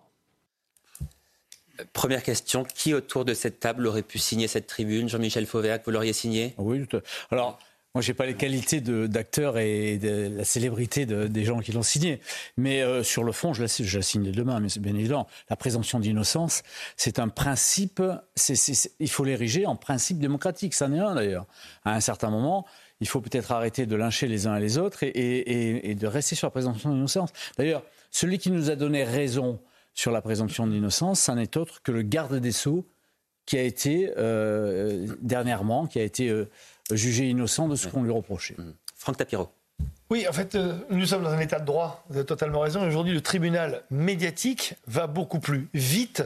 [1.92, 5.08] Première question, qui autour de cette table aurait pu signer cette tribune?
[5.08, 6.54] Jean-Michel Fauvergue, vous l'auriez signé?
[6.58, 6.84] Oui,
[7.30, 7.60] alors
[7.94, 12.20] moi, j'ai pas les qualités d'acteur et de la célébrité des gens qui l'ont signé.
[12.56, 15.26] Mais euh, sur le fond, je la, je la signe demain, mais c'est bien évident.
[15.48, 16.62] La présomption d'innocence,
[16.96, 18.00] c'est un principe,
[19.00, 20.74] il faut l'ériger en principe démocratique.
[20.74, 21.46] Ça en est un d'ailleurs.
[21.84, 22.64] À un certain moment,
[23.00, 26.46] il faut peut-être arrêter de lyncher les uns et les autres et, de rester sur
[26.46, 27.30] la présomption d'innocence.
[27.58, 29.58] D'ailleurs, celui qui nous a donné raison
[29.94, 32.86] sur la présomption d'innocence, ça n'est autre que le garde des Sceaux
[33.46, 36.48] qui a été euh, dernièrement, qui a été euh,
[36.96, 38.56] jugé innocent de ce qu'on lui reprochait.
[38.58, 38.72] Mmh.
[38.96, 39.50] Franck Tapiro.
[40.10, 42.04] Oui, en fait, euh, nous sommes dans un état de droit.
[42.08, 42.86] Vous avez totalement raison.
[42.86, 46.24] Aujourd'hui, le tribunal médiatique va beaucoup plus vite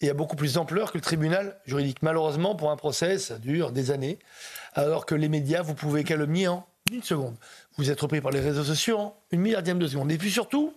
[0.00, 2.02] et a beaucoup plus d'ampleur que le tribunal juridique.
[2.02, 4.18] Malheureusement, pour un procès, ça dure des années.
[4.74, 7.34] Alors que les médias, vous pouvez calomnier en une seconde.
[7.76, 10.12] Vous êtes repris par les réseaux sociaux en une milliardième de seconde.
[10.12, 10.72] Et puis surtout,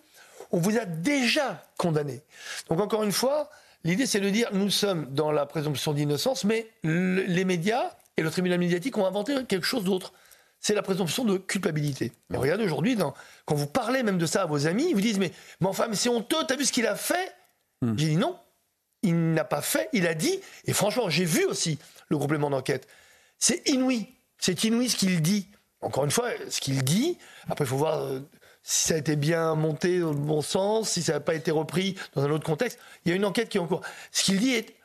[0.51, 2.21] on vous a déjà condamné.
[2.69, 3.49] Donc encore une fois,
[3.83, 8.31] l'idée c'est de dire nous sommes dans la présomption d'innocence, mais les médias et le
[8.31, 10.13] tribunal médiatique ont inventé quelque chose d'autre.
[10.59, 12.11] C'est la présomption de culpabilité.
[12.33, 12.97] Et regardez aujourd'hui,
[13.45, 15.31] quand vous parlez même de ça à vos amis, ils vous disent Mais,
[15.61, 17.31] mais enfin, mais c'est honteux, t'as vu ce qu'il a fait
[17.81, 17.97] hmm.
[17.97, 18.37] J'ai dit non,
[19.03, 20.39] il n'a pas fait, il a dit.
[20.65, 21.77] Et franchement, j'ai vu aussi
[22.09, 22.87] le complément d'enquête.
[23.37, 24.07] C'est inouï.
[24.39, 25.47] C'est inouï ce qu'il dit.
[25.81, 28.19] Encore une fois, ce qu'il dit, après, il faut voir euh,
[28.63, 31.51] si ça a été bien monté dans le bon sens, si ça n'a pas été
[31.51, 32.79] repris dans un autre contexte.
[33.05, 33.81] Il y a une enquête qui est en cours.
[34.11, 34.75] Ce qu'il dit est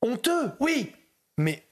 [0.00, 0.92] honteux, oui,
[1.38, 1.67] mais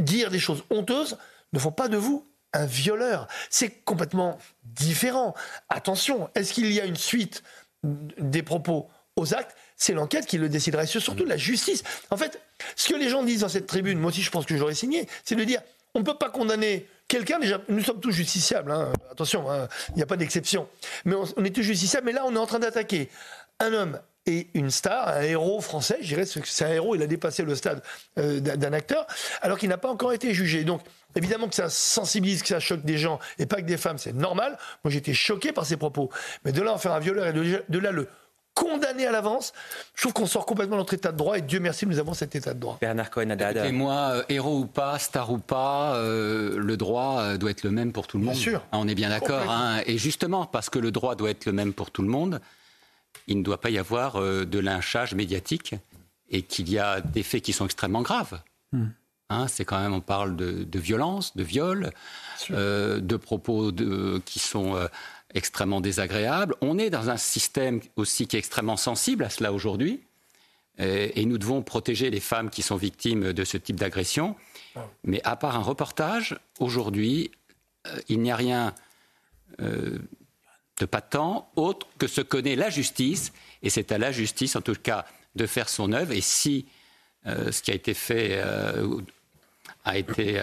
[0.00, 1.16] dire des choses honteuses
[1.52, 3.28] ne font pas de vous un violeur.
[3.48, 5.34] C'est complètement différent.
[5.68, 7.42] Attention, est-ce qu'il y a une suite
[7.82, 9.56] des propos aux actes?
[9.76, 10.86] C'est l'enquête qui le déciderait.
[10.86, 11.82] C'est surtout la justice.
[12.10, 12.40] En fait,
[12.76, 15.08] ce que les gens disent dans cette tribune, moi aussi je pense que j'aurais signé,
[15.24, 15.62] c'est de dire
[15.94, 18.92] on ne peut pas condamner quelqu'un, déjà, nous sommes tous justiciables, hein.
[19.10, 20.68] attention, hein, il n'y a pas d'exception,
[21.04, 23.10] mais on, on, est tous justiciables, mais là on est en train d'attaquer
[23.58, 27.06] un homme et une star, un héros français, je dirais, c'est un héros, il a
[27.06, 27.82] dépassé le stade
[28.18, 29.06] euh, d'un acteur,
[29.42, 30.64] alors qu'il n'a pas encore été jugé.
[30.64, 30.82] Donc,
[31.16, 34.14] évidemment que ça sensibilise, que ça choque des gens, et pas que des femmes, c'est
[34.14, 34.58] normal.
[34.84, 36.10] Moi, j'étais choqué par ses propos.
[36.44, 38.08] Mais de là en faire un violeur et de là le
[38.54, 39.52] condamné à l'avance.
[39.94, 42.14] Je trouve qu'on sort complètement de notre état de droit et Dieu merci, nous avons
[42.14, 42.78] cet état de droit.
[42.80, 43.64] Bernard Cohen-Haddad.
[43.64, 47.64] Et moi, euh, héros ou pas, star ou pas, euh, le droit euh, doit être
[47.64, 48.34] le même pour tout le monde.
[48.34, 48.62] Bien sûr.
[48.72, 49.50] Ah, on est bien d'accord.
[49.50, 49.80] Hein.
[49.86, 52.40] Et justement, parce que le droit doit être le même pour tout le monde,
[53.30, 55.74] il ne doit pas y avoir de lynchage médiatique
[56.28, 58.42] et qu'il y a des faits qui sont extrêmement graves.
[58.72, 58.88] Hmm.
[59.30, 61.92] Hein, c'est quand même, on parle de, de violence, de viol,
[62.50, 64.76] de propos de, qui sont
[65.32, 66.54] extrêmement désagréable.
[66.60, 70.00] On est dans un système aussi qui est extrêmement sensible à cela aujourd'hui.
[70.78, 74.34] Et nous devons protéger les femmes qui sont victimes de ce type d'agression.
[75.04, 77.30] Mais à part un reportage, aujourd'hui,
[77.86, 78.74] euh, il n'y a rien
[79.60, 79.98] euh,
[80.80, 83.32] de patent autre que ce que connaît la justice.
[83.62, 85.04] Et c'est à la justice, en tout cas,
[85.36, 86.12] de faire son œuvre.
[86.12, 86.66] Et si
[87.26, 88.42] euh, ce qui a été fait
[89.84, 90.40] a été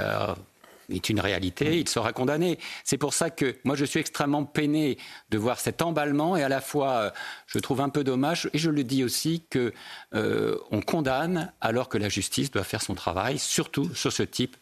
[0.90, 2.58] est une réalité, il sera condamné.
[2.84, 4.98] C'est pour ça que moi je suis extrêmement peiné
[5.30, 7.12] de voir cet emballement et à la fois euh,
[7.48, 9.74] je trouve un peu dommage et je le dis aussi que
[10.14, 14.56] euh, on condamne alors que la justice doit faire son travail, surtout sur ce type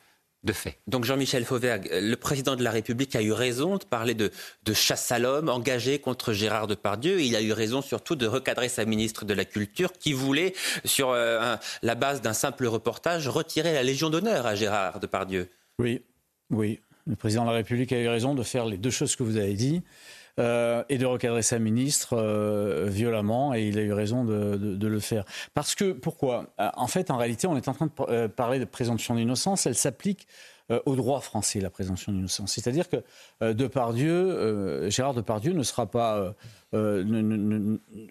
[0.46, 0.78] de fait.
[0.88, 4.32] Donc Jean-Michel Fauvergue, le président de la République a eu raison de parler de,
[4.74, 7.22] chasse à l'homme engagée contre Gérard Depardieu.
[7.22, 10.54] Il a eu raison surtout de recadrer sa ministre de la Culture qui voulait,
[10.86, 15.50] sur euh, la base d'un simple reportage, retirer la Légion d'honneur à Gérard Depardieu.
[15.80, 16.04] Oui,
[16.52, 19.24] oui, le président de la République a eu raison de faire les deux choses que
[19.24, 19.82] vous avez dit.
[20.38, 25.00] Euh, et de recadrer sa ministre euh, violemment, et il a eu raison de, le
[25.00, 25.24] faire.
[25.54, 26.48] Parce que, pourquoi?
[26.60, 29.76] Euh, En fait, en réalité, on est en train de parler de présomption d'innocence, elle
[29.76, 30.28] s'applique
[30.86, 32.52] au droit français, la présomption d'innocence.
[32.52, 36.34] C'est-à-dire que Depardieu, Gérard Depardieu ne sera pas...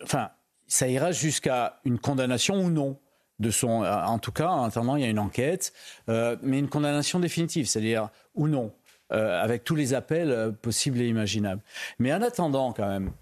[0.03, 0.31] enfin,
[0.67, 2.97] ça ira jusqu'à une condamnation ou non
[3.39, 3.85] de son.
[3.85, 5.73] En tout cas, en attendant, il y a une enquête,
[6.09, 8.73] euh, mais une condamnation définitive, c'est-à-dire ou non,
[9.13, 11.61] euh, avec tous les appels euh, possibles et imaginables.
[11.99, 13.13] Mais en attendant, quand même,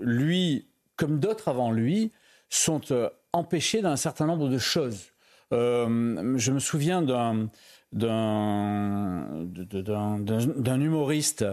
[0.00, 0.66] lui,
[0.96, 2.12] comme d'autres avant lui,
[2.48, 2.80] sont
[3.32, 5.12] empêchés d'un certain nombre de choses.
[5.50, 7.48] je me souviens d'un
[7.92, 9.20] d'un
[10.80, 11.44] humoriste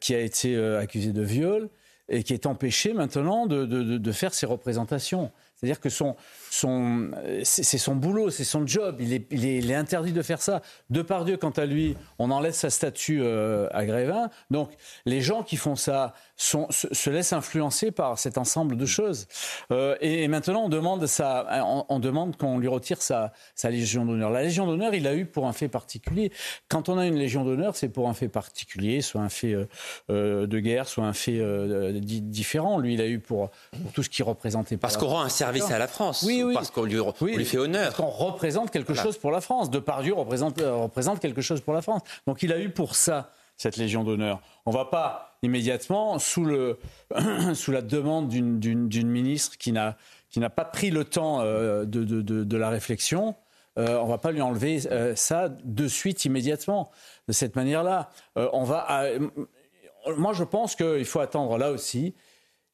[0.00, 1.70] qui a été accusé de viol
[2.10, 5.32] et qui est empêché maintenant de, de, de faire ses représentations.
[5.54, 6.16] C'est-à-dire que son,
[6.50, 7.12] son,
[7.44, 8.96] c'est son boulot, c'est son job.
[8.98, 10.62] Il est, il, est, interdit de faire ça.
[10.90, 14.30] De par Dieu, quant à lui, on enlève sa statue euh, à Grévin.
[14.50, 14.72] Donc,
[15.06, 19.28] les gens qui font ça sont, se, laissent influencer par cet ensemble de choses.
[19.70, 21.46] Euh, et, maintenant, on demande, ça,
[21.88, 24.30] on, demande qu'on lui retire sa, sa Légion d'honneur.
[24.30, 26.32] La Légion d'honneur, il l'a eu pour un fait particulier.
[26.68, 29.54] Quand on a une Légion d'honneur, c'est pour un fait particulier, soit un fait
[30.10, 31.40] euh, de guerre, soit un fait
[32.00, 32.80] différent.
[32.80, 33.50] Lui, il a eu pour,
[33.94, 34.76] tout ce qui représentait.
[34.76, 36.24] Parce qu'on rend un service à la France.
[36.26, 36.54] Oui, oui.
[36.54, 37.84] Parce qu'on lui, lui, fait honneur.
[37.84, 39.70] Parce qu'on représente quelque chose pour la France.
[39.70, 42.02] Depardieu représente, euh, représente quelque chose pour la France.
[42.26, 44.40] Donc il a eu pour ça cette Légion d'honneur.
[44.64, 46.78] On ne va pas immédiatement, sous, le,
[47.54, 49.96] sous la demande d'une ministre qui n'a
[50.50, 53.36] pas pris le temps euh, de, de, de, la réflexion,
[53.78, 54.80] euh, on ne va pas lui enlever
[55.14, 56.90] ça de suite, immédiatement,
[57.28, 58.10] de cette manière-là.
[58.36, 59.08] on va
[60.16, 62.14] moi, je pense qu'il faut attendre là aussi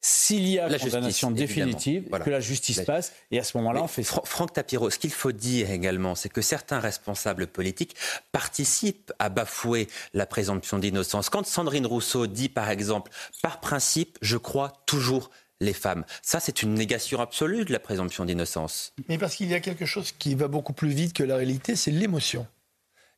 [0.01, 3.89] s'il y a la condamnation définitive, que la justice passe, et à ce moment-là, on
[3.89, 7.97] fait Franck Tapiro, ce qu'il faut dire également, c'est que certains responsables politiques
[8.31, 11.29] participent à bafouer la présomption d'innocence.
[11.29, 13.11] Quand Sandrine Rousseau dit, par exemple,
[13.43, 16.05] par principe, je crois toujours les femmes.
[16.23, 18.93] Ça, c'est une négation absolue de la présomption d'innocence.
[19.09, 21.77] Mais parce qu'il y a quelque chose qui va beaucoup plus vite que la réalité,
[21.77, 22.47] c'est l'émotion.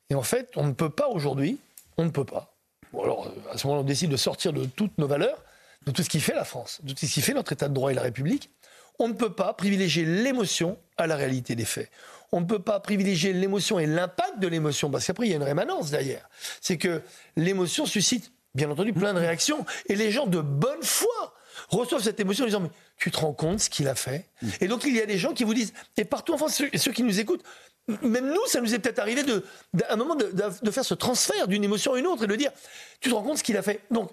[0.09, 1.59] Et en fait, on ne peut pas aujourd'hui,
[1.97, 2.55] on ne peut pas.
[2.93, 5.43] Bon, alors, à ce moment-là, on décide de sortir de toutes nos valeurs
[5.85, 7.73] de tout ce qui fait la France, de tout ce qui fait notre État de
[7.73, 8.49] droit et la République,
[8.99, 11.89] on ne peut pas privilégier l'émotion à la réalité des faits.
[12.31, 15.37] On ne peut pas privilégier l'émotion et l'impact de l'émotion, parce qu'après, il y a
[15.37, 16.29] une rémanence derrière.
[16.61, 17.01] C'est que
[17.35, 19.65] l'émotion suscite, bien entendu, plein de réactions.
[19.87, 21.33] Et les gens de bonne foi
[21.69, 24.29] reçoivent cette émotion en disant Mais tu te rends compte ce qu'il a fait?
[24.59, 26.91] Et donc, il y a des gens qui vous disent, et partout en France, ceux,
[26.91, 27.43] qui nous écoutent,
[28.03, 29.43] même nous, ça nous est peut-être arrivé de,
[29.89, 30.31] un moment de,
[30.61, 32.51] de faire ce transfert d'une émotion à une autre et de dire
[32.99, 33.79] Tu te rends compte ce qu'il a fait?
[33.89, 34.11] Donc,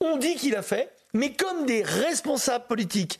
[0.00, 3.18] on dit qu'il a fait, mais comme des responsables politiques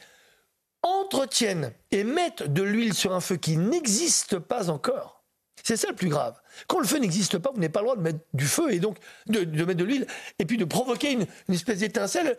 [0.83, 5.23] entretiennent et mettent de l'huile sur un feu qui n'existe pas encore,
[5.63, 6.41] c'est ça le plus grave.
[6.67, 8.81] Quand le feu n'existe pas, vous n'avez pas le droit de mettre du feu et
[8.81, 8.97] donc
[9.27, 10.07] de, mettre de l'huile
[10.39, 12.37] et puis de provoquer une, espèce d'étincelle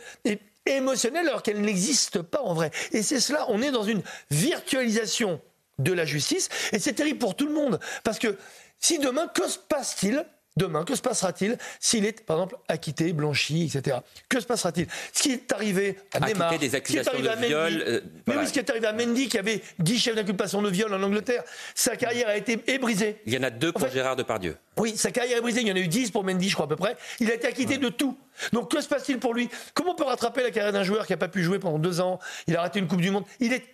[0.65, 2.71] émotionnelle alors qu'elle n'existe pas en vrai.
[2.91, 5.41] Et c'est cela, on est dans une virtualisation
[5.79, 8.37] de la justice et c'est terrible pour tout le monde parce que
[8.79, 10.25] si demain, que se passe-t-il
[10.57, 13.97] demain Que se passera-t-il s'il est, par exemple, acquitté, blanchi, etc.
[14.29, 14.87] Que se passera-t-il?
[15.11, 17.83] Ce qui est arrivé à Neymar, acquitté des accusations de viol.
[17.85, 20.69] Euh, mais oui, ce qui est arrivé à Mendy, qui avait 10 chefs d'inculpation de
[20.69, 21.43] viol en Angleterre,
[21.75, 23.21] sa carrière a été brisée.
[23.25, 24.57] Il y en a deux pour Gérard Depardieu.
[24.77, 25.61] Oui, sa carrière est brisée.
[25.61, 26.97] Il y en a eu 10 pour Mendy, je crois à peu près.
[27.19, 28.17] Il a été acquitté de tout.
[28.51, 29.49] Donc que se passe-t-il pour lui?
[29.73, 32.01] Comment on peut rattraper la carrière d'un joueur qui n'a pas pu jouer pendant deux
[32.01, 32.19] ans?
[32.47, 33.25] Il a raté une Coupe du Monde.
[33.39, 33.65] Il est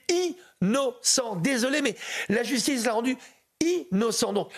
[0.62, 1.36] innocent.
[1.38, 1.96] Désolé, mais
[2.28, 3.18] la justice l'a rendu
[3.62, 4.34] innocent.
[4.34, 4.52] Donc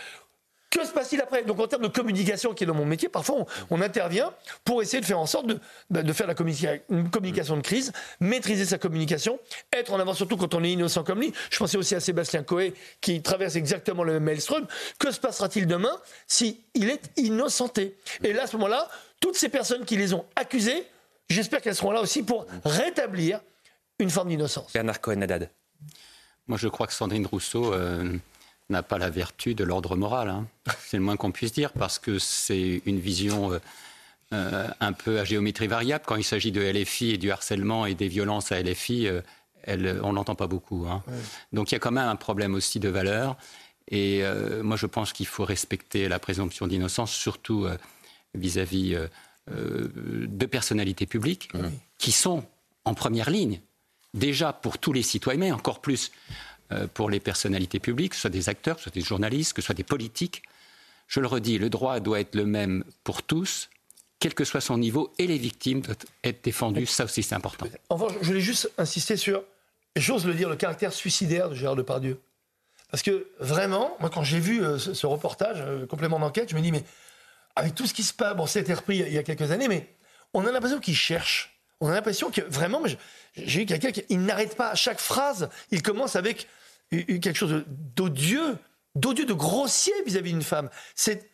[0.71, 1.43] que se passe-t-il après?
[1.43, 4.31] Donc en termes de communication, qui est dans mon métier, parfois on, intervient
[4.63, 6.35] pour essayer de faire en sorte de, faire la
[6.89, 9.39] une communication de crise, maîtriser sa communication,
[9.73, 11.33] être en avant surtout quand on est innocent comme lui.
[11.49, 14.65] Je pensais aussi à Sébastien Coé qui traverse exactement le même maelstrom.
[14.97, 15.95] Que se passera-t-il demain
[16.25, 17.97] si il est innocenté?
[18.23, 18.87] Et là, à ce moment-là,
[19.19, 20.87] toutes ces personnes qui les ont accusés,
[21.29, 23.41] j'espère qu'elles seront là aussi pour rétablir
[23.99, 24.71] une forme d'innocence.
[24.73, 25.49] Bernard Cohen-Haddad.
[26.47, 27.73] Moi, je crois que Sandrine Rousseau...
[27.73, 28.17] Euh,
[28.71, 30.29] n'a pas la vertu de l'ordre moral.
[30.29, 30.47] Hein.
[30.85, 33.59] C'est le moins qu'on puisse dire, parce que c'est une vision euh,
[34.33, 36.03] euh, un peu à géométrie variable.
[36.07, 39.21] Quand il s'agit de LFI et du harcèlement et des violences à LFI, euh,
[39.63, 40.87] elle, on n'entend pas beaucoup.
[40.89, 41.03] Hein.
[41.53, 43.37] Donc il y a quand même un problème aussi de valeur.
[43.93, 44.23] Et
[44.63, 47.67] moi, je pense qu'il faut respecter la présomption d'innocence, surtout
[48.33, 48.95] vis-à-vis
[49.47, 51.51] de personnalités publiques
[51.97, 52.45] qui sont
[52.85, 53.59] en première ligne,
[54.13, 56.11] déjà pour tous les citoyens, mais encore plus
[56.93, 59.61] pour les personnalités publiques, que ce soit des acteurs, que ce soit des journalistes, que
[59.61, 60.43] ce soit des politiques.
[61.07, 63.69] Je le redis, le droit doit être le même pour tous,
[64.19, 66.85] quel que soit son niveau, et les victimes doivent être défendues.
[66.85, 67.65] Ça aussi, c'est important.
[67.89, 69.43] Enfin, je voulais juste insister sur,
[69.95, 72.19] j'ose le dire, le caractère suicidaire de Gérard Depardieu.
[72.91, 76.61] Parce que vraiment, moi, quand j'ai vu euh, ce, reportage, euh, complément d'enquête, je me
[76.61, 76.83] dis, mais
[77.55, 79.87] avec tout ce qui se passe, bon, été repris il y a quelques années, mais
[80.33, 81.57] on a l'impression qu'il cherche.
[81.79, 82.81] On a l'impression que vraiment,
[83.35, 84.69] j'ai eu quelqu'un qui n'arrête pas.
[84.69, 86.47] À chaque phrase, il commence avec
[86.91, 87.63] quelque chose
[87.95, 88.57] d'odieux,
[88.95, 90.69] d'odieux, de grossier vis-à-vis d'une femme.
[90.95, 91.29] C'est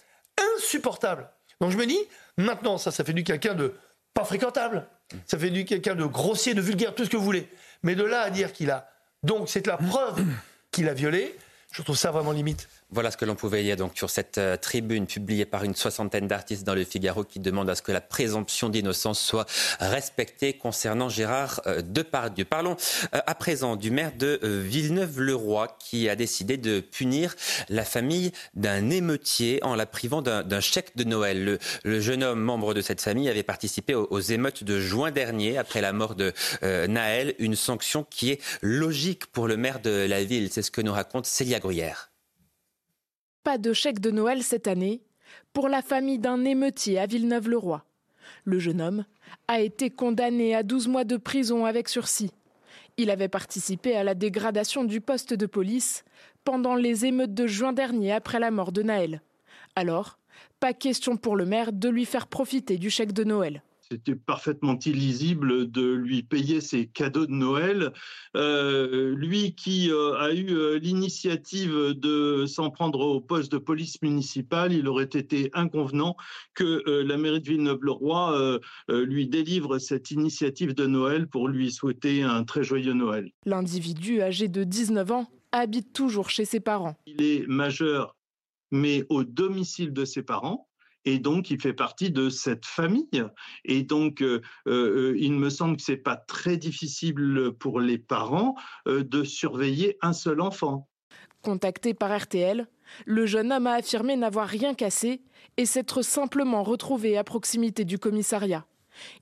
[0.55, 1.29] insupportable.
[1.59, 1.99] Donc je me dis,
[2.37, 3.73] maintenant, ça, ça fait du quelqu'un de
[4.13, 4.87] pas fréquentable.
[5.25, 7.47] Ça fait du quelqu'un de grossier, de vulgaire, tout ce que vous voulez.
[7.83, 8.89] Mais de là à dire qu'il a.
[9.23, 10.23] Donc c'est la preuve
[10.71, 11.35] qu'il a violé,
[11.71, 12.67] je trouve ça vraiment limite.
[12.89, 16.25] Voilà ce que l'on pouvait lire donc sur cette euh, tribune publiée par une soixantaine
[16.25, 19.45] d'artistes dans le Figaro qui demande à ce que la présomption d'innocence soit
[19.81, 22.45] respectée concernant Gérard euh, Depardieu.
[22.45, 22.77] Parlons
[23.13, 27.35] euh, à présent du maire de Villeneuve-le-Roi qui a décidé de punir
[27.67, 31.59] la famille d'un émeutier en la privant d'un chèque de Noël.
[31.83, 35.81] Le, jeune homme membre de cette famille avait participé aux, émeutes de juin dernier après
[35.81, 36.31] la mort de
[36.61, 40.49] Naël, une sanction qui est logique pour le maire de la ville.
[40.51, 42.11] C'est ce que nous raconte Célia Gruyère
[43.47, 45.01] pas de chèque de Noël cette année
[45.53, 47.85] pour la famille d'un émeutier à Villeneuve-le-Roi.
[48.43, 49.05] Le jeune homme
[49.47, 52.33] a été condamné à 12 mois de prison avec sursis.
[52.97, 56.03] Il avait participé à la dégradation du poste de police
[56.43, 59.21] pendant les émeutes de juin dernier après la mort de Naël.
[59.77, 60.19] Alors,
[60.59, 64.77] pas question pour le maire de lui faire profiter du chèque de Noël c'était parfaitement
[64.79, 67.93] illisible de lui payer ses cadeaux de Noël.
[68.35, 74.01] Euh, lui qui euh, a eu euh, l'initiative de s'en prendre au poste de police
[74.01, 76.17] municipale, il aurait été inconvenant
[76.53, 78.59] que la mairie de Villeneuve-le-Roi
[78.89, 83.31] lui délivre cette initiative de Noël pour lui souhaiter un très joyeux Noël.
[83.45, 86.95] L'individu âgé de 19 ans habite toujours chez ses parents.
[87.05, 88.15] Il est majeur,
[88.71, 90.67] mais au domicile de ses parents
[91.07, 93.23] et donc il fait partie de cette famille.
[93.63, 98.55] Et donc, euh, euh, il me semble que c'est pas très difficile pour les parents
[98.89, 100.89] euh, de surveiller un seul enfant.
[101.41, 102.67] Contacté par RTL,
[103.05, 105.21] le jeune homme a affirmé n'avoir rien cassé
[105.55, 108.65] et s'être simplement retrouvé à proximité du commissariat.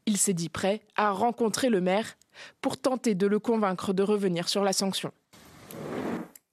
[0.08, 2.18] Il s'est dit prêt à rencontrer le maire
[2.62, 5.12] pour tenter de le convaincre de revenir sur la sanction.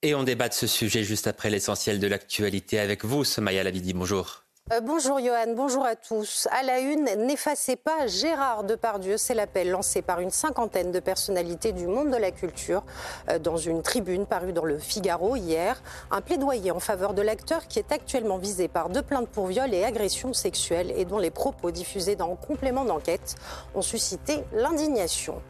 [0.03, 3.93] Et on débat de ce sujet juste après l'essentiel de l'actualité avec vous, Somaya Labidi.
[3.93, 4.42] Bonjour.
[4.71, 6.47] Euh, bonjour Johan, bonjour à tous.
[6.49, 11.73] À la une, n'effacez pas Gérard Depardieu, c'est l'appel lancé par une cinquantaine de personnalités
[11.73, 12.81] du monde de la culture
[13.29, 15.83] euh, dans une tribune parue dans le Figaro hier.
[16.11, 19.73] Un plaidoyer en faveur de l'acteur qui est actuellement visé par deux plaintes pour viol
[19.73, 23.35] et agression sexuelle et dont les propos diffusés dans complément d'enquête
[23.75, 25.41] ont suscité l'indignation.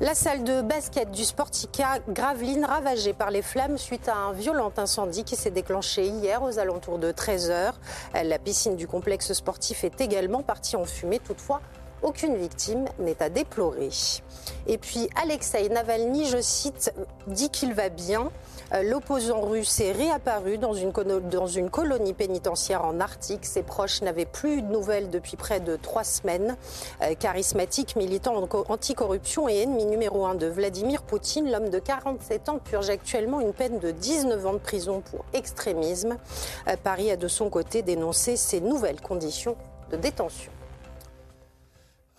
[0.00, 4.72] La salle de basket du Sportica Gravelines ravagée par les flammes suite à un violent
[4.76, 7.72] incendie qui s'est déclenché hier aux alentours de 13h.
[8.24, 11.18] La piscine du complexe sportif est également partie en fumée.
[11.18, 11.60] Toutefois,
[12.02, 13.90] Aucune victime n'est à déplorer.
[14.68, 16.92] Et puis Alexei Navalny, je cite,
[17.26, 18.30] dit qu'il va bien.
[18.74, 23.46] Euh, l'opposant russe est réapparu dans une, colonie pénitentiaire en Arctique.
[23.46, 26.56] Ses proches n'avaient plus de nouvelles depuis près de trois semaines.
[27.02, 32.58] Euh, charismatique, militant anticorruption et ennemi numéro un de Vladimir Poutine, l'homme de 47 ans
[32.58, 36.16] purge actuellement une peine de 19 ans de prison pour extrémisme.
[36.68, 39.56] Euh, Paris a de son côté dénoncé ces nouvelles conditions
[39.90, 40.52] de détention.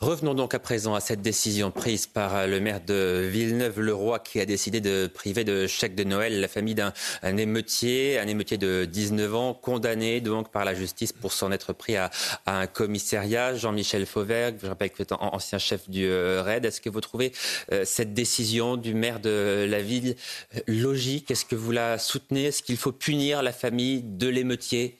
[0.02, 4.46] Revenons donc à présent à cette décision prise par le maire de Villeneuve-le-Roi qui a
[4.46, 6.94] décidé de priver de chèque de Noël la famille d'un
[7.36, 11.98] émeutier, un émeutier de 19 ans, condamné donc par la justice pour s'en être pris
[11.98, 12.12] à,
[12.46, 13.56] un commissariat.
[13.56, 16.64] Jean-Michel Fauvergue, je rappelle que vous êtes ancien chef du euh, RAID.
[16.64, 17.34] Est-ce que vous trouvez
[17.74, 20.16] euh, cette décision du maire de la ville
[20.56, 21.30] euh, logique?
[21.30, 22.46] Est-ce que vous la soutenez?
[22.46, 24.98] Est-ce qu'il faut punir la famille de l'émeutier?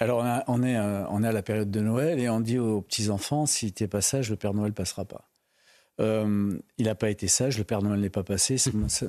[0.00, 2.80] Alors, on, est, euh, on est à la période de Noël et on dit aux
[2.80, 5.28] petits-enfants, si tu n'es pas sage, le Père Noël passera pas.
[6.00, 8.56] Euh, il n'a pas été sage, le Père Noël n'est pas passé.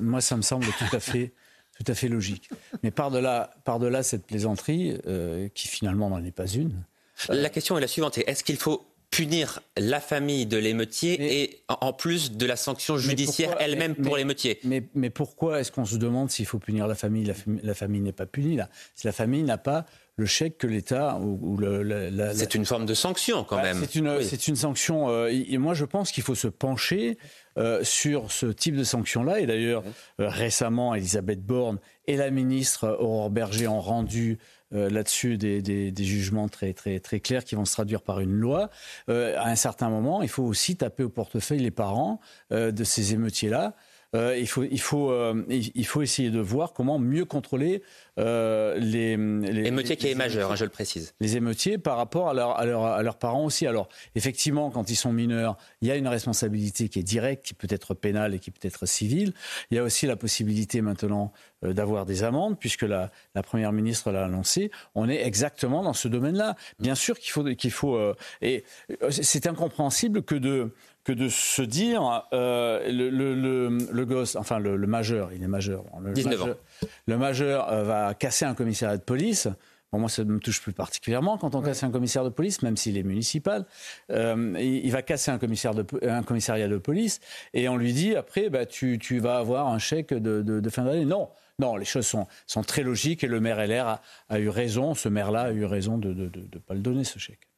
[0.00, 1.32] Moi, ça me semble tout à fait,
[1.78, 2.50] tout à fait logique.
[2.82, 6.84] Mais par-delà par -delà cette plaisanterie, euh, qui finalement n'en est pas une.
[7.28, 11.92] La question est la suivante est-ce qu'il faut punir la famille de l'émeutier et en
[11.92, 14.60] plus de la sanction judiciaire elle-même pour l'émeutier.
[14.64, 18.00] Mais, mais, pourquoi est-ce qu'on se demande s'il faut punir la famille La, la famille
[18.00, 18.68] n'est pas punie là?
[18.94, 19.86] Si la famille n'a pas
[20.20, 23.78] le chèque que l'État ou, le, c'est une forme de sanction quand même.
[23.80, 25.08] C'est une, c'est une sanction.
[25.08, 27.16] Euh, et moi, je pense qu'il faut se pencher
[27.58, 29.40] euh, sur ce type de sanction-là.
[29.40, 29.82] Et d'ailleurs,
[30.20, 34.38] euh, récemment, Elisabeth Borne et la ministre Aurore Berger ont rendu
[34.72, 38.70] là-dessus des, des, jugements très, très, très clairs qui vont se traduire par une loi.
[39.08, 42.20] à un certain moment, il faut aussi taper au portefeuille les parents
[42.50, 43.74] de ces émeutiers-là.
[44.16, 47.82] Euh, il, faut, il, faut, euh, il faut essayer de voir comment mieux contrôler
[48.18, 51.14] euh, les, les émeutiers qui est majeur, hein, je le précise.
[51.20, 53.68] Les émeutiers par rapport à, leur, à, à, leurs parents aussi.
[53.68, 57.54] Alors, effectivement, quand ils sont mineurs, il y a une responsabilité qui est directe, qui
[57.54, 59.32] peut être pénale et qui peut être civile.
[59.70, 61.32] Il y a aussi la possibilité maintenant
[61.62, 64.70] d'avoir des amendes, puisque la, la première ministre l'a annoncé.
[64.94, 66.56] On est exactement dans ce domaine-là.
[66.78, 68.00] Bien sûr qu'il faut, qu'il faut,
[68.40, 68.64] et
[69.10, 70.72] c'est incompréhensible que de
[71.04, 75.84] que de se dire euh, le, le, le, gosse, enfin le, majeur, il est majeur.
[76.02, 76.86] Le 19 majeur, ans.
[77.06, 79.48] Le majeur euh, va casser un commissariat de police.
[79.92, 82.76] Bon, moi, ça me touche plus particulièrement quand on casse un commissaire de police, même
[82.76, 83.66] s'il est municipal.
[84.10, 87.18] Euh, il, va casser un, commissaire de, un commissariat de police
[87.54, 90.70] et on lui dit après, bah, tu, tu vas avoir un chèque de, de, de
[90.70, 91.06] fin d'année.
[91.06, 94.48] Non, non, les choses sont, sont, très logiques et le maire LR a, a eu
[94.48, 97.49] raison, ce maire-là a eu raison de ne pas le donner, ce chèque.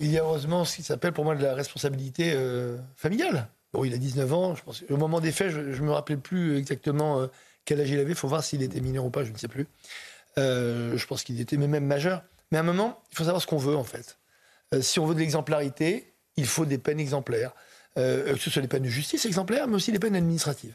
[0.00, 3.48] Il y a heureusement ce qui s'appelle pour moi de la responsabilité euh, familiale.
[3.72, 4.84] Bon, il a 19 ans, je pense.
[4.88, 7.26] Au moment des faits, je ne me rappelais plus exactement euh,
[7.64, 8.10] quel âge il avait.
[8.10, 9.66] Il faut voir s'il était mineur ou pas, je ne sais plus.
[10.38, 12.22] Euh, je pense qu'il était même majeur.
[12.50, 14.18] Mais à un moment, il faut savoir ce qu'on veut, en fait.
[14.80, 17.52] si on veut de l'exemplarité, il faut des peines exemplaires.
[17.96, 20.74] que ce soit des peines de justice exemplaires, mais aussi des peines administratives.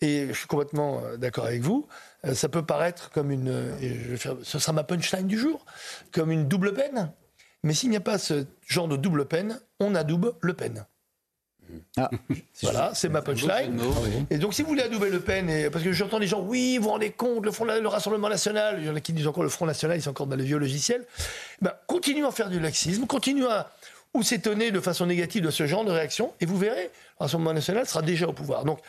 [0.00, 1.88] Et je suis complètement d'accord avec vous.
[2.34, 3.72] ça peut paraître comme une.
[4.44, 5.64] Ce sera ma punchline du jour.
[6.12, 7.12] Comme une double peine.
[7.62, 10.84] Mais s'il n'y a pas ce genre de double peine, on adouble Le Pen.
[11.96, 12.10] Ah,
[12.62, 13.80] voilà, c'est ma punchline.
[14.30, 16.76] Et donc, si vous voulez adouber Le Pen, et, parce que j'entends des gens, oui,
[16.76, 19.26] vous vous rendez compte, le, Front, le Rassemblement National, il y en a qui disent
[19.26, 21.06] encore le Front National, ils sont encore dans les vieux logiciels.
[21.60, 23.70] Ben, continuez à faire du laxisme, continuez à
[24.14, 26.90] ou s'étonner de façon négative de ce genre de réaction, et vous verrez, le
[27.20, 28.64] Rassemblement National sera déjà au pouvoir.
[28.64, 28.80] Donc,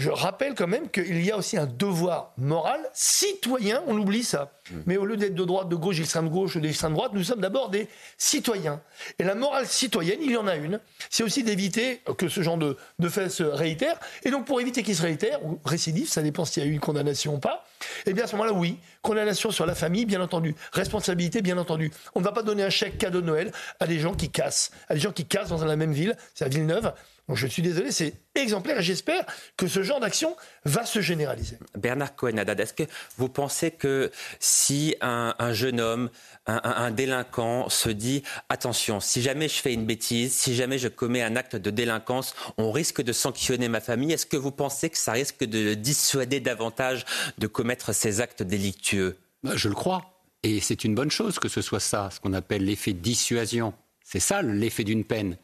[0.00, 4.50] je rappelle quand même qu'il y a aussi un devoir moral citoyen, on oublie ça.
[4.70, 4.76] Mm.
[4.86, 7.40] Mais au lieu d'être de droite, de gauche, d'extrême gauche ou d'extrême droite, nous sommes
[7.40, 7.86] d'abord des
[8.16, 8.80] citoyens.
[9.18, 12.56] Et la morale citoyenne, il y en a une, c'est aussi d'éviter que ce genre
[12.56, 14.00] de, de fait se réitère.
[14.24, 16.72] Et donc pour éviter qu'il se réitère, ou récidive, ça dépend s'il y a eu
[16.72, 17.66] une condamnation ou pas,
[18.06, 21.92] eh bien à ce moment-là, oui, condamnation sur la famille, bien entendu, responsabilité, bien entendu.
[22.14, 24.70] On ne va pas donner un chèque cadeau de Noël à des gens qui cassent,
[24.88, 26.92] à des gens qui cassent dans la même ville, c'est à Villeneuve,
[27.34, 29.24] je suis désolé, c'est exemplaire et j'espère
[29.56, 31.58] que ce genre d'action va se généraliser.
[31.76, 32.84] Bernard Cohen-Haddad, est-ce que
[33.16, 36.10] vous pensez que si un, jeune homme,
[36.46, 41.22] un, délinquant se dit attention, si jamais je fais une bêtise, si jamais je commets
[41.22, 44.98] un acte de délinquance, on risque de sanctionner ma famille, est-ce que vous pensez que
[44.98, 47.04] ça risque de le dissuader davantage
[47.38, 49.18] de commettre ces actes délictueux?
[49.42, 50.20] Bah, Je le crois.
[50.42, 53.74] Et c'est une bonne chose que ce soit ça, ce qu'on appelle l'effet dissuasion.
[54.02, 55.36] C'est ça l'effet d'une peine.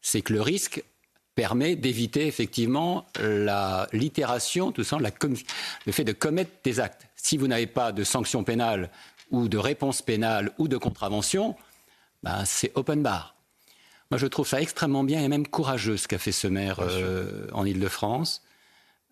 [0.00, 0.84] C'est que le risque
[1.36, 7.06] permet d'éviter effectivement la l'itération, tout ça, le fait de commettre des actes.
[7.14, 8.90] Si vous n'avez pas de sanction pénale
[9.30, 11.54] ou de réponse pénale ou de contravention,
[12.24, 13.36] ben c'est open bar.
[14.10, 17.48] Moi, je trouve ça extrêmement bien et même courageux ce qu'a fait ce maire euh,
[17.52, 18.42] en Ile-de-France.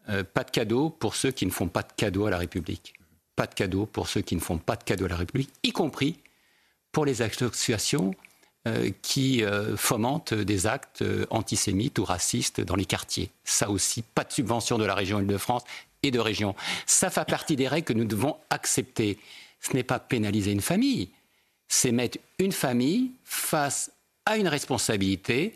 [0.09, 2.95] Euh, pas de cadeau pour ceux qui ne font pas de cadeau à la République.
[3.37, 5.73] Pas de cadeau pour ceux qui ne font pas de cadeau à la République, y
[5.73, 6.21] compris
[6.93, 8.15] pour les associations
[9.03, 13.31] qui euh, fomentent des actes euh, antisémites ou racistes dans les quartiers.
[13.45, 15.65] Ça aussi, pas de subvention de la région Île-de-France
[16.03, 16.55] et de région.
[16.87, 19.19] Ça fait partie des règles que nous devons accepter.
[19.61, 21.11] Ce n'est pas pénaliser une famille,
[21.69, 23.91] c'est mettre une famille face
[24.27, 25.55] à une responsabilité,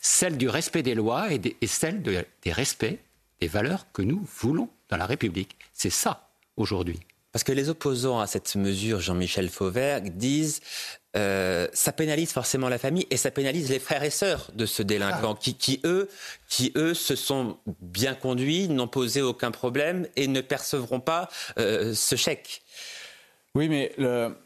[0.00, 2.98] celle du respect des lois et, celle des respects
[3.40, 5.56] des valeurs que nous voulons dans la République.
[5.72, 7.00] C'est ça aujourd'hui.
[7.32, 10.60] Parce que les opposants à cette mesure, Jean-Michel Fauvert, disent
[11.16, 14.82] euh, ça pénalise forcément la famille et ça pénalise les frères et sœurs de ce
[14.82, 15.52] délinquant ah.
[15.58, 16.08] qui, eux,
[16.48, 21.28] qui, eux, se sont bien conduits, n'ont posé aucun problème et ne percevront pas
[21.58, 22.62] euh, ce chèque.
[23.56, 24.36] Oui, mais le,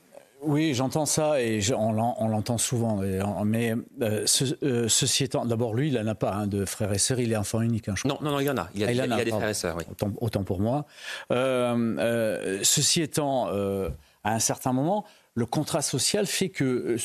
[0.41, 3.03] oui, j'entends ça et on l'entend souvent.
[3.45, 7.21] mais euh, ceci étant, d'abord, lui, il n'en a pas hein, de frères et sœurs,
[7.21, 7.91] il est enfant unique.
[7.91, 8.71] Hein, non, non, non, il y en a.
[8.75, 9.85] Il, y a, ah, des frères et sœurs, oui.
[10.21, 10.87] Autant, pour moi.
[11.31, 15.05] Euh, ceci étant, à un certain moment,
[15.35, 16.97] le contrat social fait que.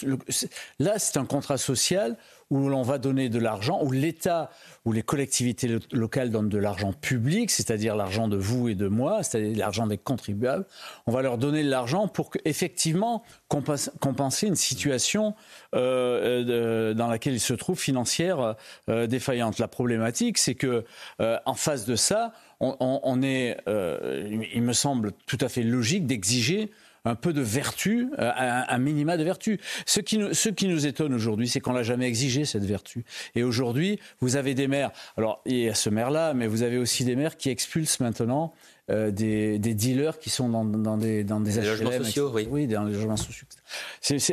[0.79, 2.17] là, c'est un contrat social
[2.51, 4.49] où l'on va donner de l'argent, où l'État,
[4.83, 9.21] où les collectivités locales donnent de l'argent public, c'est-à-dire l'argent de vous et de moi,
[9.21, 10.65] c'est-à-dire l'argent des contribuables,
[11.05, 15.35] on va leur donner de l'argent pour effectivement compenser une situation
[15.75, 18.55] euh, dans laquelle ils se trouvent financière
[18.89, 19.59] euh, défaillante.
[19.59, 20.85] La problématique, c'est que
[21.21, 26.71] euh, en face de ça, on est, il me semble tout à fait logique d'exiger
[27.05, 29.59] un peu de vertu, euh, un, minima de vertu.
[29.85, 33.05] Ce qui nous, ce qui nous étonne aujourd'hui, c'est qu'on l'a jamais exigé cette vertu.
[33.35, 34.91] Et aujourd'hui, vous avez des maires.
[35.17, 38.53] Alors il y a ce maire-là, mais vous avez aussi des maires qui expulsent maintenant
[38.89, 40.65] euh, des, dealers qui sont dans,
[40.97, 42.47] des dans des, logements sociaux, oui.
[42.49, 43.45] oui, dans les logements sociaux.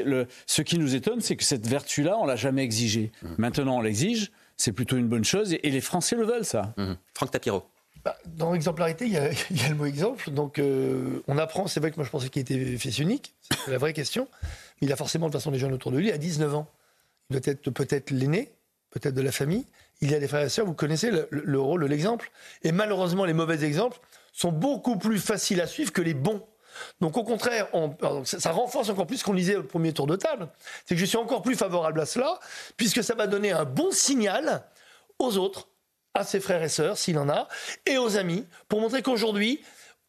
[0.05, 3.12] Le, ce qui nous étonne, c'est que cette vertu-là, on l'a jamais exigée.
[3.22, 3.28] Mmh.
[3.38, 4.32] Maintenant, on l'exige.
[4.56, 6.72] C'est plutôt une bonne chose et, les Français le veulent, ça.
[6.78, 6.94] Mmh.
[7.12, 7.64] Franck Tapiro.
[8.05, 10.31] Bah, dans l'exemplarité, il, y, a, le mot exemple.
[10.31, 11.66] Donc, euh, on apprend.
[11.66, 13.35] C'est vrai que moi, je pensais qu'il était fils unique.
[13.64, 14.28] C'est la vraie question.
[14.81, 16.12] Il a forcément, de toute façon, des jeunes autour de lui.
[16.12, 16.70] À 19 ans,
[17.31, 18.52] il doit être peut-être l'aîné,
[18.90, 19.66] peut-être de la famille.
[20.01, 20.66] Il y a des frères et sœurs.
[20.66, 22.31] Vous connaissez le, rôle de l'exemple.
[22.62, 23.98] Et malheureusement, les mauvais exemples
[24.32, 26.43] sont beaucoup plus faciles à suivre que les bons.
[27.01, 27.68] Donc au contraire,
[28.24, 30.48] ça, renforce encore plus ce qu'on disait au premier tour de table.
[30.85, 32.39] C'est que je suis encore plus favorable à cela,
[32.77, 34.62] puisque ça va donner un bon signal
[35.18, 35.68] aux autres
[36.16, 37.48] à ses frères et sœurs, s'il en a,
[37.84, 39.62] et aux amis, pour montrer qu'aujourd'hui,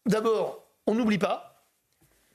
[0.05, 1.65] d'abord, on n'oublie pas,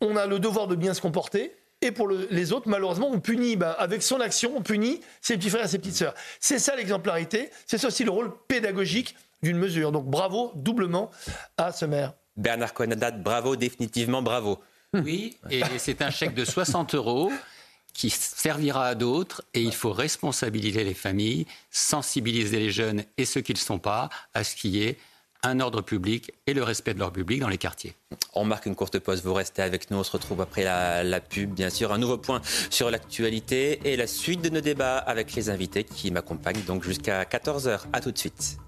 [0.00, 3.56] on a le devoir de bien se comporter, et pour les autres, malheureusement, on punit,
[3.56, 6.14] ben, avec son action, on punit ses petits frères et ses petites sœurs.
[6.38, 9.90] C'est ça l'exemplarité, c'est ça aussi le rôle pédagogique d'une mesure.
[9.90, 11.10] Donc bravo doublement
[11.56, 12.12] à ce maire.
[12.36, 14.60] Bernard Coenadat, bravo, définitivement bravo.
[14.94, 17.32] Oui, et c'est un chèque de 60 euros
[17.92, 23.40] qui servira à d'autres et il faut responsabiliser les familles, sensibiliser les jeunes et ceux
[23.40, 24.98] qui ne le sont pas à ce qui est
[25.44, 27.94] un ordre public et le respect de leur public dans les quartiers.
[28.34, 31.20] On marque une courte pause, vous restez avec nous, on se retrouve après la, la
[31.20, 31.92] pub, bien sûr.
[31.92, 32.40] Un nouveau point
[32.70, 37.24] sur l'actualité et la suite de nos débats avec les invités qui m'accompagnent donc jusqu'à
[37.24, 37.80] 14h.
[37.92, 38.58] À tout de suite.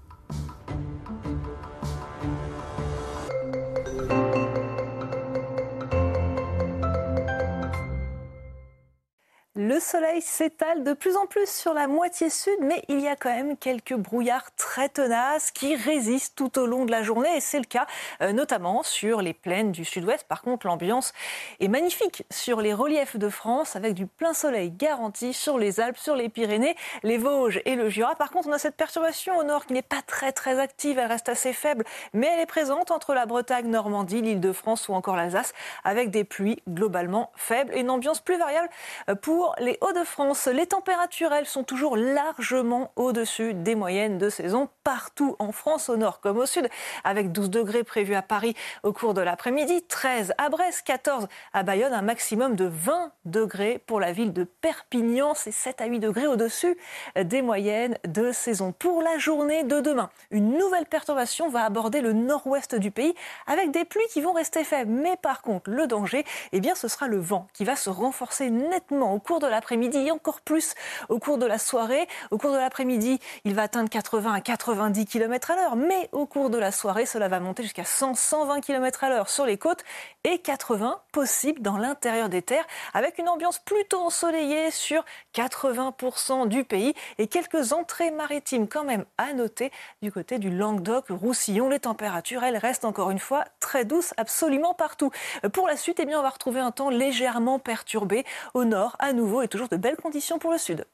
[9.75, 13.17] Le soleil s'étale de plus en plus sur la moitié sud, mais il y a
[13.17, 17.41] quand même quelques brouillards très tenaces qui résistent tout au long de la journée, et
[17.41, 17.85] c'est le cas
[18.21, 20.25] euh, notamment sur les plaines du sud-ouest.
[20.29, 21.11] Par contre, l'ambiance
[21.59, 25.97] est magnifique sur les reliefs de France, avec du plein soleil garanti sur les Alpes,
[25.97, 28.15] sur les Pyrénées, les Vosges et le Jura.
[28.15, 31.11] Par contre, on a cette perturbation au nord qui n'est pas très très active, elle
[31.11, 31.83] reste assez faible,
[32.13, 35.51] mais elle est présente entre la Bretagne, Normandie, l'Île-de-France ou encore l'Alsace,
[35.83, 38.69] avec des pluies globalement faibles et une ambiance plus variable
[39.09, 44.69] euh, pour les Hauts-de-France, les températures, elles, sont toujours largement au-dessus des moyennes de saison
[44.83, 46.69] partout en France, au nord comme au sud,
[47.03, 51.63] avec 12 degrés prévus à Paris au cours de l'après-midi, 13 à Brest, 14 à
[51.63, 55.33] Bayonne, un maximum de 20 degrés pour la ville de Perpignan.
[55.33, 56.77] C'est 7 à 8 degrés au-dessus
[57.15, 58.71] des moyennes de saison.
[58.71, 63.15] Pour la journée de demain, une nouvelle perturbation va aborder le nord-ouest du pays
[63.47, 64.91] avec des pluies qui vont rester faibles.
[64.91, 68.49] Mais par contre, le danger, eh bien, ce sera le vent qui va se renforcer
[68.49, 70.75] nettement au cours de l'après-midi et encore plus
[71.09, 72.07] au cours de la soirée.
[72.31, 76.25] Au cours de l'après-midi, il va atteindre 80 à 90 km à l'heure, mais au
[76.25, 79.57] cours de la soirée, cela va monter jusqu'à 100, 120 km à l'heure sur les
[79.57, 79.83] côtes
[80.23, 85.03] et 80 possible dans l'intérieur des terres, avec une ambiance plutôt ensoleillée sur
[85.33, 89.71] 80% du pays et quelques entrées maritimes quand même à noter
[90.01, 91.69] du côté du Languedoc-Roussillon.
[91.69, 95.11] Les températures, elles restent encore une fois très douces absolument partout.
[95.53, 99.13] Pour la suite, eh bien, on va retrouver un temps légèrement perturbé au nord, à
[99.13, 100.85] nouveau et toujours de belles conditions pour le sud.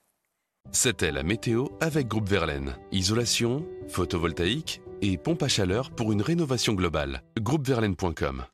[0.72, 2.76] C'était la météo avec Groupe Verlaine.
[2.92, 7.24] Isolation, photovoltaïque et pompe à chaleur pour une rénovation globale.
[7.40, 8.46] Groupeverlaine.com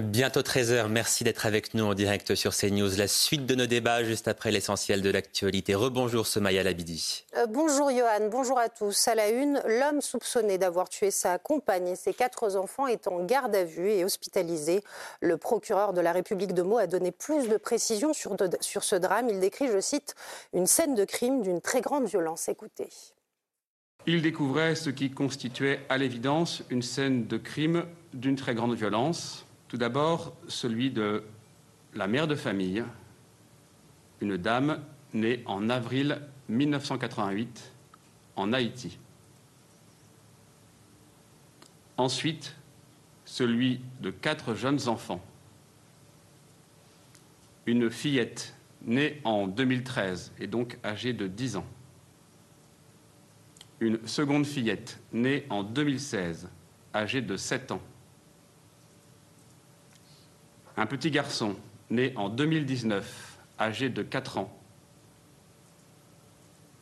[0.00, 2.96] Bientôt 13h, merci d'être avec nous en direct sur CNews.
[2.98, 5.74] La suite de nos débats juste après l'essentiel de l'actualité.
[5.74, 7.24] Rebonjour Somaya Labidi.
[7.36, 9.08] Euh, bonjour Johan, bonjour à tous.
[9.08, 13.24] À la une, l'homme soupçonné d'avoir tué sa compagne et ses quatre enfants est en
[13.24, 14.82] garde à vue et hospitalisé.
[15.20, 18.96] Le procureur de la République de Meaux a donné plus de précisions sur, sur ce
[18.96, 19.30] drame.
[19.30, 20.14] Il décrit, je cite,
[20.52, 22.48] une scène de crime d'une très grande violence.
[22.48, 22.88] Écoutez.
[24.06, 29.45] Il découvrait ce qui constituait à l'évidence une scène de crime d'une très grande violence
[29.68, 31.24] tout d'abord, celui de
[31.94, 32.84] la mère de famille,
[34.20, 34.80] une dame
[35.12, 37.72] née en avril 1988
[38.36, 38.98] en Haïti.
[41.96, 42.54] Ensuite,
[43.24, 45.24] celui de quatre jeunes enfants.
[47.64, 51.66] Une fillette née en 2013 et donc âgée de 10 ans.
[53.80, 56.48] Une seconde fillette née en 2016,
[56.94, 57.82] âgée de 7 ans
[60.76, 61.56] un petit garçon
[61.90, 64.50] né en 2019, âgé de 4 ans,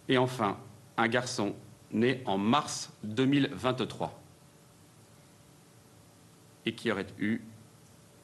[0.09, 0.59] et enfin
[0.97, 1.55] un garçon
[1.91, 4.21] né en mars 2023
[6.67, 7.43] et qui aurait eu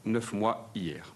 [0.05, 1.15] 9 mois hier.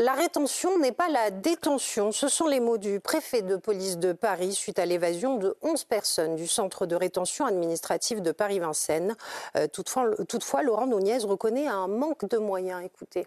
[0.00, 2.12] La rétention n'est pas la détention.
[2.12, 5.84] Ce sont les mots du préfet de police de Paris suite à l'évasion de 11
[5.84, 9.16] personnes du centre de rétention administrative de Paris-Vincennes.
[9.56, 12.84] Euh, toutefois, Laurent Nunez reconnaît un manque de moyens.
[12.84, 13.26] Écoutez.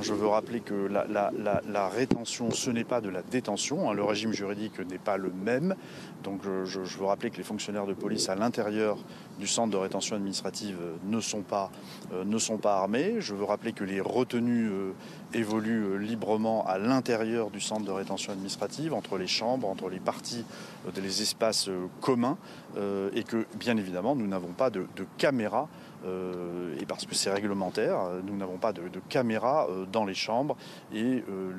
[0.00, 3.90] Je veux rappeler que la, rétention, ce n'est pas de la détention.
[3.90, 3.94] Hein.
[3.94, 5.74] Le régime juridique n'est pas le même.
[6.24, 8.96] Donc je, veux rappeler que les fonctionnaires de police à l'intérieur
[9.38, 11.70] du centre de rétention administrative euh, ne sont pas,
[12.12, 13.16] euh, ne sont pas armés.
[13.18, 14.92] Je veux rappeler que les retenues euh,
[15.34, 20.44] évoluent librement à l'intérieur du centre de rétention administrative, entre les chambres, entre les parties,
[20.96, 21.70] les espaces
[22.00, 22.36] communs,
[23.14, 25.68] et que bien évidemment nous n'avons pas de, de caméras
[26.04, 30.56] euh, et parce que c'est réglementaire, nous n'avons pas de, caméra euh, dans les chambres
[30.92, 31.52] et euh,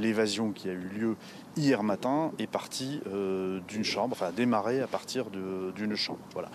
[0.00, 1.16] l'évasion qui a eu lieu
[1.56, 3.00] hier matin est partie
[3.66, 6.20] d'une chambre, enfin a démarré à partir d'une chambre.
[6.32, 6.50] Voilà.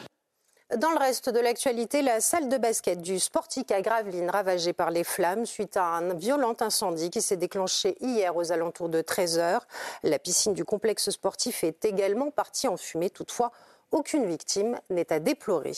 [0.77, 4.89] Dans le reste de l'actualité, la salle de basket du Sportic à Gravelines ravagée par
[4.89, 9.59] les flammes suite à un violent incendie qui s'est déclenché hier aux alentours de 13h.
[10.03, 13.09] La piscine du complexe sportif est également partie en fumée.
[13.09, 13.51] Toutefois,
[13.91, 15.73] aucune victime n'est à déplorer.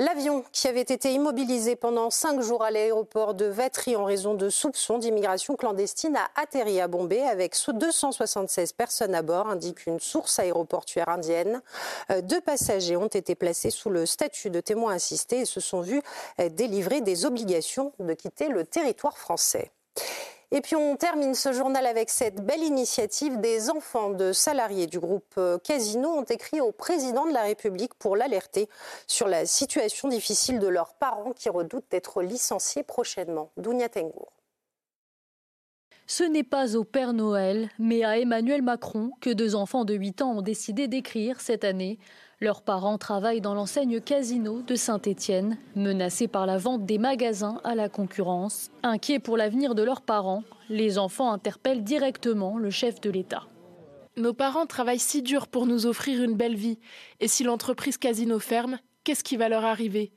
[0.00, 4.48] L'avion qui avait été immobilisé pendant cinq jours à l'aéroport de Vatry en raison de
[4.48, 10.38] soupçons d'immigration clandestine a atterri à Bombay avec 276 personnes à bord, indique une source
[10.38, 11.62] aéroportuaire indienne.
[12.12, 15.80] Euh, deux passagers ont été placés sous le statut de témoins assistés et se sont
[15.80, 16.02] vus
[16.40, 19.72] euh, délivrer des obligations de quitter le territoire français.
[20.50, 23.38] Et puis on termine ce journal avec cette belle initiative.
[23.38, 27.92] Des enfants de salariés du groupe euh, Casino ont écrit au président de la République
[27.94, 28.68] pour l'alerter
[29.06, 33.50] sur la situation difficile de leurs parents qui redoutent d'être licenciés prochainement.
[33.58, 34.37] Dounia Tengour.
[36.10, 40.22] Ce n'est pas au Père Noël, mais à Emmanuel Macron que deux enfants de 8
[40.22, 41.98] ans ont décidé d'écrire cette année
[42.40, 47.74] leurs parents travaillent dans l'enseigne Casino de Saint-Étienne, menacés par la vente des magasins à
[47.74, 48.70] la concurrence.
[48.84, 53.48] Inquiets pour l'avenir de leurs parents, les enfants interpellent directement le chef de l'État.
[54.16, 56.78] Nos parents travaillent si dur pour nous offrir une belle vie.
[57.18, 60.12] Et si l'entreprise Casino ferme, qu'est-ce qui va leur arriver?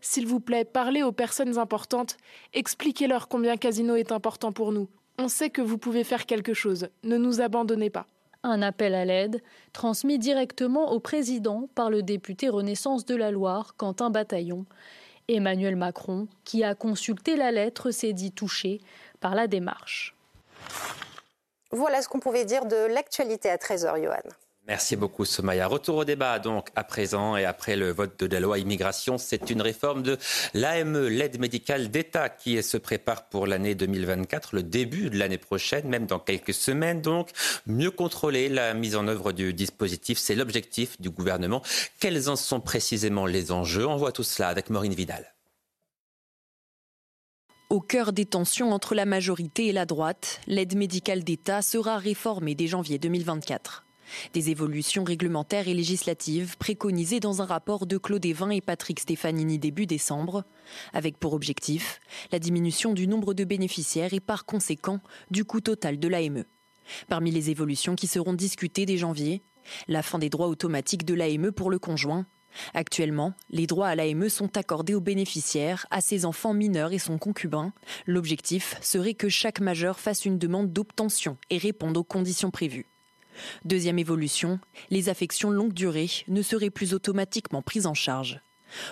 [0.00, 2.16] S'il vous plaît, parlez aux personnes importantes,
[2.54, 4.88] expliquez-leur combien Casino est important pour nous.
[5.18, 8.06] On sait que vous pouvez faire quelque chose, ne nous abandonnez pas
[8.46, 13.74] un appel à l'aide, transmis directement au président par le député Renaissance de la Loire,
[13.76, 14.64] Quentin Bataillon.
[15.28, 18.80] Emmanuel Macron, qui a consulté la lettre, s'est dit touché
[19.18, 20.14] par la démarche.
[21.72, 24.22] Voilà ce qu'on pouvait dire de l'actualité à 13h, Johan.
[24.68, 25.68] Merci beaucoup, Somaya.
[25.68, 29.16] Retour au débat, donc, à présent et après le vote de la loi immigration.
[29.16, 30.18] C'est une réforme de
[30.54, 35.88] l'AME, l'aide médicale d'État, qui se prépare pour l'année 2024, le début de l'année prochaine,
[35.88, 37.00] même dans quelques semaines.
[37.00, 37.30] Donc,
[37.66, 41.62] mieux contrôler la mise en œuvre du dispositif, c'est l'objectif du gouvernement.
[42.00, 43.86] Quels en sont précisément les enjeux?
[43.86, 45.32] On voit tout cela avec Maureen Vidal.
[47.70, 52.56] Au cœur des tensions entre la majorité et la droite, l'aide médicale d'État sera réformée
[52.56, 53.85] dès janvier 2024.
[54.32, 59.58] Des évolutions réglementaires et législatives préconisées dans un rapport de Claude Evin et Patrick Stefanini
[59.58, 60.44] début décembre,
[60.92, 62.00] avec pour objectif
[62.32, 65.00] la diminution du nombre de bénéficiaires et par conséquent
[65.30, 66.44] du coût total de l'AME.
[67.08, 69.42] Parmi les évolutions qui seront discutées dès janvier,
[69.88, 72.26] la fin des droits automatiques de l'AME pour le conjoint.
[72.74, 77.18] Actuellement, les droits à l'AME sont accordés aux bénéficiaires, à ses enfants mineurs et son
[77.18, 77.72] concubin.
[78.06, 82.86] L'objectif serait que chaque majeur fasse une demande d'obtention et réponde aux conditions prévues.
[83.64, 84.58] Deuxième évolution,
[84.90, 88.40] les affections longue durée ne seraient plus automatiquement prises en charge.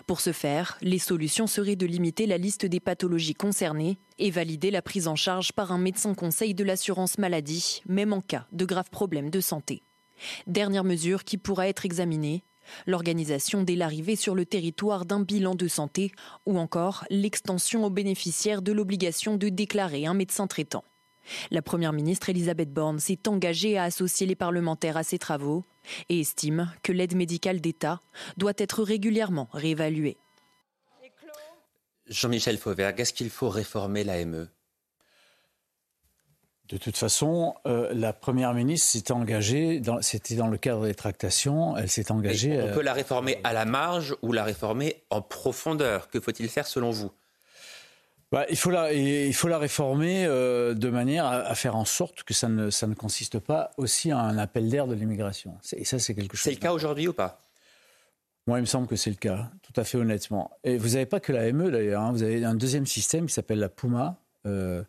[0.06, 4.70] Pour ce faire, les solutions seraient de limiter la liste des pathologies concernées et valider
[4.70, 8.64] la prise en charge par un médecin conseil de l'assurance maladie, même en cas de
[8.64, 9.82] graves problèmes de santé.
[10.46, 12.44] Dernière mesure qui pourra être examinée,
[12.86, 16.12] l'organisation dès l'arrivée sur le territoire d'un bilan de santé
[16.46, 20.84] ou encore l'extension aux bénéficiaires de l'obligation de déclarer un médecin traitant.
[21.50, 25.64] La Première ministre Elisabeth Borne s'est engagée à associer les parlementaires à ces travaux
[26.08, 28.00] et estime que l'aide médicale d'État
[28.36, 30.16] doit être régulièrement réévaluée.
[32.06, 34.48] Jean-Michel Fauvergue, est-ce qu'il faut réformer l'AME?
[36.68, 41.76] De toute façon, euh, la première ministre s'est engagée, c'était dans le cadre des tractations,
[41.76, 42.60] elle s'est engagée.
[42.60, 46.08] on peut la réformer à la marge ou la réformer en profondeur.
[46.08, 47.10] Que faut-il faire selon vous?
[48.34, 52.24] Bah, il, faut la, il faut la réformer euh, de manière à, faire en sorte
[52.24, 55.56] que ça ne, ça ne consiste pas aussi à un appel d'air de l'immigration.
[55.76, 56.42] Et ça, c'est quelque chose.
[56.42, 57.40] C'est le cas aujourd'hui ou pas?
[58.48, 60.50] Moi, il me semble que c'est le cas, tout à fait honnêtement.
[60.64, 62.10] Et vous n'avez pas que la ME d'ailleurs, hein.
[62.10, 64.16] vous avez un deuxième système qui s'appelle la PUMA.
[64.46, 64.82] Euh,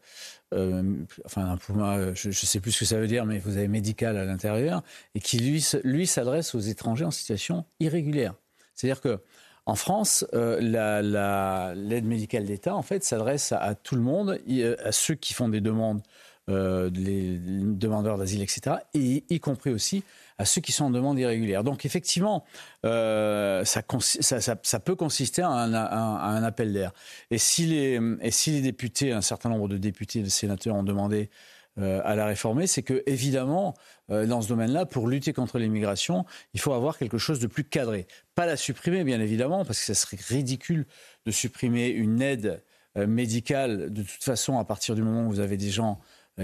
[0.55, 3.57] euh, enfin, un PUMA, je ne sais plus ce que ça veut dire, mais vous
[3.57, 4.81] avez médical à l'intérieur,
[5.13, 8.33] et qui lui, lui s'adresse aux étrangers en situation irrégulière.
[8.73, 9.19] C'est-à-dire que
[9.65, 14.39] en France, euh, l'aide médicale d'État, en fait, s'adresse à, tout le monde,
[14.83, 16.01] à ceux qui font des demandes,
[16.49, 20.03] euh, les, demandeurs d'asile, etc., et y compris aussi
[20.37, 21.63] à ceux qui sont en demande irrégulière.
[21.63, 22.43] Donc effectivement,
[22.85, 26.91] euh, ça, peut consister à un, appel d'air.
[27.31, 30.83] Et, si et si les députés, un certain nombre de députés et de sénateurs ont
[30.83, 31.31] demandé
[31.77, 33.73] euh, à la réformer, c'est que évidemment,
[34.09, 37.65] euh, dans ce domaine-là, pour lutter contre l'immigration, il faut avoir quelque chose de plus
[37.65, 38.07] cadré.
[38.33, 40.85] Pas la supprimer, bien évidemment, parce que ça serait ridicule
[41.25, 42.63] de supprimer une aide
[42.97, 45.99] euh, médicale de toute façon à partir du moment où vous avez des gens,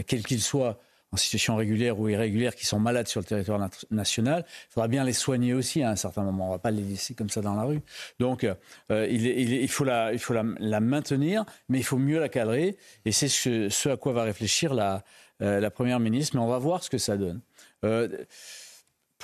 [0.08, 0.80] quels qu'ils soient,
[1.12, 5.04] en situation régulière ou irrégulière qui sont malades sur le territoire national, il faudra bien
[5.04, 6.46] les soigner aussi à un certain moment.
[6.46, 7.82] On ne va pas les laisser comme ça dans la rue.
[8.20, 8.48] Donc,
[8.90, 12.78] il, faut, la, il faut la, maintenir, mais il faut mieux la cadrer.
[13.04, 15.04] Et c'est ce, à quoi va réfléchir la,
[15.42, 17.42] euh, la Première ministre, mais on va voir ce que ça donne.
[17.84, 18.08] Euh,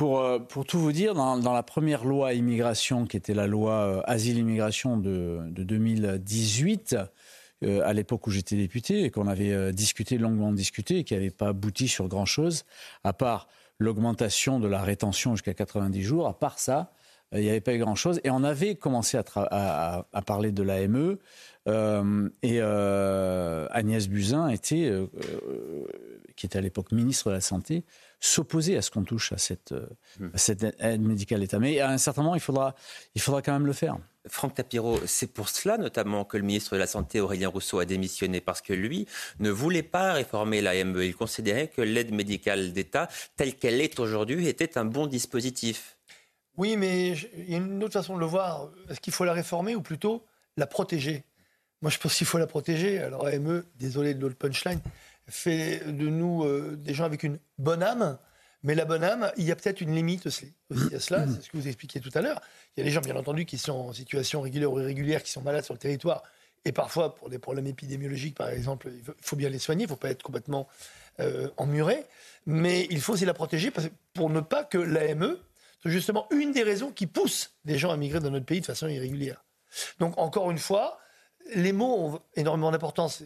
[0.01, 4.97] euh, pour, tout vous dire, dans, la première loi immigration, qui était la loi asile-immigration
[4.97, 6.95] de, 2018,
[7.65, 11.49] à l'époque où j'étais député et qu'on avait discuté, longuement discuté, et qui n'avait pas
[11.49, 12.65] abouti sur grand-chose,
[13.03, 13.47] à part
[13.79, 16.91] l'augmentation de la rétention jusqu'à 90 jours, à part ça,
[17.33, 18.21] il n'y avait pas eu grand-chose.
[18.23, 21.17] Et on avait commencé à, à parler de l'AME,
[21.67, 25.07] euh, et euh, Agnès Buzyn était, euh,
[26.35, 27.83] qui était à l'époque ministre de la Santé,
[28.19, 29.75] s'opposait à ce qu'on touche à cette,
[30.35, 31.59] cette aide médicale d'État.
[31.59, 32.73] Mais à un certain moment, il faudra,
[33.15, 33.97] il faudra quand même le faire.
[34.29, 37.85] Franck Tapiro, c'est pour cela notamment que le ministre de la Santé, Aurélien Rousseau, a
[37.85, 39.07] démissionné, parce que lui
[39.39, 41.01] ne voulait pas réformer l'AME.
[41.01, 45.97] Il considérait que l'aide médicale d'État, telle qu'elle est aujourd'hui, était un bon dispositif.
[46.57, 48.69] Oui, mais il y a une autre façon de le voir.
[48.89, 50.25] Est-ce qu'il faut la réformer ou plutôt
[50.57, 51.23] la protéger?
[51.81, 52.97] Moi, je pense qu'il faut la protéger.
[52.99, 54.79] Alors, AME, désolé de l'old punchline,
[55.27, 58.17] fait de nous euh, des gens avec une bonne âme.
[58.63, 60.53] Mais la bonne âme, il y a peut-être une limite aussi,
[60.93, 61.25] à cela.
[61.27, 62.41] C'est ce que vous expliquiez tout à l'heure.
[62.75, 65.31] Il y a des gens, bien entendu, qui sont en situation régulière ou irrégulière, qui
[65.31, 66.23] sont malades sur le territoire.
[66.65, 69.83] Et parfois, pour des problèmes épidémiologiques, par exemple, il faut bien les soigner.
[69.83, 70.67] Il ne faut pas être complètement
[71.19, 72.03] euh, emmuré.
[72.45, 73.71] Mais il faut aussi la protéger
[74.13, 75.37] pour ne pas que l'AME
[75.81, 78.65] soit justement une des raisons qui pousse des gens à migrer dans notre pays de
[78.65, 79.45] façon irrégulière.
[79.99, 80.99] Donc, encore une fois,
[81.55, 83.23] les mots ont énormément d'importance.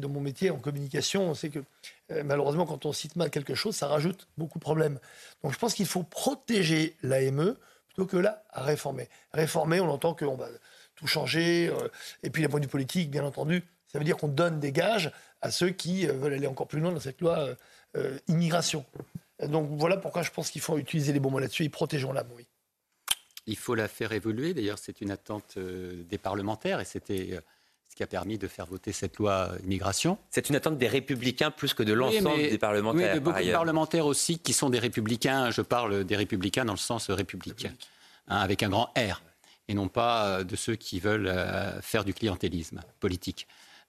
[0.00, 1.60] Dans mon métier en communication, on sait que
[2.10, 4.98] euh, malheureusement, quand on cite mal quelque chose, ça rajoute beaucoup de problèmes.
[5.42, 7.56] Donc je pense qu'il faut protéger l'AME
[7.88, 9.08] plutôt que à réformer.
[9.32, 10.48] Réformer, on entend qu'on va
[10.94, 11.68] tout changer.
[11.68, 11.88] Euh,
[12.22, 14.72] et puis, d'un point de vue politique, bien entendu, ça veut dire qu'on donne des
[14.72, 15.10] gages
[15.40, 17.48] à ceux qui euh, veulent aller encore plus loin dans cette loi
[18.28, 18.84] immigration.
[19.42, 22.28] Donc voilà pourquoi je pense qu'il faut utiliser les bons mots là-dessus et protégeons l'âme,
[22.36, 22.46] oui.
[23.46, 24.52] Il faut la faire évoluer.
[24.52, 27.40] D'ailleurs, c'est une attente des parlementaires et c'était
[27.96, 30.18] qui a permis de faire voter cette loi immigration.
[30.30, 33.14] C'est une attente des républicains plus que de l'ensemble des parlementaires.
[33.14, 35.50] Oui, beaucoup de parlementaires aussi qui sont des républicains.
[35.50, 37.72] Je parle des républicains dans le sens républicain,
[38.28, 39.22] hein, avec un grand R,
[39.66, 41.32] et non pas euh, de ceux qui veulent
[41.80, 43.48] faire du clientélisme politique.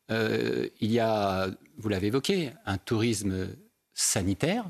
[0.09, 3.49] il y a, vous l'avez évoqué, un tourisme
[3.93, 4.65] sanitaire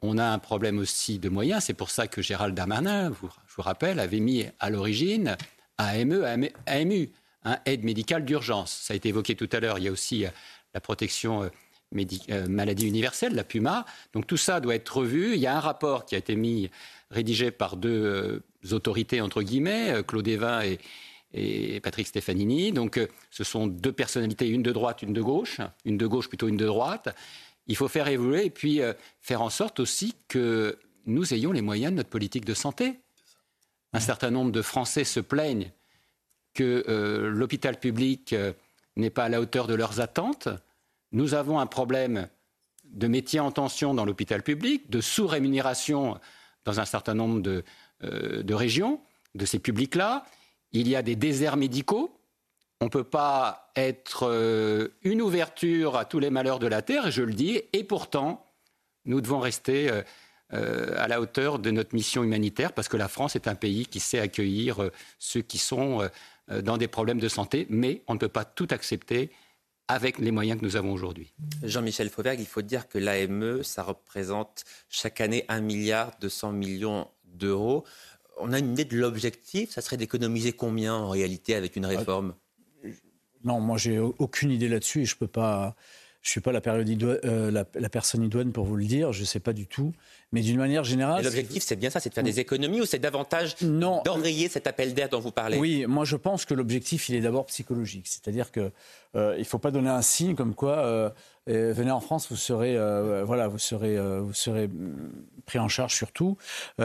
[0.00, 1.64] on a un problème aussi de moyens.
[1.64, 5.36] C'est pour ça que Gérald Darmanin, je vous rappelle, avait mis à l'origine
[5.78, 7.10] AME, AMU,
[7.44, 8.72] un aide médicale d'urgence.
[8.72, 9.78] Ça a été évoqué tout à l'heure.
[9.78, 10.30] Il y a aussi euh,
[10.74, 11.48] la protection euh,
[12.30, 13.84] euh, maladie universelle, la PUMA.
[14.12, 15.34] Donc tout ça doit être revu.
[15.34, 16.70] Il y a un rapport qui a été mis,
[17.10, 20.78] rédigé par deux autorités, entre guillemets, Claude Evin et,
[21.32, 22.72] et Patrick Stefanini.
[22.72, 23.00] Donc
[23.30, 26.58] ce sont deux personnalités, une de droite, une de gauche, une de gauche plutôt une
[26.58, 27.08] de droite.
[27.66, 28.80] Il faut faire évoluer et puis
[29.22, 33.00] faire en sorte aussi que nous ayons les moyens de notre politique de santé.
[33.94, 35.72] un certain nombre de Français se plaignent
[36.58, 38.52] que euh, l'hôpital public euh,
[38.96, 40.48] n'est pas à la hauteur de leurs attentes.
[41.12, 42.28] Nous avons un problème
[42.82, 46.18] de métiers en tension dans l'hôpital public, de sous-rémunération
[46.64, 47.62] dans un certain nombre de,
[48.02, 49.00] euh, de régions,
[49.36, 50.26] de ces publics-là.
[50.72, 52.18] Il y a des déserts médicaux.
[52.80, 57.22] On ne peut pas être une ouverture à tous les malheurs de la Terre, je
[57.22, 58.46] le dis, et pourtant,
[59.04, 59.90] nous devons rester
[60.50, 63.98] à la hauteur de notre mission humanitaire, parce que la France est un pays qui
[63.98, 66.08] sait accueillir ceux qui sont
[66.62, 69.30] dans des problèmes de santé, mais on ne peut pas tout accepter
[69.88, 71.32] avec les moyens que nous avons aujourd'hui.
[71.62, 77.08] Jean-Michel Fauvergue, il faut dire que l'AME, ça représente chaque année 1 milliard 200 millions
[77.24, 77.84] d'euros.
[78.38, 82.34] On a une idée de l'objectif, ça serait d'économiser combien en réalité avec une réforme?
[83.44, 85.74] Non, moi j'ai aucune idée là-dessus et je ne peux pas...
[86.28, 86.60] Je ne suis pas la,
[87.24, 89.94] euh, la, la, personne idoine pour vous le dire, je ne sais pas du tout.
[90.30, 91.24] Mais d'une manière générale.
[91.24, 94.92] L'objectif, c'est bien ça, c'est de faire des économies ou c'est davantage d'enrayer cet appel
[94.92, 95.56] d'air dont vous parlez?
[95.56, 98.08] Oui, moi je pense que l'objectif, il est d'abord psychologique.
[98.08, 98.70] C'est-à-dire qu'il
[99.16, 101.10] euh, ne faut pas donner un signe comme quoi, euh,
[101.46, 102.76] venez en France, vous serez,
[103.24, 105.10] voilà, vous serez, vous serez mm,
[105.46, 106.36] pris en charge surtout.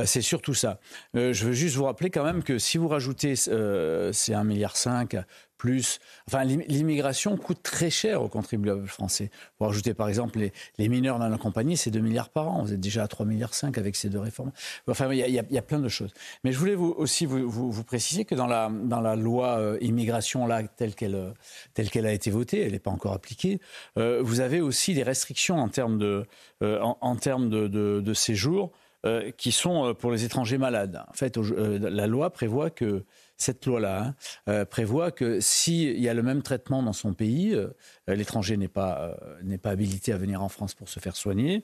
[0.05, 0.79] c'est surtout ça.
[1.13, 4.77] je veux juste vous rappeler quand même que si vous rajoutez ces 1,5 milliard
[6.27, 9.31] Enfin, l'immigration coûte très cher aux contribuables français.
[9.57, 10.39] Pour ajouter par exemple
[10.77, 12.63] les, mineurs dans la compagnie, c'est 2 milliards par an.
[12.63, 14.51] Vous êtes déjà à 3 milliards 5 avec ces deux réformes.
[14.87, 16.13] Enfin, il y, a, plein de choses.
[16.43, 21.15] Mais je voulais aussi vous, préciser que dans la, loi euh, immigration là telle qu'elle
[21.15, 23.59] euh, qu'elle a été votée, elle n'est pas encore appliquée.
[23.97, 26.25] Euh, vous avez aussi des restrictions en termes de
[26.61, 28.71] en, termes de, séjour.
[29.37, 31.03] qui sont pour les étrangers malades.
[31.09, 33.03] En fait, la loi prévoit que
[33.37, 34.15] cette loi-là hein,
[34.47, 37.69] euh, prévoit que s'il y a le même traitement dans son pays, euh,
[38.07, 41.63] l'étranger n'est pas, euh, n'est pas habilité à venir en France pour se faire soigner,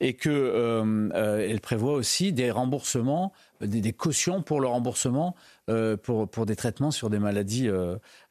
[0.00, 5.34] et qu'elle elle prévoit aussi des remboursements, des, cautions pour le remboursement
[6.02, 7.68] pour, pour des traitements sur des maladies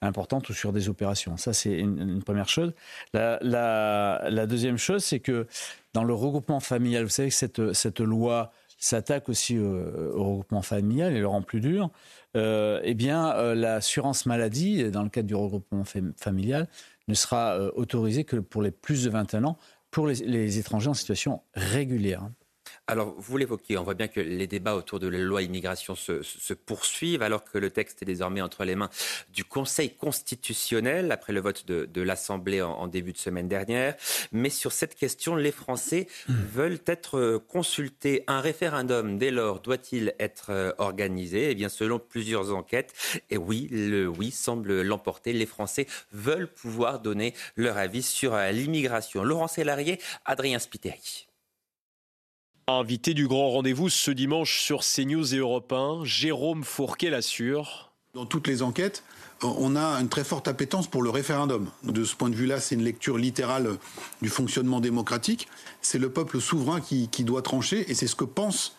[0.02, 1.36] importantes ou sur des opérations.
[1.38, 2.74] Ça, c'est une, première chose.
[3.14, 5.48] La, la, deuxième chose, c'est que
[5.94, 11.14] dans le regroupement familial, vous savez que cette, cette loi s'attaque aussi au regroupement familial
[11.14, 11.90] et le rend plus dur.
[12.36, 15.84] Euh, eh bien, euh, l'assurance maladie, dans le cadre du regroupement
[16.18, 16.68] familial,
[17.08, 19.58] ne sera euh, autorisée que pour les plus de 21 ans,
[19.92, 22.30] pour les étrangers en situation régulière.
[22.90, 26.54] Alors, vous l'évoquez, on voit bien que les débats autour de la loi immigration se,
[26.54, 28.90] poursuivent, alors que le texte est désormais entre les mains
[29.34, 33.96] du Conseil constitutionnel, après le vote de, l'Assemblée en, début de semaine dernière.
[34.32, 38.24] Mais sur cette question, les Français veulent être consultés.
[38.28, 41.52] Un référendum, dès lors, doit-il être euh, organisé?
[41.52, 42.94] Eh bien, selon plusieurs enquêtes,
[43.30, 45.34] et oui, le oui semble l'emporter.
[45.34, 49.26] Les Français veulent pouvoir donner leur avis sur euh, l'immigration.
[49.26, 51.27] Laurent Sélarié, Adrien Spiteri.
[52.70, 57.94] Invité du grand rendez-vous ce dimanche sur CNews et Europe 1, Jérôme Fourquet l'assure.
[58.14, 59.06] Dans toutes les enquêtes,
[59.42, 61.70] on a une très forte appétence pour le référendum.
[61.84, 63.78] De ce point de vue-là, c'est une lecture littérale
[64.22, 65.48] du fonctionnement démocratique.
[65.82, 68.76] C'est le peuple souverain qui, doit trancher et c'est ce que pense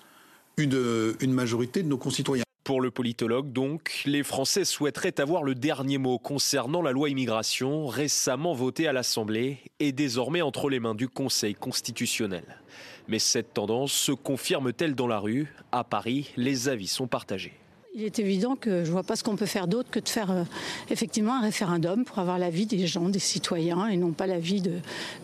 [0.59, 2.44] une, une majorité de nos concitoyens.
[2.65, 7.86] Pour le politologue, donc, les Français souhaiteraient avoir le dernier mot concernant la loi immigration
[7.86, 12.44] récemment votée à l'Assemblée et désormais entre les mains du Conseil constitutionnel.
[13.09, 15.52] Mais cette tendance se confirme-t-elle dans la rue?
[15.72, 17.55] À Paris, les avis sont partagés.
[17.94, 20.09] Il est évident que je ne vois pas ce qu'on peut faire d'autre que de
[20.09, 20.44] faire euh,
[20.90, 24.74] effectivement un référendum pour avoir l'avis des gens, des citoyens, et non pas l'avis de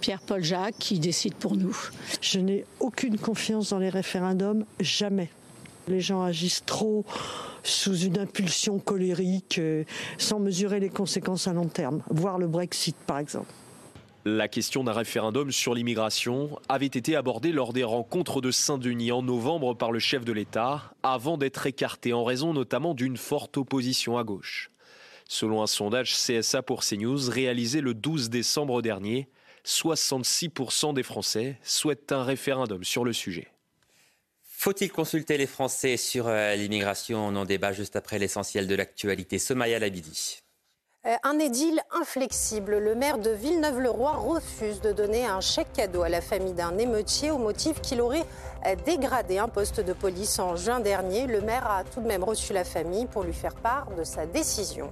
[0.01, 1.77] Pierre-Paul Jacques qui décide pour nous.
[2.23, 5.29] Je n'ai aucune confiance dans les référendums, jamais.
[5.87, 7.05] Les gens agissent trop
[7.63, 9.85] sous une impulsion colérique, euh,
[10.17, 13.53] sans mesurer les conséquences à long terme, voire le Brexit par exemple.
[14.27, 19.21] La question d'un référendum sur l'immigration avait été abordée lors des rencontres de Saint-Denis en
[19.21, 24.17] novembre par le chef de l'État, avant d'être écartée en raison notamment d'une forte opposition
[24.17, 24.71] à gauche.
[25.29, 29.29] Selon un sondage CSA pour CNews réalisé le 12 décembre dernier,
[29.67, 33.49] 66% des Français souhaitent un référendum sur le sujet.
[34.43, 37.27] Faut-il consulter les Français sur euh, l'immigration?
[37.27, 39.39] On en débat juste après l'essentiel de l'actualité.
[39.39, 40.44] Somaya Labidi.
[41.07, 42.79] Euh, un édile inflexible.
[42.79, 47.31] Le maire de Villeneuve-le-Roi refuse de donner un chèque cadeau à la famille d'un émeutier
[47.31, 48.25] au motif qu'il aurait
[48.65, 51.27] euh, dégradé un poste de police en juin dernier.
[51.27, 54.25] Le maire a tout de même reçu la famille pour lui faire part de sa
[54.25, 54.89] décision.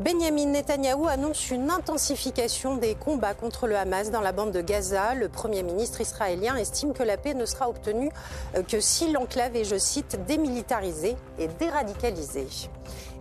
[0.00, 5.14] Benjamin Netanyahou annonce une intensification des combats contre le Hamas dans la bande de Gaza.
[5.14, 8.10] Le Premier ministre israélien estime que la paix ne sera obtenue
[8.56, 12.48] euh, que si l'enclave est, je cite, démilitarisée et déradicalisée.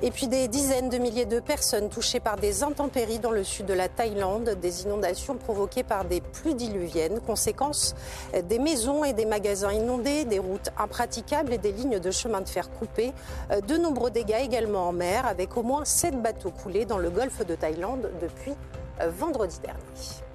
[0.02, 3.66] Et puis des dizaines de milliers de personnes touchées par des intempéries dans le sud
[3.66, 7.94] de la Thaïlande, des inondations provoquées par des pluies diluviennes, conséquence
[8.48, 12.50] des maisons et des magasins inondés, des routes impraticables et des lignes de chemin de
[12.50, 13.14] fer coupées,
[13.68, 17.46] de nombreux dégâts également en mer avec au moins sept bateaux coulés dans le golfe
[17.46, 18.54] de Thaïlande depuis
[19.00, 20.31] vendredi dernier.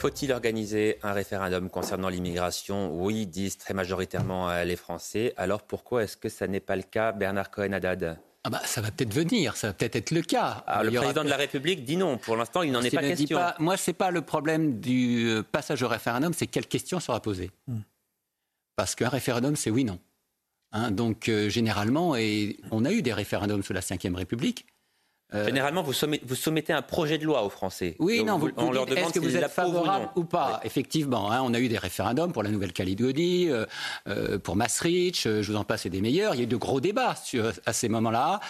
[0.00, 2.90] Faut-il organiser un référendum concernant l'immigration?
[2.90, 5.34] Oui, disent très majoritairement euh, les Français.
[5.36, 8.18] Alors pourquoi est-ce que ça n'est pas le cas, Bernard Cohen-Haddad?
[8.44, 10.64] Ah bah, ça va peut-être venir, ça va peut-être être le cas.
[10.66, 12.16] Ah, le président de la République dit non.
[12.16, 13.38] Pour l'instant, il n'en est pas question.
[13.58, 17.20] moi, ce n'est pas le problème du euh, passage au référendum, c'est quelle question sera
[17.20, 17.50] posée.
[17.66, 17.80] Hmm.
[18.76, 19.98] Parce qu'un référendum, c'est oui-non.
[20.72, 24.64] Hein, donc, euh, généralement, et on a eu des référendums sous la Ve République,
[25.32, 27.96] Généralement, vous soumettez, vous soumettez, un projet de loi aux Français.
[27.98, 30.60] Oui, non, vous, on leur demande est-ce que vous êtes favorable ou, pas?
[30.64, 33.64] Effectivement, hein, on a eu des référendums pour la Nouvelle-Calédonie, euh,
[34.08, 36.34] euh, pour Maastricht, je vous en passe, et des meilleurs.
[36.34, 38.40] Il y a eu de gros débats sur, à ces moments-là.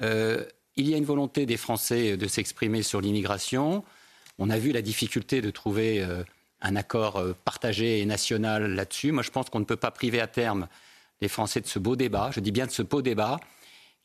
[0.00, 3.84] il y a une volonté des Français de s'exprimer sur l'immigration.
[4.38, 6.04] On a vu la difficulté de trouver
[6.60, 9.12] un accord partagé et national là-dessus.
[9.12, 10.66] Moi, je pense qu'on ne peut pas priver à terme
[11.20, 13.38] les Français de ce beau débat, je dis bien de ce beau débat,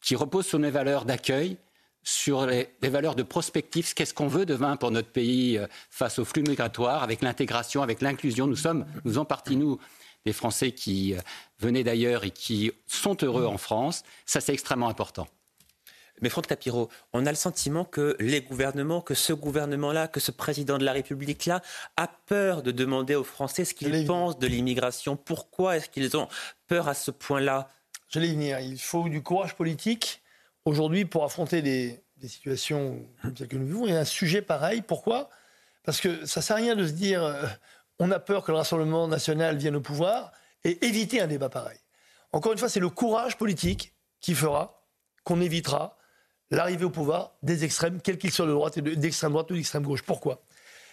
[0.01, 1.57] qui repose sur des valeurs d'accueil,
[2.03, 6.25] sur les, valeurs de prospectif, qu'est-ce qu'on veut demain pour notre pays euh, face aux
[6.25, 8.47] flux migratoires, avec l'intégration, avec l'inclusion?
[8.47, 9.79] Nous sommes, nous en partie, nous,
[10.25, 11.19] des Français qui euh,
[11.59, 14.03] venaient d'ailleurs et qui sont heureux en France.
[14.25, 15.27] Ça, c'est extrêmement important.
[16.21, 20.31] Mais Franck Tapiro, on a le sentiment que les gouvernements, que ce gouvernement-là, que ce
[20.31, 21.61] président de la République-là
[21.97, 25.15] a peur de demander aux Français ce qu'ils pensent de l'immigration.
[25.15, 26.27] Pourquoi est-ce qu'ils ont
[26.67, 27.69] peur à ce point-là?
[28.09, 28.59] Je l'ai venir.
[28.59, 30.20] Il faut du courage politique
[30.65, 34.41] aujourd'hui, pour affronter des, situations comme celles que nous vivons, il y a un sujet
[34.41, 34.81] pareil.
[34.81, 35.29] Pourquoi?
[35.83, 37.47] Parce que ça ne sert à rien de se dire euh,
[37.97, 40.31] on a peur que le Rassemblement national vienne au pouvoir
[40.63, 41.79] et éviter un débat pareil.
[42.31, 44.85] Encore une fois, c'est le courage politique qui fera
[45.23, 45.97] qu'on évitera
[46.51, 49.83] l'arrivée au pouvoir des extrêmes, quels qu'ils soient de droite et d'extrême droite ou d'extrême
[49.83, 50.03] gauche.
[50.03, 50.43] Pourquoi?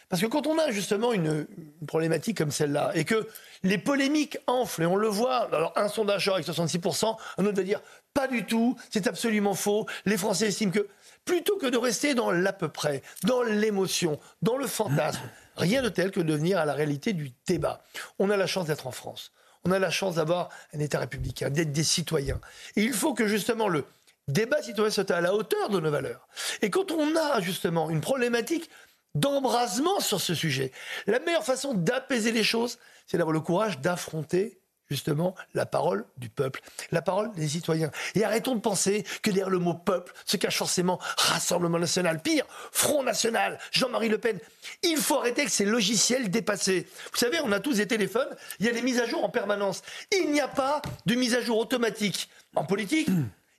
[0.09, 1.47] Parce que quand on a justement une,
[1.86, 3.28] problématique comme celle-là, et que
[3.62, 7.62] les polémiques enflent, et on le voit, alors un sondage avec 66%, un autre va
[7.62, 7.80] dire
[8.14, 10.89] pas du tout, c'est absolument faux, les Français estiment que,
[11.24, 15.20] plutôt que de rester dans l'à peu près, dans l'émotion, dans le fantasme,
[15.56, 17.82] rien de tel que de venir à la réalité du débat.
[18.18, 19.32] On a la chance d'être en France.
[19.64, 22.40] On a la chance d'avoir un État républicain, d'être des citoyens.
[22.76, 23.85] Et il faut que justement le
[24.28, 26.28] débat citoyen soit à la hauteur de nos valeurs.
[26.62, 28.70] Et quand on a justement une problématique
[29.20, 30.73] d'embrasement sur ce sujet.
[31.07, 34.59] La meilleure façon d'apaiser les choses, c'est d'avoir le courage d'affronter
[34.90, 37.90] justement la parole du peuple, la parole des citoyens.
[38.15, 42.47] Et arrêtons de penser que derrière le mot peuple se cache forcément Rassemblement national, pire,
[42.73, 44.39] Front national, Jean-Marie Le Pen.
[44.82, 46.86] Il faut arrêter avec ces logiciels dépassés.
[47.12, 49.28] Vous savez, on a tous des téléphones, il y a des mises à jour en
[49.28, 49.82] permanence.
[50.11, 52.28] Il n'y a pas de mise à jour automatique.
[52.55, 53.09] En politique,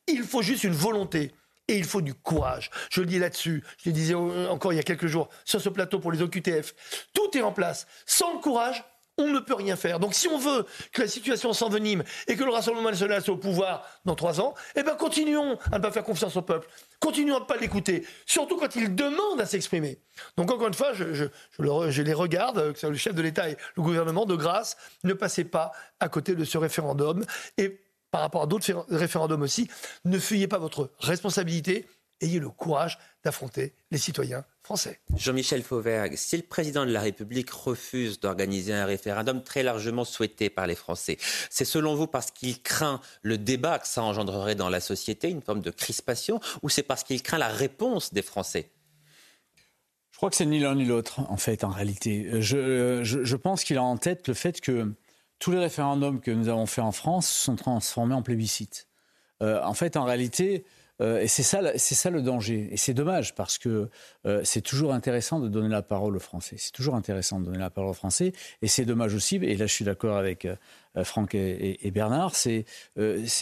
[0.08, 1.32] il faut juste une volonté.
[1.70, 2.72] Et il faut du courage.
[2.90, 3.64] Je le dis là-dessus.
[3.78, 6.74] Je le disais encore il y a quelques jours sur ce plateau pour les OQTF.
[7.14, 7.86] Tout est en place.
[8.08, 8.84] Sans le courage,
[9.20, 10.00] on ne peut rien faire.
[10.00, 13.38] Donc si on veut que la situation s'envenime et que le Rassemblement national soit au
[13.38, 16.68] pouvoir dans trois ans, eh bien continuons à ne pas faire confiance au peuple.
[17.00, 18.04] Continuons à ne pas l'écouter.
[18.26, 20.00] Surtout quand il demande à s'exprimer.
[20.38, 23.58] Donc encore une fois, je, les regarde, que ce soit le chef de l'État et
[23.76, 27.24] le gouvernement, de grâce, ne passez pas à côté de ce référendum.
[27.58, 27.80] Et
[28.12, 29.70] par rapport à d'autres référendums aussi,
[30.06, 31.88] ne fuyez pas votre responsabilité,
[32.22, 35.00] ayez le courage d'affronter les citoyens français.
[35.16, 40.50] Jean-Michel Fauvergue, si le président de la République refuse d'organiser un référendum très largement souhaité
[40.50, 41.18] par les Français,
[41.50, 45.42] c'est selon vous parce qu'il craint le débat que ça engendrerait dans la société, une
[45.42, 48.72] forme de crispation, ou c'est parce qu'il craint la réponse des Français?
[50.12, 52.42] Je crois que c'est ni l'un ni l'autre, en fait, en réalité.
[52.42, 54.94] Je, je pense qu'il a en tête le fait que
[55.40, 58.88] tous les référendums que nous avons faits en France sont transformés en plébiscite.
[59.42, 60.66] Euh, en fait, en réalité,
[61.02, 62.68] euh, et c'est ça, c'est ça le danger.
[62.72, 63.90] Et c'est dommage parce que
[64.26, 66.56] euh, c'est toujours intéressant de donner la parole aux Français.
[66.58, 68.34] C'est toujours intéressant de donner la parole aux Français.
[68.62, 70.46] Et c'est dommage aussi, et là je suis d'accord avec
[71.04, 72.66] Franck et, Bernard, c'est,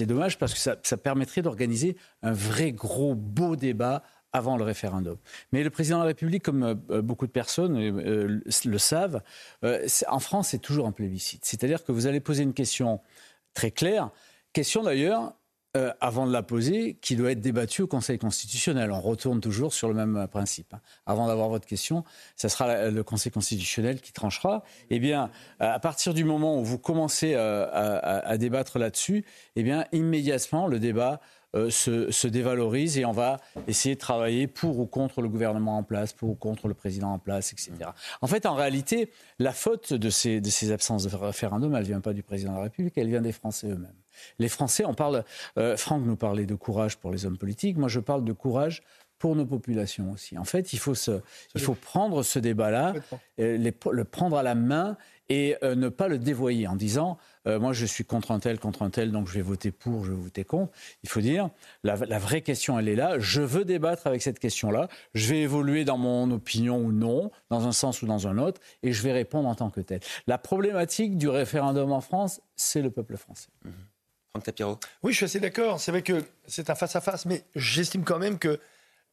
[0.02, 4.04] dommage parce que ça permettrait d'organiser un vrai gros beau débat
[4.38, 5.18] avant le référendum.
[5.52, 9.22] Mais le président de la République, comme euh, beaucoup de personnes euh, le savent,
[9.66, 11.44] euh, en France, c'est toujours un plébiscite.
[11.44, 13.02] C'est-à-dire que vous allez poser une question
[13.54, 14.12] très claire,
[14.54, 15.34] question d'ailleurs,
[16.02, 18.92] avant de la poser, qui doit être débattue au Conseil constitutionnel.
[18.92, 20.74] On retourne toujours sur le même principe.
[20.74, 20.80] Hein.
[21.06, 22.04] Avant d'avoir votre question,
[22.36, 24.64] ce sera le Conseil constitutionnel qui tranchera.
[24.90, 29.24] Eh bien, à partir du moment où vous commencez à débattre là-dessus,
[29.56, 31.22] eh bien, immédiatement, le débat
[31.58, 35.84] euh, se, dévalorise et on va essayer de travailler pour ou contre le gouvernement en
[35.84, 37.72] place, pour ou contre le président en place, etc.
[38.22, 41.88] En fait, en réalité, la faute de ces, de ces absences de référendum, elle ne
[41.88, 43.94] vient pas du président de la République, elle vient des Français eux-mêmes.
[44.40, 45.24] Les Français, on parle.
[45.58, 47.78] Euh, Franck nous parlait de courage pour les hommes politiques.
[47.78, 48.82] Moi, je parle de courage
[49.20, 50.38] pour nos populations aussi.
[50.38, 51.22] En fait, il faut, se,
[51.56, 52.94] il faut prendre ce débat-là,
[53.40, 54.98] euh, le prendre à la main
[55.30, 57.18] et euh, ne pas le dévoyer en disant
[57.48, 60.06] euh, moi je suis contre un tel, contre un tel, donc je vais voter pour,
[60.06, 60.72] je vais voter contre.
[61.04, 61.50] Il faut dire
[61.84, 63.20] la, vraie question elle est là.
[63.20, 64.88] Je veux débattre avec cette question-là.
[65.14, 68.62] Je vais évoluer dans mon opinion ou non, dans un sens ou dans un autre,
[68.84, 70.00] et je vais répondre en tant que tel.
[70.28, 73.50] La problématique du référendum en France, c'est le peuple français.
[73.64, 73.70] Mmh.
[74.32, 74.80] Franck Tapiro.
[75.04, 75.80] Oui, je suis assez d'accord.
[75.80, 78.60] C'est vrai que c'est un face-à-face, mais j'estime quand même que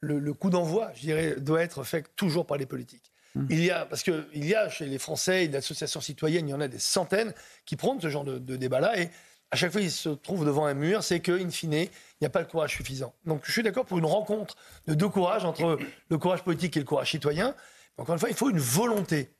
[0.01, 3.14] le, le coup d'envoi, je dirais, doit être fait toujours par les politiques.
[3.35, 3.47] Mmh.
[3.51, 6.61] Il y a, parce qu'il y a chez les Français, l'association citoyenne, il y en
[6.61, 7.35] a des centaines
[7.67, 9.01] qui prônent ce genre de, débat-là.
[9.01, 9.11] Et
[9.51, 11.91] à chaque fois qu'ils se trouvent devant un mur, c'est qu'in fine, il
[12.21, 13.15] n'y a pas le courage suffisant.
[13.27, 14.57] Donc je suis d'accord pour une rencontre
[14.87, 15.79] de deux courages entre
[16.09, 17.55] le courage politique et le courage citoyen.
[17.99, 19.31] Encore une fois, il faut une volonté.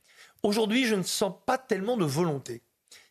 [0.43, 2.63] Aujourd'hui, je ne sens pas tellement de volonté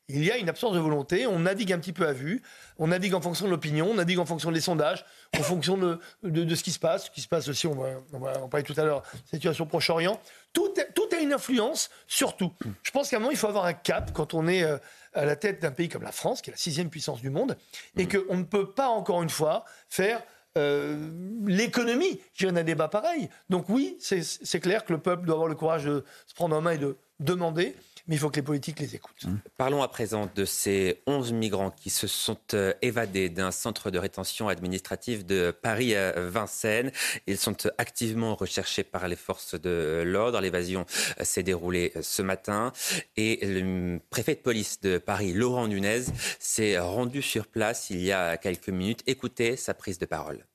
[0.10, 1.26] il y a une absence de volonté.
[1.28, 2.42] On navigue un petit peu à vue.
[2.78, 3.90] On navigue en fonction de l'opinion.
[3.90, 5.06] On navigue en fonction des sondages,
[5.38, 7.06] en fonction de, de, ce qui se passe.
[7.06, 9.66] Ce qui se passe aussi, on va, on va en parler tout à l'heure, situation
[9.66, 10.20] Proche-Orient.
[10.52, 12.52] Tout, tout a une influence sur tout.
[12.84, 14.78] Je pense qu'à un moment, il faut avoir un cap quand on est euh,
[15.14, 17.58] à la tête d'un pays comme la France, qui est la sixième puissance du monde,
[17.98, 20.22] et qu'on ne peut pas, encore une fois, faire
[20.58, 21.10] euh,
[21.48, 23.30] l'économie qui a un débat pareil.
[23.50, 26.62] Donc oui, c'est clair que le peuple doit avoir le courage de se prendre en
[26.62, 27.76] main et de demander
[28.08, 29.26] mais il faut que les politiques les écoutent.
[29.26, 29.38] Mmh.
[29.58, 33.98] Parlons à présent de ces 11 migrants qui se sont euh, évadés d'un centre de
[33.98, 36.92] rétention administrative de Paris à Vincennes.
[37.28, 40.42] Ils sont activement recherchés par les forces de l'ordre.
[40.42, 40.86] L'évasion
[41.20, 42.74] euh, s'est déroulée euh, ce matin
[43.16, 46.04] et le préfet de police de Paris, Laurent Nunez,
[46.40, 49.02] s'est rendu sur place il y a quelques minutes.
[49.08, 50.46] Écoutez sa prise de parole.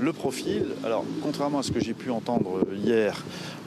[0.00, 3.24] Le profil, alors contrairement à ce que j'ai pu entendre hier,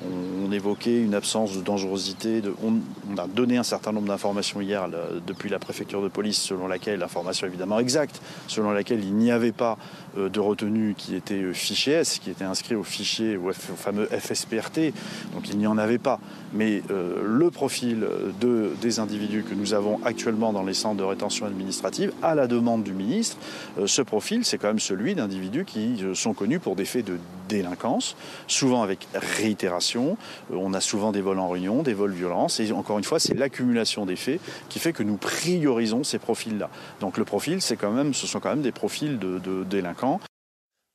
[0.10, 2.41] on, évoquait une absence de dangerosité.
[2.61, 4.90] on, a donné un certain nombre d'informations hier
[5.26, 9.53] depuis la préfecture de police, selon laquelle, l'information évidemment exacte, selon laquelle il n'y avait
[9.53, 9.78] pas
[10.18, 14.07] euh, de retenue qui était euh, fiché S, qui était inscrit au fichier, au, fameux
[14.07, 14.94] FSPRT.
[15.34, 16.19] Donc il n'y en avait pas.
[16.53, 18.06] Mais euh, le profil
[18.41, 22.48] de, des individus que nous avons actuellement dans les centres de rétention administrative, à la
[22.48, 23.38] demande du ministre,
[23.86, 27.18] ce profil, c'est quand même celui d'individus qui sont connus pour des faits de
[27.48, 28.15] délinquance,
[28.48, 29.91] souvent avec réitération.
[29.98, 32.60] On a souvent des vols en réunion, des vols violences.
[32.60, 34.40] Et encore une fois, c'est l'accumulation des faits
[34.70, 36.70] qui fait que nous priorisons ces profils-là.
[37.00, 40.22] Donc le profil, c'est quand même, ce sont quand même des profils de, de délinquance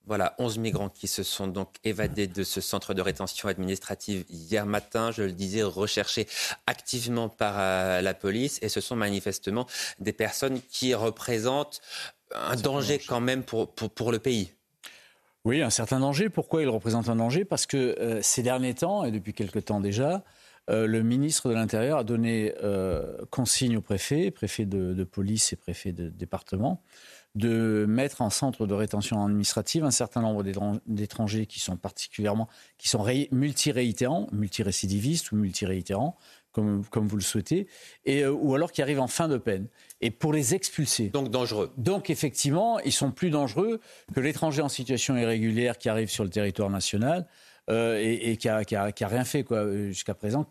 [0.06, 4.64] voilà, 11 migrants qui se sont donc évadés de ce centre de rétention administrative hier
[4.64, 6.28] matin, je le disais, recherchés
[6.66, 8.60] activement par euh, la police.
[8.62, 9.66] Et ce sont manifestement
[9.98, 11.80] des personnes qui représentent
[12.34, 14.52] un danger quand même pour, pour, le pays.
[15.46, 16.28] Oui, un certain danger.
[16.28, 17.44] Pourquoi ils représentent un danger?
[17.44, 20.24] Parce que euh, ces derniers temps, et depuis quelque temps déjà,
[20.70, 22.52] euh, le ministre de l'Intérieur a donné
[23.30, 26.82] consigne au préfet, préfet de, police et préfet de département,
[27.36, 30.42] de mettre en centre de rétention administrative un certain nombre
[30.88, 36.16] d'étrangers qui sont particulièrement, qui sont multiréitérants, multirécidivistes ou multiréitérants,
[36.56, 37.66] comme, comme vous le souhaitez,
[38.06, 39.66] et, euh, ou alors qui arrivent en fin de peine.
[40.00, 41.10] Et pour les expulser.
[41.10, 41.70] Donc dangereux.
[41.76, 43.78] Donc effectivement, ils sont plus dangereux
[44.14, 47.26] que l'étranger en situation irrégulière qui arrive sur le territoire national
[47.68, 48.62] euh, et, qui, a,
[49.02, 50.46] rien fait quoi jusqu'à présent,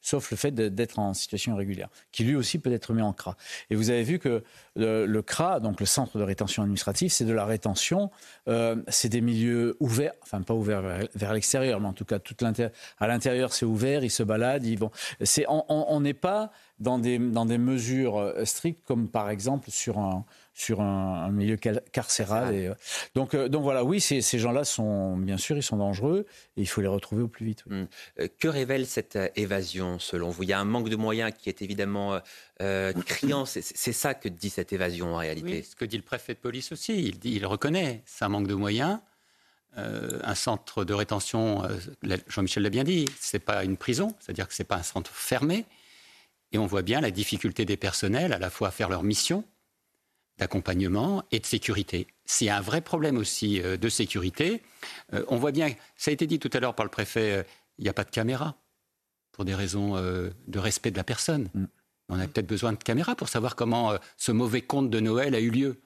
[0.00, 3.36] sauf le fait d'être en situation irrégulière, qui lui aussi peut être mis en CRA.
[3.70, 4.42] Et vous avez vu que
[4.76, 8.10] le, CRA, donc le centre de rétention administrative, c'est de la rétention,
[8.48, 10.82] euh, c'est des milieux ouverts, enfin pas ouverts
[11.14, 14.78] vers, l'extérieur, mais en tout cas tout à l'intérieur c'est ouvert, ils se baladent, ils
[14.78, 14.90] vont.
[15.48, 16.50] on n'est pas
[16.80, 20.24] dans des, mesures euh, strictes comme par exemple sur un,
[20.60, 22.54] sur un, milieu carcéral.
[22.54, 22.74] Et, euh,
[23.14, 26.26] donc, euh, donc voilà, oui, ces, ces gens-là sont, bien sûr, ils sont dangereux
[26.56, 27.64] et il faut les retrouver au plus vite.
[27.70, 27.86] Hum.
[28.38, 30.42] Que révèle cette évasion selon vous?
[30.42, 32.20] Il y a un manque de moyens qui est évidemment
[33.06, 33.46] criant.
[33.46, 35.50] C'est ça que dit cette évasion en réalité.
[35.50, 37.02] Oui, ce que dit le préfet de police aussi.
[37.02, 38.98] Il, dit, il reconnaît, c'est un manque de moyens.
[39.76, 41.62] un centre de rétention,
[42.28, 45.64] Jean-Michel l'a bien dit, c'est pas une prison, c'est-à-dire que c'est pas un centre fermé.
[46.52, 49.44] Et on voit bien la difficulté des personnels à la fois à faire leur mission
[50.40, 52.06] d'accompagnement et de sécurité.
[52.24, 54.62] C'est un vrai problème aussi euh, de sécurité.
[55.12, 57.42] Euh, on voit bien, ça a été dit tout à l'heure par le préfet, euh,
[57.78, 58.56] il n'y a pas de caméra
[59.32, 61.48] pour des raisons de respect de la personne.
[61.54, 61.64] Mm.
[62.10, 65.40] On a peut-être besoin de caméras pour savoir comment ce mauvais conte de Noël a
[65.40, 65.80] eu lieu,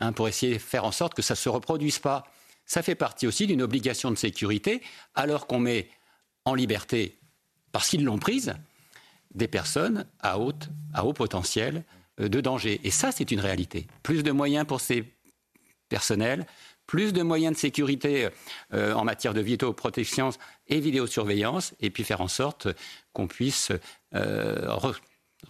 [0.00, 2.24] hein, pour essayer de faire en sorte que ça ne se reproduise pas.
[2.64, 4.82] Ça fait partie aussi d'une obligation de sécurité,
[5.14, 5.88] alors qu'on met
[6.44, 7.20] en liberté,
[7.70, 8.54] parce qu'ils l'ont prise,
[9.34, 11.84] des personnes à, haute, à haut potentiel
[12.18, 12.80] de danger.
[12.84, 13.86] Et ça, c'est une réalité.
[14.02, 15.04] Plus de moyens pour ces
[15.88, 16.46] personnels,
[16.86, 18.28] plus de moyens de sécurité
[18.72, 20.30] euh, en matière de vidéoprotection
[20.68, 22.68] et vidéosurveillance, et puis faire en sorte
[23.12, 23.72] qu'on puisse
[24.14, 24.76] euh,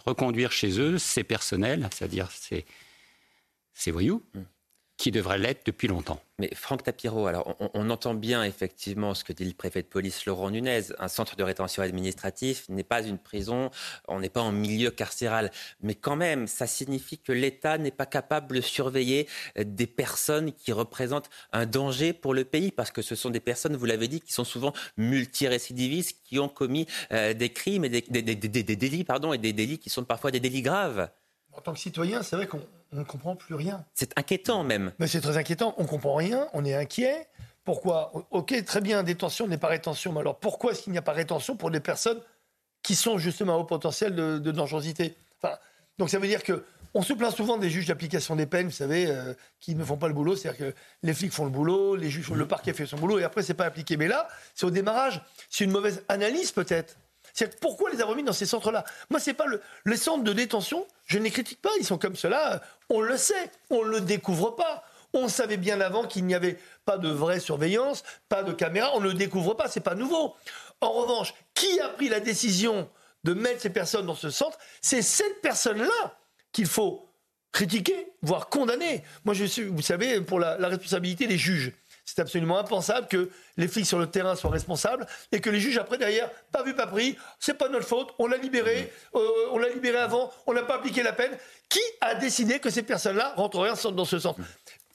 [0.05, 2.65] reconduire chez eux ces personnels, c'est-à-dire ces,
[3.73, 4.41] ces voyous, hmm.
[4.97, 6.19] Qui devraient l'être depuis longtemps.
[6.39, 10.25] Mais Franck Tapiro, alors on, entend bien effectivement ce que dit le préfet de police
[10.25, 10.81] Laurent Nunez.
[10.99, 13.71] Un centre de rétention administratif n'est pas une prison,
[14.07, 15.51] on n'est pas en milieu carcéral.
[15.81, 19.27] Mais quand même, ça signifie que l'État n'est pas capable de surveiller
[19.57, 23.39] euh, des personnes qui représentent un danger pour le pays, parce que ce sont des
[23.39, 27.89] personnes, vous l'avez dit, qui sont souvent multirécidivistes, qui ont commis euh, des crimes et
[27.89, 31.09] des, délits, pardon, et des délits qui sont parfois des délits graves.
[31.57, 32.61] En tant que citoyen, c'est vrai qu'on
[32.91, 33.83] on ne comprend plus rien.
[33.93, 34.93] C'est inquiétant même.
[34.99, 35.73] Mais c'est très inquiétant.
[35.77, 37.27] On ne comprend rien, on est inquiet.
[37.63, 38.11] Pourquoi?
[38.31, 40.13] Ok, très bien, détention n'est pas rétention.
[40.13, 42.21] Mais alors pourquoi est-ce qu'il n'y a pas rétention pour des personnes
[42.83, 45.17] qui sont justement au potentiel de, dangerosité?
[45.41, 45.57] Enfin,
[45.97, 46.63] Donc ça veut dire que
[46.93, 49.97] on se plaint souvent des juges d'application des peines, vous savez, euh, qui ne font
[49.97, 50.35] pas le boulot.
[50.35, 53.23] C'est-à-dire que les flics font le boulot, les juges, le parquet fait son boulot, et
[53.23, 53.97] après, c'est pas appliqué.
[53.97, 55.21] Mais là, c'est au démarrage.
[55.49, 56.97] C'est une mauvaise analyse, peut-être.
[57.37, 60.33] C'est pourquoi les avoir mis dans ces centres-là Moi, c'est pas le, les centres de
[60.33, 60.87] détention.
[61.05, 61.69] Je ne les critique pas.
[61.79, 62.63] Ils sont comme cela.
[62.89, 63.51] On le sait.
[63.69, 64.83] On le découvre pas.
[65.13, 68.89] On savait bien avant qu'il n'y avait pas de vraie surveillance, pas de caméra.
[68.95, 69.67] On ne le découvre pas.
[69.67, 70.33] C'est pas nouveau.
[70.81, 72.89] En revanche, qui a pris la décision
[73.23, 76.17] de mettre ces personnes dans ce centre C'est cette personne-là
[76.51, 77.07] qu'il faut
[77.51, 79.03] critiquer, voire condamner.
[79.25, 81.71] Moi, je suis, vous savez, pour la responsabilité des juges.
[82.07, 85.77] C'est absolument impensable que les flics sur le terrain soient responsables et que les juges
[85.77, 89.19] après derrière, pas vu, pas pris, c'est pas notre faute, on l'a libéré, euh,
[89.51, 91.37] on l'a libéré avant, on n'a pas appliqué la peine.
[91.67, 94.35] Qui a décidé que ces personnes-là rentreraient dans ce sens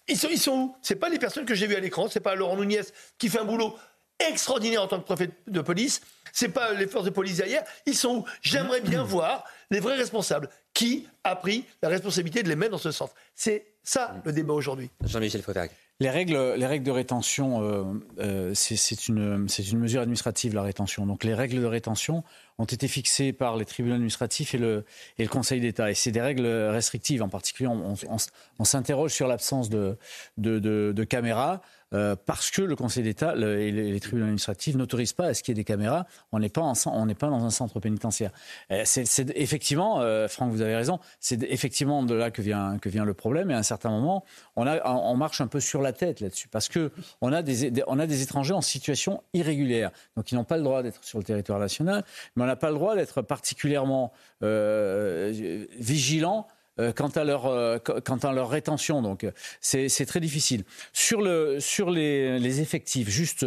[0.09, 0.77] ils sont, ils sont où?
[0.81, 2.81] C'est pas les personnes que j'ai vues à l'écran, c'est pas Laurent Nunez
[3.19, 3.77] qui fait un boulot
[4.19, 6.01] extraordinaire en tant que préfet de police,
[6.33, 8.25] c'est pas les forces de police derrière, ils sont où?
[8.41, 10.49] J'aimerais bien voir les vrais responsables.
[10.73, 14.55] Qui a pris la responsabilité de les mettre dans ce sens C'est ça le débat
[14.55, 14.91] aujourd'hui.
[15.05, 15.71] Jean-Michel Fauvergue.
[16.03, 17.85] Les règles, les règles de rétention, euh,
[18.19, 19.47] euh, c'est une,
[19.79, 21.07] mesure administrative, la rétention.
[21.07, 22.25] Donc les règles de rétention
[22.59, 24.85] ont été fixées par les tribunaux administratifs et le,
[25.31, 25.93] Conseil d'État.
[25.93, 27.23] Et c'est des règles restrictives.
[27.23, 29.97] En particulier, on, s'interroge sur l'absence de,
[30.39, 31.61] de, de, de caméras.
[31.95, 35.53] Euh, parce que le Conseil d'État et les, tribunaux administratifs n'autorisent pas à ce qu'il
[35.53, 36.07] y ait des caméras.
[36.33, 38.31] On n'est pas, pas dans un centre pénitentiaire.
[38.71, 42.89] Euh, c'est effectivement, euh, Franck, vous avez raison, c'est effectivement de là que vient, que
[42.89, 43.51] vient le problème.
[43.51, 44.25] Et à un certain moment,
[44.57, 46.91] on, a, on marche un peu sur la tête là-dessus, parce que
[47.21, 50.83] on a des, a des étrangers en situation irrégulière, donc ils n'ont pas le droit
[50.83, 52.05] d'être sur le territoire national,
[52.37, 58.17] mais on n'a pas le droit d'être particulièrement vigilant euh, quant à leur euh, quant
[58.17, 59.02] à leur rétention.
[59.02, 59.26] Donc
[59.60, 60.65] c'est très difficile.
[60.92, 63.47] Sur le sur les, les effectifs, juste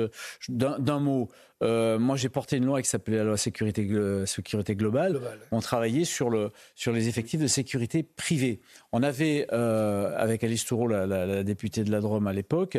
[0.50, 1.30] d'un mot.
[1.64, 3.88] Euh, moi, j'ai porté une loi qui s'appelait la loi sécurité,
[4.26, 5.22] sécurité globale.
[5.52, 8.60] On travaillait sur, le, sur les effectifs de sécurité privée.
[8.92, 12.78] On avait, avec Alice Toureau, la, la, députée de la Drôme à l'époque,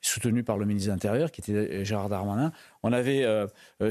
[0.00, 2.52] soutenue par le ministre de l'Intérieur, qui était Gérard Darmanin,
[2.84, 3.26] on avait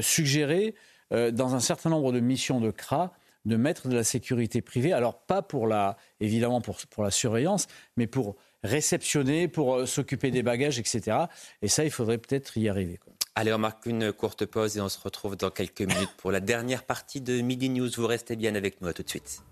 [0.00, 0.74] suggéré,
[1.10, 3.12] dans un certain nombre de missions de CRA,
[3.44, 4.92] de mettre de la sécurité privée.
[4.92, 10.30] Alors pas pour la, évidemment pour, pour la surveillance, mais pour réceptionner, pour euh, s'occuper
[10.30, 11.16] des bagages, etc.
[11.62, 13.00] Et ça, il faudrait peut-être y arriver.
[13.34, 16.40] Allez, on marque une courte pause et on se retrouve dans quelques minutes pour la
[16.40, 17.90] dernière partie de Midi News.
[17.96, 18.88] Vous restez bien avec nous.
[18.88, 19.42] À tout de suite.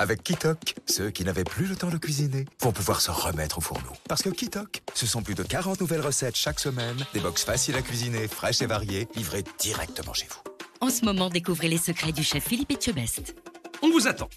[0.00, 3.60] Avec Kitok, ceux qui n'avaient plus le temps de cuisiner vont pouvoir se remettre au
[3.60, 3.90] fourneau.
[4.08, 7.74] Parce que Kitok, ce sont plus de 40 nouvelles recettes chaque semaine, des box faciles
[7.74, 10.40] à cuisiner, fraîches et variées, livrées directement chez vous.
[10.80, 13.34] En ce moment, découvrez les secrets du chef Philippe Etchebest.
[13.82, 14.28] On vous attend.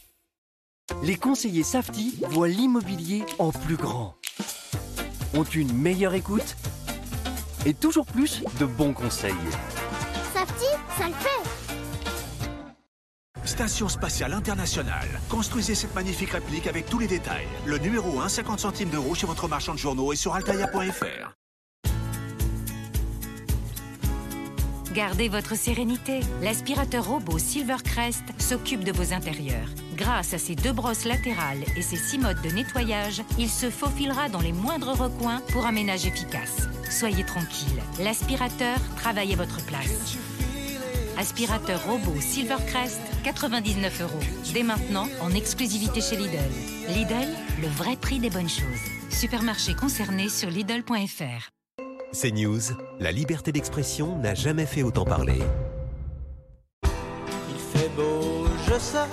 [1.04, 4.16] Les conseillers Safety voient l'immobilier en plus grand.
[5.36, 6.56] Ont une meilleure écoute
[7.68, 9.34] et toujours plus de bons conseils.
[10.34, 10.66] Safety,
[10.98, 11.41] ça le fait
[13.46, 15.08] Station spatiale internationale.
[15.30, 17.48] Construisez cette magnifique réplique avec tous les détails.
[17.66, 21.36] Le numéro 1, 50 centimes d'euros chez votre marchand de journaux et sur altaïa.fr.
[24.94, 26.20] Gardez votre sérénité.
[26.42, 29.70] L'aspirateur robot Silvercrest s'occupe de vos intérieurs.
[29.96, 34.28] Grâce à ses deux brosses latérales et ses six modes de nettoyage, il se faufilera
[34.28, 36.68] dans les moindres recoins pour un ménage efficace.
[36.90, 40.18] Soyez tranquille, l'aspirateur travaille à votre place.
[41.18, 44.20] Aspirateur robot Silvercrest, 99 euros.
[44.54, 46.38] Dès maintenant, en exclusivité chez Lidl.
[46.90, 47.28] Lidl,
[47.62, 48.66] le vrai prix des bonnes choses.
[49.10, 51.50] Supermarché concerné sur Lidl.fr.
[52.14, 52.62] C'est News,
[53.00, 55.40] la liberté d'expression n'a jamais fait autant parler.
[56.84, 59.08] Il fait beau, je sors,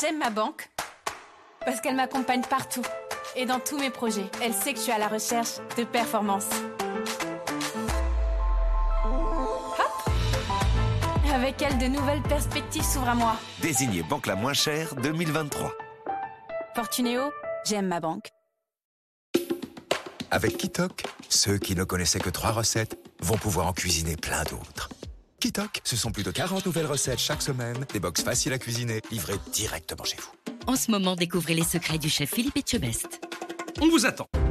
[0.00, 0.68] j'aime ma banque
[1.64, 2.82] Parce qu'elle m'accompagne partout
[3.34, 4.30] et dans tous mes projets.
[4.42, 6.46] Elle sait que je suis à la recherche de performance.
[9.04, 10.10] Hop
[11.34, 13.36] Avec elle, de nouvelles perspectives s'ouvrent à moi.
[13.60, 15.72] Désignez banque la moins chère 2023.
[16.74, 17.30] Fortunéo,
[17.66, 18.30] j'aime ma banque.
[20.30, 24.88] Avec Kitok, ceux qui ne connaissaient que trois recettes vont pouvoir en cuisiner plein d'autres.
[25.84, 29.38] Ce sont plus de 40 nouvelles recettes chaque semaine, des box faciles à cuisiner, livrées
[29.52, 30.52] directement chez vous.
[30.66, 33.20] En ce moment, découvrez les secrets du chef Philippe Etchebest.
[33.80, 34.28] On vous attend.–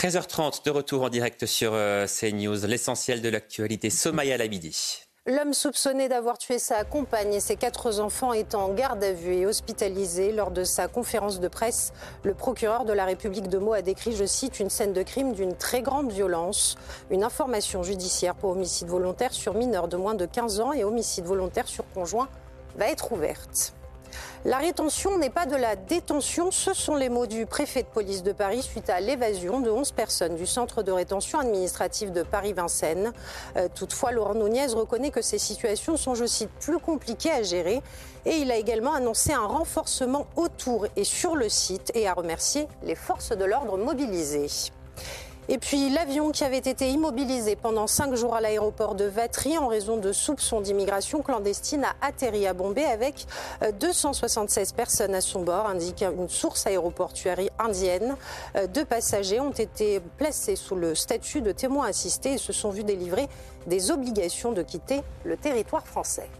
[0.00, 5.02] 13h30, de retour en direct sur euh, CNews, l'essentiel de l'actualité, Somaya Labidi.
[5.26, 9.34] L'homme soupçonné d'avoir tué sa compagne et ses quatre enfants est en garde à vue
[9.34, 10.32] et hospitalisé.
[10.32, 14.16] Lors de sa conférence de presse, le procureur de la République de Meaux a décrit,
[14.16, 16.76] je cite, une scène de crime d'une très grande violence.
[17.10, 21.26] Une information judiciaire pour homicide volontaire sur mineur de moins de 15 ans et homicide
[21.26, 22.30] volontaire sur conjoint
[22.78, 23.74] va être ouverte.
[24.44, 28.22] La rétention n'est pas de la détention, ce sont les mots du préfet de police
[28.22, 33.12] de Paris suite à l'évasion de 11 personnes du centre de rétention administrative de Paris-Vincennes.
[33.56, 37.82] Euh, toutefois, Laurent Nunez reconnaît que ces situations sont, je cite, plus compliquées à gérer
[38.24, 42.66] et il a également annoncé un renforcement autour et sur le site et a remercié
[42.82, 44.48] les forces de l'ordre mobilisées.
[45.52, 49.66] Et puis l'avion qui avait été immobilisé pendant cinq jours à l'aéroport de Vatry en
[49.66, 53.26] raison de soupçons d'immigration clandestine a atterri à Bombay avec
[53.80, 58.14] 276 euh, personnes à son bord, indique une source aéroportuaire indienne.
[58.54, 62.70] Euh, deux passagers ont été placés sous le statut de témoins assistés et se sont
[62.70, 63.28] vus délivrer
[63.66, 66.30] des obligations de quitter le territoire français.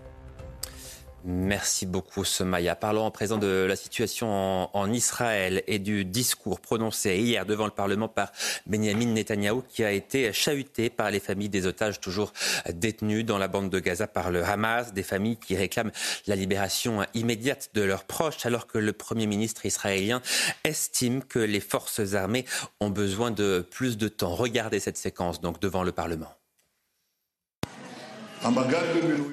[1.24, 2.74] Merci beaucoup, Somaya.
[2.74, 7.70] Parlons en présent de la situation en, Israël et du discours prononcé hier devant le
[7.70, 8.32] Parlement par
[8.66, 12.32] Benjamin Netanyahou qui a été chahuté par les familles des otages toujours
[12.72, 15.92] détenus dans la bande de Gaza par le Hamas, des familles qui réclament
[16.26, 20.22] la libération immédiate de leurs proches alors que le Premier ministre israélien
[20.64, 22.46] estime que les forces armées
[22.80, 24.34] ont besoin de plus de temps.
[24.34, 26.32] Regardez cette séquence donc devant le Parlement.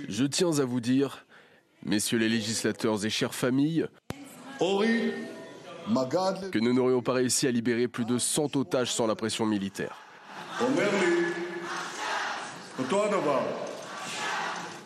[0.09, 1.26] Je tiens à vous dire
[1.85, 3.87] Messieurs les législateurs et chères familles,
[4.59, 9.97] que nous n'aurions pas réussi à libérer plus de 100 otages sans la pression militaire.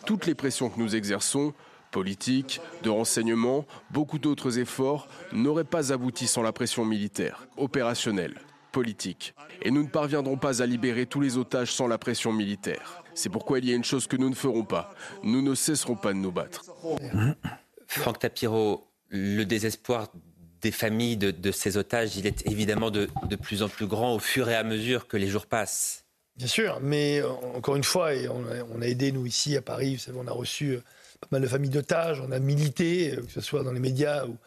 [0.06, 1.54] Toutes les pressions que nous exerçons,
[1.90, 8.40] politiques, de renseignement, beaucoup d'autres efforts, n'auraient pas abouti sans la pression militaire, opérationnelle,
[8.72, 9.34] politique.
[9.62, 13.01] Et nous ne parviendrons pas à libérer tous les otages sans la pression militaire.
[13.14, 14.94] C'est pourquoi il y a une chose que nous ne ferons pas.
[15.22, 16.64] Nous ne cesserons pas de nous battre.
[17.86, 20.08] Franck Tapiro, le désespoir
[20.62, 23.08] des familles de, ces otages, il est évidemment de,
[23.40, 26.04] plus en plus grand au fur et à mesure que les jours passent.
[26.36, 29.96] Bien sûr, mais euh, encore une fois, et on, a, aidé, nous, ici à Paris,
[29.96, 30.82] vous savez, on a reçu euh,
[31.20, 34.24] pas mal de familles d'otages, on a milité, euh, que ce soit dans les médias
[34.24, 34.38] ou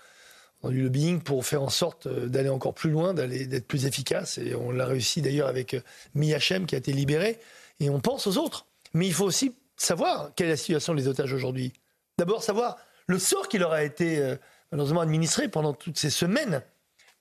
[0.63, 4.39] dans du lobbying, pour faire en sorte d'aller encore plus loin, d'être plus efficace.
[4.39, 5.75] Et on l'a réussi d'ailleurs avec
[6.15, 7.37] Miyachem qui a été libéré
[7.79, 8.65] et on pense aux autres.
[8.93, 11.73] Mais il faut aussi savoir quelle est la situation des otages aujourd'hui.
[12.17, 14.35] D'abord, savoir le sort qui leur a été euh,
[14.71, 16.61] malheureusement administré pendant toutes ces semaines.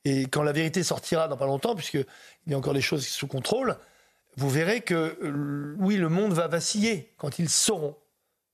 [0.04, 2.06] Et quand la vérité sortira dans pas longtemps, puisqu'il
[2.46, 3.76] y a encore des choses sous contrôle,
[4.36, 7.96] vous verrez que euh, oui, le monde va vaciller quand ils sauront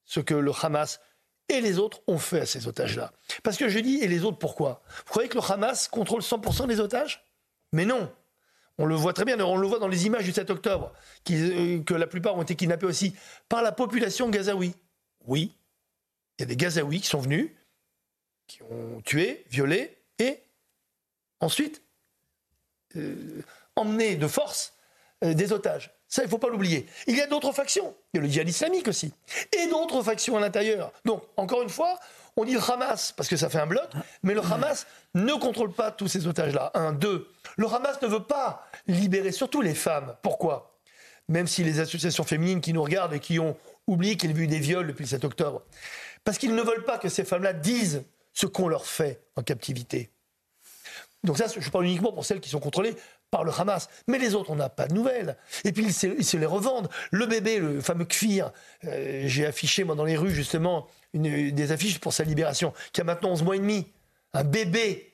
[0.04, 1.00] ce que le Hamas
[1.48, 3.12] et les autres ont fait à ces otages-là.
[3.42, 4.82] Parce que je dis, et les autres, pourquoi?
[5.06, 7.24] Vous croyez que le Hamas contrôle 100% des otages?
[7.72, 8.10] Mais non.
[8.80, 10.90] On le voit très bien, on le voit dans les images du 7 octobre,
[11.30, 13.14] euh, que la plupart ont été kidnappés aussi
[13.46, 14.74] par la population gazaoui.
[15.26, 15.52] Oui,
[16.38, 17.50] il y a des Gazaouis qui sont venus,
[18.46, 20.40] qui ont tué, violé et
[21.40, 21.82] ensuite
[22.96, 23.42] euh,
[23.76, 24.72] emmené de force
[25.24, 25.90] euh, des otages.
[26.08, 26.86] Ça, il ne faut pas l'oublier.
[27.06, 27.94] Il y a d'autres factions.
[28.14, 29.12] Il y a le djihad islamique aussi.
[29.52, 30.90] Et d'autres factions à l'intérieur.
[31.04, 32.00] Donc, encore une fois,
[32.36, 33.90] on dit le Hamas parce que ça fait un bloc,
[34.22, 36.70] mais le Hamas ne contrôle pas tous ces otages-là.
[36.72, 37.30] Un, deux.
[37.60, 40.16] Le Hamas ne veut pas libérer surtout les femmes.
[40.22, 40.80] Pourquoi?
[41.28, 43.54] Même si les associations féminines qui nous regardent et qui ont
[43.86, 45.62] oublié qu'il y a eu des viols depuis le 7 octobre.
[46.24, 50.10] Parce qu'ils ne veulent pas que ces femmes-là disent ce qu'on leur fait en captivité.
[51.22, 52.96] Donc ça, je parle uniquement pour celles qui sont contrôlées
[53.30, 53.90] par le Hamas.
[54.06, 55.36] Mais les autres, on n'a pas de nouvelles.
[55.64, 55.92] Et puis, ils
[56.24, 56.88] se, les revendent.
[57.10, 58.52] Le bébé, le fameux Kfir,
[58.86, 63.04] euh, j'ai affiché, moi, dans les rues, justement, des affiches pour sa libération, qui a
[63.04, 63.92] maintenant 11 mois et demi.
[64.32, 65.09] Un bébé,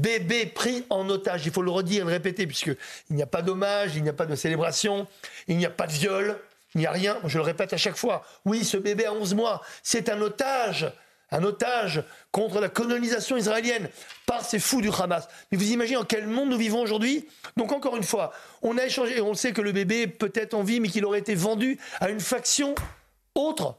[0.00, 1.46] bébé pris en otage.
[1.46, 2.76] Il faut le redire, le répéter, puisqu'il
[3.10, 5.06] n'y a pas d'hommage, il n'y a pas de célébration,
[5.46, 6.38] il n'y a pas de viol.
[6.74, 8.24] Il n'y a rien, je le répète à chaque fois.
[8.44, 10.92] Oui, ce bébé à 11 mois, c'est un otage
[11.30, 12.02] un otage
[12.32, 13.88] contre la colonisation israélienne
[14.26, 15.28] par ces fous du Hamas.
[15.50, 17.28] Mais vous imaginez en quel monde nous vivons aujourd'hui?
[17.56, 20.62] Donc encore une fois, on a échangé, on sait que le bébé peut être en
[20.62, 22.74] vie, mais qu'il aurait été vendu à une faction
[23.34, 23.76] autre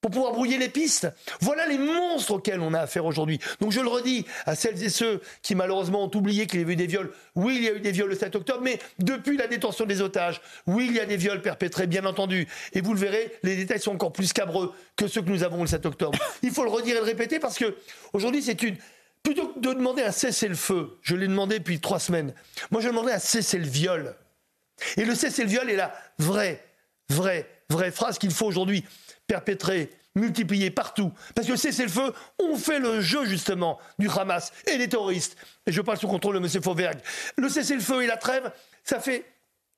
[0.00, 1.08] pour pouvoir brouiller les pistes.
[1.40, 3.38] Voilà les monstres auxquels on a affaire aujourd'hui.
[3.60, 6.72] Donc je le redis à celles et ceux qui malheureusement ont oublié qu'il y avait
[6.72, 7.12] eu des viols.
[7.34, 10.00] Oui, il y a eu des viols le 7 octobre, mais depuis la détention des
[10.00, 12.48] otages, oui, il y a des viols perpétrés, bien entendu.
[12.72, 15.60] Et vous le verrez, les détails sont encore plus scabreux que ceux que nous avons
[15.60, 16.18] le 7 octobre.
[16.42, 17.76] Il faut le redire et le répéter parce que
[18.12, 18.76] aujourd'hui, c'est une...
[19.22, 22.32] Plutôt que de demander un cessez-le-feu, je l'ai demandé depuis trois semaines,
[22.70, 24.16] moi je demandais un cessez-le-viol.
[24.96, 26.64] Et le cessez-le-viol est la vraie,
[27.10, 28.82] vraie, vraie phrase qu'il faut aujourd'hui
[29.30, 31.12] perpétré, multiplié partout.
[31.36, 35.36] Parce que cessez-le-feu, on fait le jeu justement du Hamas et des terroristes.
[35.68, 36.62] Et je parle sous contrôle de M.
[36.62, 36.98] Fauvergue.
[37.36, 38.50] Le cessez-le-feu et la trêve,
[38.82, 39.24] ça fait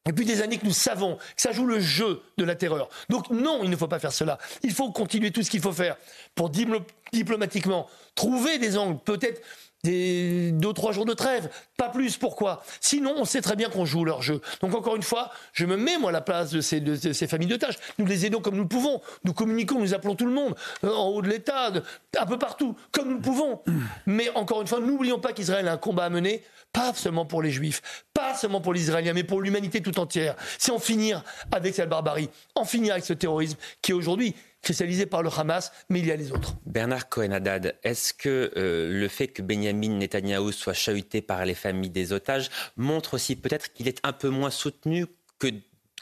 [0.06, 2.88] depuis des années que nous savons que ça joue le jeu de la terreur.
[3.10, 4.38] Donc non, il ne faut pas faire cela.
[4.62, 5.96] Il faut continuer tout ce qu'il faut faire
[6.34, 9.42] pour diplomatiquement trouver des angles, peut-être
[9.84, 12.16] des deux trois jours de trêve, pas plus.
[12.16, 12.62] Pourquoi?
[12.80, 14.40] Sinon, on sait très bien qu'on joue leur jeu.
[14.60, 17.56] Donc encore une fois, je me mets moi à la place de ces, familles de
[17.56, 17.78] tâches.
[17.98, 19.00] Nous les aidons comme nous pouvons.
[19.24, 20.54] Nous communiquons, nous appelons tout le monde
[20.84, 21.72] euh, en haut de l'État,
[22.18, 23.60] un peu partout, comme nous pouvons.
[24.06, 27.42] Mais encore une fois, n'oublions pas qu'Israël a un combat à mener pas seulement pour
[27.42, 27.82] les Juifs,
[28.14, 30.36] pas seulement pour les Israéliens, mais pour l'humanité tout entière.
[30.58, 35.22] C'est en finir avec cette barbarie, en finir avec ce terrorisme qui aujourd'hui cristallisé par
[35.22, 36.54] le Hamas, mais il y a les autres.
[36.66, 41.90] Bernard Cohen-Haddad, est-ce que euh, le fait que Benjamin Netanyahou soit chahuté par les familles
[41.90, 45.06] des otages montre aussi peut-être qu'il est un peu moins soutenu
[45.38, 45.48] que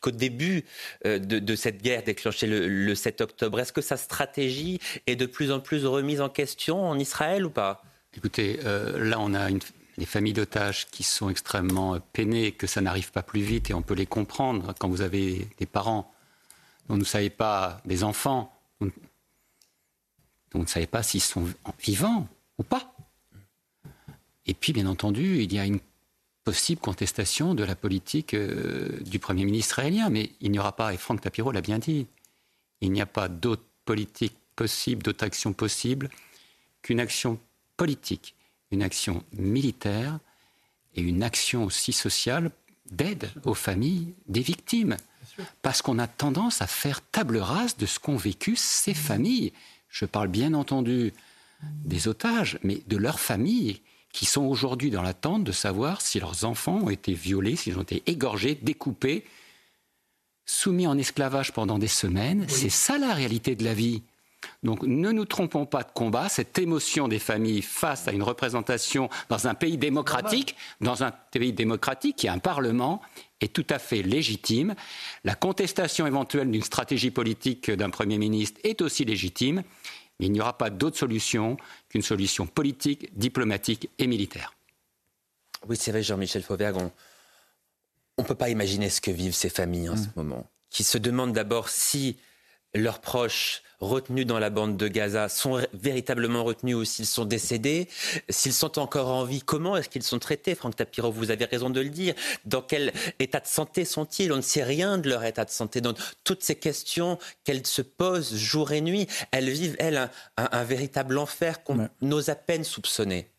[0.01, 0.65] qu'au début
[1.05, 3.61] euh, de, cette guerre déclenchée le, 7 octobre?
[3.61, 7.51] Est-ce que sa stratégie est de plus en plus remise en question en Israël ou
[7.51, 7.83] pas?
[8.17, 9.61] Écoutez, euh, là on a une,
[9.99, 13.83] des familles d'otages qui sont extrêmement peinées, que ça n'arrive pas plus vite et on
[13.83, 16.11] peut les comprendre quand vous avez des parents
[16.91, 18.91] dont vous ne savez pas, des enfants, vous
[20.55, 21.47] ne savez pas s'ils sont
[21.78, 22.27] vivants
[22.59, 22.93] ou pas.
[24.44, 25.78] Et puis, bien entendu, il y a une
[26.43, 30.10] possible contestation de la politique euh, du Premier ministre israélien.
[30.10, 32.09] Mais il n'y aura pas, et Franck Tapiro l'a bien dit,
[32.81, 36.10] il n'y a pas d'autre politique possible, d'autre action possible
[36.83, 37.39] qu'une action
[37.77, 38.35] politique,
[38.73, 40.19] une action militaire
[40.97, 42.51] et une action aussi sociale
[42.91, 44.97] d'aide aux familles des victimes
[45.62, 49.52] parce qu'on a tendance à faire table rase de ce qu'ont vécu ces familles.
[49.89, 51.12] Je parle bien entendu
[51.62, 53.81] des otages, mais de leurs familles
[54.12, 57.83] qui sont aujourd'hui dans l'attente de savoir si leurs enfants ont été violés, s'ils ont
[57.83, 59.25] été égorgés, découpés,
[60.47, 62.47] soumis en esclavage pendant des semaines.
[62.49, 64.02] C'est ça la réalité de la vie.
[64.62, 69.09] Donc ne nous trompons pas de combat, cette émotion des familles face à une représentation
[69.28, 73.01] dans un pays démocratique, dans un pays démocratique qui a un Parlement,
[73.41, 74.75] est tout à fait légitime.
[75.25, 79.62] La contestation éventuelle d'une stratégie politique d'un Premier ministre est aussi légitime,
[80.19, 81.57] mais il n'y aura pas d'autre solution
[81.89, 84.52] qu'une solution politique, diplomatique et militaire.
[85.69, 86.77] Oui, c'est vrai, Jean-Michel Fauvergue,
[88.19, 90.12] on ne peut pas imaginer ce que vivent ces familles en ce mmh.
[90.17, 92.19] moment, qui se demandent d'abord si
[92.75, 97.89] leurs proches retenus dans la bande de Gaza sont véritablement retenus ou s'ils sont décédés,
[98.29, 100.55] s'ils sont encore en vie, comment est-ce qu'ils sont traités?
[100.55, 102.15] Franck Tapiro, vous avez raison de le dire.
[102.45, 104.33] Dans quel état de santé sont-ils?
[104.33, 105.81] On ne sait rien de leur état de santé.
[105.81, 111.19] Donc toutes ces questions qu'elles se posent jour et nuit, elles vivent, elles, un, véritable
[111.19, 113.31] enfer qu'on n'ose à peine soupçonner.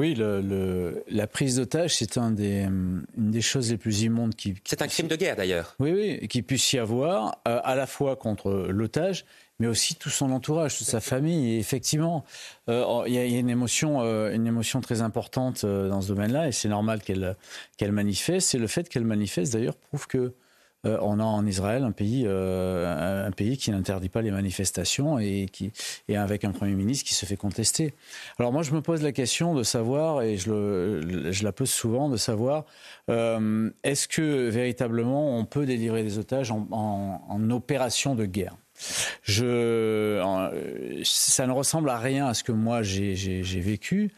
[0.00, 4.54] Oui, le, la prise d'otage, c'est un des, une des choses les plus immondes qui.
[4.64, 5.74] C'est un crime de guerre d'ailleurs.
[5.78, 9.26] Oui, oui, qui puisse y avoir, euh, à la fois contre l'otage,
[9.58, 11.52] mais aussi tout son entourage, toute sa famille.
[11.52, 12.24] Et effectivement,
[12.70, 16.52] euh, il y, a une émotion, euh, une émotion très importante dans ce domaine-là, et
[16.52, 17.36] c'est normal qu'elle
[17.76, 18.48] qu'elle manifeste.
[18.48, 20.32] C'est le fait qu'elle manifeste d'ailleurs prouve que
[20.86, 25.18] euh, on a en Israël un pays, euh, un pays qui n'interdit pas les manifestations
[25.18, 25.72] et, qui,
[26.08, 27.94] et avec un Premier ministre qui se fait contester.
[28.38, 32.16] Alors moi, je me pose la question de savoir, et je, la pose souvent, de
[32.16, 32.64] savoir
[33.10, 38.56] euh, est-ce que véritablement on peut délivrer des otages en, en opération de guerre?
[39.22, 40.20] Je,
[41.04, 44.10] ça ne ressemble à rien à ce que moi j'ai vécu.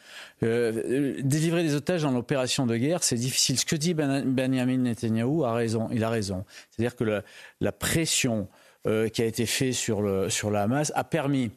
[0.43, 3.59] Euh, délivrer des otages dans l'opération de guerre, c'est difficile.
[3.59, 5.89] Ce que dit ben, Benjamin Netanyahu a raison.
[5.93, 6.45] Il a raison.
[6.71, 7.23] C'est-à-dire que
[7.61, 8.49] la, pression
[8.87, 11.51] euh, qui a été faite sur, le, sur la Hamas a permis,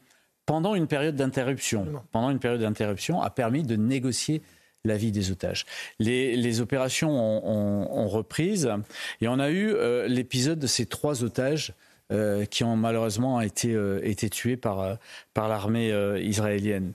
[0.45, 4.41] pendant une période d'interruption, pendant une période d'interruption, a permis de négocier
[4.85, 5.65] la vie des otages.
[5.99, 8.72] Les, opérations ont, reprise
[9.19, 11.73] et on a eu euh, l'épisode de ces trois otages
[12.11, 14.97] euh, qui ont malheureusement été, euh, été tués par,
[15.33, 15.91] par l'armée
[16.22, 16.93] israélienne.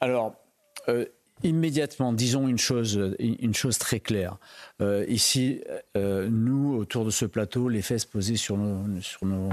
[0.00, 0.36] alors,
[1.42, 4.38] immédiatement, disons une chose, une chose très claire.
[4.80, 5.60] Euh, ici,
[5.96, 9.52] euh, nous, autour de ce plateau, les fesses posées sur nos,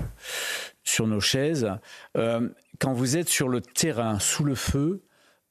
[1.19, 1.69] chaises,
[2.17, 5.03] euh, quand vous êtes sur le terrain, sous le feu,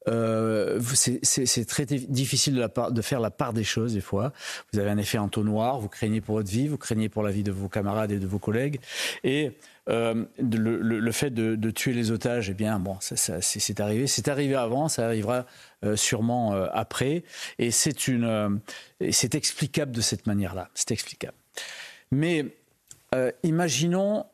[0.09, 4.33] euh, c'est très difficile de, de, faire la part des choses des fois.
[4.73, 7.43] Vous avez un effet entonnoir, vous craignez pour votre vie, vous craignez pour la vie
[7.43, 8.81] de vos camarades et de vos collègues.
[9.25, 9.53] Et
[9.91, 14.07] euh, le, fait de, tuer les otages, eh bien, bon, c'est arrivé.
[14.07, 15.47] C'est arrivé avant, ça arrivera
[15.85, 17.25] euh, sûrement euh, après.
[17.59, 18.61] Et c'est une,
[19.11, 20.71] c'est explicable de cette manière-là.
[20.75, 21.37] C'est explicable.
[22.11, 22.47] Mais
[23.43, 24.25] imaginons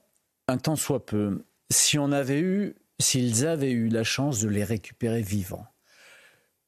[0.48, 4.64] un temps soit peu, si on avait eu s'ils avaient eu la chance de les
[4.64, 5.66] récupérer vivants.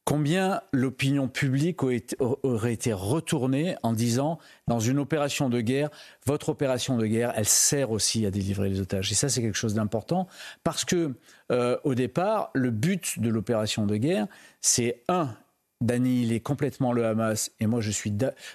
[0.09, 1.81] Combien l'opinion publique
[2.19, 5.91] aurait été retournée en disant, dans une opération de guerre,
[6.25, 9.11] votre opération de guerre, elle sert aussi à délivrer les otages.
[9.11, 10.27] Et ça, c'est quelque chose d'important
[10.63, 11.13] parce que,
[11.51, 14.25] euh, au départ, le but de l'opération de guerre,
[14.61, 15.35] c'est un,
[15.79, 17.51] d'annihiler complètement le Hamas.
[17.59, 18.11] Et moi, je suis,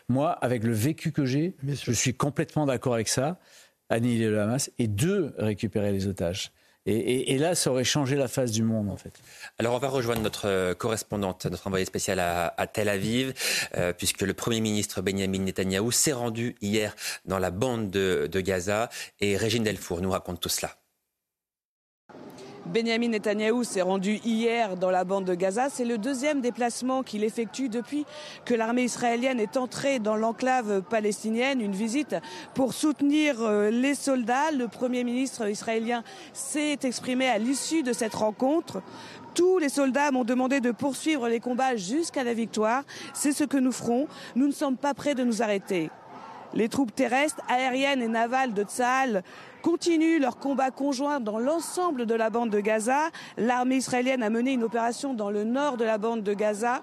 [0.09, 3.39] moi, avec le vécu que j'ai, je suis complètement d'accord avec ça.
[3.91, 4.73] Annihiler le Hamas.
[4.81, 6.51] Et deux, récupérer les otages.
[6.87, 9.15] Et, là, ça aurait changé la face du monde, en fait.
[9.59, 13.33] Alors, on va rejoindre notre euh, correspondante, notre envoyée spéciale à, Tel Aviv,
[13.77, 18.41] euh, puisque le Premier ministre Benjamin Netanyahou s'est rendu hier dans la bande de, de
[18.41, 18.91] Gaza.
[19.21, 20.77] Et Régine Delfour nous raconte tout cela.
[22.67, 25.69] Benjamin Netanyahou s'est rendu hier dans la bande de Gaza.
[25.69, 28.07] C'est le deuxième déplacement qu'il effectue depuis
[28.47, 31.61] que l'armée israélienne est entrée dans l'enclave palestinienne.
[31.61, 32.17] Une visite
[32.55, 34.51] pour soutenir euh, les soldats.
[34.51, 36.03] Le Premier ministre israélien
[36.33, 38.83] s'est exprimé à l'issue de cette rencontre.
[39.35, 42.85] Tous les soldats m'ont demandé de poursuivre les combats jusqu'à la victoire.
[43.13, 44.07] C'est ce que nous ferons.
[44.37, 45.91] Nous ne sommes pas prêts de nous arrêter.
[46.55, 49.25] Les troupes terrestres, aériennes et navales de Tsahal
[49.63, 53.11] continuent leur combat conjoint dans l'ensemble de la bande de Gaza.
[53.37, 56.83] L'armée israélienne a mené une opération dans le nord de la bande de Gaza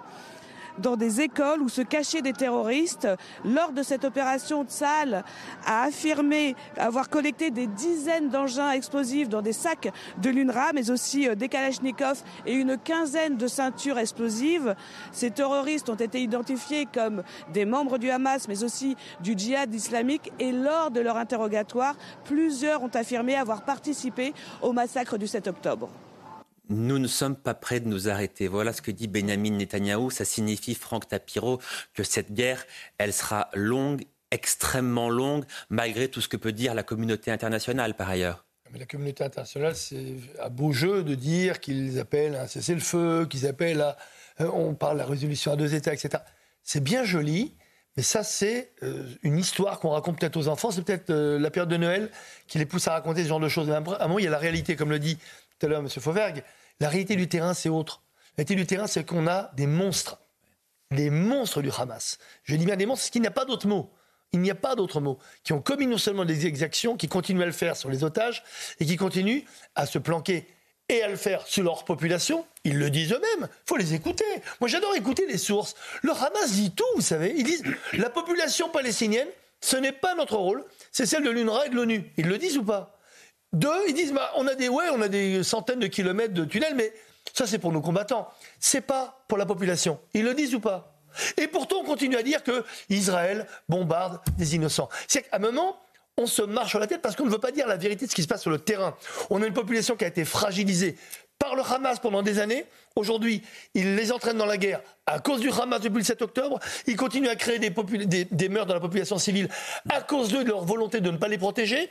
[0.80, 3.08] dans des écoles où se cachaient des terroristes.
[3.46, 5.24] Lors de cette opération, Tsal
[5.66, 11.28] a affirmé avoir collecté des dizaines d'engins explosifs dans des sacs de l'UNRWA, mais aussi
[11.28, 14.76] euh, des Kalachnikov et une quinzaine de ceintures explosives.
[15.12, 20.32] Ces terroristes ont été identifiés comme des membres du Hamas, mais aussi du djihad islamique.
[20.40, 25.90] Et lors de leur interrogatoire, plusieurs ont affirmé avoir participé au massacre du 7 octobre.
[26.72, 28.48] Nous ne sommes pas prêts de nous arrêter.
[28.48, 30.10] Voilà ce que dit Benjamin Netanyahou.
[30.10, 31.60] Ça signifie, Franck Tapiro,
[31.94, 32.66] que cette guerre,
[32.98, 38.10] elle sera longue, extrêmement longue, malgré tout ce que peut dire la communauté internationale par
[38.10, 38.46] ailleurs.
[38.72, 43.28] Mais la communauté internationale, c'est un beau jeu de dire qu'ils appellent à un cessez-le-feu,
[43.30, 43.98] qu'ils appellent à.
[44.40, 46.24] Euh, on parle de la résolution à deux États, etc.
[46.64, 47.54] C'est bien joli,
[47.98, 50.72] mais ça, c'est euh, une histoire qu'on raconte peut-être aux enfants.
[50.72, 52.10] C'est peut-être euh, la période de Noël
[52.48, 53.70] qui les pousse à raconter ce genre de choses.
[53.70, 55.18] À un moment, il y a la réalité, comme le dit
[55.60, 55.90] tout à l'heure M.
[55.90, 56.42] Fauvergue.
[56.82, 58.02] La réalité du terrain, c'est autre.
[58.32, 60.20] La réalité du terrain, c'est qu'on a des monstres.
[60.90, 62.18] Des monstres du Hamas.
[62.44, 63.94] Je dis bien des monstres, parce qu'il n'y a pas d'autre mot.
[64.34, 65.20] Il n'y a pas d'autre mot.
[65.44, 68.44] Qui ont commis non seulement des exactions, qui continuent à le faire sur les otages,
[68.80, 69.44] et qui continuent
[69.76, 70.48] à se planquer
[70.90, 72.48] et à le faire sur leur population.
[72.64, 73.48] Ils le disent eux-mêmes.
[73.48, 74.26] Il faut les écouter.
[74.60, 75.76] Moi, j'adore écouter les sources.
[76.02, 77.36] Le Hamas dit tout, vous savez.
[77.38, 79.28] Ils disent la population palestinienne,
[79.62, 82.12] ce n'est pas notre rôle, c'est celle de l'UNRWA et de l'ONU.
[82.18, 82.98] Ils le disent ou pas?
[83.54, 86.46] Deux, ils disent bah, on a des ouais, on a des centaines de kilomètres de
[86.46, 86.94] tunnels, mais
[87.34, 88.30] ça c'est pour nos combattants.
[88.60, 90.00] C'est pas pour la population.
[90.14, 90.96] Ils le disent ou pas?
[91.38, 94.90] Et pourtant on continue à dire que Israël bombarde des innocents.
[95.08, 95.78] C'est qu'à un moment
[96.18, 98.12] on se marche sur la tête parce qu'on ne veut pas dire la vérité de
[98.12, 98.96] ce qui se passe sur le terrain.
[99.30, 100.96] On a une population qui a été fragilisée
[101.40, 102.66] par le Hamas pendant des années.
[102.96, 103.42] Aujourd'hui,
[103.74, 106.60] ils les entraînent dans la guerre à cause du Hamas depuis le 7 octobre.
[106.86, 109.50] Ils continuent à créer des, des meurtres dans la population civile
[109.90, 111.90] à cause de leur volonté de ne pas les protéger.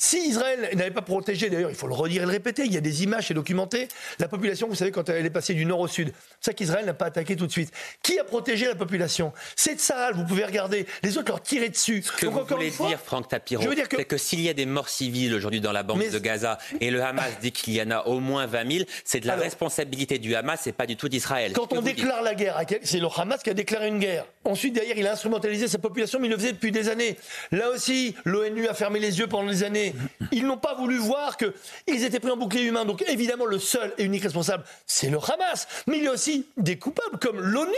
[0.00, 2.76] Si Israël n'avait pas protégé, d'ailleurs, il faut le redire et le répéter, il y
[2.76, 3.88] a des images, c'est documenté,
[4.20, 6.86] la population, vous savez, quand elle est passée du nord au sud, c'est ça qu'Israël
[6.86, 7.72] n'a pas attaqué tout de suite.
[8.00, 9.32] Qui a protégé la population?
[9.56, 12.02] C'est Tsahal, vous pouvez regarder, les autres leur tiraient dessus.
[12.02, 15.34] Ce que vous voulez dire, Franck Tapiro, c'est que s'il y a des morts civiles
[15.34, 18.20] aujourd'hui dans la bande de Gaza et le Hamas dit qu'il y en a au
[18.20, 21.52] moins 20 000, c'est de la responsabilité du Hamas et pas du tout d'Israël.
[21.54, 24.26] Quand on déclare la guerre, c'est le Hamas qui a déclaré une guerre.
[24.48, 27.18] Ensuite, derrière, il a instrumentalisé sa population, mais il le faisait depuis des années.
[27.52, 29.94] Là aussi, l'ONU a fermé les yeux pendant des années.
[30.32, 32.86] Ils n'ont pas voulu voir qu'ils étaient pris en bouclier humain.
[32.86, 35.68] Donc évidemment, le seul et unique responsable, c'est le Hamas.
[35.86, 37.74] Mais il y a aussi des coupables, comme l'ONU.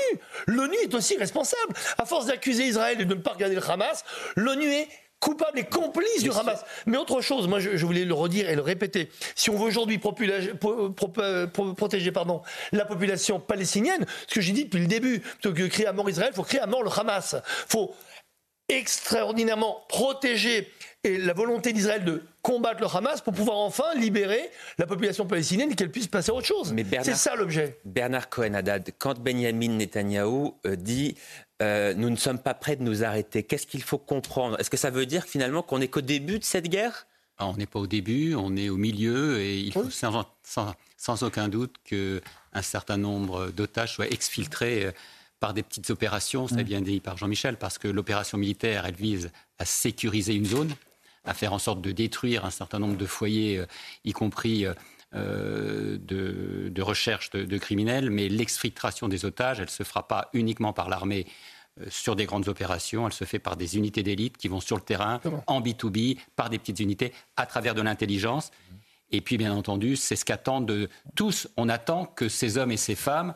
[0.46, 1.74] L'ONU est aussi responsable.
[1.98, 4.04] À force d'accuser Israël et de ne pas regarder le Hamas,
[4.36, 4.88] l'ONU est
[5.20, 6.64] coupable et complice du Hamas.
[6.86, 9.10] Mais autre chose, moi je, voulais le redire et le répéter.
[9.34, 10.52] Si on veut aujourd'hui protéger
[12.12, 12.42] pardon,
[12.72, 15.92] la population palestinienne, ce que j'ai dit depuis le début, plutôt que de crier à
[15.92, 17.36] mort Israël, il faut crier à mort le Hamas.
[17.38, 17.94] Il faut
[18.68, 20.68] extraordinairement protéger
[21.02, 25.72] et la volonté d'Israël de combattre le Hamas pour pouvoir enfin libérer la population palestinienne
[25.72, 26.74] et qu'elle puisse passer à autre chose.
[27.02, 27.78] C'est ça l'objet.
[27.84, 31.16] Bernard Cohen-Haddad, quand Benjamin Netanyahou euh, dit
[31.60, 34.58] euh, nous ne sommes pas prêts de nous arrêter, qu'est-ce qu'il faut comprendre?
[34.58, 37.06] Est-ce que ça veut dire finalement qu'on n'est qu'au début de cette guerre?
[37.38, 41.22] Ah, On n'est pas au début, on est au milieu et il faut sans, sans,
[41.22, 44.92] aucun doute qu'un certain nombre d'otages soient exfiltrés euh,
[45.38, 48.94] par des petites opérations, ça a bien dit par Jean-Michel, parce que l'opération militaire, elle
[48.94, 50.74] vise à sécuriser une zone,
[51.24, 53.66] à faire en sorte de détruire un certain nombre de foyers, euh,
[54.04, 54.66] y compris
[55.14, 60.72] euh, de, recherche de, criminels, mais l'exfiltration des otages, elle ne se fera pas uniquement
[60.72, 61.26] par l'armée
[61.80, 64.76] euh, sur des grandes opérations, elle se fait par des unités d'élite qui vont sur
[64.76, 68.50] le terrain, en B2B, par des petites unités, à travers de l'intelligence.
[69.10, 71.48] Et puis, bien entendu, c'est ce qu'attendent tous.
[71.56, 73.34] On attend que ces hommes et ces femmes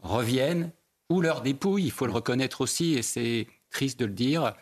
[0.00, 0.72] reviennent,
[1.08, 4.54] ou leurs dépouilles, il faut le reconnaître aussi, et c'est triste de le dire,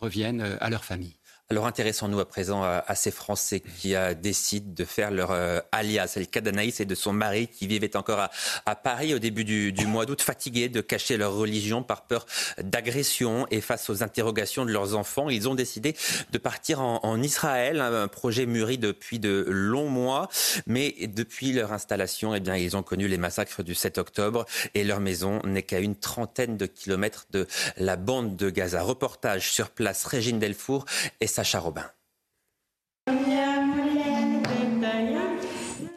[0.00, 1.16] reviennent euh, à leur famille.
[1.52, 6.06] Alors intéressons-nous à présent à, ces Français qui a, décident de faire leur euh, alias.
[6.06, 8.20] C'est le cas d'Anaïs et de son mari qui vivaient encore
[8.66, 12.24] à, Paris au début du, mois d'août, fatigués de cacher leur religion par peur
[12.62, 15.28] d'agression et face aux interrogations de leurs enfants.
[15.28, 15.96] Ils ont décidé
[16.30, 20.28] de partir en, Israël, un projet mûri depuis de longs mois.
[20.68, 24.84] Mais depuis leur installation, eh bien, ils ont connu les massacres du 7 octobre et
[24.84, 28.82] leur maison n'est qu'à une trentaine de kilomètres de la bande de Gaza.
[28.82, 30.84] Reportage sur place, Régine Delfour
[31.20, 31.62] et sa Sacha.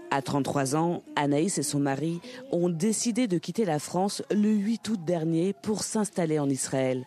[0.10, 2.22] À 33 ans, Anaïs et son mari
[2.54, 7.06] ont décidé de quitter la France le 8 août dernier pour s'installer en Israël.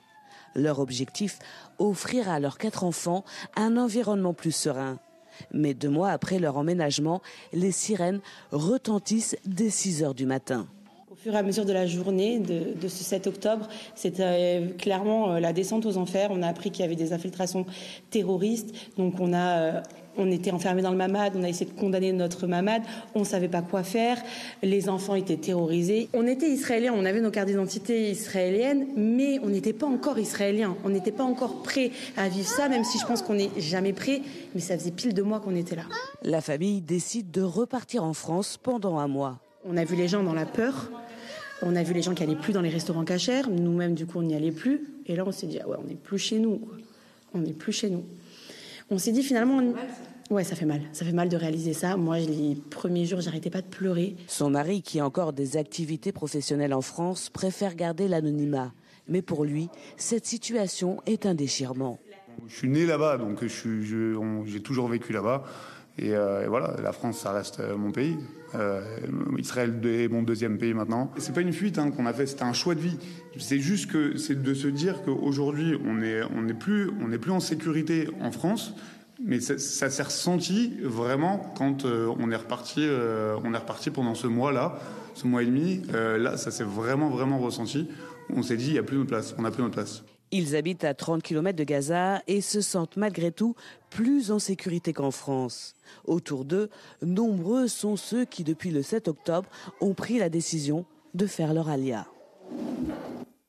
[0.54, 1.38] Leur objectif,
[1.78, 3.24] offrir à leurs quatre enfants
[3.56, 4.98] un environnement plus serein.
[5.52, 7.22] Mais deux mois après leur emménagement,
[7.54, 8.20] les sirènes
[8.52, 10.68] retentissent dès 6 heures du matin
[11.26, 15.40] fur et à mesure de la journée de, ce 7 octobre, c'était euh, clairement euh,
[15.40, 16.28] la descente aux enfers.
[16.30, 17.66] On a appris qu'il y avait des infiltrations
[18.10, 18.72] terroristes.
[18.96, 19.80] Donc on a euh,
[20.16, 22.80] on était enfermés dans le mamad, on a essayé de condamner notre mamad,
[23.16, 24.22] on ne savait pas quoi faire,
[24.62, 26.08] les enfants étaient terrorisés.
[26.14, 30.76] On était israéliens, on avait nos cartes d'identité israéliennes, mais on n'était pas encore israéliens,
[30.84, 33.92] on n'était pas encore prêts à vivre ça, même si je pense qu'on n'est jamais
[33.92, 34.22] prêt,
[34.54, 35.84] mais ça faisait pile de mois qu'on était là.
[36.22, 39.40] La famille décide de repartir en France pendant un mois.
[39.68, 40.90] On a vu les gens dans la peur,
[41.62, 43.42] on a vu les gens qui allaient plus dans les restaurants cachers.
[43.50, 44.86] Nous-mêmes, du coup, on n'y allait plus.
[45.06, 46.60] Et là, on s'est dit, ah ouais, on n'est plus chez nous.
[47.34, 48.04] On n'est plus chez nous.
[48.90, 49.62] On s'est dit finalement.
[50.30, 50.82] Ouais, ça fait mal.
[50.92, 51.96] Ça fait mal de réaliser ça.
[51.96, 54.16] Moi, les premiers jours, j'arrêtais pas de pleurer.
[54.26, 58.72] Son mari, qui a encore des activités professionnelles en France, préfère garder l'anonymat.
[59.08, 62.00] Mais pour lui, cette situation est un déchirement.
[62.48, 65.44] Je suis né là-bas, donc j'ai toujours vécu là-bas.
[66.02, 68.16] Euh, et, voilà, la France, ça reste euh, mon pays.
[68.54, 68.80] Euh,
[69.38, 71.10] Israël est mon deuxième pays maintenant.
[71.18, 72.98] C'est pas une fuite hein, qu'on a fait, c'était un choix de vie.
[73.38, 78.08] C'est juste que c'est de se dire qu'aujourd'hui, on n'est est plus, plus en sécurité
[78.20, 78.74] en France.
[79.24, 82.86] Mais ça, s'est ressenti vraiment quand on est reparti,
[83.42, 84.78] on est reparti pendant ce mois-là,
[85.14, 85.80] ce mois et demi.
[85.90, 87.88] là, ça s'est vraiment, vraiment ressenti.
[88.28, 89.34] On s'est dit, il n'y a plus notre place.
[89.38, 90.04] On n'a plus notre place.
[90.32, 93.54] Ils habitent à 30 km de Gaza et se sentent malgré tout
[93.90, 95.74] plus en sécurité qu'en France.
[96.04, 96.68] Autour d'eux,
[97.00, 99.48] nombreux sont ceux qui, depuis le 7 octobre,
[99.80, 102.06] ont pris la décision de faire leur alia.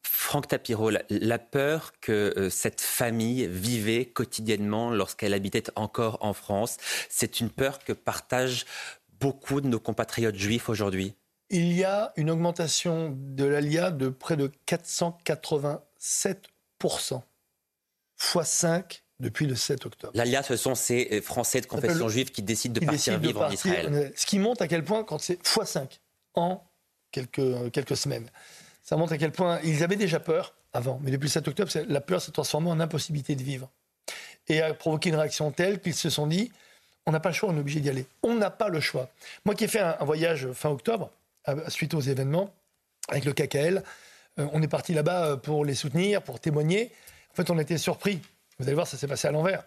[0.03, 6.77] Franck Tapiro, la peur que euh, cette famille vivait quotidiennement lorsqu'elle habitait encore en France,
[7.09, 8.65] c'est une peur que partagent
[9.19, 11.15] beaucoup de nos compatriotes juifs aujourd'hui
[11.49, 16.47] Il y a une augmentation de l'ALIA de près de 487
[18.17, 20.13] fois 5 depuis le 7 octobre.
[20.15, 23.49] L'ALIA, ce sont ces euh, Français de confession juive qui décident de partir vivre en
[23.49, 24.11] Israël.
[24.15, 25.99] Ce qui montre à quel point, quand c'est fois 5
[26.35, 26.63] en
[27.11, 28.29] quelques, euh, quelques semaines,
[28.83, 30.99] ça montre à quel point ils avaient déjà peur avant.
[31.03, 33.69] Mais depuis le 7 octobre, la peur s'est transformée en impossibilité de vivre.
[34.47, 36.51] Et a provoqué une réaction telle qu'ils se sont dit
[37.05, 38.05] on n'a pas le choix, on est obligé d'y aller.
[38.21, 39.09] On n'a pas le choix.
[39.45, 41.09] Moi qui ai fait un, voyage fin octobre,
[41.69, 42.53] suite aux événements,
[43.07, 43.81] avec le KKL, euh,
[44.37, 46.91] on est parti là-bas pour les soutenir, pour témoigner.
[47.31, 48.21] En fait, on a été surpris.
[48.59, 49.63] Vous allez voir, ça s'est passé à l'envers.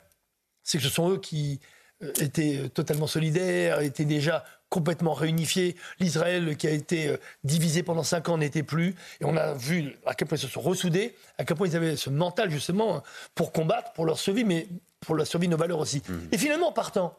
[0.63, 1.61] C'est que ce sont eux qui
[2.03, 5.77] euh, étaient euh, totalement solidaires, étaient déjà complètement réunifiés.
[5.99, 8.95] L'Israël qui a été euh, divisé pendant cinq ans n'était plus.
[9.21, 11.77] Et on a vu à quel point ils se sont ressoudés, à quel point ils
[11.77, 13.03] avaient ce mental justement
[13.35, 14.67] pour combattre, pour leur survie, mais
[15.01, 16.03] pour la survie de nos valeurs aussi.
[16.09, 16.15] Mmh.
[16.33, 17.17] Et finalement, en partant,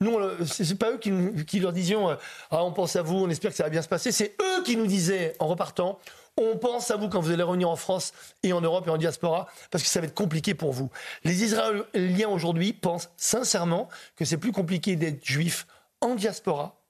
[0.00, 1.12] nous, c'est pas eux qui,
[1.46, 2.16] qui leur disions
[2.50, 4.12] ah, on pense à vous, on espère que ça va bien se passer.
[4.12, 5.98] C'est eux qui nous disaient en repartant
[6.40, 8.12] on pense à vous quand vous allez revenir en France
[8.42, 10.90] et en Europe et en diaspora, parce que ça va être compliqué pour vous.
[11.24, 15.66] Les Israéliens aujourd'hui pensent sincèrement que c'est plus compliqué d'être juif
[16.00, 16.80] en diaspora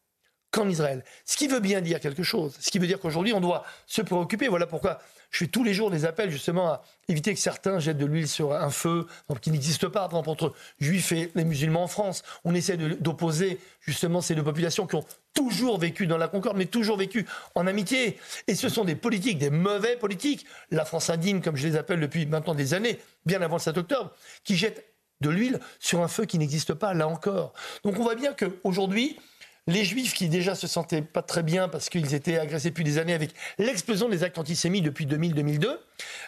[0.51, 1.05] qu'en Israël.
[1.25, 2.57] Ce qui veut bien dire quelque chose.
[2.61, 4.49] Ce qui veut dire qu'aujourd'hui, on doit se préoccuper.
[4.49, 4.99] Voilà pourquoi
[5.31, 8.29] je fais tous les jours des appels justement à éviter que certains jettent de l'huile
[8.29, 9.07] sur un feu
[9.41, 12.23] qui n'existe pas, par exemple, entre juifs et les musulmans en France.
[12.45, 16.67] On essaie d'opposer justement ces deux populations qui ont toujours vécu dans la concorde, mais
[16.67, 18.19] toujours vécu en amitié.
[18.47, 22.01] Et ce sont des politiques, des mauvais politiques, la France indigne, comme je les appelle
[22.01, 24.13] depuis maintenant des années, bien avant le 7 octobre,
[24.45, 24.85] qui jettent
[25.21, 27.53] de l'huile sur un feu qui n'existe pas, là encore.
[27.85, 29.19] Donc on voit bien qu'aujourd'hui,
[29.67, 32.99] les juifs qui déjà se sentaient pas très bien parce qu'ils étaient agressés depuis des
[32.99, 35.77] années avec l'explosion des actes antisémites depuis 2000-2002.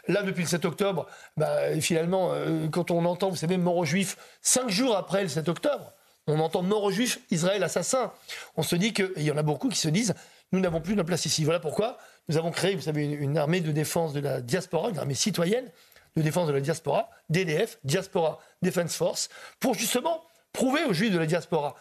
[0.09, 1.07] Là, depuis le 7 octobre,
[1.37, 5.29] bah, finalement, euh, quand on entend, vous savez, mort aux juifs, cinq jours après le
[5.29, 5.93] 7 octobre,
[6.27, 8.13] on entend mort aux juifs, Israël assassin.
[8.57, 10.15] On se dit qu'il y en a beaucoup qui se disent,
[10.53, 11.45] nous n'avons plus de place ici.
[11.45, 14.99] Voilà pourquoi nous avons créé, vous savez, une, armée de défense de la diaspora, une
[14.99, 15.71] armée citoyenne
[16.15, 21.19] de défense de la diaspora, DDF, Diaspora Defense Force, pour justement prouver aux juifs de
[21.19, 21.75] la diaspora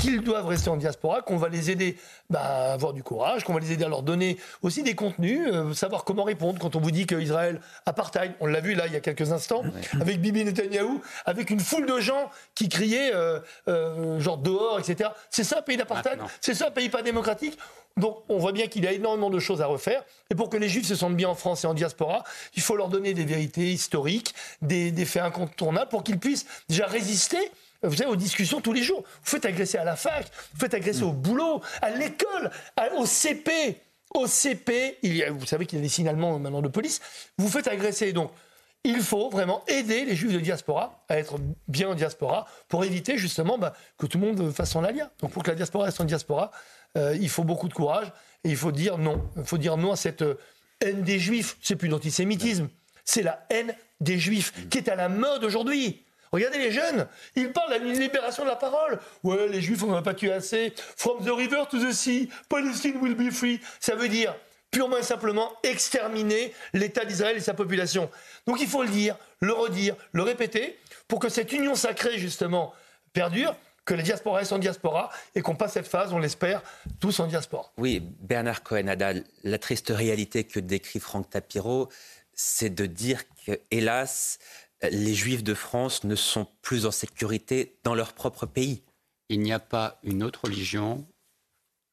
[0.00, 1.96] qu'ils doivent rester en diaspora, qu'on va les aider
[2.30, 5.40] bah, à avoir du courage, qu'on va les aider à leur donner aussi des contenus,
[5.52, 6.58] euh, savoir comment répondre.
[6.58, 9.62] Quand on vous dit qu'Israël apartheid, on l'a vu là il y a quelques instants,
[10.00, 15.10] avec Bibi Netanyahou, avec une foule de gens qui criaient euh, euh, genre dehors, etc.
[15.30, 16.18] C'est ça un pays d'apartheid?
[16.40, 17.58] C'est ça un pays pas démocratique?
[17.96, 20.02] Donc on voit bien qu'il y a énormément de choses à refaire.
[20.30, 22.24] Et pour que les Juifs se sentent bien en France et en diaspora,
[22.56, 26.86] il faut leur donner des vérités historiques, des, des faits incontournables pour qu'ils puissent déjà
[26.86, 27.52] résister
[27.88, 29.02] vous savez, aux discussions tous les jours.
[29.02, 32.50] Vous faites agresser à la fac, vous faites agresser au boulot, à l'école,
[32.96, 33.80] au CP.
[34.14, 37.00] Au CP, il y a, vous savez qu'il y a des signalements maintenant de police.
[37.36, 38.12] Vous faites agresser.
[38.12, 38.30] Donc,
[38.84, 43.18] il faut vraiment aider les juifs de diaspora à être bien en diaspora pour éviter
[43.18, 45.10] justement bah, que tout le monde fasse son alia.
[45.20, 46.52] Donc, pour que la diaspora reste en diaspora,
[46.96, 48.12] euh, il faut beaucoup de courage
[48.44, 49.28] et il faut dire non.
[49.36, 50.38] Il faut dire non à cette euh,
[50.80, 51.56] haine des juifs.
[51.60, 52.68] C'est plus l'antisémitisme,
[53.04, 56.03] c'est la haine des juifs qui est à la mode aujourd'hui.
[56.34, 57.06] Regardez les jeunes,
[57.36, 58.98] ils parlent la libération de la parole.
[59.22, 60.74] Ouais, les juifs, on n'en a pas tué assez.
[60.96, 63.60] From the river to the sea, Palestine will be free.
[63.78, 64.34] Ça veut dire
[64.72, 68.10] purement et simplement exterminer l'État d'Israël et sa population.
[68.48, 72.74] Donc il faut le dire, le redire, le répéter, pour que cette union sacrée, justement,
[73.12, 73.54] perdure
[73.84, 76.64] que les diasporas restent en diaspora et qu'on passe cette phase, on l'espère,
[76.98, 77.70] tous en diaspora.
[77.76, 81.88] Oui, Bernard Cohen-Adal, la triste réalité que décrit Franck Tapiro,
[82.32, 84.40] c'est de dire que, hélas,
[84.90, 88.82] les Juifs de France ne sont plus en sécurité dans leur propre pays.
[89.28, 91.06] Il n'y a pas une autre religion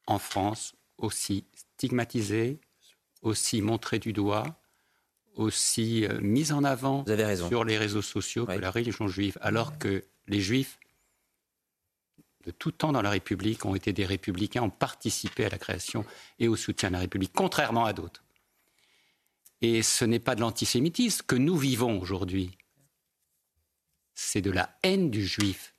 [0.06, 2.60] en France aussi stigmatisée,
[3.22, 4.58] aussi montrée du doigt,
[5.34, 7.04] aussi euh, mise en avant
[7.48, 10.78] sur les réseaux sociaux que la religion juive, alors que les Juifs
[12.44, 16.04] de tout temps dans la République ont été des républicains, ont participé à la création
[16.38, 18.22] et au soutien de la République, contrairement à d'autres.
[19.60, 22.50] Et ce n'est pas de l'antisémitisme que nous vivons aujourd'hui
[24.14, 25.74] c'est de la haine du juif.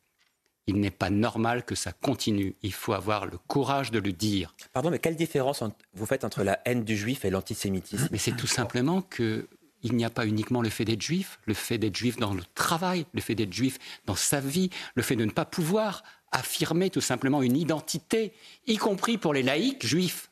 [0.66, 2.56] Il n'est pas normal que ça continue.
[2.62, 4.56] Il faut avoir le courage de le dire.
[4.72, 5.62] Pardon, mais quelle différence
[5.94, 8.08] vous faites entre la haine du juif et l'antisémitisme?
[8.12, 9.48] Mais c'est tout simplement que
[9.86, 12.44] il n'y a pas uniquement le fait d'être juif, le fait d'être juif dans le
[12.56, 16.90] travail, le fait d'être juif dans sa vie, le fait de ne pas pouvoir affirmer
[16.90, 18.32] tout simplement une identité,
[18.66, 20.30] y compris pour les laïcs juifs.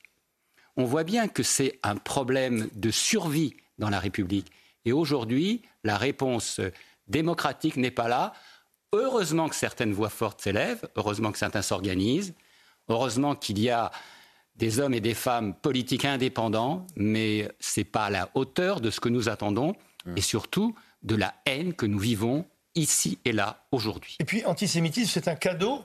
[0.78, 4.48] On voit bien que c'est un problème de survie dans la République.
[4.86, 6.62] Et aujourd'hui, la réponse
[7.12, 8.34] démocratique n'est pas là.
[8.94, 12.34] Heureusement que certaines voix fortes s'élèvent, heureusement que certains s'organisent,
[12.90, 13.92] heureusement qu'il y a
[14.56, 18.90] des hommes et des femmes politiques indépendants, mais ce n'est pas à la hauteur de
[18.90, 19.76] ce que nous attendons
[20.06, 20.18] mmh.
[20.18, 24.18] et surtout de la haine que nous vivons ici et là aujourd'hui.
[24.20, 25.84] Et puis antisémitisme, c'est un cadeau.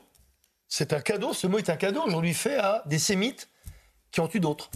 [0.69, 3.49] C'est un cadeau, ce mot est un cadeau aujourd'hui fait à des sémites
[4.11, 4.71] qui en tuent d'autres.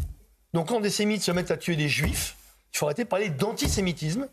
[0.52, 2.36] Donc quand des sémites se mettent à tuer des juifs,
[2.72, 4.28] il faut arrêter de parler d'antisémitisme,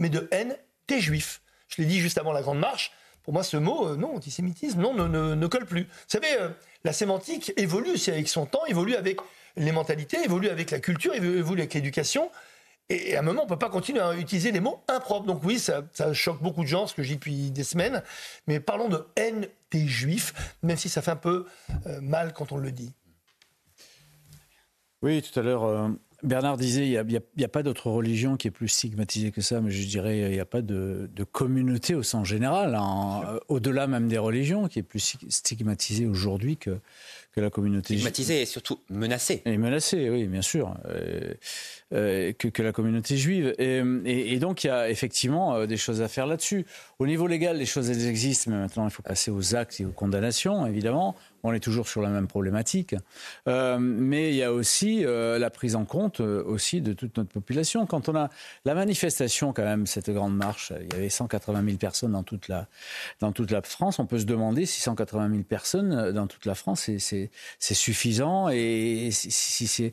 [0.00, 0.56] mais de haine
[0.88, 1.41] des juifs.
[1.74, 2.92] Je l'ai dit juste avant la Grande Marche.
[3.22, 5.84] Pour moi, ce mot, euh, non, antisémitisme, non, ne, colle plus.
[5.84, 6.48] Vous savez, euh,
[6.84, 9.20] la sémantique évolue aussi avec son temps, évolue avec
[9.56, 12.30] les mentalités, évolue avec la culture, évolue avec l'éducation.
[12.88, 15.24] Et à un moment, on ne peut pas continuer à utiliser les mots impropres.
[15.24, 18.02] Donc oui, ça, choque beaucoup de gens, ce que je dis depuis des semaines.
[18.48, 21.46] Mais parlons de haine des juifs, même si ça fait un peu
[21.86, 22.92] euh, mal quand on le dit.
[25.00, 25.90] Oui, tout à l'heure,
[26.22, 29.70] Bernard disait, il n'y a, pas d'autre religion qui est plus stigmatisée que ça, mais
[29.70, 33.22] je dirais, il n'y a pas de, communauté au sens général, hein.
[33.26, 36.78] euh, au-delà même des religions, qui est plus stigmatisée aujourd'hui que,
[37.32, 39.42] que la communauté Stigmatisée et surtout menacée.
[39.46, 41.34] Et menacée, oui, bien sûr, euh,
[41.92, 43.54] euh, que, que, la communauté juive.
[43.58, 46.66] Et, et, donc, il y a effectivement des choses à faire là-dessus.
[47.00, 49.84] Au niveau légal, les choses, elles existent, mais maintenant, il faut passer aux actes et
[49.84, 51.16] aux condamnations, évidemment.
[51.42, 52.94] On est toujours sur la même problématique.
[53.48, 57.16] Euh, mais il y a aussi euh, la prise en compte euh, aussi de toute
[57.16, 57.86] notre population.
[57.86, 58.30] Quand on a
[58.64, 62.48] la manifestation, quand même, cette grande marche, il y avait 180 000 personnes dans toute
[62.48, 62.68] la,
[63.20, 63.98] dans toute la France.
[63.98, 68.48] On peut se demander si 180 000 personnes dans toute la France, c'est suffisant.
[68.48, 69.92] Et, si, c'est,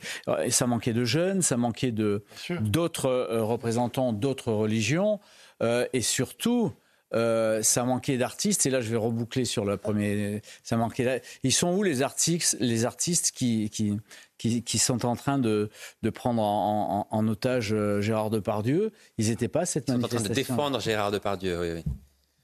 [0.50, 2.24] ça manquait de jeunes, ça manquait de,
[2.62, 5.20] d'autres représentants d'autres religions.
[5.62, 6.74] et surtout,
[7.14, 8.66] euh, ça manquait d'artistes.
[8.66, 10.42] Et là, je vais reboucler sur le premier.
[10.64, 11.22] Ça manquait.
[11.44, 15.70] Ils sont où les artistes, les artistes qui, qui, qui, sont en train de,
[16.02, 18.92] de prendre en, en, otage euh, Gérard Depardieu?
[19.18, 20.18] Ils n'étaient pas à cette manifestation.
[20.18, 21.60] Ils sont en train de défendre Gérard Depardieu.
[21.60, 21.84] Oui, oui.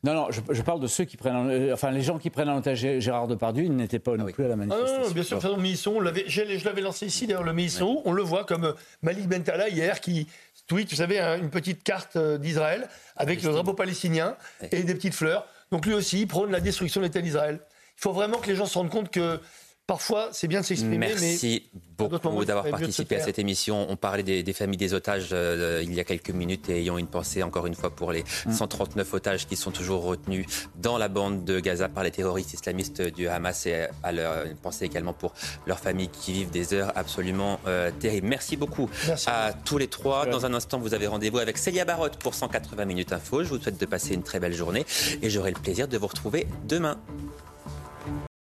[0.06, 2.50] Non, non, je, je, parle de ceux qui prennent, euh, enfin les gens qui prennent
[2.50, 4.98] en otage Gérard Depardieu, ils n'étaient pas non ah plus à la manifestation.
[5.00, 8.44] Ah non, bien sûr, Mélisson, je l'avais lancé ici d'ailleurs, le Mélisson, on le voit
[8.44, 10.27] comme Malik Bentala hier qui
[10.68, 14.35] tweet, vous savez, une petite carte d'Israël avec le drapeau palestinien
[14.72, 15.48] et des petites fleurs.
[15.72, 17.60] Donc lui aussi, il prône la destruction de l'État d'Israël.
[17.98, 19.40] Il faut vraiment que les gens se rendent compte que
[19.88, 20.98] Parfois, c'est bien de s'exprimer.
[20.98, 23.86] Merci beaucoup d'avoir participé à cette émission.
[23.88, 27.06] On parlait des, familles des otages euh, il y a quelques minutes et ayant une
[27.06, 29.16] pensée encore une fois pour les 139 mm.
[29.16, 30.48] otages qui sont toujours retenus
[30.82, 34.58] dans la bande de Gaza par les terroristes islamistes du Hamas et à leur, une
[34.58, 35.34] pensée également pour
[35.68, 38.28] leurs familles qui vivent des heures absolument euh, terribles.
[38.28, 38.90] Merci beaucoup
[39.28, 40.26] à tous les trois.
[40.26, 43.44] Dans un instant, vous avez rendez-vous avec Célia Barotte pour 180 minutes info.
[43.44, 44.84] Je vous souhaite de passer une très belle journée
[45.22, 46.98] et j'aurai le plaisir de vous retrouver demain.